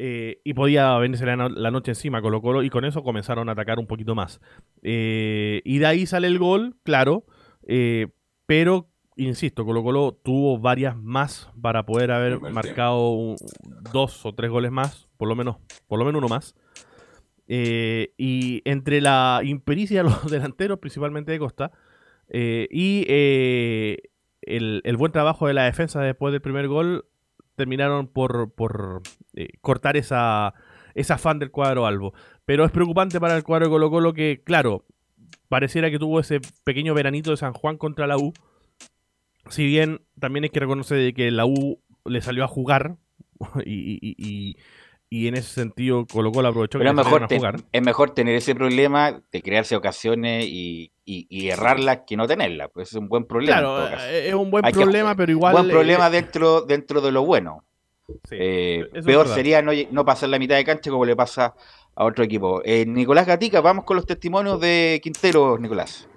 Eh, 0.00 0.40
y 0.44 0.54
podía 0.54 0.96
venirse 0.98 1.26
la, 1.26 1.34
no- 1.36 1.48
la 1.48 1.72
noche 1.72 1.90
encima 1.90 2.22
Colo 2.22 2.40
Colo 2.40 2.62
y 2.62 2.70
con 2.70 2.84
eso 2.84 3.02
comenzaron 3.02 3.48
a 3.48 3.52
atacar 3.52 3.80
un 3.80 3.88
poquito 3.88 4.14
más. 4.14 4.40
Eh, 4.82 5.60
y 5.64 5.78
de 5.78 5.86
ahí 5.86 6.06
sale 6.06 6.28
el 6.28 6.38
gol, 6.38 6.76
claro, 6.84 7.24
eh, 7.66 8.06
pero, 8.46 8.88
insisto, 9.16 9.64
Colo 9.66 9.82
Colo 9.82 10.12
tuvo 10.22 10.60
varias 10.60 10.96
más 10.96 11.50
para 11.60 11.84
poder 11.84 12.12
haber 12.12 12.38
marcado 12.52 13.10
un- 13.10 13.36
dos 13.92 14.24
o 14.24 14.32
tres 14.34 14.50
goles 14.52 14.70
más, 14.70 15.08
por 15.16 15.26
lo 15.26 15.34
menos, 15.34 15.56
por 15.88 15.98
lo 15.98 16.04
menos 16.04 16.20
uno 16.20 16.28
más. 16.28 16.54
Y 17.48 18.62
entre 18.64 19.00
la 19.00 19.40
impericia 19.42 20.04
de 20.04 20.10
los 20.10 20.30
delanteros, 20.30 20.78
principalmente 20.78 21.32
de 21.32 21.38
Costa, 21.40 21.72
y 22.32 23.04
el, 24.42 24.80
el 24.84 24.96
buen 24.96 25.10
trabajo 25.12 25.46
de 25.48 25.54
la 25.54 25.64
defensa 25.64 26.00
después 26.02 26.30
del 26.32 26.40
primer 26.40 26.68
gol, 26.68 27.04
terminaron 27.58 28.06
por, 28.06 28.54
por 28.54 29.02
eh, 29.34 29.48
cortar 29.60 29.98
esa, 29.98 30.54
afán 31.10 31.38
del 31.38 31.50
cuadro 31.50 31.84
albo. 31.86 32.14
Pero 32.46 32.64
es 32.64 32.70
preocupante 32.70 33.20
para 33.20 33.36
el 33.36 33.42
cuadro 33.44 33.66
de 33.66 33.70
Colo 33.70 33.90
Colo 33.90 34.12
que, 34.14 34.40
claro, 34.42 34.86
pareciera 35.48 35.90
que 35.90 35.98
tuvo 35.98 36.20
ese 36.20 36.40
pequeño 36.64 36.94
veranito 36.94 37.30
de 37.32 37.36
San 37.36 37.52
Juan 37.52 37.76
contra 37.76 38.06
la 38.06 38.16
U. 38.16 38.32
Si 39.50 39.66
bien 39.66 40.00
también 40.18 40.44
hay 40.44 40.50
que 40.50 40.60
reconocer 40.60 41.12
que 41.12 41.30
la 41.30 41.44
U 41.44 41.80
le 42.06 42.20
salió 42.22 42.44
a 42.44 42.48
jugar 42.48 42.96
y, 43.66 43.98
y- 44.00 44.14
y- 44.16 44.56
y- 45.10 45.28
en 45.28 45.34
ese 45.36 45.48
sentido 45.54 46.06
Colo 46.06 46.30
Colo 46.32 46.48
aprovechó 46.48 46.78
Pero 46.78 46.94
que 46.94 47.00
es 47.00 47.06
mejor, 47.06 47.26
te- 47.28 47.36
jugar. 47.36 47.56
es 47.72 47.82
mejor 47.82 48.10
tener 48.14 48.34
ese 48.34 48.54
problema 48.54 49.20
de 49.32 49.42
crearse 49.42 49.74
ocasiones 49.76 50.44
y, 50.46 50.92
y- 51.04 51.26
y 51.30 51.48
errarlas 51.50 52.00
que 52.06 52.16
no 52.16 52.26
tenerlas. 52.26 52.68
Pues 52.72 52.88
es 52.88 52.94
un 52.94 53.08
buen 53.08 53.24
problema. 53.24 53.58
Claro, 53.58 53.90
caso. 53.90 54.06
eh, 54.06 54.28
es 54.28 54.34
un 54.34 54.50
buen 54.50 54.64
Hay 54.64 54.72
que- 54.72 54.80
problema, 54.80 55.14
pero 55.14 55.32
igual... 55.32 55.52
buen 55.52 55.66
eh, 55.66 55.70
problema 55.72 56.10
dentro, 56.10 56.62
dentro 56.62 57.00
de 57.00 57.12
lo 57.12 57.24
bueno. 57.24 57.64
Eh, 58.30 58.86
peor 59.04 59.28
sería 59.28 59.60
no, 59.60 59.70
no 59.90 60.04
pasar 60.04 60.30
la 60.30 60.38
mitad 60.38 60.56
de 60.56 60.64
cancha 60.64 60.90
como 60.90 61.04
le 61.04 61.14
pasa 61.14 61.54
a 61.94 62.04
otro 62.04 62.24
equipo. 62.24 62.62
Eh, 62.64 62.86
Nicolás 62.86 63.26
Gatica, 63.26 63.60
vamos 63.60 63.84
con 63.84 63.96
los 63.96 64.06
testimonios 64.06 64.58
de 64.60 64.98
Quintero, 65.02 65.58
Nicolás. 65.58 66.07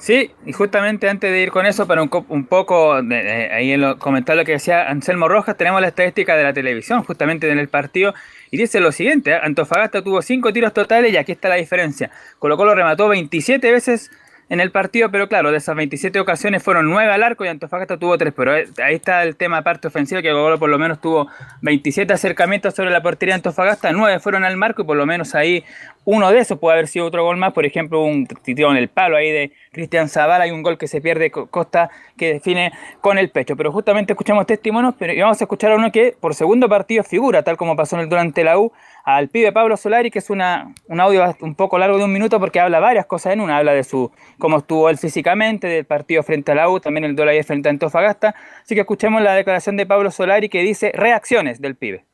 Sí, 0.00 0.30
y 0.46 0.52
justamente 0.52 1.08
antes 1.08 1.32
de 1.32 1.40
ir 1.42 1.50
con 1.50 1.66
eso, 1.66 1.88
para 1.88 2.02
un, 2.02 2.10
un 2.28 2.46
poco, 2.46 3.02
de- 3.02 3.50
ahí 3.52 3.72
en 3.72 3.80
lo, 3.80 3.98
comentar 3.98 4.36
lo 4.36 4.44
que 4.44 4.52
decía 4.52 4.88
Anselmo 4.88 5.26
Rojas, 5.28 5.56
tenemos 5.56 5.80
la 5.80 5.88
estadística 5.88 6.36
de 6.36 6.44
la 6.44 6.52
televisión, 6.52 7.02
justamente 7.02 7.50
en 7.50 7.58
el 7.58 7.68
partido, 7.68 8.14
y 8.52 8.58
dice 8.58 8.78
lo 8.78 8.92
siguiente, 8.92 9.32
¿eh? 9.32 9.40
Antofagasta 9.42 10.02
tuvo 10.02 10.22
5 10.22 10.52
tiros 10.52 10.72
totales 10.72 11.12
y 11.12 11.16
aquí 11.16 11.32
está 11.32 11.48
la 11.48 11.56
diferencia. 11.56 12.10
Colo 12.38 12.56
Colo 12.56 12.76
remató 12.76 13.08
27 13.08 13.72
veces 13.72 14.10
en 14.50 14.60
el 14.60 14.70
partido, 14.70 15.10
pero 15.10 15.28
claro, 15.28 15.50
de 15.50 15.58
esas 15.58 15.74
27 15.76 16.18
ocasiones 16.20 16.62
fueron 16.62 16.88
9 16.88 17.12
al 17.12 17.22
arco 17.22 17.44
y 17.44 17.48
Antofagasta 17.48 17.98
tuvo 17.98 18.16
3, 18.16 18.32
pero 18.34 18.56
eh, 18.56 18.68
ahí 18.82 18.94
está 18.94 19.22
el 19.24 19.36
tema 19.36 19.62
parte 19.62 19.88
ofensiva, 19.88 20.22
que 20.22 20.30
Colo 20.30 20.58
por 20.60 20.70
lo 20.70 20.78
menos 20.78 21.00
tuvo 21.00 21.28
27 21.60 22.12
acercamientos 22.12 22.72
sobre 22.74 22.90
la 22.90 23.02
portería 23.02 23.34
de 23.34 23.38
Antofagasta, 23.40 23.90
9 23.92 24.20
fueron 24.20 24.44
al 24.44 24.56
marco 24.56 24.82
y 24.82 24.84
por 24.86 24.96
lo 24.96 25.04
menos 25.06 25.34
ahí 25.34 25.64
uno 26.10 26.30
de 26.30 26.38
esos 26.38 26.58
puede 26.58 26.72
haber 26.72 26.88
sido 26.88 27.04
otro 27.04 27.22
gol 27.22 27.36
más, 27.36 27.52
por 27.52 27.66
ejemplo, 27.66 28.02
un 28.02 28.26
tiro 28.26 28.70
en 28.70 28.78
el 28.78 28.88
palo 28.88 29.18
ahí 29.18 29.30
de 29.30 29.52
Cristian 29.72 30.08
Zavala 30.08 30.46
y 30.46 30.50
un 30.50 30.62
gol 30.62 30.78
que 30.78 30.88
se 30.88 31.02
pierde 31.02 31.30
Co- 31.30 31.48
Costa 31.48 31.90
que 32.16 32.32
define 32.32 32.72
con 33.02 33.18
el 33.18 33.28
pecho. 33.28 33.56
Pero 33.56 33.70
justamente 33.72 34.14
escuchamos 34.14 34.46
testimonios, 34.46 34.94
pero 34.98 35.12
y 35.12 35.20
vamos 35.20 35.38
a 35.38 35.44
escuchar 35.44 35.72
a 35.72 35.74
uno 35.76 35.92
que 35.92 36.16
por 36.18 36.34
segundo 36.34 36.66
partido 36.66 37.04
figura, 37.04 37.42
tal 37.42 37.58
como 37.58 37.76
pasó 37.76 37.96
en 37.96 38.02
el 38.04 38.08
durante 38.08 38.42
la 38.42 38.58
U, 38.58 38.72
al 39.04 39.28
pibe 39.28 39.52
Pablo 39.52 39.76
Solari, 39.76 40.10
que 40.10 40.20
es 40.20 40.30
una, 40.30 40.72
un 40.86 40.98
audio 40.98 41.36
un 41.42 41.54
poco 41.54 41.78
largo 41.78 41.98
de 41.98 42.04
un 42.04 42.12
minuto 42.14 42.40
porque 42.40 42.58
habla 42.58 42.80
varias 42.80 43.04
cosas 43.04 43.34
en 43.34 43.42
una, 43.42 43.58
habla 43.58 43.74
de 43.74 43.84
su 43.84 44.10
cómo 44.38 44.56
estuvo 44.58 44.88
él 44.88 44.96
físicamente, 44.96 45.66
del 45.66 45.84
partido 45.84 46.22
frente 46.22 46.52
a 46.52 46.54
la 46.54 46.70
U, 46.70 46.80
también 46.80 47.04
el 47.04 47.28
ayer 47.28 47.44
frente 47.44 47.68
a 47.68 47.70
Antofagasta. 47.70 48.34
Así 48.62 48.74
que 48.74 48.80
escuchemos 48.80 49.20
la 49.20 49.34
declaración 49.34 49.76
de 49.76 49.84
Pablo 49.84 50.10
Solari 50.10 50.48
que 50.48 50.62
dice 50.62 50.90
reacciones 50.94 51.60
del 51.60 51.76
pibe. 51.76 52.06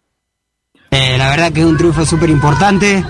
Eh, 0.90 1.16
la 1.16 1.30
verdad 1.30 1.52
que 1.52 1.60
es 1.60 1.66
un 1.66 1.76
triunfo 1.76 2.04
súper 2.04 2.30
importante 2.30 3.04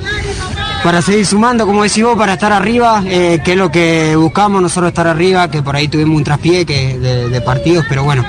para 0.84 1.00
seguir 1.00 1.24
sumando, 1.24 1.64
como 1.66 1.82
decís 1.82 2.04
vos, 2.04 2.14
para 2.14 2.34
estar 2.34 2.52
arriba, 2.52 3.02
eh, 3.06 3.40
que 3.42 3.52
es 3.52 3.56
lo 3.56 3.70
que 3.70 4.14
buscamos 4.16 4.60
nosotros 4.60 4.88
estar 4.88 5.06
arriba, 5.06 5.50
que 5.50 5.62
por 5.62 5.74
ahí 5.74 5.88
tuvimos 5.88 6.18
un 6.18 6.24
traspié 6.24 6.66
que 6.66 6.98
de, 6.98 7.40
partidos, 7.40 7.86
pero 7.88 8.04
bueno, 8.04 8.22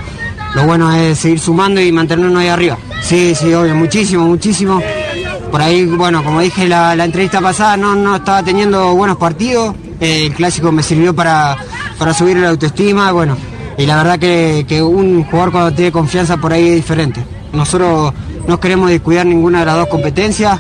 lo 0.53 0.66
bueno 0.66 0.89
es 0.95 1.20
seguir 1.20 1.38
sumando 1.38 1.82
y 1.82 1.91
mantenernos 1.91 2.41
ahí 2.41 2.47
arriba. 2.47 2.78
Sí, 3.01 3.36
sí, 3.36 3.53
obvio, 3.53 3.76
muchísimo, 3.76 4.26
muchísimo. 4.26 4.82
Por 5.51 5.62
ahí, 5.62 5.86
bueno, 5.86 6.24
como 6.24 6.39
dije 6.39 6.66
la, 6.70 6.95
la 6.95 7.03
entrevista 7.03 7.41
pasada, 7.41 7.76
no, 7.76 7.93
no 7.93 8.16
estaba 8.16 8.41
teniendo 8.41 8.95
buenos 8.95 9.18
partidos, 9.18 9.76
eh, 9.99 10.28
el 10.28 10.34
clásico 10.34 10.72
me 10.72 10.82
sirvió 10.82 11.14
para, 11.14 11.58
para 11.99 12.14
subir 12.14 12.38
la 12.38 12.49
autoestima, 12.49 13.12
bueno, 13.12 13.36
y 13.78 13.86
la 13.86 13.97
verdad 13.97 14.18
que, 14.18 14.66
que 14.66 14.82
un 14.82 15.26
jugador 15.26 15.51
cuando 15.51 15.74
tiene 15.74 15.91
confianza 15.91 16.38
por 16.38 16.53
ahí 16.53 16.70
es 16.70 16.76
diferente. 16.76 17.22
Nosotros 17.51 18.14
no 18.47 18.60
queremos 18.62 18.89
descuidar 18.89 19.26
ninguna 19.26 19.60
de 19.60 19.66
las 19.66 19.76
dos 19.76 19.88
competencias, 19.89 20.58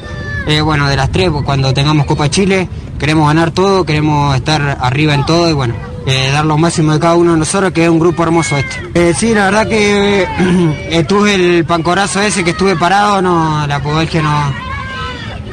eh, 0.47 0.61
bueno, 0.61 0.87
de 0.87 0.95
las 0.95 1.11
tres, 1.11 1.29
pues, 1.31 1.43
cuando 1.43 1.73
tengamos 1.73 2.05
Copa 2.05 2.29
Chile, 2.29 2.67
queremos 2.99 3.27
ganar 3.27 3.51
todo, 3.51 3.83
queremos 3.83 4.35
estar 4.35 4.77
arriba 4.81 5.13
en 5.13 5.25
todo 5.25 5.49
y 5.49 5.53
bueno, 5.53 5.75
eh, 6.05 6.29
dar 6.31 6.45
lo 6.45 6.55
máximo 6.57 6.93
de 6.93 6.99
cada 6.99 7.15
uno 7.15 7.31
de 7.33 7.39
nosotros, 7.39 7.71
que 7.71 7.83
es 7.83 7.89
un 7.89 7.99
grupo 7.99 8.21
hermoso 8.21 8.55
este. 8.57 9.09
Eh, 9.09 9.13
sí, 9.15 9.33
la 9.33 9.45
verdad 9.45 9.67
que 9.67 10.27
eh, 10.89 11.03
tuve 11.03 11.33
el 11.33 11.65
pancorazo 11.65 12.21
ese 12.21 12.43
que 12.43 12.51
estuve 12.51 12.75
parado, 12.75 13.21
no, 13.23 13.65
la 13.65 13.81
podalgia 13.81 14.21
no, 14.21 14.53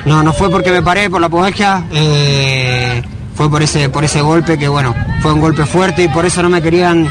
no, 0.05 0.22
no 0.22 0.32
fue 0.34 0.51
porque 0.51 0.70
me 0.70 0.82
paré 0.82 1.09
por 1.09 1.22
la 1.22 1.30
podalgia, 1.30 1.82
fue 3.34 3.51
por 3.51 3.62
ese, 3.62 3.88
por 3.88 4.05
ese 4.05 4.20
golpe 4.20 4.59
que 4.59 4.68
bueno, 4.68 4.95
fue 5.22 5.32
un 5.32 5.40
golpe 5.40 5.64
fuerte 5.64 6.05
y 6.05 6.09
por 6.09 6.26
eso 6.26 6.43
no 6.43 6.51
me 6.51 6.61
querían, 6.61 7.09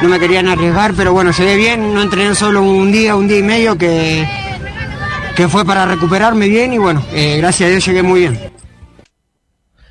no 0.00 0.08
me 0.08 0.18
querían 0.18 0.48
arriesgar, 0.48 0.94
pero 0.96 1.12
bueno, 1.12 1.32
llegué 1.32 1.56
bien, 1.56 1.92
no 1.92 2.00
entrené 2.00 2.34
solo 2.34 2.62
un 2.62 2.90
día, 2.90 3.14
un 3.14 3.28
día 3.28 3.38
y 3.38 3.42
medio 3.42 3.76
que, 3.76 4.26
que 5.40 5.48
fue 5.48 5.64
para 5.64 5.86
recuperarme 5.86 6.48
bien 6.48 6.74
y 6.74 6.76
bueno, 6.76 7.02
eh, 7.14 7.38
gracias 7.38 7.66
a 7.66 7.70
Dios 7.70 7.86
llegué 7.86 8.02
muy 8.02 8.20
bien. 8.20 8.52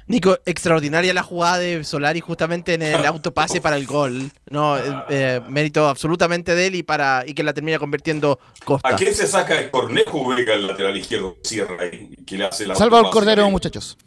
Nico, 0.05 0.37
extraordinaria 0.45 1.11
la 1.11 1.23
jugada 1.23 1.57
de 1.57 1.83
Solari 1.83 2.19
justamente 2.19 2.75
en 2.75 2.83
el 2.83 3.03
autopase 3.03 3.59
para 3.59 3.75
el 3.75 3.87
gol. 3.87 4.29
No, 4.51 4.77
eh, 4.77 4.83
eh, 5.09 5.41
mérito 5.49 5.87
absolutamente 5.87 6.53
de 6.53 6.67
él 6.67 6.75
y 6.75 6.83
para 6.83 7.23
y 7.25 7.33
que 7.33 7.41
la 7.41 7.51
termina 7.53 7.79
convirtiendo 7.79 8.39
Costa. 8.63 8.89
¿A 8.89 8.95
quién 8.95 9.15
se 9.15 9.25
saca 9.25 9.59
el 9.59 9.71
Cornejo 9.71 10.19
ubica 10.19 10.53
el 10.53 10.67
lateral 10.67 10.95
izquierdo? 10.95 11.35
Cierra 11.43 11.77
ahí, 11.81 12.15
que 12.27 12.37
le 12.37 12.45
hace 12.45 12.67
la 12.67 12.75
Salva 12.75 12.99
el 12.99 13.05
autopase 13.05 13.25
Cordero, 13.25 13.45
ahí. 13.45 13.51
muchachos. 13.51 13.97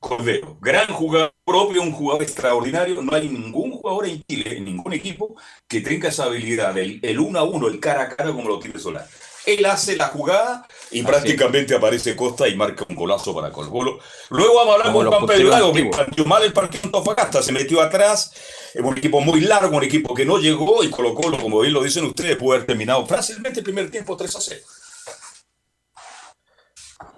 Cordero, 0.00 0.56
gran 0.62 0.86
jugador 0.86 1.34
propio, 1.44 1.82
un 1.82 1.92
jugador 1.92 2.22
extraordinario. 2.22 3.02
No 3.02 3.14
hay 3.14 3.28
ningún 3.28 3.72
jugador 3.72 4.06
en 4.06 4.22
Chile, 4.22 4.56
en 4.56 4.64
ningún 4.64 4.94
equipo, 4.94 5.36
que 5.68 5.82
tenga 5.82 6.08
esa 6.08 6.24
habilidad 6.24 6.72
del 6.72 7.00
el 7.02 7.20
uno 7.20 7.38
a 7.38 7.42
uno, 7.42 7.68
el 7.68 7.80
cara 7.80 8.04
a 8.04 8.08
cara 8.16 8.32
como 8.32 8.48
lo 8.48 8.58
tiene 8.58 8.78
Solari. 8.78 9.06
Él 9.46 9.64
hace 9.64 9.96
la 9.96 10.08
jugada 10.08 10.66
y 10.90 11.00
Así 11.00 11.06
prácticamente 11.06 11.74
aparece 11.74 12.16
Costa 12.16 12.48
y 12.48 12.56
marca 12.56 12.84
un 12.88 12.96
golazo 12.96 13.34
para 13.34 13.50
Colo. 13.50 13.98
Luego 14.30 14.54
vamos 14.56 14.72
a 14.72 14.74
hablar 14.74 14.92
con 14.92 15.06
Juan 15.06 15.26
Pedro 15.26 15.48
Lago, 15.50 15.72
que 15.72 15.84
partió 15.84 16.24
mal 16.24 16.42
el 16.42 16.52
partido 16.52 16.80
en 16.82 16.86
Antofagasta, 16.88 17.42
se 17.42 17.52
metió 17.52 17.80
atrás, 17.80 18.32
es 18.74 18.82
un 18.82 18.98
equipo 18.98 19.20
muy 19.20 19.40
largo, 19.40 19.76
un 19.76 19.84
equipo 19.84 20.14
que 20.14 20.24
no 20.24 20.38
llegó 20.38 20.82
y 20.82 20.90
Colo 20.90 21.14
Colo, 21.14 21.38
como 21.38 21.60
bien 21.60 21.72
lo 21.72 21.82
dicen 21.82 22.04
ustedes, 22.04 22.36
puede 22.36 22.56
haber 22.56 22.66
terminado 22.66 23.06
fácilmente 23.06 23.60
el 23.60 23.64
primer 23.64 23.90
tiempo 23.90 24.16
3 24.16 24.36
a 24.36 24.40
0. 24.40 24.60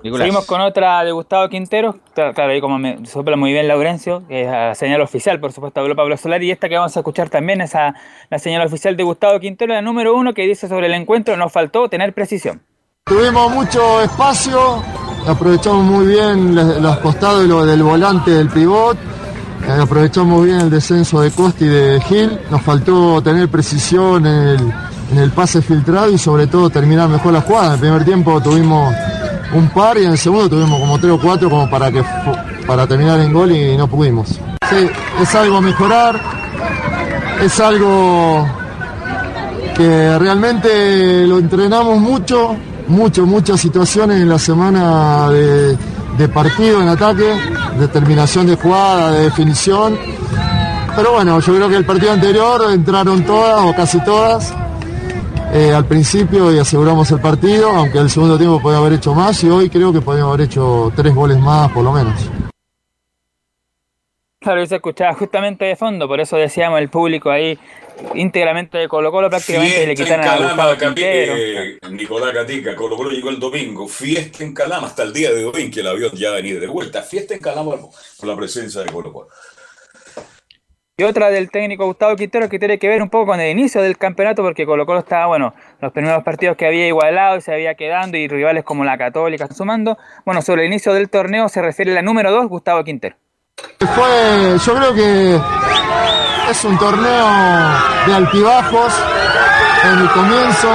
Nicolás. 0.03 0.25
Seguimos 0.27 0.47
con 0.47 0.61
otra 0.61 1.03
de 1.05 1.13
Gustavo 1.13 1.49
Quintero. 1.49 1.97
Claro, 2.15 2.53
ahí 2.53 2.61
como 2.61 2.79
me 2.79 3.05
sopla 3.07 3.37
muy 3.37 3.53
bien 3.53 3.67
Laurencio, 3.67 4.23
que 4.29 4.43
es 4.43 4.47
la 4.51 4.75
señal 4.75 5.01
oficial, 5.01 5.41
por 5.41 5.53
supuesto, 5.53 5.81
habló 5.81 5.97
Pablo 5.97 6.17
Solari. 6.17 6.47
Y 6.47 6.51
esta 6.53 6.69
que 6.69 6.77
vamos 6.77 6.97
a 6.97 7.01
escuchar 7.01 7.29
también 7.31 7.61
es 7.61 7.75
a- 7.75 7.95
la 8.31 8.39
señal 8.39 8.65
oficial 8.67 8.97
de 8.97 9.03
Gustavo 9.03 9.41
Quintero, 9.41 9.75
la 9.75 9.83
número 9.83 10.15
uno, 10.15 10.35
que 10.35 10.43
dice 10.43 10.69
sobre 10.69 10.87
el 10.87 10.95
encuentro: 10.95 11.37
nos 11.37 11.51
faltó 11.53 11.89
tener 11.89 12.13
precisión. 12.13 12.61
Tuvimos 13.07 13.51
mucho 13.53 14.03
espacio, 14.03 14.83
aprovechamos 15.27 15.83
muy 15.85 16.07
bien 16.07 16.55
los, 16.55 16.99
costados 16.99 17.43
de 17.43 17.49
lo- 17.49 17.65
del 17.65 17.83
volante 17.83 18.31
del 18.31 18.49
pivot, 18.51 18.97
eh, 19.67 19.81
aprovechamos 19.83 20.45
bien 20.45 20.61
el 20.61 20.71
descenso 20.71 21.23
de 21.23 21.31
Costa 21.31 21.65
y 21.65 21.69
de 21.69 22.01
Gil, 22.03 22.39
nos 22.51 22.61
faltó 22.63 23.23
tener 23.23 23.49
precisión 23.49 24.27
en 24.27 24.49
el, 24.49 24.73
en 25.13 25.19
el 25.19 25.31
pase 25.33 25.63
filtrado 25.63 26.11
y 26.13 26.19
sobre 26.19 26.47
todo 26.49 26.69
terminar 26.69 27.09
mejor 27.09 27.33
la 27.33 27.41
jugada. 27.41 27.69
En 27.69 27.73
el 27.75 27.81
primer 27.81 28.05
tiempo 28.05 28.43
tuvimos 28.43 28.93
un 29.53 29.69
par 29.71 29.97
y 29.99 30.05
en 30.05 30.13
el 30.13 30.19
segundo 30.19 30.49
tuvimos 30.49 30.79
como 30.79 30.99
tres 30.99 31.13
o 31.13 31.19
cuatro 31.19 31.49
como 31.49 31.69
para, 31.71 31.91
que, 31.91 32.03
para 32.67 32.87
terminar 32.87 33.21
en 33.21 33.33
gol 33.33 33.53
y 33.53 33.77
no 33.77 33.89
pudimos. 33.89 34.29
Sí, 34.29 34.89
es 35.21 35.35
algo 35.35 35.57
a 35.57 35.61
mejorar, 35.61 36.21
es 37.43 37.59
algo 37.61 38.47
que 39.77 40.19
realmente 40.19 41.27
lo 41.27 41.39
entrenamos 41.39 41.99
mucho, 41.99 42.57
mucho, 42.89 43.25
muchas 43.27 43.61
situaciones 43.61 44.21
en 44.21 44.29
la 44.29 44.39
semana 44.39 45.31
de, 45.31 45.77
de 46.19 46.29
partido 46.29 46.83
en 46.83 46.89
ataque, 46.89 47.33
determinación 47.79 48.47
de 48.47 48.57
jugada, 48.57 49.13
de 49.13 49.25
definición. 49.25 49.97
Pero 50.95 51.13
bueno, 51.13 51.39
yo 51.41 51.55
creo 51.55 51.69
que 51.69 51.77
el 51.77 51.85
partido 51.87 52.13
anterior 52.13 52.73
entraron 52.73 53.23
todas 53.23 53.65
o 53.65 53.75
casi 53.75 54.01
todas 54.01 54.53
eh, 55.59 55.75
al 55.75 55.85
principio 55.87 56.55
y 56.55 56.59
aseguramos 56.59 57.11
el 57.11 57.21
partido, 57.21 57.71
aunque 57.71 57.99
el 57.99 58.09
segundo 58.09 58.39
tiempo 58.39 58.63
podía 58.63 58.79
haber 58.79 58.93
hecho 58.95 59.15
más 59.15 59.43
y 59.43 59.51
hoy 59.51 59.69
creo 59.69 59.93
que 59.93 60.01
podíamos 60.01 60.35
haber 60.35 60.47
hecho 60.47 60.93
tres 60.95 61.15
goles 61.15 61.39
más 61.39 61.71
por 61.73 61.83
lo 61.85 61.93
menos. 61.93 62.15
Claro, 64.41 64.63
y 64.63 64.67
se 64.69 64.77
escuchaba 64.77 65.15
justamente 65.15 65.65
de 65.65 65.75
fondo, 65.75 66.07
por 66.07 66.21
eso 66.21 66.37
decíamos 66.37 66.81
el 66.81 66.89
público 66.89 67.29
ahí 67.31 67.59
íntegramente 68.15 68.79
de 68.79 68.89
Colo 68.89 69.11
Colo 69.11 69.29
prácticamente 69.29 69.87
le 69.87 69.97
Fiesta 69.97 70.15
en 70.15 70.21
quitaron 70.21 70.25
a 70.25 70.29
Calama, 70.29 70.69
Gustavo 70.69 70.95
Quintero. 70.95 71.33
eh, 71.37 71.79
Nicolás 71.91 72.33
Gatica, 72.33 72.77
Colo 72.77 72.97
Colo 72.97 73.11
llegó 73.11 73.31
el 73.31 73.41
domingo. 73.41 73.89
Fiesta 73.89 74.45
en 74.45 74.55
Calama 74.55 74.87
hasta 74.87 75.03
el 75.03 75.13
día 75.13 75.33
de 75.33 75.45
hoy 75.45 75.63
en 75.63 75.71
que 75.71 75.81
el 75.81 75.89
avión 75.89 76.13
ya 76.15 76.31
venía 76.31 76.61
de 76.61 76.67
vuelta. 76.67 77.03
Fiesta 77.03 77.35
en 77.35 77.41
Calama 77.41 77.77
por 78.19 78.29
la 78.29 78.37
presencia 78.37 78.83
de 78.83 78.93
Colo 78.93 79.13
Colo. 79.13 79.29
Y 81.01 81.05
otra 81.05 81.31
del 81.31 81.49
técnico 81.49 81.87
Gustavo 81.87 82.17
Quintero 82.17 82.49
que 82.49 82.59
tiene 82.59 82.77
que 82.77 82.89
ver 82.89 83.01
un 83.01 83.09
poco 83.09 83.27
con 83.27 83.41
el 83.41 83.53
inicio 83.53 83.81
del 83.81 83.97
campeonato 83.97 84.43
porque 84.43 84.67
Colo 84.67 84.85
Colo 84.85 84.99
estaba, 84.99 85.27
bueno, 85.27 85.55
los 85.81 85.93
primeros 85.93 86.25
partidos 86.25 86.57
que 86.57 86.67
había 86.67 86.89
igualado 86.89 87.37
y 87.37 87.41
se 87.41 87.55
había 87.55 87.77
quedando 87.77 88.17
y 88.17 88.27
rivales 88.27 88.65
como 88.65 88.83
la 88.83 88.99
Católica 88.99 89.47
sumando. 89.47 89.97
Bueno, 90.25 90.43
sobre 90.43 90.63
el 90.63 90.73
inicio 90.73 90.93
del 90.93 91.09
torneo 91.09 91.49
se 91.49 91.63
refiere 91.63 91.95
la 91.95 92.03
número 92.03 92.33
2, 92.33 92.49
Gustavo 92.49 92.83
Quintero. 92.83 93.15
Fue, 93.79 94.59
yo 94.59 94.75
creo 94.75 94.93
que 94.93 95.41
es 96.51 96.65
un 96.65 96.77
torneo 96.77 97.29
de 98.05 98.15
altibajos 98.15 99.01
en 99.85 99.99
el 100.01 100.11
comienzo, 100.11 100.69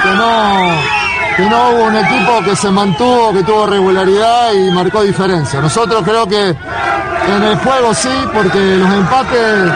que 0.00 0.10
no, 0.10 1.01
no 1.38 1.70
hubo 1.70 1.84
un 1.84 1.96
equipo 1.96 2.42
que 2.44 2.56
se 2.56 2.70
mantuvo, 2.70 3.32
que 3.32 3.42
tuvo 3.42 3.66
regularidad 3.66 4.52
y 4.52 4.70
marcó 4.70 5.02
diferencia. 5.02 5.60
Nosotros 5.60 6.02
creo 6.04 6.26
que 6.26 6.48
en 6.50 7.42
el 7.42 7.56
juego 7.58 7.94
sí, 7.94 8.10
porque 8.32 8.76
los 8.76 8.92
empates, 8.92 9.72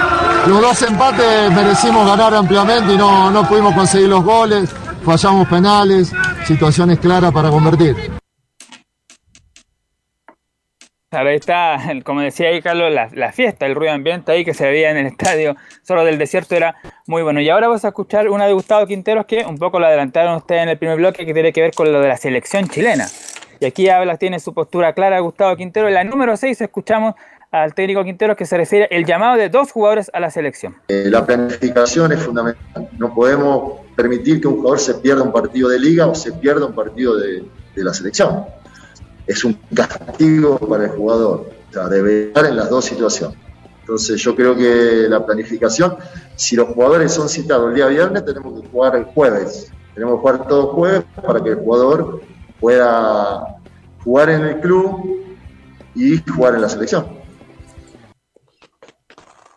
los 0.47 0.61
dos 0.61 0.83
empates 0.83 1.53
merecimos 1.53 2.07
ganar 2.07 2.35
ampliamente 2.35 2.95
y 2.95 2.97
no, 2.97 3.31
no 3.31 3.47
pudimos 3.49 3.75
conseguir 3.75 4.09
los 4.09 4.25
goles, 4.25 4.71
fallamos 5.05 5.49
penales, 5.49 6.13
situaciones 6.47 6.99
claras 6.99 7.33
para 7.33 7.51
convertir. 7.51 8.16
Claro, 11.09 11.29
ahí 11.29 11.37
está, 11.37 11.79
como 12.05 12.21
decía 12.21 12.49
ahí 12.49 12.61
Carlos, 12.61 12.93
la, 12.93 13.33
fiesta, 13.33 13.65
el 13.65 13.77
ruido 13.77 13.93
ambiente 13.93 14.33
ahí 14.33 14.45
que 14.45 14.55
se 14.55 14.65
veía 14.65 14.91
en 14.91 14.97
el 14.97 15.07
estadio 15.07 15.55
solo 15.83 16.05
del 16.05 16.19
desierto 16.19 16.57
era 16.57 16.75
muy 17.07 17.23
bueno. 17.23 17.41
Y 17.41 17.49
ahora 17.49 17.69
vamos 17.69 17.85
a 17.85 17.89
escuchar 17.89 18.29
una 18.29 18.47
de 18.47 18.53
Gustavo 18.53 18.85
Quinteros 18.89 19.25
que 19.25 19.45
un 19.45 19.57
poco 19.57 19.79
lo 19.79 19.87
adelantaron 19.87 20.35
ustedes 20.35 20.65
en 20.65 20.69
el 20.69 20.79
primer 20.79 20.97
bloque 20.97 21.25
que 21.25 21.33
tiene 21.33 21.53
que 21.53 21.61
ver 21.61 21.73
con 21.75 21.93
lo 21.93 22.01
de 22.01 22.09
la 22.09 22.17
selección 22.17 22.69
chilena. 22.69 23.07
Y 23.61 23.67
aquí 23.67 23.89
habla, 23.89 24.17
tiene 24.17 24.41
su 24.41 24.53
postura 24.53 24.95
clara 24.95 25.21
Gustavo 25.21 25.55
Quintero. 25.55 25.87
En 25.87 25.95
la 25.95 26.03
número 26.03 26.37
6 26.37 26.61
escuchamos 26.61 27.15
al 27.53 27.73
técnico 27.73 28.03
Quinteros 28.03 28.37
que 28.37 28.45
se 28.45 28.57
refiere 28.57 28.89
el 28.91 29.05
llamado 29.05 29.37
de 29.37 29.49
dos 29.49 29.71
jugadores 29.71 30.11
a 30.13 30.19
la 30.19 30.31
selección. 30.31 30.75
Eh, 30.89 31.05
la 31.07 31.25
planificación 31.25 32.11
es 32.11 32.21
fundamental. 32.21 32.89
No 32.99 33.15
podemos 33.15 33.75
permitir 33.95 34.41
que 34.41 34.49
un 34.49 34.57
jugador 34.57 34.81
se 34.81 34.95
pierda 34.95 35.23
un 35.23 35.33
partido 35.33 35.69
de 35.69 35.79
liga 35.79 36.09
o 36.09 36.17
se 36.17 36.33
pierda 36.33 36.67
un 36.67 36.75
partido 36.75 37.17
de 37.17 37.45
la 37.77 37.95
selección. 37.95 38.45
Es 39.27 39.45
un 39.45 39.55
castigo 39.75 40.59
para 40.59 40.85
el 40.85 40.91
jugador. 40.91 41.51
O 41.71 41.73
sea, 41.73 41.89
debe 41.89 42.29
estar 42.29 42.47
en 42.47 42.57
las 42.57 42.71
dos 42.71 42.85
situaciones. 42.85 43.37
Entonces 43.81 44.21
yo 44.21 44.35
creo 44.35 44.57
que 44.57 45.07
la 45.09 45.25
planificación, 45.25 45.97
si 46.35 46.57
los 46.57 46.69
jugadores 46.69 47.13
son 47.13 47.29
citados 47.29 47.69
el 47.71 47.77
día 47.77 47.87
viernes, 47.87 48.25
tenemos 48.25 48.61
que 48.61 48.69
jugar 48.69 48.97
el 48.97 49.05
jueves. 49.05 49.73
Tenemos 49.95 50.17
que 50.17 50.21
jugar 50.21 50.49
todo 50.49 50.73
jueves 50.75 51.05
para 51.25 51.43
que 51.43 51.51
el 51.51 51.57
jugador 51.57 52.21
pueda 52.61 53.59
jugar 54.03 54.31
en 54.31 54.43
el 54.43 54.61
club 54.61 55.25
y 55.95 56.19
jugar 56.31 56.55
en 56.57 56.63
la 56.63 56.69
selección. 56.69 57.07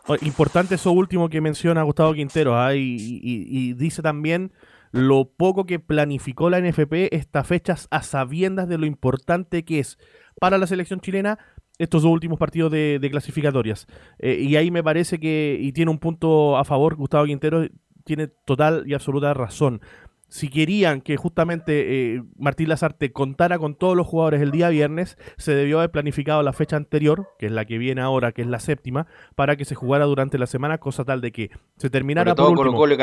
O- 0.07 0.15
Importante 0.21 0.75
eso 0.75 0.91
último 0.91 1.29
que 1.29 1.41
menciona 1.41 1.83
Gustavo 1.83 2.13
Quintero, 2.13 2.55
y- 2.73 3.21
y 3.23 3.73
dice 3.73 4.01
también 4.01 4.51
lo 4.91 5.25
poco 5.25 5.65
que 5.65 5.79
planificó 5.79 6.49
la 6.49 6.59
NFP 6.59 7.13
estas 7.13 7.47
fechas 7.47 7.87
a 7.91 8.01
sabiendas 8.01 8.67
de 8.67 8.77
lo 8.77 8.85
importante 8.85 9.63
que 9.63 9.79
es 9.79 9.97
para 10.39 10.57
la 10.57 10.67
selección 10.67 10.99
chilena 10.99 11.37
estos 11.77 12.03
dos 12.03 12.11
últimos 12.11 12.37
partidos 12.37 12.71
de, 12.71 13.07
clasificatorias. 13.09 13.87
Eh, 14.19 14.39
y 14.41 14.57
ahí 14.57 14.69
me 14.69 14.83
parece 14.83 15.19
que, 15.19 15.57
y 15.59 15.71
tiene 15.71 15.91
un 15.91 15.99
punto 15.99 16.57
a 16.57 16.65
favor, 16.65 16.95
Gustavo 16.95 17.25
Quintero 17.25 17.65
tiene 18.03 18.27
total 18.27 18.83
y 18.85 18.93
absoluta 18.93 19.33
razón. 19.33 19.81
Si 20.29 20.49
querían 20.49 21.01
que 21.01 21.17
justamente 21.17 22.15
eh, 22.15 22.23
Martín 22.37 22.69
Lazarte 22.69 23.11
contara 23.11 23.57
con 23.59 23.75
todos 23.75 23.97
los 23.97 24.07
jugadores 24.07 24.41
el 24.41 24.51
día 24.51 24.69
viernes, 24.69 25.17
se 25.37 25.53
debió 25.53 25.79
haber 25.79 25.91
planificado 25.91 26.43
la 26.43 26.53
fecha 26.53 26.75
anterior, 26.75 27.29
que 27.37 27.47
es 27.47 27.51
la 27.51 27.65
que 27.65 27.77
viene 27.77 28.01
ahora, 28.01 28.31
que 28.31 28.41
es 28.41 28.47
la 28.47 28.59
séptima, 28.59 29.07
para 29.35 29.55
que 29.55 29.65
se 29.65 29.75
jugara 29.75 30.05
durante 30.05 30.37
la 30.37 30.47
semana, 30.47 30.77
cosa 30.77 31.03
tal 31.03 31.21
de 31.21 31.31
que 31.31 31.49
se 31.77 31.89
terminara 31.89 32.35
todo 32.35 32.53
por 32.53 32.67
último, 32.67 32.77
Colo 32.77 32.95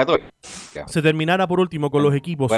se 0.86 1.02
terminara 1.02 1.46
por 1.46 1.60
último 1.60 1.90
con 1.90 2.02
los 2.02 2.14
equipos 2.14 2.52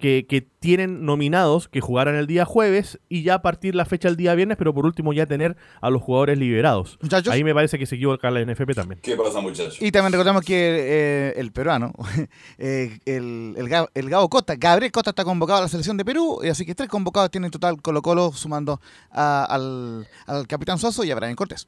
que, 0.00 0.26
que 0.26 0.40
tienen 0.40 1.04
nominados 1.04 1.68
que 1.68 1.80
jugaran 1.80 2.14
el 2.14 2.26
día 2.26 2.44
jueves 2.44 3.00
y 3.08 3.22
ya 3.22 3.42
partir 3.42 3.74
la 3.74 3.84
fecha 3.84 4.08
el 4.08 4.16
día 4.16 4.34
viernes, 4.34 4.56
pero 4.56 4.72
por 4.72 4.86
último 4.86 5.12
ya 5.12 5.26
tener 5.26 5.56
a 5.80 5.90
los 5.90 6.02
jugadores 6.02 6.38
liberados. 6.38 6.98
Ahí 7.30 7.44
me 7.44 7.54
parece 7.54 7.78
que 7.78 7.86
se 7.86 7.96
equivoca 7.96 8.30
la 8.30 8.44
NFP 8.44 8.74
también. 8.74 9.00
¿Qué 9.02 9.16
pasa, 9.16 9.40
muchachos? 9.40 9.80
Y 9.80 9.92
también 9.92 10.12
recordemos 10.12 10.44
que 10.44 10.54
eh, 10.56 11.34
el 11.36 11.52
peruano, 11.52 11.92
eh, 12.58 12.98
el, 13.04 13.54
el 13.94 14.08
Gabo 14.14 14.28
Costa, 14.28 14.54
Gabriel 14.56 14.92
Costa 14.92 15.10
está 15.10 15.24
convocado 15.24 15.58
a 15.58 15.62
la 15.62 15.68
selección 15.68 15.96
de 15.96 16.04
Perú, 16.04 16.38
y 16.44 16.48
así 16.48 16.64
que 16.64 16.76
tres 16.76 16.88
convocados 16.88 17.32
tienen 17.32 17.46
en 17.46 17.50
total 17.50 17.82
Colo 17.82 18.00
Colo 18.00 18.30
sumando 18.30 18.80
a- 19.10 19.44
al, 19.44 20.06
al 20.28 20.46
capitán 20.46 20.78
Soso 20.78 21.02
y 21.02 21.10
a 21.10 21.16
Brian 21.16 21.34
Cortés. 21.34 21.66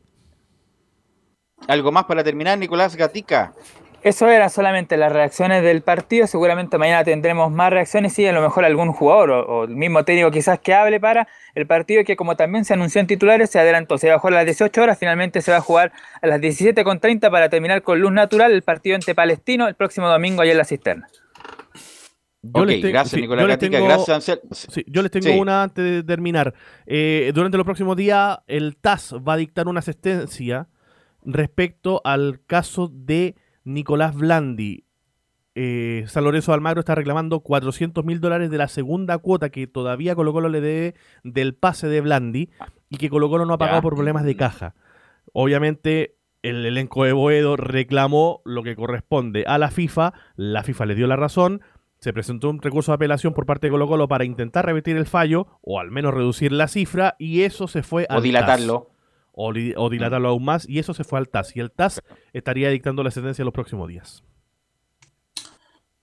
Algo 1.67 1.91
más 1.91 2.05
para 2.05 2.23
terminar, 2.23 2.57
Nicolás 2.57 2.95
Gatica. 2.95 3.53
Eso 4.03 4.29
eran 4.29 4.49
solamente 4.51 4.97
las 4.97 5.11
reacciones 5.11 5.65
del 5.65 5.83
partido. 5.83 6.29
Seguramente 6.29 6.79
mañana 6.79 7.03
tendremos 7.03 7.51
más 7.51 7.71
reacciones 7.73 8.17
y 8.21 8.27
a 8.29 8.33
lo 8.33 8.41
mejor 8.41 8.65
algún 8.65 8.93
jugador 8.93 9.31
o, 9.33 9.41
o 9.47 9.65
el 9.65 9.75
mismo 9.75 10.05
técnico 10.05 10.31
quizás 10.31 10.61
que 10.61 10.73
hable 10.73 11.01
para 11.01 11.27
el 11.57 11.67
partido 11.67 12.05
que 12.05 12.15
como 12.15 12.37
también 12.37 12.65
se 12.65 12.75
anunció 12.75 13.01
en 13.01 13.09
titulares 13.09 13.51
se 13.51 13.59
adelantó. 13.59 13.99
Se 13.99 14.09
va 14.09 14.15
a 14.15 14.19
jugar 14.21 14.35
a 14.35 14.37
las 14.37 14.45
18 14.47 14.81
horas, 14.83 14.99
finalmente 15.01 15.43
se 15.43 15.51
va 15.51 15.57
a 15.57 15.61
jugar 15.63 15.93
a 16.23 16.27
las 16.29 16.41
17.30 16.41 17.29
para 17.33 17.49
terminar 17.49 17.83
con 17.83 17.99
luz 17.99 18.13
natural 18.13 18.53
el 18.53 18.63
partido 18.63 18.95
entre 18.95 19.17
Palestino 19.17 19.67
el 19.67 19.75
próximo 19.75 20.09
domingo 20.09 20.43
allá 20.43 20.53
en 20.53 20.59
la 20.59 20.65
cisterna. 20.65 21.09
Yo 22.55 22.63
Ok, 22.63 22.67
te- 22.69 22.81
gracias, 22.91 23.11
sí, 23.11 23.21
Nicolás 23.21 23.47
Gatica, 23.47 23.73
tengo- 23.79 23.87
gracias, 23.87 24.09
Ansel. 24.11 24.41
sí, 24.53 24.85
yo 24.89 25.03
les 25.03 25.11
tengo 25.11 25.27
Sí. 25.29 25.39
una 25.39 25.63
antes 25.63 25.85
de 25.85 26.03
terminar. 26.03 26.55
Eh, 26.87 27.31
durante 27.35 27.57
los 27.57 27.65
próximos 27.65 27.97
días, 27.97 28.39
el 28.47 28.77
TAS 28.77 29.15
va 29.27 29.35
a 29.35 29.37
dictar 29.37 29.69
una 29.69 29.83
sentencia 29.83 30.69
respecto 31.25 32.01
al 32.05 32.41
caso 32.47 32.89
de 32.93 33.35
Nicolás 33.65 34.15
Blandi. 34.15 34.85
Eh, 35.55 36.05
San 36.07 36.25
Lorenzo 36.25 36.53
Almagro 36.53 36.81
está 36.81 36.95
reclamando 36.95 37.41
400 37.41 38.05
mil 38.05 38.21
dólares 38.21 38.51
de 38.51 38.59
la 38.59 38.69
segunda 38.69 39.17
cuota 39.19 39.49
que 39.49 39.67
todavía 39.67 40.15
Colo 40.15 40.33
Colo 40.35 40.51
le 40.51 40.61
debe 40.61 40.95
del 41.25 41.55
pase 41.55 41.89
de 41.89 42.03
Blandi 42.03 42.51
y 42.91 42.99
que 42.99 43.09
Colo 43.09 43.31
Colo 43.31 43.47
no 43.47 43.55
ha 43.55 43.59
pagado 43.59 43.79
Ya. 43.79 43.83
por 43.83 43.95
problemas 43.95 44.25
de 44.25 44.37
caja. 44.37 44.75
Obviamente, 45.33 46.17
el 46.43 46.65
elenco 46.67 47.05
de 47.05 47.13
Boedo 47.13 47.57
reclamó 47.57 48.43
lo 48.45 48.63
que 48.63 48.77
corresponde 48.77 49.45
a 49.47 49.59
la 49.59 49.71
FIFA, 49.71 50.13
la 50.37 50.63
FIFA 50.63 50.87
le 50.87 50.95
dio 50.95 51.07
la 51.07 51.17
razón, 51.17 51.63
se 52.07 52.13
presentó 52.13 52.51
un 52.51 52.63
recurso 52.63 52.93
de 52.93 52.95
apelación 52.95 53.35
por 53.35 53.47
parte 53.47 53.67
de 53.67 53.73
Colo 53.73 53.89
Colo 53.89 54.07
para 54.07 54.25
intentar 54.25 54.65
revertir 54.65 54.97
el 54.97 55.07
fallo 55.07 55.49
o 55.61 55.81
al 55.81 55.91
menos 55.91 56.15
reducir 56.15 56.53
la 56.53 56.69
cifra 56.69 57.17
y 57.19 57.43
eso 57.43 57.67
se 57.67 57.83
fue 57.83 58.07
al 58.09 58.19
O 58.19 58.21
dilatarlo. 58.21 58.83
TAS. 58.85 58.97
O, 59.33 59.51
li- 59.51 59.75
o 59.77 59.91
dilatarlo 59.91 60.29
aún 60.29 60.45
más 60.45 60.69
y 60.69 60.79
eso 60.79 60.95
se 60.95 61.03
fue 61.03 61.19
al 61.19 61.29
TAS 61.29 61.57
y 61.57 61.59
el 61.59 61.73
TAS 61.73 62.05
estaría 62.33 62.71
dictando 62.71 63.03
la 63.03 63.11
sentencia 63.11 63.43
en 63.43 63.47
los 63.47 63.53
próximos 63.55 63.89
días. 63.89 64.23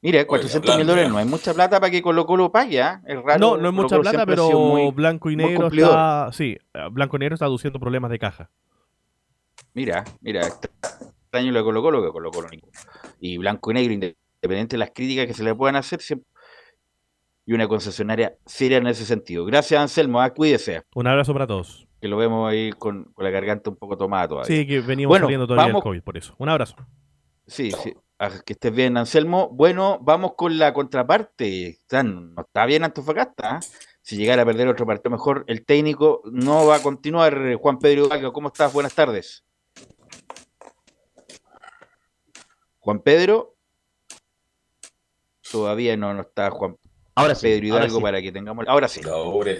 Mire, 0.01 0.27
400 0.27 0.75
mil 0.77 0.85
dólares 0.85 1.09
no 1.09 1.17
es 1.21 1.25
mucha 1.25 1.53
plata 1.53 1.79
para 1.79 1.89
que 1.89 2.01
Colo 2.01 2.25
Colo 2.25 2.51
pague. 2.51 2.81
¿ah? 2.81 3.01
Es 3.07 3.15
raro. 3.23 3.39
No, 3.39 3.57
no 3.57 3.69
es 3.69 3.73
mucha 3.73 3.95
Colo 3.95 4.01
plata, 4.01 4.25
pero 4.25 4.49
muy- 4.51 4.91
Blanco 4.91 5.29
y 5.29 5.37
Negro 5.37 5.67
está... 5.67 6.29
Sí, 6.33 6.57
Blanco 6.91 7.15
y 7.15 7.19
Negro 7.19 7.35
está 7.35 7.45
aduciendo 7.45 7.79
problemas 7.79 8.11
de 8.11 8.19
caja. 8.19 8.49
Mira, 9.73 10.03
mira, 10.19 10.41
extraño 10.45 11.53
lo 11.53 11.59
de 11.59 11.63
Colo 11.63 11.81
Colo 11.81 12.03
que 12.03 12.11
Colo 12.11 12.29
Colo 12.31 12.49
ninguno. 12.49 12.73
Y 13.21 13.37
Blanco 13.37 13.71
y 13.71 13.73
Negro, 13.75 14.13
independiente 14.43 14.73
de 14.75 14.79
las 14.79 14.91
críticas 14.91 15.25
que 15.27 15.33
se 15.33 15.43
le 15.43 15.55
puedan 15.55 15.75
hacer, 15.77 16.01
siempre, 16.01 16.27
y 17.45 17.53
una 17.53 17.67
concesionaria 17.67 18.35
seria 18.45 18.77
en 18.77 18.87
ese 18.87 19.05
sentido. 19.05 19.45
Gracias, 19.45 19.79
Anselmo. 19.81 20.21
Ah, 20.21 20.29
cuídese. 20.33 20.83
Un 20.95 21.07
abrazo 21.07 21.33
para 21.33 21.47
todos. 21.47 21.87
Que 22.01 22.07
lo 22.07 22.17
vemos 22.17 22.49
ahí 22.51 22.71
con, 22.71 23.05
con 23.13 23.23
la 23.23 23.31
garganta 23.31 23.69
un 23.69 23.77
poco 23.77 23.97
tomada 23.97 24.27
todavía. 24.27 24.47
Sí, 24.47 24.67
que 24.67 24.81
venimos 24.81 25.09
Bueno, 25.09 25.25
saliendo 25.27 25.47
todavía 25.47 25.65
del 25.65 25.73
vamos- 25.73 25.83
COVID, 25.83 26.01
por 26.03 26.17
eso. 26.17 26.35
Un 26.37 26.49
abrazo. 26.49 26.75
Sí, 27.47 27.71
sí. 27.71 27.93
Ah, 28.19 28.29
Que 28.45 28.53
estés 28.53 28.73
bien, 28.73 28.95
Anselmo. 28.97 29.49
Bueno, 29.49 29.99
vamos 30.01 30.33
con 30.35 30.57
la 30.57 30.73
contraparte. 30.73 31.79
No 32.03 32.41
está 32.41 32.65
bien 32.65 32.83
Antofagasta. 32.83 33.55
¿ah? 33.57 33.59
Si 34.01 34.15
llegara 34.17 34.43
a 34.43 34.45
perder 34.45 34.67
otro 34.67 34.85
partido 34.85 35.11
mejor, 35.11 35.43
el 35.47 35.65
técnico 35.65 36.21
no 36.31 36.65
va 36.65 36.77
a 36.77 36.81
continuar. 36.81 37.55
Juan 37.55 37.79
Pedro 37.79 38.09
¿cómo 38.33 38.47
estás? 38.49 38.71
Buenas 38.73 38.93
tardes. 38.95 39.43
Juan 42.79 42.99
Pedro. 42.99 43.52
Todavía 45.53 45.95
no, 45.95 46.13
no 46.13 46.21
está 46.21 46.49
Juan 46.51 46.75
Ahora 47.15 47.35
sí, 47.35 47.45
Pedro 47.45 47.73
ahora 47.75 47.85
Hidalgo 47.85 47.97
sí. 47.97 48.01
para 48.01 48.21
que 48.23 48.31
tengamos. 48.31 48.65
Ahora 48.67 48.87
sí. 48.87 48.99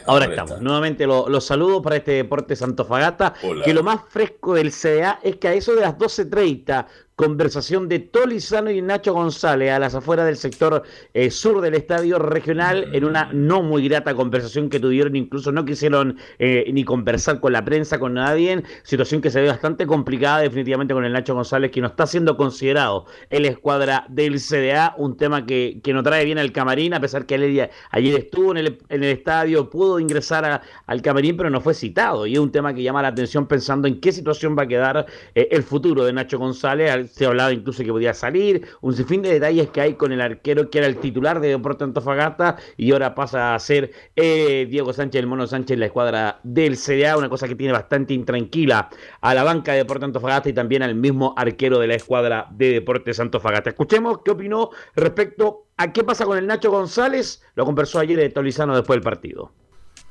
Ahora 0.07 0.25
estamos. 0.25 0.59
Nuevamente 0.59 1.05
lo- 1.05 1.29
los 1.29 1.45
saludos 1.45 1.83
para 1.83 1.97
este 1.97 2.13
Deportes 2.13 2.63
Antofagasta. 2.63 3.35
Hola. 3.43 3.63
Que 3.63 3.75
lo 3.75 3.83
más 3.83 4.01
fresco 4.09 4.55
del 4.55 4.71
CDA 4.71 5.19
es 5.21 5.35
que 5.35 5.47
a 5.49 5.53
eso 5.53 5.75
de 5.75 5.81
las 5.81 5.95
12.30, 5.95 6.87
conversación 7.15 7.87
de 7.89 7.99
Tolizano 7.99 8.71
y 8.71 8.81
Nacho 8.81 9.13
González 9.13 9.71
a 9.71 9.79
las 9.79 9.93
afueras 9.95 10.25
del 10.25 10.35
sector 10.37 10.83
eh, 11.13 11.29
sur 11.29 11.61
del 11.61 11.75
estadio 11.75 12.17
regional 12.19 12.89
en 12.93 13.05
una 13.05 13.29
no 13.33 13.61
muy 13.61 13.87
grata 13.87 14.15
conversación 14.15 14.69
que 14.69 14.79
tuvieron. 14.79 15.15
Incluso 15.15 15.51
no 15.51 15.63
quisieron 15.65 16.17
eh, 16.39 16.69
ni 16.73 16.83
conversar 16.83 17.39
con 17.39 17.53
la 17.53 17.63
prensa, 17.63 17.99
con 17.99 18.15
nadie. 18.15 18.63
Situación 18.83 19.21
que 19.21 19.29
se 19.29 19.41
ve 19.41 19.47
bastante 19.47 19.85
complicada 19.85 20.39
definitivamente 20.39 20.93
con 20.93 21.05
el 21.05 21.13
Nacho 21.13 21.35
González, 21.35 21.71
que 21.71 21.81
no 21.81 21.87
está 21.87 22.07
siendo 22.07 22.35
considerado 22.35 23.05
en 23.29 23.43
la 23.43 23.49
escuadra 23.49 24.05
del 24.09 24.39
CDA. 24.39 24.95
Un 24.97 25.15
tema 25.17 25.45
que, 25.45 25.79
que 25.83 25.93
no 25.93 26.01
trae 26.03 26.25
bien 26.25 26.37
al 26.39 26.51
camarín, 26.51 26.93
a 26.93 26.99
pesar 26.99 27.25
que 27.25 27.35
él 27.35 27.69
ayer 27.91 28.15
estuvo 28.19 28.51
en 28.51 28.57
el, 28.57 28.77
en 28.89 29.03
el 29.03 29.11
estadio, 29.11 29.69
pudo 29.69 29.99
ingresar 29.99 30.45
a- 30.45 30.61
al 30.87 31.01
camarín, 31.01 31.37
pero 31.37 31.49
no 31.49 31.61
fue 31.61 31.73
citado. 31.73 32.25
Y 32.25 32.33
es 32.33 32.39
un 32.39 32.51
tema 32.51 32.73
que 32.73 32.81
llama 32.83 33.01
la 33.01 33.09
atención 33.09 33.47
pensando 33.47 33.87
en 33.87 33.99
qué 34.01 34.11
situación 34.11 34.55
va 34.57 34.63
a 34.63 34.67
quedar 34.67 35.05
eh, 35.35 35.47
el 35.51 35.63
futuro 35.63 36.03
de 36.05 36.13
Nacho 36.13 36.39
González. 36.39 36.89
Al- 36.91 37.02
Se 37.07 37.25
hablaba 37.25 37.51
incluso 37.51 37.83
que 37.83 37.91
podía 37.91 38.13
salir, 38.13 38.67
un 38.81 38.93
sinfín 38.93 39.21
de 39.21 39.33
detalles 39.33 39.69
que 39.69 39.81
hay 39.81 39.93
con 39.95 40.11
el 40.11 40.21
arquero 40.21 40.69
que 40.69 40.79
era 40.79 40.87
el 40.87 40.97
titular 40.97 41.39
de 41.39 41.49
Deportes 41.49 41.83
Antofagasta 41.83 42.57
y 42.77 42.91
ahora 42.91 43.15
pasa 43.15 43.55
a 43.55 43.59
ser 43.59 43.91
eh, 44.15 44.67
Diego 44.69 44.93
Sánchez, 44.93 45.19
el 45.19 45.27
Mono 45.27 45.47
Sánchez, 45.47 45.77
la 45.77 45.85
escuadra 45.85 46.39
del 46.43 46.77
CDA, 46.77 47.17
una 47.17 47.29
cosa 47.29 47.47
que 47.47 47.55
tiene 47.55 47.73
bastante 47.73 48.13
intranquila 48.13 48.89
a 49.21 49.33
la 49.33 49.43
banca 49.43 49.71
de 49.71 49.79
Deportes 49.79 50.05
Antofagasta 50.05 50.49
y 50.49 50.53
también 50.53 50.83
al 50.83 50.95
mismo 50.95 51.33
arquero 51.37 51.79
de 51.79 51.87
la 51.87 51.95
escuadra 51.95 52.47
de 52.51 52.73
Deportes 52.73 53.19
Antofagasta. 53.19 53.69
Escuchemos 53.69 54.19
qué 54.23 54.31
opinó 54.31 54.69
respecto 54.95 55.67
a 55.77 55.91
qué 55.91 56.03
pasa 56.03 56.25
con 56.25 56.37
el 56.37 56.47
Nacho 56.47 56.71
González. 56.71 57.43
Lo 57.55 57.65
conversó 57.65 57.99
ayer 57.99 58.17
de 58.17 58.29
Tolizano 58.29 58.75
después 58.75 58.97
del 58.97 59.03
partido. 59.03 59.51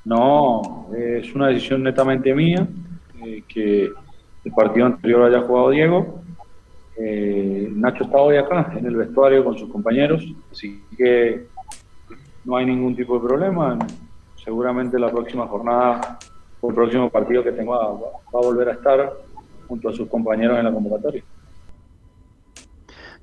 No, 0.05 0.89
es 0.97 1.32
una 1.35 1.48
decisión 1.48 1.82
netamente 1.82 2.35
mía, 2.35 2.66
eh, 3.24 3.43
que 3.47 3.93
el 4.44 4.52
partido 4.52 4.86
anterior 4.86 5.23
haya 5.23 5.43
jugado 5.43 5.70
Diego. 5.70 6.22
Eh, 6.97 7.70
Nacho 7.74 8.05
está 8.05 8.19
hoy 8.19 8.36
acá 8.36 8.73
en 8.77 8.86
el 8.86 8.97
vestuario 8.97 9.44
con 9.44 9.56
sus 9.56 9.70
compañeros, 9.70 10.24
así 10.51 10.82
que 10.97 11.47
no 12.44 12.56
hay 12.56 12.66
ningún 12.66 12.94
tipo 12.94 13.19
de 13.19 13.27
problema. 13.27 13.78
Seguramente 14.36 14.98
la 14.98 15.10
próxima 15.10 15.47
jornada 15.47 16.19
o 16.60 16.69
el 16.69 16.74
próximo 16.74 17.09
partido 17.10 17.43
que 17.43 17.52
tenga 17.52 17.77
va, 17.77 17.93
va 17.93 18.09
a 18.35 18.43
volver 18.43 18.69
a 18.69 18.73
estar 18.73 19.12
junto 19.69 19.89
a 19.89 19.93
sus 19.93 20.09
compañeros 20.09 20.59
en 20.59 20.64
la 20.64 20.73
convocatoria. 20.73 21.23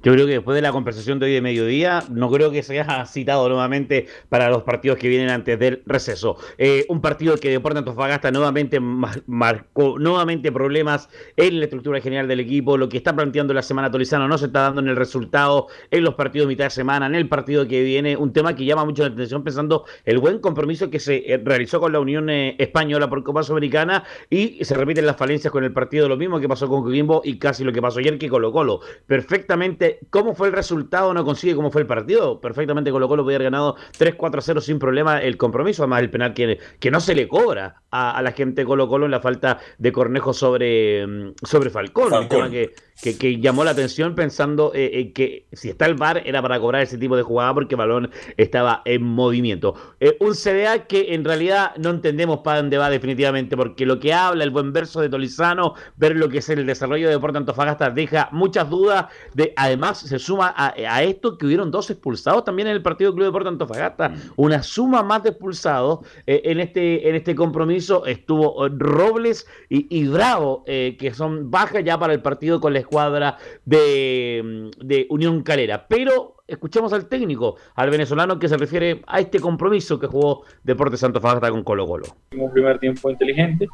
Yo 0.02 0.14
creo 0.14 0.26
que 0.26 0.32
después 0.34 0.56
de 0.56 0.62
la 0.62 0.72
conversación 0.72 1.20
de 1.20 1.26
hoy 1.26 1.34
de 1.34 1.42
mediodía, 1.42 2.04
no 2.10 2.32
creo 2.32 2.52
que 2.52 2.64
se 2.64 2.80
haya 2.80 3.06
citado 3.06 3.50
nuevamente 3.50 4.08
para 4.30 4.50
los 4.50 4.64
partidos 4.64 4.98
que 4.98 5.10
vienen 5.10 5.30
antes 5.30 5.60
del 5.60 5.84
receso. 5.86 6.38
Eh, 6.58 6.86
un 6.88 7.02
partido 7.02 7.36
que 7.36 7.50
Deportes 7.50 7.80
Antofagasta 7.80 8.32
nuevamente 8.32 8.80
ma- 8.80 9.12
marcó 9.28 10.00
nuevamente 10.00 10.54
problemas 10.54 11.10
en 11.36 11.60
la 11.60 11.66
estructura 11.66 12.00
general 12.00 12.30
del 12.30 12.40
equipo. 12.40 12.78
Lo 12.78 12.88
que 12.88 12.96
está 12.96 13.14
planteando 13.14 13.54
la 13.54 13.62
semana 13.62 13.92
Tolizano 13.92 14.28
no 14.30 14.38
se 14.38 14.46
está 14.46 14.62
dando 14.62 14.80
en 14.80 14.88
el 14.88 14.96
resultado 14.96 15.68
en 15.92 16.04
los 16.06 16.14
partidos 16.16 16.48
de 16.48 16.54
mitad 16.54 16.64
de 16.66 16.70
semana, 16.70 17.06
en 17.06 17.16
el 17.16 17.28
partido 17.28 17.68
que 17.68 17.84
viene. 17.84 18.16
Un 18.16 18.32
tema 18.32 18.56
que 18.56 18.64
llama 18.64 18.86
mucho 18.86 19.04
la 19.04 19.10
atención 19.10 19.44
pensando 19.44 19.84
el 20.06 20.20
buen 20.20 20.40
compromiso 20.40 20.90
que 20.90 21.00
se 21.00 21.34
eh, 21.34 21.42
realizó 21.44 21.82
con 21.82 21.92
la 21.92 22.00
Unión 22.00 22.30
eh, 22.30 22.56
Española 22.58 23.10
por 23.10 23.22
Copa 23.24 23.44
Sudamericana 23.44 24.06
y 24.30 24.64
se 24.64 24.76
repiten 24.76 25.06
las 25.06 25.18
falencias 25.18 25.52
con 25.52 25.66
el 25.66 25.74
partido, 25.74 26.08
lo 26.08 26.16
mismo 26.16 26.40
que 26.40 26.48
pasó 26.48 26.70
con 26.70 26.84
Coquimbo 26.84 27.22
y 27.26 27.38
casi 27.38 27.66
lo 27.66 27.74
que 27.74 27.82
pasó 27.82 28.00
ayer 28.00 28.18
que 28.18 28.30
Colo 28.30 28.54
Colo. 28.54 28.80
Perfectamente, 29.08 29.89
¿cómo 30.10 30.36
fue 30.36 30.48
el 30.48 30.54
resultado? 30.54 31.14
No 31.14 31.24
consigue 31.26 31.56
cómo 31.56 31.72
fue 31.72 31.82
el 31.82 31.88
partido. 31.88 32.40
Perfectamente 32.42 32.92
Colo 32.92 33.08
Colo 33.08 33.24
podía 33.24 33.38
haber 33.38 33.52
ganado 33.52 33.76
3-4-0 33.98 34.62
sin 34.62 34.80
problema 34.80 35.22
el 35.22 35.38
compromiso, 35.38 35.84
además 35.84 36.02
el 36.02 36.10
penal 36.10 36.34
que, 36.34 36.60
que 36.80 36.92
no 36.92 37.00
se 37.00 37.16
le 37.16 37.28
cobra 37.28 37.82
a, 37.92 38.18
a 38.18 38.22
la 38.22 38.32
gente 38.32 38.62
de 38.62 38.68
Colo 38.68 38.88
Colo 38.88 39.06
en 39.06 39.12
la 39.12 39.20
falta 39.20 39.60
de 39.78 39.92
Cornejo 39.92 40.34
sobre, 40.34 41.06
mm, 41.06 41.34
sobre 41.44 41.70
Falcón. 41.70 42.14
Un 42.14 42.28
tema 42.28 42.50
que, 42.50 42.74
que, 43.02 43.18
que 43.18 43.40
llamó 43.40 43.64
la 43.64 43.72
atención 43.72 44.16
pensando 44.16 44.72
eh, 44.74 44.90
eh, 44.94 45.14
que 45.14 45.46
si 45.54 45.70
está 45.70 45.86
el 45.86 45.96
VAR 45.96 46.22
era 46.26 46.42
para 46.42 46.60
cobrar 46.60 46.82
ese 46.82 46.98
tipo 46.98 47.16
de 47.16 47.24
jugada 47.24 47.54
porque 47.54 47.76
el 47.76 47.80
balón 47.80 48.12
estaba 48.38 48.82
en 48.86 49.04
movimiento. 49.04 49.76
Eh, 50.00 50.18
un 50.20 50.34
CDA 50.34 50.86
que 50.86 51.14
en 51.14 51.24
realidad 51.24 51.72
no 51.78 51.92
entendemos 51.92 52.40
para 52.40 52.58
dónde 52.58 52.78
va 52.78 52.90
definitivamente 52.90 53.56
porque 53.56 53.86
lo 53.86 54.00
que 54.00 54.14
habla 54.14 54.44
el 54.44 54.50
buen 54.50 54.74
verso 54.74 55.02
de 55.02 55.10
Tolizano, 55.10 55.76
ver 55.96 56.16
lo 56.16 56.30
que 56.30 56.40
es 56.40 56.50
el 56.50 56.66
desarrollo 56.66 57.08
de 57.08 57.14
Deportes 57.14 57.38
Antofagasta 57.38 57.90
deja 57.90 58.30
muchas 58.32 58.70
dudas. 58.70 59.06
De, 59.34 59.54
además 59.56 59.79
se 59.94 60.20
suma 60.20 60.54
a, 60.56 60.74
a 60.76 61.04
esto 61.04 61.38
que 61.38 61.46
hubieron 61.46 61.72
dos 61.72 61.90
expulsados 61.90 62.44
también 62.44 62.68
en 62.68 62.76
el 62.76 62.82
partido 62.82 63.14
Club 63.14 63.26
Deportes 63.26 63.52
Antofagasta. 63.52 64.14
Una 64.36 64.64
suma 64.64 65.04
más 65.04 65.24
de 65.24 65.30
expulsados 65.30 66.00
eh, 66.28 66.42
en, 66.46 66.60
este, 66.60 67.10
en 67.10 67.16
este 67.16 67.36
compromiso 67.36 68.06
estuvo 68.06 68.66
eh, 68.66 68.70
Robles 68.76 69.48
y, 69.70 69.88
y 69.90 70.08
Bravo, 70.08 70.64
eh, 70.66 70.96
que 71.00 71.14
son 71.14 71.50
bajas 71.52 71.84
ya 71.84 71.98
para 71.98 72.14
el 72.14 72.22
partido 72.22 72.60
con 72.60 72.74
la 72.74 72.80
escuadra 72.80 73.38
de, 73.66 74.70
mm, 74.80 74.86
de 74.86 75.08
Unión 75.10 75.44
Calera. 75.44 75.86
Pero 75.88 76.36
escuchemos 76.48 76.94
al 76.94 77.08
técnico, 77.08 77.56
al 77.76 77.90
venezolano, 77.90 78.40
que 78.40 78.48
se 78.48 78.58
refiere 78.58 79.02
a 79.08 79.20
este 79.20 79.40
compromiso 79.40 80.00
que 80.00 80.08
jugó 80.08 80.44
Deportes 80.64 81.04
Antofagasta 81.04 81.52
con 81.52 81.64
Colo 81.64 81.86
Colo. 81.86 82.06
un 82.36 82.52
primer 82.52 82.80
tiempo 82.80 83.10
inteligente. 83.10 83.68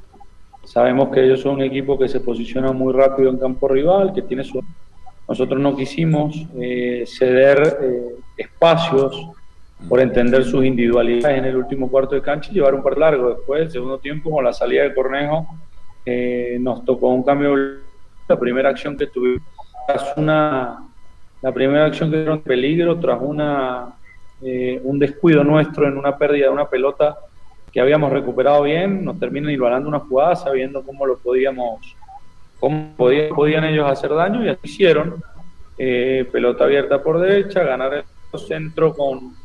Sabemos 0.63 1.09
que 1.09 1.23
ellos 1.23 1.41
son 1.41 1.55
un 1.55 1.61
equipo 1.61 1.97
que 1.97 2.07
se 2.07 2.19
posiciona 2.19 2.71
muy 2.71 2.91
rápido 2.91 3.29
en 3.29 3.37
campo 3.37 3.67
rival, 3.67 4.13
que 4.13 4.23
tiene 4.23 4.43
su... 4.43 4.59
Nosotros 5.27 5.59
no 5.59 5.75
quisimos 5.75 6.35
eh, 6.55 7.03
ceder 7.07 7.79
eh, 7.81 8.15
espacios 8.37 9.29
por 9.89 9.99
entender 9.99 10.43
sus 10.43 10.63
individualidades 10.65 11.37
en 11.37 11.45
el 11.45 11.55
último 11.55 11.89
cuarto 11.89 12.15
de 12.15 12.21
cancha 12.21 12.51
y 12.51 12.55
llevar 12.55 12.75
un 12.75 12.83
par 12.83 12.97
largo. 12.97 13.29
Después, 13.29 13.61
el 13.63 13.71
segundo 13.71 13.97
tiempo, 13.99 14.31
con 14.31 14.43
la 14.43 14.53
salida 14.53 14.83
de 14.83 14.93
Cornejo, 14.93 15.47
eh, 16.05 16.57
nos 16.59 16.83
tocó 16.85 17.09
un 17.09 17.23
cambio. 17.23 17.55
La 18.27 18.39
primera 18.39 18.69
acción 18.69 18.97
que 18.97 19.05
tuvimos 19.05 19.43
tras 19.85 20.17
una, 20.17 20.83
la 21.41 21.51
primera 21.51 21.85
acción 21.85 22.09
que 22.09 22.17
dieron 22.17 22.41
peligro 22.41 22.99
tras 22.99 23.19
una, 23.21 23.93
eh, 24.41 24.81
un 24.83 24.97
descuido 24.97 25.43
nuestro 25.43 25.87
en 25.87 25.97
una 25.97 26.17
pérdida 26.17 26.47
de 26.47 26.51
una 26.51 26.67
pelota 26.67 27.17
que 27.71 27.79
habíamos 27.79 28.11
recuperado 28.11 28.63
bien, 28.63 29.03
nos 29.03 29.19
terminan 29.19 29.51
igualando 29.51 29.89
una 29.89 29.99
jugada 29.99 30.35
sabiendo 30.35 30.81
cómo 30.83 31.05
lo 31.05 31.17
podíamos, 31.17 31.95
cómo 32.65 32.95
podían, 32.97 33.29
podían 33.35 33.63
ellos 33.63 33.87
hacer 33.87 34.09
daño 34.09 34.43
y 34.43 34.49
así 34.49 34.61
hicieron. 34.63 35.23
Eh, 35.77 36.27
pelota 36.31 36.63
abierta 36.63 37.03
por 37.03 37.19
derecha, 37.19 37.61
ganar 37.61 37.93
el 37.93 38.39
centro 38.39 38.95
con, 38.95 39.35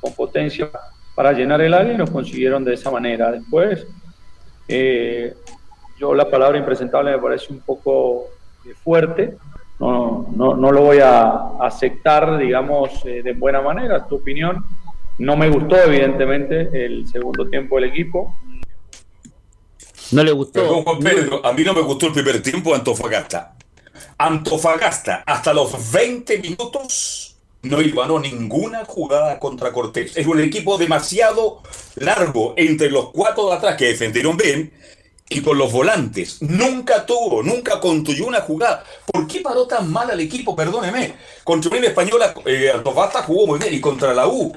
con 0.00 0.14
potencia 0.14 0.70
para 1.16 1.32
llenar 1.32 1.60
el 1.62 1.74
área 1.74 1.94
y 1.94 1.96
nos 1.96 2.10
consiguieron 2.10 2.64
de 2.64 2.74
esa 2.74 2.92
manera. 2.92 3.32
Después, 3.32 3.88
eh, 4.68 5.34
yo 5.98 6.14
la 6.14 6.30
palabra 6.30 6.58
impresentable 6.58 7.10
me 7.10 7.18
parece 7.18 7.52
un 7.52 7.58
poco 7.58 8.26
eh, 8.64 8.72
fuerte, 8.84 9.36
no, 9.80 10.28
no, 10.36 10.54
no 10.54 10.70
lo 10.70 10.82
voy 10.82 10.98
a 10.98 11.56
aceptar, 11.62 12.38
digamos, 12.38 13.04
eh, 13.04 13.24
de 13.24 13.32
buena 13.32 13.60
manera, 13.60 14.06
tu 14.06 14.14
opinión. 14.14 14.62
No 15.18 15.36
me 15.36 15.48
gustó, 15.48 15.76
evidentemente, 15.76 16.70
el 16.84 17.08
segundo 17.08 17.48
tiempo 17.48 17.80
del 17.80 17.90
equipo. 17.90 18.36
No 20.12 20.24
le 20.24 20.32
gustó. 20.32 20.60
Perdón, 20.60 20.82
Juan 20.82 20.98
Pedro, 20.98 21.46
a 21.46 21.52
mí 21.52 21.62
no 21.62 21.74
me 21.74 21.80
gustó 21.82 22.06
el 22.06 22.12
primer 22.12 22.42
tiempo 22.42 22.70
de 22.70 22.76
Antofagasta. 22.76 23.54
Antofagasta, 24.18 25.22
hasta 25.26 25.52
los 25.52 25.92
20 25.92 26.38
minutos, 26.38 27.36
no 27.62 27.80
ibanó 27.80 28.18
ninguna 28.18 28.84
jugada 28.84 29.38
contra 29.38 29.72
Cortés. 29.72 30.16
Es 30.16 30.26
un 30.26 30.40
equipo 30.40 30.78
demasiado 30.78 31.62
largo 31.96 32.54
entre 32.56 32.90
los 32.90 33.10
cuatro 33.10 33.48
de 33.48 33.56
atrás 33.56 33.76
que 33.76 33.86
defendieron 33.86 34.36
bien 34.36 34.72
y 35.28 35.42
con 35.42 35.56
los 35.56 35.72
volantes. 35.72 36.42
Nunca 36.42 37.06
tuvo, 37.06 37.42
nunca 37.42 37.78
construyó 37.78 38.26
una 38.26 38.40
jugada. 38.40 38.84
¿Por 39.06 39.26
qué 39.26 39.40
paró 39.40 39.66
tan 39.66 39.90
mal 39.90 40.10
al 40.10 40.20
equipo? 40.20 40.56
Perdóneme. 40.56 41.14
Contra 41.44 41.70
Unión 41.70 41.84
Española, 41.84 42.34
eh, 42.46 42.72
Antofagasta 42.74 43.22
jugó 43.22 43.46
muy 43.46 43.58
bien 43.58 43.74
y 43.74 43.80
contra 43.80 44.12
la 44.12 44.26
U. 44.26 44.52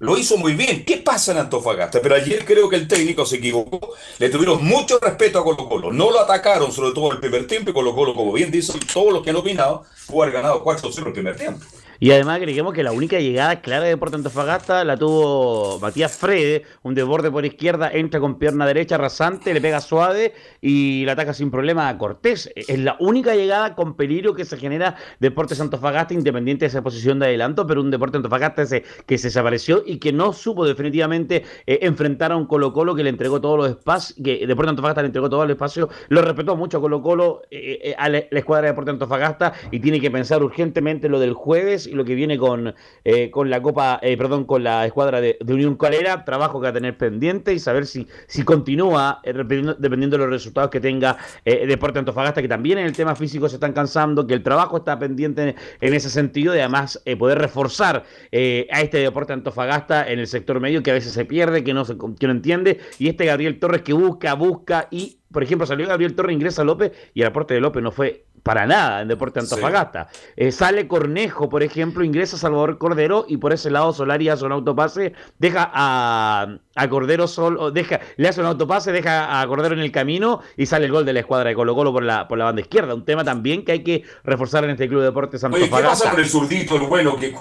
Lo 0.00 0.16
hizo 0.16 0.36
muy 0.36 0.54
bien. 0.54 0.84
¿Qué 0.84 0.98
pasa 0.98 1.32
en 1.32 1.38
Antofagasta? 1.38 2.00
Pero 2.00 2.14
ayer 2.14 2.44
creo 2.44 2.68
que 2.68 2.76
el 2.76 2.86
técnico 2.86 3.26
se 3.26 3.36
equivocó. 3.36 3.94
Le 4.18 4.28
tuvieron 4.30 4.64
mucho 4.64 4.98
respeto 5.00 5.40
a 5.40 5.44
Colo 5.44 5.68
Colo. 5.68 5.92
No 5.92 6.10
lo 6.12 6.20
atacaron, 6.20 6.70
sobre 6.70 6.92
todo 6.92 7.10
el 7.12 7.18
primer 7.18 7.48
tiempo. 7.48 7.70
Y 7.70 7.72
Colo 7.72 7.94
Colo, 7.94 8.14
como 8.14 8.32
bien 8.32 8.50
dicen 8.50 8.78
todos 8.92 9.12
los 9.12 9.24
que 9.24 9.30
han 9.30 9.36
opinado, 9.36 9.84
pudo 10.06 10.22
haber 10.22 10.34
ganado 10.34 10.62
4-0 10.62 11.06
el 11.06 11.12
primer 11.12 11.36
tiempo. 11.36 11.66
Y 12.00 12.12
además 12.12 12.36
agreguemos 12.36 12.74
que 12.74 12.84
la 12.84 12.92
única 12.92 13.18
llegada 13.18 13.60
clara 13.60 13.82
de 13.82 13.90
Deportes 13.90 14.18
Antofagasta 14.18 14.84
la 14.84 14.96
tuvo 14.96 15.80
Matías 15.80 16.16
Frede, 16.16 16.62
un 16.84 16.94
desborde 16.94 17.28
por 17.28 17.44
izquierda, 17.44 17.90
entra 17.92 18.20
con 18.20 18.38
pierna 18.38 18.66
derecha 18.66 18.96
rasante, 18.96 19.52
le 19.52 19.60
pega 19.60 19.80
suave 19.80 20.32
y 20.60 21.04
la 21.06 21.12
ataca 21.12 21.34
sin 21.34 21.50
problema 21.50 21.88
a 21.88 21.98
Cortés. 21.98 22.52
Es 22.54 22.78
la 22.78 22.96
única 23.00 23.34
llegada 23.34 23.74
con 23.74 23.96
peligro 23.96 24.32
que 24.34 24.44
se 24.44 24.56
genera 24.56 24.94
Deportes 25.18 25.60
Antofagasta, 25.60 26.14
independiente 26.14 26.66
de 26.66 26.68
esa 26.68 26.82
posición 26.82 27.18
de 27.18 27.26
adelanto, 27.26 27.66
pero 27.66 27.80
un 27.80 27.90
Deporte 27.90 28.18
Antofagasta 28.18 28.62
ese, 28.62 28.84
que 29.04 29.18
se 29.18 29.26
desapareció 29.26 29.82
y 29.84 29.98
que 29.98 30.12
no 30.12 30.32
supo 30.32 30.64
definitivamente 30.64 31.42
eh, 31.66 31.80
enfrentar 31.82 32.30
a 32.30 32.36
un 32.36 32.46
Colo 32.46 32.72
Colo 32.72 32.94
que 32.94 33.02
le 33.02 33.10
entregó 33.10 33.40
todos 33.40 33.58
los 33.58 33.70
espacios, 33.70 34.16
que 34.22 34.46
Deportes 34.46 34.70
Antofagasta 34.70 35.02
le 35.02 35.06
entregó 35.06 35.28
todo 35.28 35.42
el 35.42 35.50
espacio, 35.50 35.88
lo 36.10 36.22
respetó 36.22 36.54
mucho 36.54 36.80
Colo 36.80 37.02
Colo 37.02 37.42
eh, 37.50 37.80
eh, 37.82 37.94
a 37.98 38.08
la, 38.08 38.22
la 38.30 38.38
escuadra 38.38 38.66
de 38.66 38.72
Deportes 38.72 38.92
Antofagasta 38.92 39.52
y 39.72 39.80
tiene 39.80 40.00
que 40.00 40.12
pensar 40.12 40.44
urgentemente 40.44 41.08
lo 41.08 41.18
del 41.18 41.32
jueves 41.32 41.87
y 41.88 41.94
lo 41.94 42.04
que 42.04 42.14
viene 42.14 42.38
con, 42.38 42.74
eh, 43.04 43.30
con 43.30 43.50
la 43.50 43.60
Copa, 43.62 43.98
eh, 44.02 44.16
perdón, 44.16 44.44
con 44.44 44.62
la 44.62 44.86
escuadra 44.86 45.20
de, 45.20 45.38
Unión 45.48 45.76
Calera, 45.76 46.24
trabajo 46.24 46.60
que 46.60 46.64
va 46.64 46.70
a 46.70 46.72
tener 46.72 46.96
pendiente 46.96 47.52
y 47.52 47.58
saber 47.58 47.86
si, 47.86 48.06
si 48.26 48.44
continúa, 48.44 49.20
eh, 49.24 49.32
dependiendo, 49.32 50.16
de 50.16 50.18
los 50.18 50.30
resultados 50.30 50.70
que 50.70 50.80
tenga 50.80 51.16
Deporte 51.44 51.98
Antofagasta, 51.98 52.42
que 52.42 52.48
también 52.48 52.78
en 52.78 52.86
el 52.86 52.92
tema 52.94 53.14
físico 53.14 53.48
se 53.48 53.56
están 53.56 53.72
cansando, 53.72 54.26
que 54.26 54.34
el 54.34 54.42
trabajo 54.42 54.78
está 54.78 54.98
pendiente 54.98 55.56
en, 55.80 55.94
ese 55.94 56.10
sentido 56.10 56.54
y 56.54 56.60
además 56.60 57.02
poder 57.18 57.38
reforzar 57.38 58.04
a 58.32 58.80
este 58.80 58.98
Deporte 58.98 59.32
Antofagasta 59.32 60.08
en 60.08 60.18
el 60.18 60.26
sector 60.26 60.60
medio 60.60 60.82
que 60.82 60.90
a 60.90 60.94
veces 60.94 61.12
se 61.12 61.24
pierde, 61.24 61.64
que 61.64 61.74
no, 61.74 61.84
se, 61.84 61.96
que 62.18 62.26
no 62.26 62.32
entiende, 62.32 62.78
y 62.98 63.08
este 63.08 63.26
Gabriel 63.26 63.58
Torres 63.58 63.82
que 63.82 63.92
busca, 63.92 64.34
busca 64.34 64.88
y 64.90 65.18
por 65.32 65.42
ejemplo, 65.42 65.66
salió 65.66 65.86
Gabriel 65.86 66.14
Torres, 66.14 66.34
ingresa 66.34 66.64
López 66.64 66.92
y 67.12 67.20
el 67.20 67.26
aporte 67.26 67.54
de 67.54 67.60
López 67.60 67.82
no 67.82 67.92
fue 67.92 68.24
para 68.42 68.66
nada 68.66 69.02
en 69.02 69.08
Deporte 69.08 69.40
Antofagasta. 69.40 70.08
Sí. 70.10 70.20
Eh, 70.36 70.52
sale 70.52 70.88
Cornejo, 70.88 71.48
por 71.48 71.62
ejemplo, 71.62 72.04
ingresa 72.04 72.36
Salvador 72.36 72.78
Cordero 72.78 73.24
y 73.28 73.36
por 73.36 73.52
ese 73.52 73.70
lado 73.70 73.92
Solari 73.92 74.28
hace 74.28 74.44
un 74.44 74.52
autopase, 74.52 75.12
deja 75.38 75.70
a, 75.72 76.56
a 76.74 76.88
Cordero 76.88 77.26
solo, 77.26 77.70
deja, 77.70 78.00
le 78.16 78.28
hace 78.28 78.40
un 78.40 78.46
autopase, 78.46 78.92
deja 78.92 79.40
a 79.40 79.46
Cordero 79.46 79.74
en 79.74 79.80
el 79.80 79.92
camino 79.92 80.40
y 80.56 80.66
sale 80.66 80.86
el 80.86 80.92
gol 80.92 81.04
de 81.04 81.12
la 81.12 81.20
escuadra 81.20 81.48
de 81.48 81.54
Colo 81.54 81.74
Colo 81.74 81.92
por 81.92 82.02
la, 82.02 82.28
por 82.28 82.38
la 82.38 82.44
banda 82.44 82.60
izquierda. 82.60 82.94
Un 82.94 83.04
tema 83.04 83.24
también 83.24 83.64
que 83.64 83.72
hay 83.72 83.82
que 83.82 84.04
reforzar 84.24 84.64
en 84.64 84.70
este 84.70 84.88
Club 84.88 85.00
de 85.00 85.06
Deportes 85.06 85.42
Antofagasta. 85.44 85.76
Oye, 85.76 85.82
¿qué 85.82 85.88
pasa 85.88 86.10
con 86.10 86.20
el 86.20 86.28
zurdito, 86.28 86.76
el 86.76 86.82
bueno 86.82 87.16
que 87.16 87.34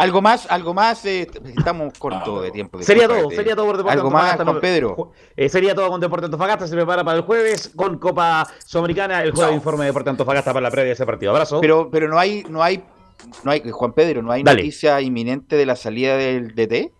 algo 0.00 0.22
más, 0.22 0.46
algo 0.50 0.74
más, 0.74 1.04
eh, 1.04 1.28
estamos 1.56 1.92
cortos 1.98 2.42
de 2.42 2.50
tiempo. 2.50 2.82
Sería 2.82 3.06
todo, 3.06 3.30
sería 3.30 3.54
todo 3.54 3.66
por 3.66 3.76
Deporte 3.76 3.98
Algo 3.98 4.10
más, 4.10 4.36
Juan 4.36 4.60
Pedro. 4.60 5.12
Eh, 5.36 5.48
sería 5.48 5.74
todo 5.74 5.88
con 5.88 6.00
Deporte 6.00 6.26
Antofagasta, 6.26 6.66
se 6.66 6.74
prepara 6.74 7.04
para 7.04 7.18
el 7.18 7.24
jueves 7.24 7.70
con 7.74 7.98
Copa 7.98 8.46
Sudamericana, 8.64 9.22
el 9.22 9.32
jueves 9.32 9.50
no. 9.50 9.56
informe 9.56 9.84
de 9.84 9.90
Deporte 9.90 10.10
Antofagasta 10.10 10.52
para 10.52 10.62
la 10.62 10.70
previa 10.70 10.86
de 10.88 10.92
ese 10.92 11.06
partido. 11.06 11.32
Abrazo. 11.32 11.60
Pero, 11.60 11.90
pero 11.90 12.08
no 12.08 12.18
hay, 12.18 12.44
no 12.48 12.62
hay, 12.62 12.82
no 13.44 13.50
hay, 13.50 13.62
Juan 13.70 13.92
Pedro, 13.92 14.22
no 14.22 14.32
hay 14.32 14.42
Dale. 14.42 14.62
noticia 14.62 15.00
inminente 15.00 15.56
de 15.56 15.66
la 15.66 15.76
salida 15.76 16.16
del 16.16 16.54
DT. 16.54 16.92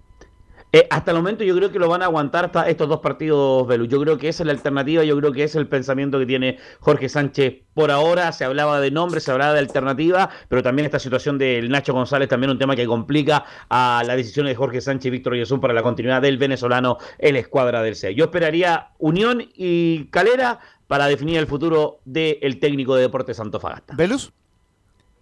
Eh, 0.73 0.87
hasta 0.91 1.11
el 1.11 1.17
momento 1.17 1.43
yo 1.43 1.57
creo 1.57 1.73
que 1.73 1.79
lo 1.79 1.89
van 1.89 2.03
a 2.03 2.05
aguantar 2.05 2.45
hasta 2.45 2.69
estos 2.69 2.89
dos 2.89 3.01
partidos, 3.01 3.67
Velu. 3.67 3.87
Yo 3.87 4.01
creo 4.01 4.19
que 4.19 4.29
esa 4.29 4.43
es 4.43 4.47
la 4.47 4.53
alternativa, 4.53 5.03
yo 5.03 5.17
creo 5.17 5.33
que 5.33 5.45
es 5.45 5.57
el 5.57 5.67
pensamiento 5.67 6.19
que 6.19 6.27
tiene 6.27 6.59
Jorge 6.79 7.09
Sánchez 7.09 7.63
por 7.75 7.91
ahora. 7.91 8.31
Se 8.33 8.45
hablaba 8.45 8.81
de 8.81 8.91
nombre, 8.91 9.21
se 9.21 9.33
hablaba 9.33 9.53
de 9.53 9.59
alternativa, 9.59 10.31
pero 10.49 10.63
también 10.63 10.87
esta 10.87 10.99
situación 10.99 11.39
del 11.39 11.71
Nacho 11.71 11.93
González, 11.93 12.29
también 12.29 12.51
un 12.51 12.59
tema 12.59 12.77
que 12.77 12.87
complica 12.87 13.45
a 13.69 14.03
las 14.07 14.17
decisiones 14.17 14.53
de 14.53 14.57
Jorge 14.57 14.81
Sánchez 14.81 15.07
y 15.07 15.11
Víctor 15.11 15.35
Yesún 15.35 15.61
para 15.61 15.75
la 15.75 15.83
continuidad 15.83 16.23
del 16.23 16.39
venezolano 16.39 16.99
en 17.19 17.35
la 17.35 17.41
escuadra 17.41 17.83
del 17.83 17.97
C. 17.97 18.15
Yo 18.15 18.27
esperaría 18.27 18.91
Unión 18.99 19.43
y 19.55 20.05
Calera 20.07 20.61
para 20.87 21.07
definir 21.07 21.39
el 21.39 21.47
futuro 21.47 22.01
del 22.05 22.59
técnico 22.61 22.95
de 22.95 23.03
Deportes 23.03 23.39
Antofagasta. 23.41 23.95
¿Velus? 23.97 24.33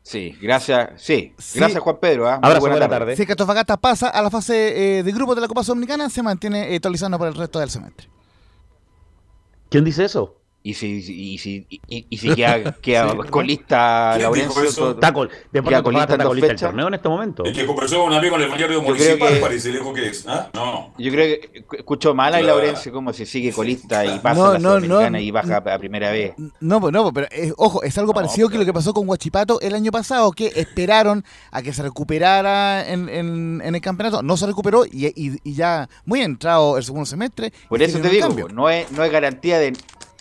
Sí, 0.09 0.35
gracias. 0.41 0.89
Sí, 0.97 1.35
sí. 1.37 1.59
gracias 1.59 1.83
Juan 1.83 1.99
Pedro. 2.01 2.27
¿eh? 2.27 2.33
Abrazo, 2.33 2.61
buena, 2.61 2.77
buena 2.77 2.89
tarde. 2.89 2.99
tarde. 3.01 3.17
Si 3.17 3.27
que 3.27 3.33
Antofagasta 3.33 3.77
pasa 3.77 4.09
a 4.09 4.23
la 4.23 4.31
fase 4.31 5.01
eh, 5.01 5.03
de 5.03 5.13
grupo 5.13 5.35
de 5.35 5.43
la 5.43 5.49
Copa 5.49 5.63
Sudamericana, 5.63 6.09
se 6.09 6.23
mantiene 6.23 6.75
eh, 6.75 6.81
tolizando 6.81 7.19
por 7.19 7.29
el 7.29 7.35
resto 7.35 7.59
del 7.59 7.69
semestre. 7.69 8.09
¿Quién 9.69 9.85
dice 9.85 10.07
eso? 10.07 10.38
Y 10.69 10.75
si, 10.75 10.97
y 10.97 11.39
si, 11.39 11.67
y, 11.71 12.07
y 12.11 12.19
si 12.19 12.35
queda, 12.35 12.73
queda 12.73 13.13
sí. 13.13 13.17
colista 13.31 14.19
Laurencio. 14.19 14.91
Está 14.91 15.15
col, 15.15 15.31
de 15.51 15.63
queda 15.63 15.83
colista, 15.83 16.13
está 16.13 16.25
colista 16.27 16.53
el 16.53 16.59
torneo 16.59 16.89
en 16.89 16.95
este 16.95 17.09
momento. 17.09 17.43
El 17.43 17.55
que 17.55 17.65
conversó 17.65 18.01
con 18.01 18.09
un 18.09 18.19
amigo 18.19 18.37
en 18.37 18.43
el 18.43 18.51
mayor 18.51 18.83
municipal 18.83 19.33
que, 19.33 19.37
parece, 19.37 19.73
le 19.73 19.79
dijo 19.79 19.95
que 19.95 20.09
es. 20.09 20.27
¿Ah? 20.29 20.51
No. 20.53 20.93
Yo 20.99 21.11
creo 21.11 21.41
que 21.41 21.65
escuchó 21.79 22.15
mal 22.15 22.35
a. 22.35 22.43
Laurencio 22.43 22.93
como 22.93 23.15
si 23.15 23.25
sigue 23.25 23.51
colista 23.51 24.05
y 24.05 24.19
pasa 24.19 24.41
no, 24.41 24.47
a 24.47 24.53
la 24.53 24.59
no, 24.59 24.69
Sudamericana 24.75 25.19
no, 25.19 25.25
y 25.25 25.31
baja 25.31 25.57
a 25.57 25.79
primera 25.79 26.11
vez. 26.11 26.35
No, 26.61 26.81
no, 26.81 27.13
pero 27.15 27.29
eh, 27.31 27.55
ojo, 27.57 27.83
es 27.83 27.97
algo 27.97 28.13
parecido 28.13 28.49
pero... 28.49 28.53
que 28.53 28.59
lo 28.59 28.65
que 28.67 28.75
pasó 28.75 28.93
con 28.93 29.09
Huachipato 29.09 29.63
el 29.63 29.75
año 29.75 29.91
pasado, 29.91 30.33
que 30.33 30.53
esperaron 30.55 31.25
a 31.51 31.63
que 31.63 31.73
se 31.73 31.83
recuperara 31.83 32.87
en, 32.87 33.09
en, 33.09 33.63
en 33.65 33.75
el 33.75 33.81
campeonato. 33.81 34.23
No 34.23 34.37
se 34.37 34.47
recuperó 34.47 34.85
y, 34.85 35.07
y, 35.07 35.41
y, 35.43 35.55
ya 35.55 35.89
muy 36.05 36.21
entrado 36.21 36.77
el 36.77 36.85
segundo 36.85 37.07
semestre. 37.07 37.55
Por 37.71 37.81
eso 37.81 38.01
te 38.01 38.11
digo, 38.11 38.29
no 38.53 38.69
es, 38.69 38.93
no 38.93 39.03
es 39.03 39.11
garantía 39.11 39.59
de 39.59 39.73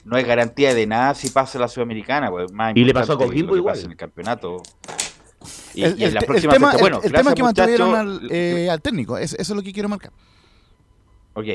no 0.08 0.18
es 0.18 0.26
garantía 0.26 0.74
de 0.74 0.88
nada 0.88 1.14
si 1.14 1.30
pasa 1.30 1.60
la 1.60 1.68
Sudamericana, 1.68 2.30
pues 2.32 2.52
más 2.52 2.76
Y 2.76 2.84
le 2.86 2.94
pasó 2.94 3.14
a 3.14 3.18
Coquimbo 3.18 3.58
igual 3.58 3.78
en 3.78 3.92
el 3.92 3.98
campeonato. 3.98 4.64
Y, 5.74 5.84
el, 5.84 6.00
y 6.00 6.06
en 6.06 6.14
la 6.14 6.22
próxima 6.22 6.54
el 6.54 6.60
tema, 6.60 6.72
secta, 6.72 6.82
bueno, 6.82 7.00
el, 7.00 7.06
el 7.06 7.12
tema 7.12 7.30
es 7.30 7.36
que 7.36 7.44
mantuvieron 7.44 7.96
al, 7.96 8.28
eh, 8.32 8.70
al 8.70 8.82
técnico, 8.82 9.18
es, 9.18 9.34
eso 9.34 9.54
es 9.54 9.56
lo 9.56 9.62
que 9.62 9.74
quiero 9.74 9.90
marcar. 9.90 10.12
Ok. 11.34 11.46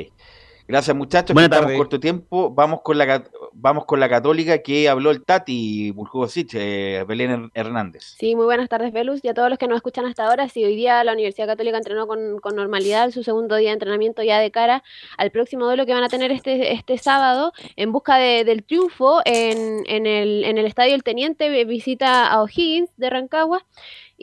Gracias 0.73 0.97
muchachos, 0.97 1.35
Buena 1.35 1.55
estamos 1.55 1.77
corto 1.77 2.01
tiempo. 2.01 2.51
Vamos 2.51 2.81
con 2.81 2.97
la 2.97 3.23
vamos 3.53 3.85
con 3.85 4.01
la 4.01 4.09
católica 4.09 4.63
que 4.63 4.89
habló 4.89 5.11
el 5.11 5.23
Tati 5.23 5.91
Burjugosic, 5.91 6.55
eh, 6.55 7.05
Belén 7.07 7.51
Hernández. 7.53 8.15
Sí, 8.19 8.35
muy 8.35 8.47
buenas 8.47 8.71
tardes, 8.71 8.91
Velus, 8.91 9.23
y 9.23 9.29
a 9.29 9.35
todos 9.35 9.51
los 9.51 9.59
que 9.59 9.69
nos 9.69 9.77
escuchan 9.77 10.07
hasta 10.07 10.27
ahora. 10.27 10.49
Si 10.49 10.65
hoy 10.65 10.75
día 10.75 11.05
la 11.05 11.13
Universidad 11.13 11.47
Católica 11.47 11.77
entrenó 11.77 12.07
con, 12.07 12.39
con, 12.39 12.57
normalidad 12.57 13.11
su 13.11 13.23
segundo 13.23 13.57
día 13.57 13.69
de 13.69 13.75
entrenamiento 13.75 14.23
ya 14.23 14.39
de 14.39 14.51
cara 14.51 14.83
al 15.19 15.31
próximo 15.31 15.67
duelo 15.67 15.85
que 15.85 15.93
van 15.93 16.05
a 16.05 16.09
tener 16.09 16.33
este, 16.33 16.73
este 16.73 16.97
sábado 16.97 17.53
en 17.77 17.93
busca 17.93 18.17
de, 18.17 18.45
del 18.45 18.65
triunfo 18.65 19.21
en, 19.27 19.83
en, 19.87 20.07
el, 20.07 20.43
en 20.45 20.57
el 20.57 20.65
Estadio 20.65 20.95
El 20.95 21.03
Teniente, 21.03 21.67
visita 21.67 22.29
a 22.29 22.43
O'Higgins 22.43 22.89
de 22.97 23.11
Rancagua. 23.11 23.63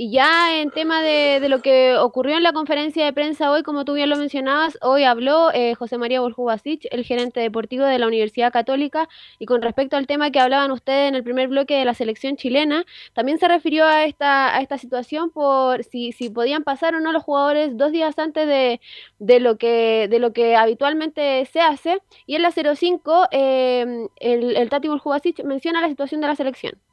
Y 0.02 0.12
ya 0.12 0.62
en 0.62 0.72
tema 0.72 1.02
de, 1.02 1.42
de, 1.42 1.50
lo 1.50 1.62
que 1.62 1.98
ocurrió 1.98 2.38
en 2.38 2.44
la 2.44 2.54
conferencia 2.54 3.04
de 3.04 3.12
prensa 3.12 3.52
hoy, 3.52 3.64
como 3.64 3.84
tú 3.84 3.96
bien 3.96 4.10
lo 4.10 4.16
mencionabas, 4.16 4.78
hoy 4.82 5.04
habló 5.04 5.52
eh, 5.54 5.76
José 5.76 5.98
María 5.98 6.22
Boljubasic, 6.22 6.88
el 6.92 7.04
gerente 7.04 7.42
deportivo 7.42 7.84
de 7.84 8.00
la 8.00 8.08
Universidad 8.08 8.54
Católica, 8.54 9.10
y 9.40 9.46
con 9.46 9.62
respecto 9.62 9.98
al 9.98 10.08
tema 10.08 10.32
que 10.32 10.40
hablaban 10.40 10.72
ustedes 10.72 11.10
en 11.10 11.16
el 11.16 11.24
primer 11.26 11.50
bloque 11.50 11.76
de 11.76 11.84
la 11.84 11.94
selección 11.94 12.38
chilena, 12.38 12.86
también 13.12 13.40
se 13.40 13.50
refirió 13.50 13.86
a 13.88 14.06
esta, 14.06 14.56
a 14.56 14.62
esta 14.62 14.78
situación 14.78 15.32
por 15.32 15.84
si, 15.84 16.14
si 16.14 16.30
podían 16.30 16.64
pasar 16.64 16.96
o 16.96 17.02
no 17.02 17.12
los 17.12 17.24
jugadores 17.24 17.76
dos 17.76 17.92
días 17.92 18.18
antes 18.20 18.48
de, 18.48 18.80
de, 19.20 19.40
lo, 19.42 19.58
que, 19.58 20.08
de 20.10 20.20
lo 20.20 20.32
que 20.32 20.56
habitualmente 20.56 21.44
se 21.44 21.60
hace. 21.60 22.00
Y 22.26 22.36
en 22.36 22.44
la 22.44 22.52
05, 22.52 23.28
eh, 23.32 24.08
el, 24.22 24.56
el 24.56 24.70
Tati 24.70 24.88
Boljubasic 24.88 25.44
menciona 25.44 25.82
la 25.82 25.90
situación 25.90 26.22
de 26.22 26.28
la 26.28 26.36
selección. 26.38 26.89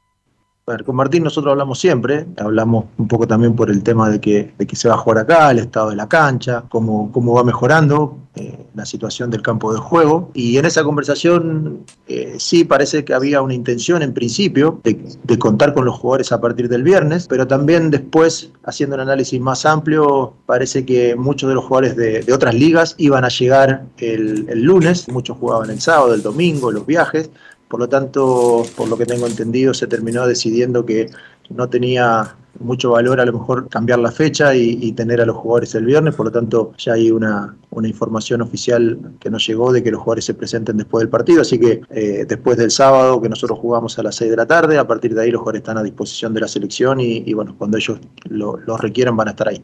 Con 0.85 0.97
Martín 0.97 1.23
nosotros 1.23 1.53
hablamos 1.53 1.79
siempre, 1.79 2.25
hablamos 2.35 2.87
un 2.97 3.07
poco 3.07 3.25
también 3.25 3.55
por 3.55 3.69
el 3.69 3.83
tema 3.83 4.09
de 4.09 4.19
que, 4.19 4.51
se 4.73 4.89
va 4.89 4.95
a 4.95 4.97
jugar 4.97 5.19
acá, 5.19 5.49
el 5.49 5.59
estado 5.59 5.91
de 5.91 5.95
la 5.95 6.09
cancha, 6.09 6.65
cómo, 6.67 7.09
va 7.33 7.45
mejorando 7.45 8.17
eh, 8.35 8.65
la 8.75 8.85
situación 8.85 9.31
del 9.31 9.41
campo 9.41 9.71
de 9.71 9.79
juego. 9.79 10.29
Y 10.33 10.57
en 10.57 10.65
esa 10.65 10.83
conversación 10.83 11.85
eh, 12.09 12.35
sí 12.37 12.65
parece 12.65 13.05
que 13.05 13.13
había 13.13 13.41
una 13.41 13.53
intención 13.53 14.01
en 14.01 14.13
principio 14.13 14.81
de, 14.83 15.39
contar 15.39 15.73
con 15.73 15.85
los 15.85 15.95
jugadores 15.95 16.33
a 16.33 16.41
partir 16.41 16.67
del 16.67 16.83
viernes, 16.83 17.27
pero 17.29 17.47
también 17.47 17.89
después, 17.89 18.51
haciendo 18.65 18.97
un 18.97 19.03
análisis 19.03 19.39
más 19.39 19.65
amplio, 19.65 20.33
parece 20.45 20.85
que 20.85 21.15
muchos 21.15 21.47
de 21.47 21.55
los 21.55 21.63
jugadores 21.63 21.95
de, 21.95 22.33
otras 22.33 22.53
ligas 22.53 22.93
iban 22.97 23.23
a 23.23 23.29
llegar 23.29 23.85
el 23.99 24.63
lunes, 24.63 25.07
muchos 25.07 25.37
jugaban 25.37 25.69
el 25.69 25.79
sábado, 25.79 26.13
el 26.13 26.23
domingo, 26.23 26.73
los 26.73 26.85
viajes, 26.85 27.29
por 27.67 27.79
lo 27.79 27.89
tanto, 27.89 28.63
por 28.75 28.87
lo 28.87 28.97
que 28.97 29.05
tengo 29.05 29.27
entendido, 29.27 29.73
se 29.73 29.87
terminó 29.87 30.25
decidiendo 30.25 30.85
que 30.85 31.09
no 31.49 31.69
tenía 31.69 32.35
mucho 32.59 32.91
valor 32.91 33.19
a 33.19 33.25
lo 33.25 33.33
mejor 33.33 33.69
cambiar 33.69 33.99
la 33.99 34.11
fecha 34.11 34.55
y, 34.55 34.91
tener 34.93 35.21
a 35.21 35.25
los 35.25 35.35
jugadores 35.37 35.75
el 35.75 35.85
viernes, 35.85 36.15
por 36.15 36.25
lo 36.25 36.31
tanto 36.31 36.73
ya 36.77 36.93
hay 36.93 37.11
una, 37.11 37.55
una, 37.69 37.87
información 37.87 38.41
oficial 38.41 38.97
que 39.19 39.29
nos 39.29 39.45
llegó 39.45 39.71
de 39.71 39.83
que 39.83 39.91
los 39.91 40.01
jugadores 40.01 40.25
se 40.25 40.33
presenten 40.33 40.77
después 40.77 41.01
del 41.01 41.09
partido, 41.09 41.41
así 41.41 41.59
que 41.59 41.81
eh, 41.91 42.25
después 42.27 42.57
del 42.57 42.71
sábado 42.71 43.21
que 43.21 43.29
nosotros 43.29 43.59
jugamos 43.59 43.99
a 43.99 44.03
las 44.03 44.15
6 44.15 44.31
de 44.31 44.37
la 44.37 44.47
tarde, 44.47 44.77
a 44.77 44.87
partir 44.87 45.13
de 45.13 45.21
ahí 45.21 45.31
los 45.31 45.39
jugadores 45.39 45.61
están 45.61 45.77
a 45.77 45.83
disposición 45.83 46.33
de 46.33 46.41
la 46.41 46.47
selección 46.47 46.99
y, 46.99 47.23
y 47.25 47.33
bueno, 47.33 47.55
cuando 47.57 47.77
ellos 47.77 47.99
lo, 48.29 48.57
lo 48.57 48.77
requieran 48.77 49.15
van 49.15 49.27
a 49.27 49.31
estar 49.31 49.49
ahí. 49.49 49.61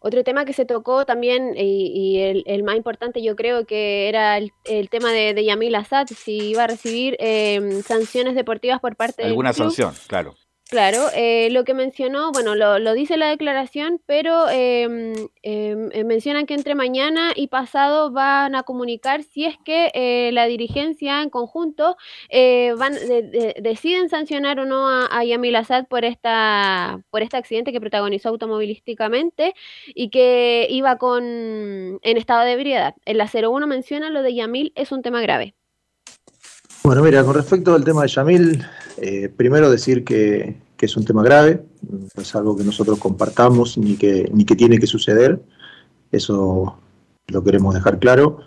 Otro 0.00 0.22
tema 0.22 0.44
que 0.44 0.52
se 0.52 0.64
tocó 0.64 1.04
también, 1.04 1.54
y, 1.56 1.92
y 1.92 2.20
el, 2.20 2.44
el, 2.46 2.62
más 2.62 2.76
importante 2.76 3.22
yo 3.22 3.34
creo 3.34 3.66
que 3.66 4.08
era 4.08 4.38
el, 4.38 4.52
el 4.64 4.88
tema 4.88 5.12
de, 5.12 5.34
de, 5.34 5.44
Yamil 5.44 5.74
Assad, 5.74 6.06
si 6.06 6.50
iba 6.50 6.64
a 6.64 6.66
recibir 6.68 7.16
eh, 7.18 7.82
sanciones 7.84 8.34
deportivas 8.34 8.80
por 8.80 8.94
parte 8.96 9.24
Alguna 9.24 9.50
del 9.50 9.56
club. 9.56 9.66
sanción, 9.66 9.94
claro. 10.06 10.34
Claro, 10.70 11.06
eh, 11.14 11.48
lo 11.50 11.64
que 11.64 11.72
mencionó, 11.72 12.30
bueno, 12.30 12.54
lo, 12.54 12.92
dice 12.92 13.16
la 13.16 13.30
declaración, 13.30 14.02
pero 14.04 14.50
em, 14.50 15.14
em, 15.42 15.88
eh, 15.92 16.04
mencionan 16.04 16.44
que 16.44 16.52
entre 16.52 16.74
mañana 16.74 17.32
y 17.34 17.46
pasado 17.46 18.10
van 18.10 18.54
a 18.54 18.64
comunicar 18.64 19.22
si 19.22 19.46
es 19.46 19.56
que 19.64 19.90
eh, 19.94 20.28
la 20.34 20.44
dirigencia 20.44 21.22
en 21.22 21.30
conjunto 21.30 21.96
eh, 22.28 22.74
van 22.76 22.92
de- 22.92 23.22
de- 23.22 23.54
deciden 23.62 24.10
sancionar 24.10 24.60
o 24.60 24.66
no 24.66 24.86
a, 24.90 25.06
a 25.10 25.24
Yamil 25.24 25.56
Assad 25.56 25.86
por 25.86 26.04
esta 26.04 27.00
por 27.08 27.22
este 27.22 27.38
accidente 27.38 27.72
que 27.72 27.80
protagonizó 27.80 28.28
automovilísticamente 28.28 29.54
y 29.94 30.10
que 30.10 30.66
iba 30.68 30.98
con 30.98 31.24
en 31.24 32.16
estado 32.18 32.44
de 32.44 32.52
ebriedad. 32.52 32.94
En 33.06 33.16
la 33.16 33.24
01 33.32 33.66
menciona 33.66 34.10
lo 34.10 34.20
de 34.20 34.34
Yamil 34.34 34.72
es 34.74 34.92
un 34.92 35.00
tema 35.00 35.22
grave. 35.22 35.54
Bueno, 36.84 37.02
mira, 37.02 37.24
con 37.24 37.34
respecto 37.34 37.74
al 37.74 37.84
tema 37.84 38.02
de 38.02 38.08
Yamil, 38.08 38.66
eh, 39.00 39.28
primero 39.28 39.70
decir 39.70 40.04
que, 40.04 40.56
que 40.76 40.86
es 40.86 40.96
un 40.96 41.04
tema 41.04 41.22
grave, 41.22 41.62
no 41.82 42.22
es 42.22 42.34
algo 42.34 42.56
que 42.56 42.64
nosotros 42.64 42.98
compartamos 42.98 43.78
ni 43.78 43.96
que, 43.96 44.30
ni 44.32 44.44
que 44.44 44.56
tiene 44.56 44.78
que 44.78 44.86
suceder, 44.86 45.40
eso 46.12 46.78
lo 47.26 47.44
queremos 47.44 47.74
dejar 47.74 47.98
claro. 47.98 48.38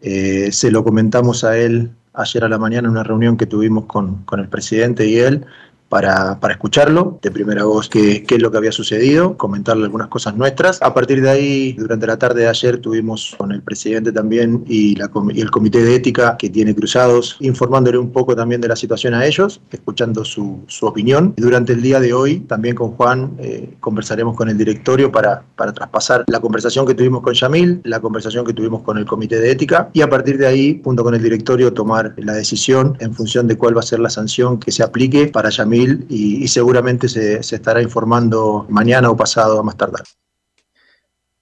Eh, 0.00 0.50
se 0.52 0.70
lo 0.70 0.82
comentamos 0.84 1.44
a 1.44 1.58
él 1.58 1.90
ayer 2.14 2.44
a 2.44 2.48
la 2.48 2.58
mañana 2.58 2.88
en 2.88 2.92
una 2.92 3.04
reunión 3.04 3.36
que 3.36 3.46
tuvimos 3.46 3.86
con, 3.86 4.24
con 4.24 4.40
el 4.40 4.48
presidente 4.48 5.06
y 5.06 5.18
él 5.18 5.46
para, 5.92 6.40
para 6.40 6.54
escucharlo 6.54 7.18
de 7.20 7.30
primera 7.30 7.64
voz 7.64 7.90
qué, 7.90 8.22
qué 8.22 8.36
es 8.36 8.40
lo 8.40 8.50
que 8.50 8.56
había 8.56 8.72
sucedido, 8.72 9.36
comentarle 9.36 9.84
algunas 9.84 10.08
cosas 10.08 10.34
nuestras. 10.34 10.80
A 10.80 10.94
partir 10.94 11.20
de 11.20 11.28
ahí, 11.28 11.74
durante 11.74 12.06
la 12.06 12.16
tarde 12.16 12.40
de 12.40 12.48
ayer 12.48 12.78
tuvimos 12.78 13.34
con 13.36 13.52
el 13.52 13.60
presidente 13.60 14.10
también 14.10 14.64
y, 14.66 14.98
el 15.36 15.50
comité 15.50 15.84
de 15.84 15.94
ética 15.94 16.38
que 16.38 16.48
tiene 16.48 16.74
cruzados, 16.74 17.36
informándole 17.40 17.98
un 17.98 18.10
poco 18.10 18.34
también 18.34 18.62
de 18.62 18.68
la 18.68 18.76
situación 18.76 19.12
a 19.12 19.26
ellos, 19.26 19.60
escuchando 19.70 20.24
su, 20.24 20.62
su 20.66 20.86
opinión. 20.86 21.34
Durante 21.36 21.74
el 21.74 21.82
día 21.82 22.00
de 22.00 22.14
hoy, 22.14 22.40
también 22.40 22.74
con 22.74 22.92
Juan, 22.92 23.34
eh, 23.38 23.74
conversaremos 23.80 24.34
con 24.34 24.48
el 24.48 24.56
directorio 24.56 25.12
para, 25.12 25.42
para 25.56 25.74
traspasar 25.74 26.24
la 26.26 26.40
conversación 26.40 26.86
que 26.86 26.94
tuvimos 26.94 27.20
con 27.20 27.34
Yamil, 27.34 27.82
la 27.84 28.00
conversación 28.00 28.46
que 28.46 28.54
tuvimos 28.54 28.80
con 28.80 28.96
el 28.96 29.04
comité 29.04 29.38
de 29.38 29.50
ética 29.50 29.90
y 29.92 30.00
a 30.00 30.08
partir 30.08 30.38
de 30.38 30.46
ahí, 30.46 30.80
junto 30.82 31.04
con 31.04 31.14
el 31.14 31.22
directorio, 31.22 31.70
tomar 31.74 32.14
la 32.16 32.32
decisión 32.32 32.96
en 33.00 33.12
función 33.12 33.46
de 33.46 33.58
cuál 33.58 33.76
va 33.76 33.80
a 33.80 33.82
ser 33.82 33.98
la 33.98 34.08
sanción 34.08 34.58
que 34.58 34.72
se 34.72 34.82
aplique 34.82 35.26
para 35.26 35.50
Yamil 35.50 35.81
y, 36.08 36.48
seguramente 36.48 37.08
se, 37.08 37.42
se 37.42 37.56
estará 37.56 37.82
informando 37.82 38.66
mañana 38.68 39.10
o 39.10 39.16
pasado 39.16 39.60
a 39.60 39.62
más 39.62 39.76
tardar. 39.76 40.04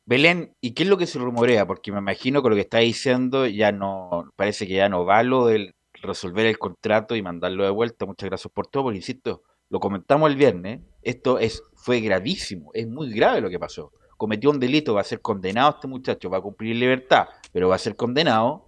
Belén, 0.04 0.56
¿y 0.60 0.72
qué 0.72 0.82
es 0.82 0.88
lo 0.88 0.98
que 0.98 1.06
se 1.06 1.18
rumorea? 1.18 1.66
Porque 1.66 1.92
me 1.92 1.98
imagino 1.98 2.42
que 2.42 2.48
lo 2.48 2.56
que 2.56 2.62
está 2.62 2.78
diciendo 2.78 3.46
ya 3.46 3.70
no, 3.70 4.32
parece 4.34 4.66
que 4.66 4.74
ya 4.74 4.88
no 4.88 5.04
va 5.04 5.22
lo 5.22 5.46
del 5.46 5.74
resolver 6.02 6.46
el 6.46 6.58
contrato 6.58 7.14
y 7.14 7.22
mandarlo 7.22 7.64
de 7.64 7.70
vuelta. 7.70 8.06
Muchas 8.06 8.28
gracias 8.28 8.52
por 8.52 8.66
todo, 8.66 8.84
porque 8.84 8.96
insisto, 8.96 9.42
lo 9.68 9.78
comentamos 9.78 10.28
el 10.30 10.36
viernes, 10.36 10.80
esto 11.02 11.38
es, 11.38 11.62
fue 11.74 12.00
gravísimo, 12.00 12.70
es 12.74 12.88
muy 12.88 13.12
grave 13.12 13.40
lo 13.40 13.50
que 13.50 13.58
pasó. 13.58 13.92
Cometió 14.16 14.50
un 14.50 14.60
delito, 14.60 14.94
va 14.94 15.00
a 15.00 15.04
ser 15.04 15.20
condenado 15.20 15.70
este 15.70 15.86
muchacho, 15.86 16.28
va 16.28 16.38
a 16.38 16.42
cumplir 16.42 16.76
libertad, 16.76 17.28
pero 17.52 17.68
va 17.68 17.76
a 17.76 17.78
ser 17.78 17.96
condenado. 17.96 18.66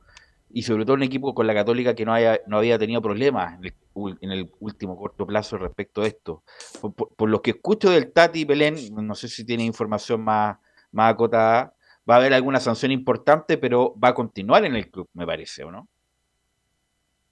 Y 0.55 0.63
sobre 0.63 0.85
todo 0.85 0.95
un 0.95 1.03
equipo 1.03 1.35
con 1.35 1.47
la 1.47 1.55
Católica 1.55 1.95
que 1.95 2.05
no, 2.05 2.13
haya, 2.13 2.41
no 2.47 2.59
había 2.59 2.79
tenido 2.79 3.01
problemas 3.03 3.59
en 3.59 3.65
el, 3.67 3.75
en 4.21 4.33
el 4.33 4.51
último 4.61 4.97
corto 4.99 5.27
plazo 5.27 5.57
respecto 5.59 6.03
a 6.03 6.07
esto. 6.07 6.43
Por, 6.81 6.95
por- 6.95 7.15
por 7.15 7.29
lo 7.31 7.41
que 7.43 7.53
escucho 7.53 7.91
del 7.91 8.13
Tati 8.13 8.45
Belén, 8.45 8.77
no 8.95 9.15
sé 9.15 9.29
si 9.29 9.45
tiene 9.45 9.65
información 9.65 10.23
más, 10.23 10.59
más 10.93 11.13
acotada, 11.15 11.75
va 12.09 12.15
a 12.15 12.19
haber 12.19 12.35
alguna 12.35 12.61
sanción 12.61 12.93
importante, 12.93 13.57
pero 13.59 13.95
va 13.99 14.09
a 14.09 14.15
continuar 14.15 14.65
en 14.65 14.77
el 14.77 14.91
club, 14.91 15.09
me 15.15 15.27
parece, 15.27 15.65
¿o 15.65 15.71
no? 15.71 15.89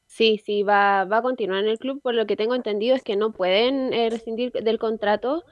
Sí, 0.06 0.38
sí, 0.44 0.62
va, 0.64 1.04
va 1.04 1.18
a 1.18 1.22
continuar 1.22 1.62
en 1.64 1.70
el 1.70 1.78
club. 1.78 2.00
Por 2.02 2.14
lo 2.14 2.26
que 2.26 2.36
tengo 2.36 2.54
entendido 2.54 2.96
es 2.96 3.02
que 3.02 3.16
no 3.16 3.32
pueden 3.32 3.92
eh, 3.92 4.10
rescindir 4.10 4.52
del 4.52 4.78
contrato 4.78 5.44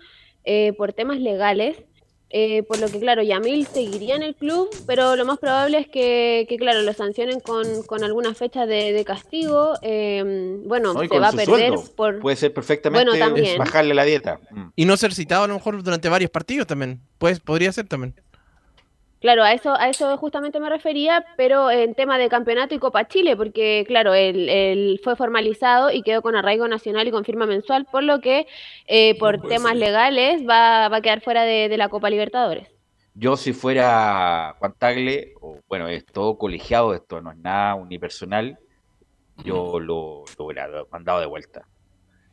eh, 0.45 0.73
por 0.74 0.93
temas 0.93 1.19
legales. 1.20 1.85
Eh, 2.30 2.62
por 2.64 2.78
lo 2.78 2.88
que, 2.88 3.00
claro, 3.00 3.22
Yamil 3.22 3.66
seguiría 3.66 4.16
en 4.16 4.22
el 4.22 4.34
club, 4.34 4.68
pero 4.86 5.16
lo 5.16 5.24
más 5.24 5.38
probable 5.38 5.78
es 5.78 5.88
que, 5.88 6.46
que, 6.48 6.56
claro, 6.59 6.82
lo 6.82 6.92
sancionen 6.92 7.40
con, 7.40 7.82
con 7.84 8.05
alguna 8.05 8.34
fecha 8.34 8.66
de, 8.66 8.92
de 8.92 9.05
castigo. 9.05 9.74
eh, 9.82 10.59
bueno, 10.64 10.92
¿No? 10.94 11.00
Se 11.00 11.18
va 11.18 11.28
a 11.28 11.32
perder 11.32 11.46
sueldo. 11.46 11.84
por... 11.96 12.20
Puede 12.20 12.36
ser 12.36 12.52
perfectamente 12.52 13.09
Bueno, 13.09 13.34
bajarle 13.59 13.94
la 13.94 14.05
dieta. 14.05 14.40
Mm. 14.50 14.68
Y 14.76 14.84
no 14.84 14.96
ser 14.96 15.14
citado 15.14 15.44
a 15.44 15.48
lo 15.48 15.55
mejor 15.55 15.82
durante 15.82 16.09
varios 16.09 16.30
partidos 16.30 16.66
también. 16.66 17.00
Pues 17.18 17.40
podría 17.40 17.72
ser 17.72 17.86
también. 17.88 18.14
Claro, 19.20 19.43
a 19.43 19.53
eso, 19.53 19.74
a 19.74 19.89
eso 19.89 20.16
justamente 20.16 20.61
me 20.61 20.70
refería, 20.70 21.24
pero 21.36 21.70
en 21.70 21.95
tema 21.95 22.19
de 22.19 22.28
campeonato 22.28 22.74
y 22.74 22.78
Copa 22.78 23.09
Chile, 23.09 23.36
porque 23.36 23.85
claro, 23.86 24.15
él, 24.15 24.49
él 24.49 25.01
fue 25.03 25.16
formalizado 25.16 25.90
y 25.90 26.03
quedó 26.03 26.23
con 26.23 26.36
arraigo 26.36 26.69
nacional 26.69 27.09
y 27.09 27.11
con 27.11 27.24
firma 27.24 27.47
mensual, 27.47 27.85
por 27.86 28.05
lo 28.05 28.20
que 28.20 28.47
eh, 28.86 29.19
por 29.19 29.40
temas 29.49 29.73
ser. 29.73 29.77
legales 29.77 30.43
va, 30.49 30.89
va 30.89 30.99
a 30.99 31.01
quedar 31.03 31.20
fuera 31.20 31.43
de, 31.43 31.69
de 31.69 31.77
la 31.77 31.89
Copa 31.89 32.11
Libertadores. 32.11 32.69
Yo 33.15 33.36
si 33.36 33.53
fuera 33.53 34.55
Juan 34.59 34.74
Tagle, 34.78 35.32
o, 35.40 35.59
bueno, 35.69 35.89
es 35.89 36.07
todo 36.07 36.39
colegiado 36.39 36.95
esto, 36.95 37.20
no 37.20 37.32
es 37.32 37.39
nada 37.39 37.74
unipersonal, 37.74 38.57
yo 39.45 39.81
lo, 39.81 40.24
lo 40.39 40.45
hubiera 40.45 40.69
mandado 40.90 41.20
de 41.20 41.27
vuelta. 41.27 41.66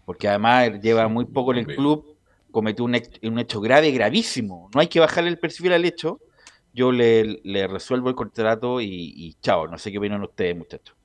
Porque 0.05 0.27
además 0.27 0.67
él 0.67 0.81
lleva 0.81 1.07
muy 1.07 1.25
poco 1.25 1.51
en 1.51 1.59
el 1.59 1.67
club, 1.67 2.17
cometió 2.51 2.85
un, 2.85 2.95
hecho- 2.95 3.19
un 3.23 3.39
hecho 3.39 3.61
grave, 3.61 3.91
gravísimo. 3.91 4.69
No 4.73 4.81
hay 4.81 4.87
que 4.87 4.99
bajarle 4.99 5.29
el 5.31 5.39
perfil 5.39 5.73
al 5.73 5.85
hecho. 5.85 6.19
Yo 6.75 6.91
le, 6.91 7.39
le 7.43 7.67
resuelvo 7.67 8.09
el 8.09 8.15
contrato 8.15 8.81
y, 8.81 8.87
y 9.15 9.33
chao. 9.41 9.67
No 9.67 9.77
sé 9.77 9.91
qué 9.91 9.97
opinan 9.99 10.23
ustedes, 10.23 10.55
muchachos. 10.57 10.95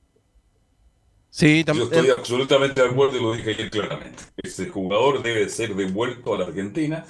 Sí, 1.29 1.63
Yo 1.65 1.85
estoy 1.85 2.09
absolutamente 2.09 2.81
de 2.81 2.89
acuerdo 2.89 3.17
y 3.17 3.21
lo 3.21 3.33
dije 3.33 3.51
ayer 3.51 3.69
claramente. 3.71 4.23
Este 4.37 4.67
jugador 4.69 5.23
debe 5.23 5.47
ser 5.47 5.73
devuelto 5.75 6.33
a 6.35 6.39
la 6.39 6.45
Argentina 6.45 7.05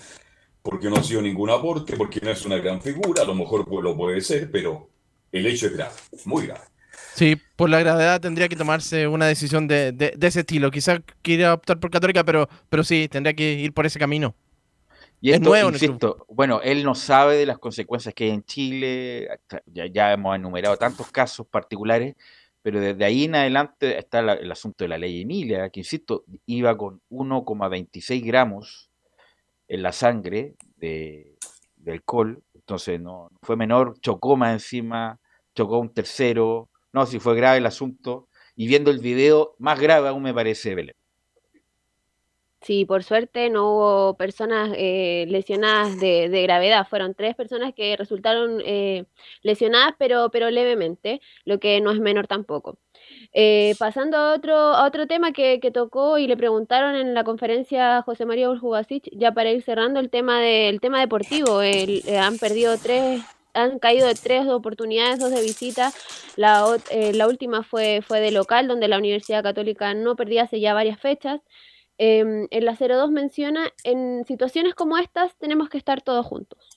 porque 0.62 0.90
no 0.90 0.98
ha 0.98 1.04
sido 1.04 1.22
ningún 1.22 1.50
aporte, 1.50 1.98
porque 1.98 2.20
no 2.22 2.32
es 2.32 2.46
una 2.46 2.58
gran 2.58 2.82
figura, 2.82 3.24
a 3.24 3.26
lo 3.26 3.36
mejor 3.36 3.66
pues, 3.68 3.84
lo 3.84 3.98
puede 3.98 4.22
ser, 4.22 4.52
pero 4.52 4.90
el 5.32 5.48
hecho 5.48 5.68
es 5.68 5.74
grave, 5.74 5.94
muy 6.26 6.48
grave. 6.48 6.66
Sí, 7.12 7.36
por 7.56 7.70
la 7.70 7.80
gravedad 7.80 8.22
tendría 8.22 8.48
que 8.48 8.56
tomarse 8.56 9.08
una 9.08 9.26
decisión 9.28 9.68
de, 9.68 9.92
de- 9.92 10.14
de 10.18 10.28
ese 10.28 10.42
estilo. 10.42 10.72
Quizás 10.72 11.02
quiera 11.22 11.54
optar 11.54 11.80
por 11.80 11.92
Católica, 11.92 12.24
pero, 12.24 12.48
pero 12.70 12.84
sí, 12.84 13.08
tendría 13.10 13.34
que 13.36 13.54
ir 13.54 13.74
por 13.74 13.86
ese 13.86 14.00
camino. 14.00 14.36
Y 15.22 15.32
Es 15.32 15.38
esto, 15.38 15.52
nuevo 15.52 15.70
el 15.70 15.76
club. 15.76 16.02
insisto, 16.02 16.26
bueno, 16.30 16.62
él 16.64 16.84
no 16.84 16.96
sabe 16.96 17.38
de 17.38 17.46
las 17.46 17.60
consecuencias 17.60 18.14
que 18.16 18.26
hay 18.26 18.30
en 18.32 18.44
Chile, 18.44 19.30
ya, 19.68 19.86
ya 19.86 20.14
hemos 20.14 20.36
enumerado 20.36 20.78
tantos 20.78 21.12
casos 21.12 21.46
particulares, 21.48 22.16
pero 22.64 22.80
desde 22.80 23.06
ahí 23.06 23.26
en 23.26 23.36
adelante 23.36 23.98
está 24.00 24.22
la- 24.24 24.34
el 24.34 24.52
asunto 24.52 24.84
de 24.84 24.88
la 24.90 24.98
ley 24.98 25.22
Emilia, 25.22 25.70
que 25.70 25.82
insisto, 25.82 26.24
iba 26.48 26.76
con 26.78 27.02
1,26 27.10 28.24
gramos 28.24 28.90
en 29.68 29.84
la 29.84 29.92
sangre 29.94 30.56
de, 30.78 31.38
de 31.78 31.92
alcohol, 31.94 32.44
entonces 32.56 33.00
no 33.02 33.30
no 33.32 33.38
fue 33.44 33.58
menor, 33.58 34.00
chocó 34.02 34.38
más 34.38 34.54
encima, 34.54 35.20
chocó 35.56 35.80
un 35.80 35.94
tercero, 35.94 36.70
no, 36.94 37.06
si 37.06 37.20
fue 37.20 37.36
grave 37.36 37.60
el 37.60 37.66
asunto, 37.68 38.28
y 38.56 38.68
viendo 38.68 38.92
el 38.92 39.00
video, 39.00 39.56
más 39.60 39.80
grave 39.80 40.10
aún 40.10 40.24
me 40.24 40.34
parece 40.34 40.76
Belén. 40.76 40.96
Sí, 42.62 42.86
por 42.86 43.04
suerte 43.04 43.50
no 43.50 43.72
hubo 43.72 44.18
personas 44.18 44.72
eh, 44.76 45.26
lesionadas 45.30 46.00
de, 46.00 46.30
de 46.30 46.44
gravedad. 46.44 46.88
Fueron 46.88 47.16
tres 47.16 47.36
personas 47.36 47.74
que 47.74 47.98
resultaron 47.98 48.62
eh, 48.64 49.06
lesionadas, 49.42 49.96
pero, 49.98 50.30
pero 50.30 50.52
levemente, 50.52 51.22
lo 51.44 51.60
que 51.60 51.82
no 51.82 51.92
es 51.92 52.00
menor 52.00 52.28
tampoco. 52.28 52.78
Eh, 53.34 53.74
pasando 53.80 54.18
a 54.18 54.34
otro, 54.36 54.56
a 54.56 54.86
otro 54.86 55.08
tema 55.08 55.32
que, 55.32 55.60
que 55.60 55.72
tocó 55.72 56.20
y 56.20 56.28
le 56.28 56.38
preguntaron 56.38 56.96
en 56.96 57.16
la 57.16 57.24
conferencia 57.24 57.98
a 57.98 58.02
José 58.04 58.26
María 58.28 58.50
Uljubasic, 58.52 59.10
ya 59.12 59.32
para 59.32 59.50
ir 59.52 59.64
cerrando 59.64 60.00
el 60.00 60.12
tema 60.12 60.40
del 60.40 60.80
tema 60.82 61.00
deportivo, 61.00 61.62
el- 61.64 62.04
eh, 62.08 62.20
han 62.20 62.38
perdido 62.38 62.78
tres, 62.78 63.24
han 63.56 63.80
caído 63.80 64.08
de 64.08 64.16
tres 64.16 64.48
oportunidades, 64.48 65.20
dos 65.20 65.32
de 65.32 65.42
visita, 65.42 65.92
la, 66.36 66.64
eh, 66.92 67.12
la 67.14 67.28
última 67.28 67.64
fue, 67.64 68.02
fue 68.08 68.20
de 68.22 68.32
local, 68.32 68.68
donde 68.68 68.88
la 68.88 68.98
Universidad 69.00 69.42
Católica 69.44 69.94
no 69.96 70.16
perdía 70.16 70.44
hace 70.44 70.60
ya 70.60 70.74
varias 70.76 71.00
fechas. 71.00 71.42
Em, 72.04 72.48
en 72.50 72.66
la 72.66 72.74
02 72.76 73.12
menciona, 73.12 73.72
en 73.84 74.26
situaciones 74.26 74.74
como 74.74 74.98
estas 74.98 75.36
tenemos 75.38 75.70
que 75.70 75.78
estar 75.78 76.02
todos 76.02 76.26
juntos. 76.26 76.71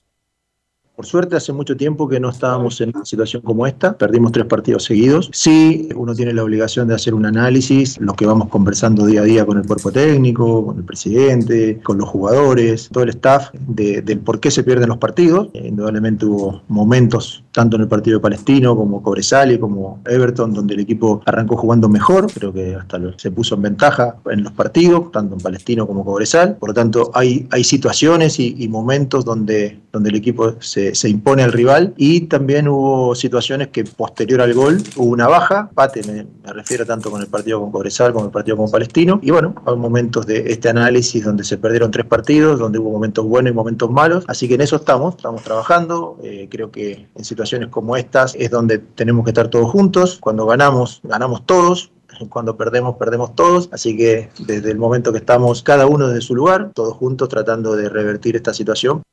Por 0.95 1.05
suerte, 1.05 1.35
hace 1.35 1.51
mucho 1.51 1.75
tiempo 1.75 2.07
que 2.07 2.21
no 2.21 2.29
estábamos 2.29 2.79
en 2.79 2.91
una 2.95 3.03
situación 3.03 3.41
como 3.41 3.67
esta. 3.67 3.97
Perdimos 3.97 4.31
tres 4.31 4.45
partidos 4.45 4.85
seguidos. 4.85 5.29
Sí, 5.33 5.89
uno 5.93 6.15
tiene 6.15 6.33
la 6.33 6.41
obligación 6.41 6.87
de 6.87 6.95
hacer 6.95 7.13
un 7.13 7.25
análisis, 7.25 7.99
lo 7.99 8.13
que 8.13 8.25
vamos 8.25 8.47
conversando 8.47 9.05
día 9.05 9.19
a 9.21 9.23
día 9.25 9.45
con 9.45 9.57
el 9.57 9.67
cuerpo 9.67 9.91
técnico, 9.91 10.65
con 10.65 10.77
el 10.77 10.83
presidente, 10.85 11.81
con 11.83 11.97
los 11.97 12.07
jugadores, 12.07 12.87
todo 12.93 13.03
el 13.03 13.09
staff, 13.09 13.49
de- 13.67 14.01
del 14.03 14.19
por 14.19 14.39
qué 14.39 14.49
se 14.51 14.63
pierden 14.63 14.87
los 14.87 14.97
partidos. 14.97 15.49
Eh, 15.53 15.67
indudablemente 15.67 16.25
hubo 16.25 16.61
momentos, 16.69 17.43
tanto 17.51 17.75
en 17.75 17.81
el 17.81 17.87
partido 17.89 18.19
de 18.19 18.21
Palestino 18.21 18.75
como 18.77 19.03
Cobresal 19.03 19.59
como 19.59 19.99
Everton, 20.05 20.53
donde 20.53 20.75
el 20.75 20.79
equipo 20.79 21.21
arrancó 21.25 21.57
jugando 21.57 21.89
mejor. 21.89 22.31
Creo 22.31 22.53
que 22.53 22.73
hasta 22.75 22.99
se 23.17 23.31
puso 23.31 23.55
en 23.55 23.63
ventaja 23.63 24.15
en 24.31 24.43
los 24.43 24.53
partidos, 24.53 25.11
tanto 25.11 25.35
en 25.35 25.41
Palestino 25.41 25.85
como 25.85 26.05
Cobresal. 26.05 26.55
Por 26.55 26.69
lo 26.69 26.73
tanto, 26.73 27.11
hay, 27.13 27.47
hay 27.51 27.63
situaciones 27.65 28.39
y, 28.39 28.55
y 28.57 28.69
momentos 28.69 29.25
donde 29.25 29.79
donde 29.95 30.09
el 30.09 30.15
equipo 30.17 30.55
se, 30.59 30.84
se 30.93 31.09
impone 31.09 31.43
al 31.43 31.51
rival 31.51 31.93
y 31.97 32.21
también 32.21 32.67
hubo 32.67 33.15
situaciones 33.15 33.69
que 33.69 33.83
posterior 33.83 34.41
al 34.41 34.53
gol 34.53 34.77
hubo 34.97 35.11
una 35.11 35.27
baja, 35.27 35.69
pate 35.73 36.01
me, 36.03 36.27
refiero 36.53 36.85
tanto 36.85 37.09
con 37.09 37.21
el 37.21 37.27
partido 37.27 37.59
con 37.59 37.71
Cobresal 37.71 38.13
como 38.13 38.25
el 38.25 38.31
partido 38.31 38.57
con 38.57 38.69
Palestino. 38.69 39.19
Y 39.21 39.31
bueno, 39.31 39.55
hay 39.65 39.75
momentos 39.75 40.25
de 40.25 40.51
este 40.51 40.69
análisis 40.69 41.23
donde 41.23 41.43
se 41.43 41.57
perdieron 41.57 41.91
tres 41.91 42.05
partidos, 42.05 42.59
donde 42.59 42.79
hubo 42.79 42.91
momentos 42.91 43.25
buenos 43.25 43.51
y 43.51 43.55
momentos 43.55 43.89
malos, 43.89 44.25
así 44.27 44.47
que 44.47 44.55
en 44.55 44.61
eso 44.61 44.75
estamos, 44.75 45.15
estamos 45.15 45.41
trabajando, 45.41 46.17
eh, 46.23 46.47
creo 46.51 46.71
que 46.71 47.07
en 47.15 47.23
situaciones 47.23 47.69
como 47.69 47.95
estas 47.95 48.35
es 48.35 48.51
donde 48.51 48.79
tenemos 48.79 49.23
que 49.23 49.31
estar 49.31 49.47
todos 49.47 49.71
juntos, 49.71 50.19
cuando 50.19 50.45
ganamos, 50.45 50.99
ganamos 51.03 51.45
todos, 51.45 51.91
cuando 52.29 52.57
perdemos, 52.57 52.95
perdemos 52.97 53.35
todos. 53.35 53.69
Así 53.71 53.97
que 53.97 54.29
desde 54.39 54.71
el 54.71 54.77
momento 54.77 55.11
que 55.11 55.19
estamos 55.19 55.63
cada 55.63 55.85
uno 55.85 56.07
desde 56.07 56.21
su 56.21 56.35
lugar, 56.35 56.71
todos 56.73 56.95
juntos 56.95 57.29
tratando 57.29 57.75
de 57.75 57.89
revertir 57.89 58.35
esta 58.35 58.53
situación. 58.53 59.03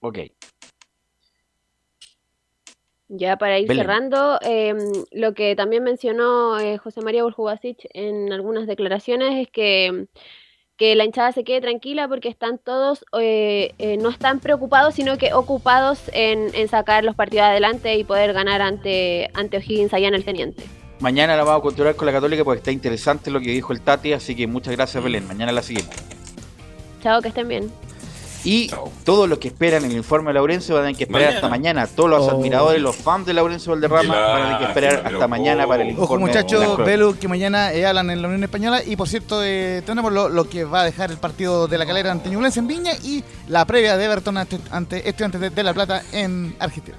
Ok. 0.00 0.18
Ya 3.10 3.38
para 3.38 3.58
ir 3.58 3.66
Belén. 3.66 3.84
cerrando, 3.84 4.38
eh, 4.42 4.74
lo 5.12 5.32
que 5.32 5.56
también 5.56 5.82
mencionó 5.82 6.58
eh, 6.58 6.76
José 6.76 7.00
María 7.00 7.22
Buljubasic 7.22 7.88
en 7.94 8.30
algunas 8.34 8.66
declaraciones 8.66 9.34
es 9.40 9.50
que, 9.50 10.08
que 10.76 10.94
la 10.94 11.06
hinchada 11.06 11.32
se 11.32 11.42
quede 11.42 11.62
tranquila 11.62 12.06
porque 12.06 12.28
están 12.28 12.58
todos, 12.58 13.06
eh, 13.18 13.72
eh, 13.78 13.96
no 13.96 14.10
están 14.10 14.40
preocupados, 14.40 14.94
sino 14.94 15.16
que 15.16 15.32
ocupados 15.32 16.10
en, 16.12 16.54
en 16.54 16.68
sacar 16.68 17.02
los 17.02 17.14
partidos 17.16 17.46
adelante 17.46 17.96
y 17.96 18.04
poder 18.04 18.34
ganar 18.34 18.60
ante, 18.60 19.30
ante 19.32 19.56
O'Higgins 19.56 19.94
allá 19.94 20.08
en 20.08 20.14
el 20.14 20.24
Teniente. 20.24 20.64
Mañana 21.00 21.34
la 21.34 21.44
vamos 21.44 21.60
a 21.60 21.62
continuar 21.62 21.96
con 21.96 22.04
la 22.06 22.12
Católica 22.12 22.44
porque 22.44 22.58
está 22.58 22.72
interesante 22.72 23.30
lo 23.30 23.40
que 23.40 23.50
dijo 23.52 23.72
el 23.72 23.80
Tati, 23.80 24.12
así 24.12 24.36
que 24.36 24.46
muchas 24.46 24.76
gracias 24.76 25.02
Belén. 25.02 25.26
Mañana 25.26 25.50
la 25.50 25.62
seguimos. 25.62 25.94
Chao, 27.02 27.22
que 27.22 27.28
estén 27.28 27.48
bien. 27.48 27.87
Y 28.44 28.70
todos 29.04 29.28
los 29.28 29.38
que 29.38 29.48
esperan 29.48 29.84
el 29.84 29.92
informe 29.92 30.30
de 30.30 30.34
Laurencio 30.34 30.74
van 30.74 30.84
a 30.84 30.86
tener 30.86 30.96
que 30.96 31.04
esperar 31.04 31.34
hasta 31.34 31.48
mañana. 31.48 31.86
Todos 31.86 32.08
los 32.10 32.28
Oh. 32.28 32.30
admiradores, 32.30 32.80
los 32.80 32.96
fans 32.96 33.26
de 33.26 33.34
Laurencio 33.34 33.72
Valderrama 33.72 34.14
van 34.14 34.42
a 34.42 34.44
tener 34.44 34.58
que 34.58 34.64
esperar 34.64 35.02
hasta 35.06 35.28
mañana 35.28 35.66
para 35.66 35.82
el 35.82 35.90
informe. 35.90 36.04
Ojo 36.04 36.18
muchachos. 36.18 36.78
Belu, 36.78 37.16
que 37.18 37.26
mañana 37.28 37.72
eh, 37.72 37.84
hablan 37.86 38.10
en 38.10 38.22
la 38.22 38.28
Unión 38.28 38.44
Española 38.44 38.82
y 38.84 38.96
por 38.96 39.08
cierto 39.08 39.40
eh, 39.44 39.82
tenemos 39.84 40.12
lo, 40.12 40.28
lo 40.28 40.48
que 40.48 40.64
va 40.64 40.80
a 40.82 40.84
dejar 40.84 41.10
el 41.10 41.16
partido 41.18 41.66
de 41.68 41.78
la 41.78 41.86
calera 41.86 42.10
ante 42.12 42.28
Ñublense 42.30 42.60
en 42.60 42.66
Viña 42.68 42.92
y 43.02 43.22
la 43.48 43.64
previa 43.64 43.96
de 43.96 44.04
Everton 44.04 44.36
ante, 44.38 44.58
ante 44.70 45.08
Estudiantes 45.08 45.40
de, 45.40 45.50
de 45.50 45.62
La 45.62 45.74
Plata 45.74 46.02
en 46.12 46.54
Argentina. 46.58 46.96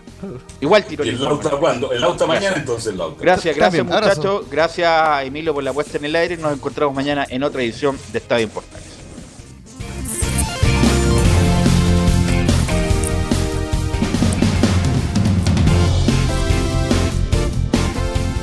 Igual 0.61 0.83
tiro 0.85 1.05
¿Y 1.05 1.09
el. 1.09 1.23
Lauta 1.23 1.49
cuándo? 1.51 1.91
El 1.91 2.01
Lauta 2.01 2.25
mañana, 2.25 2.47
Gracias. 2.47 2.59
entonces 2.61 2.91
el 2.91 2.97
Lauta. 2.97 3.21
Gracias, 3.21 3.55
gracias 3.55 3.85
muchachos. 3.85 4.45
Gracias 4.51 5.23
Emilio 5.25 5.53
por 5.53 5.63
la 5.63 5.71
puesta 5.73 5.97
en 5.97 6.05
el 6.05 6.15
aire. 6.15 6.37
Nos 6.37 6.53
encontramos 6.53 6.93
mañana 6.93 7.25
en 7.29 7.43
otra 7.43 7.61
edición 7.63 7.97
de 8.11 8.17
Estadio 8.19 8.45
en 8.45 8.88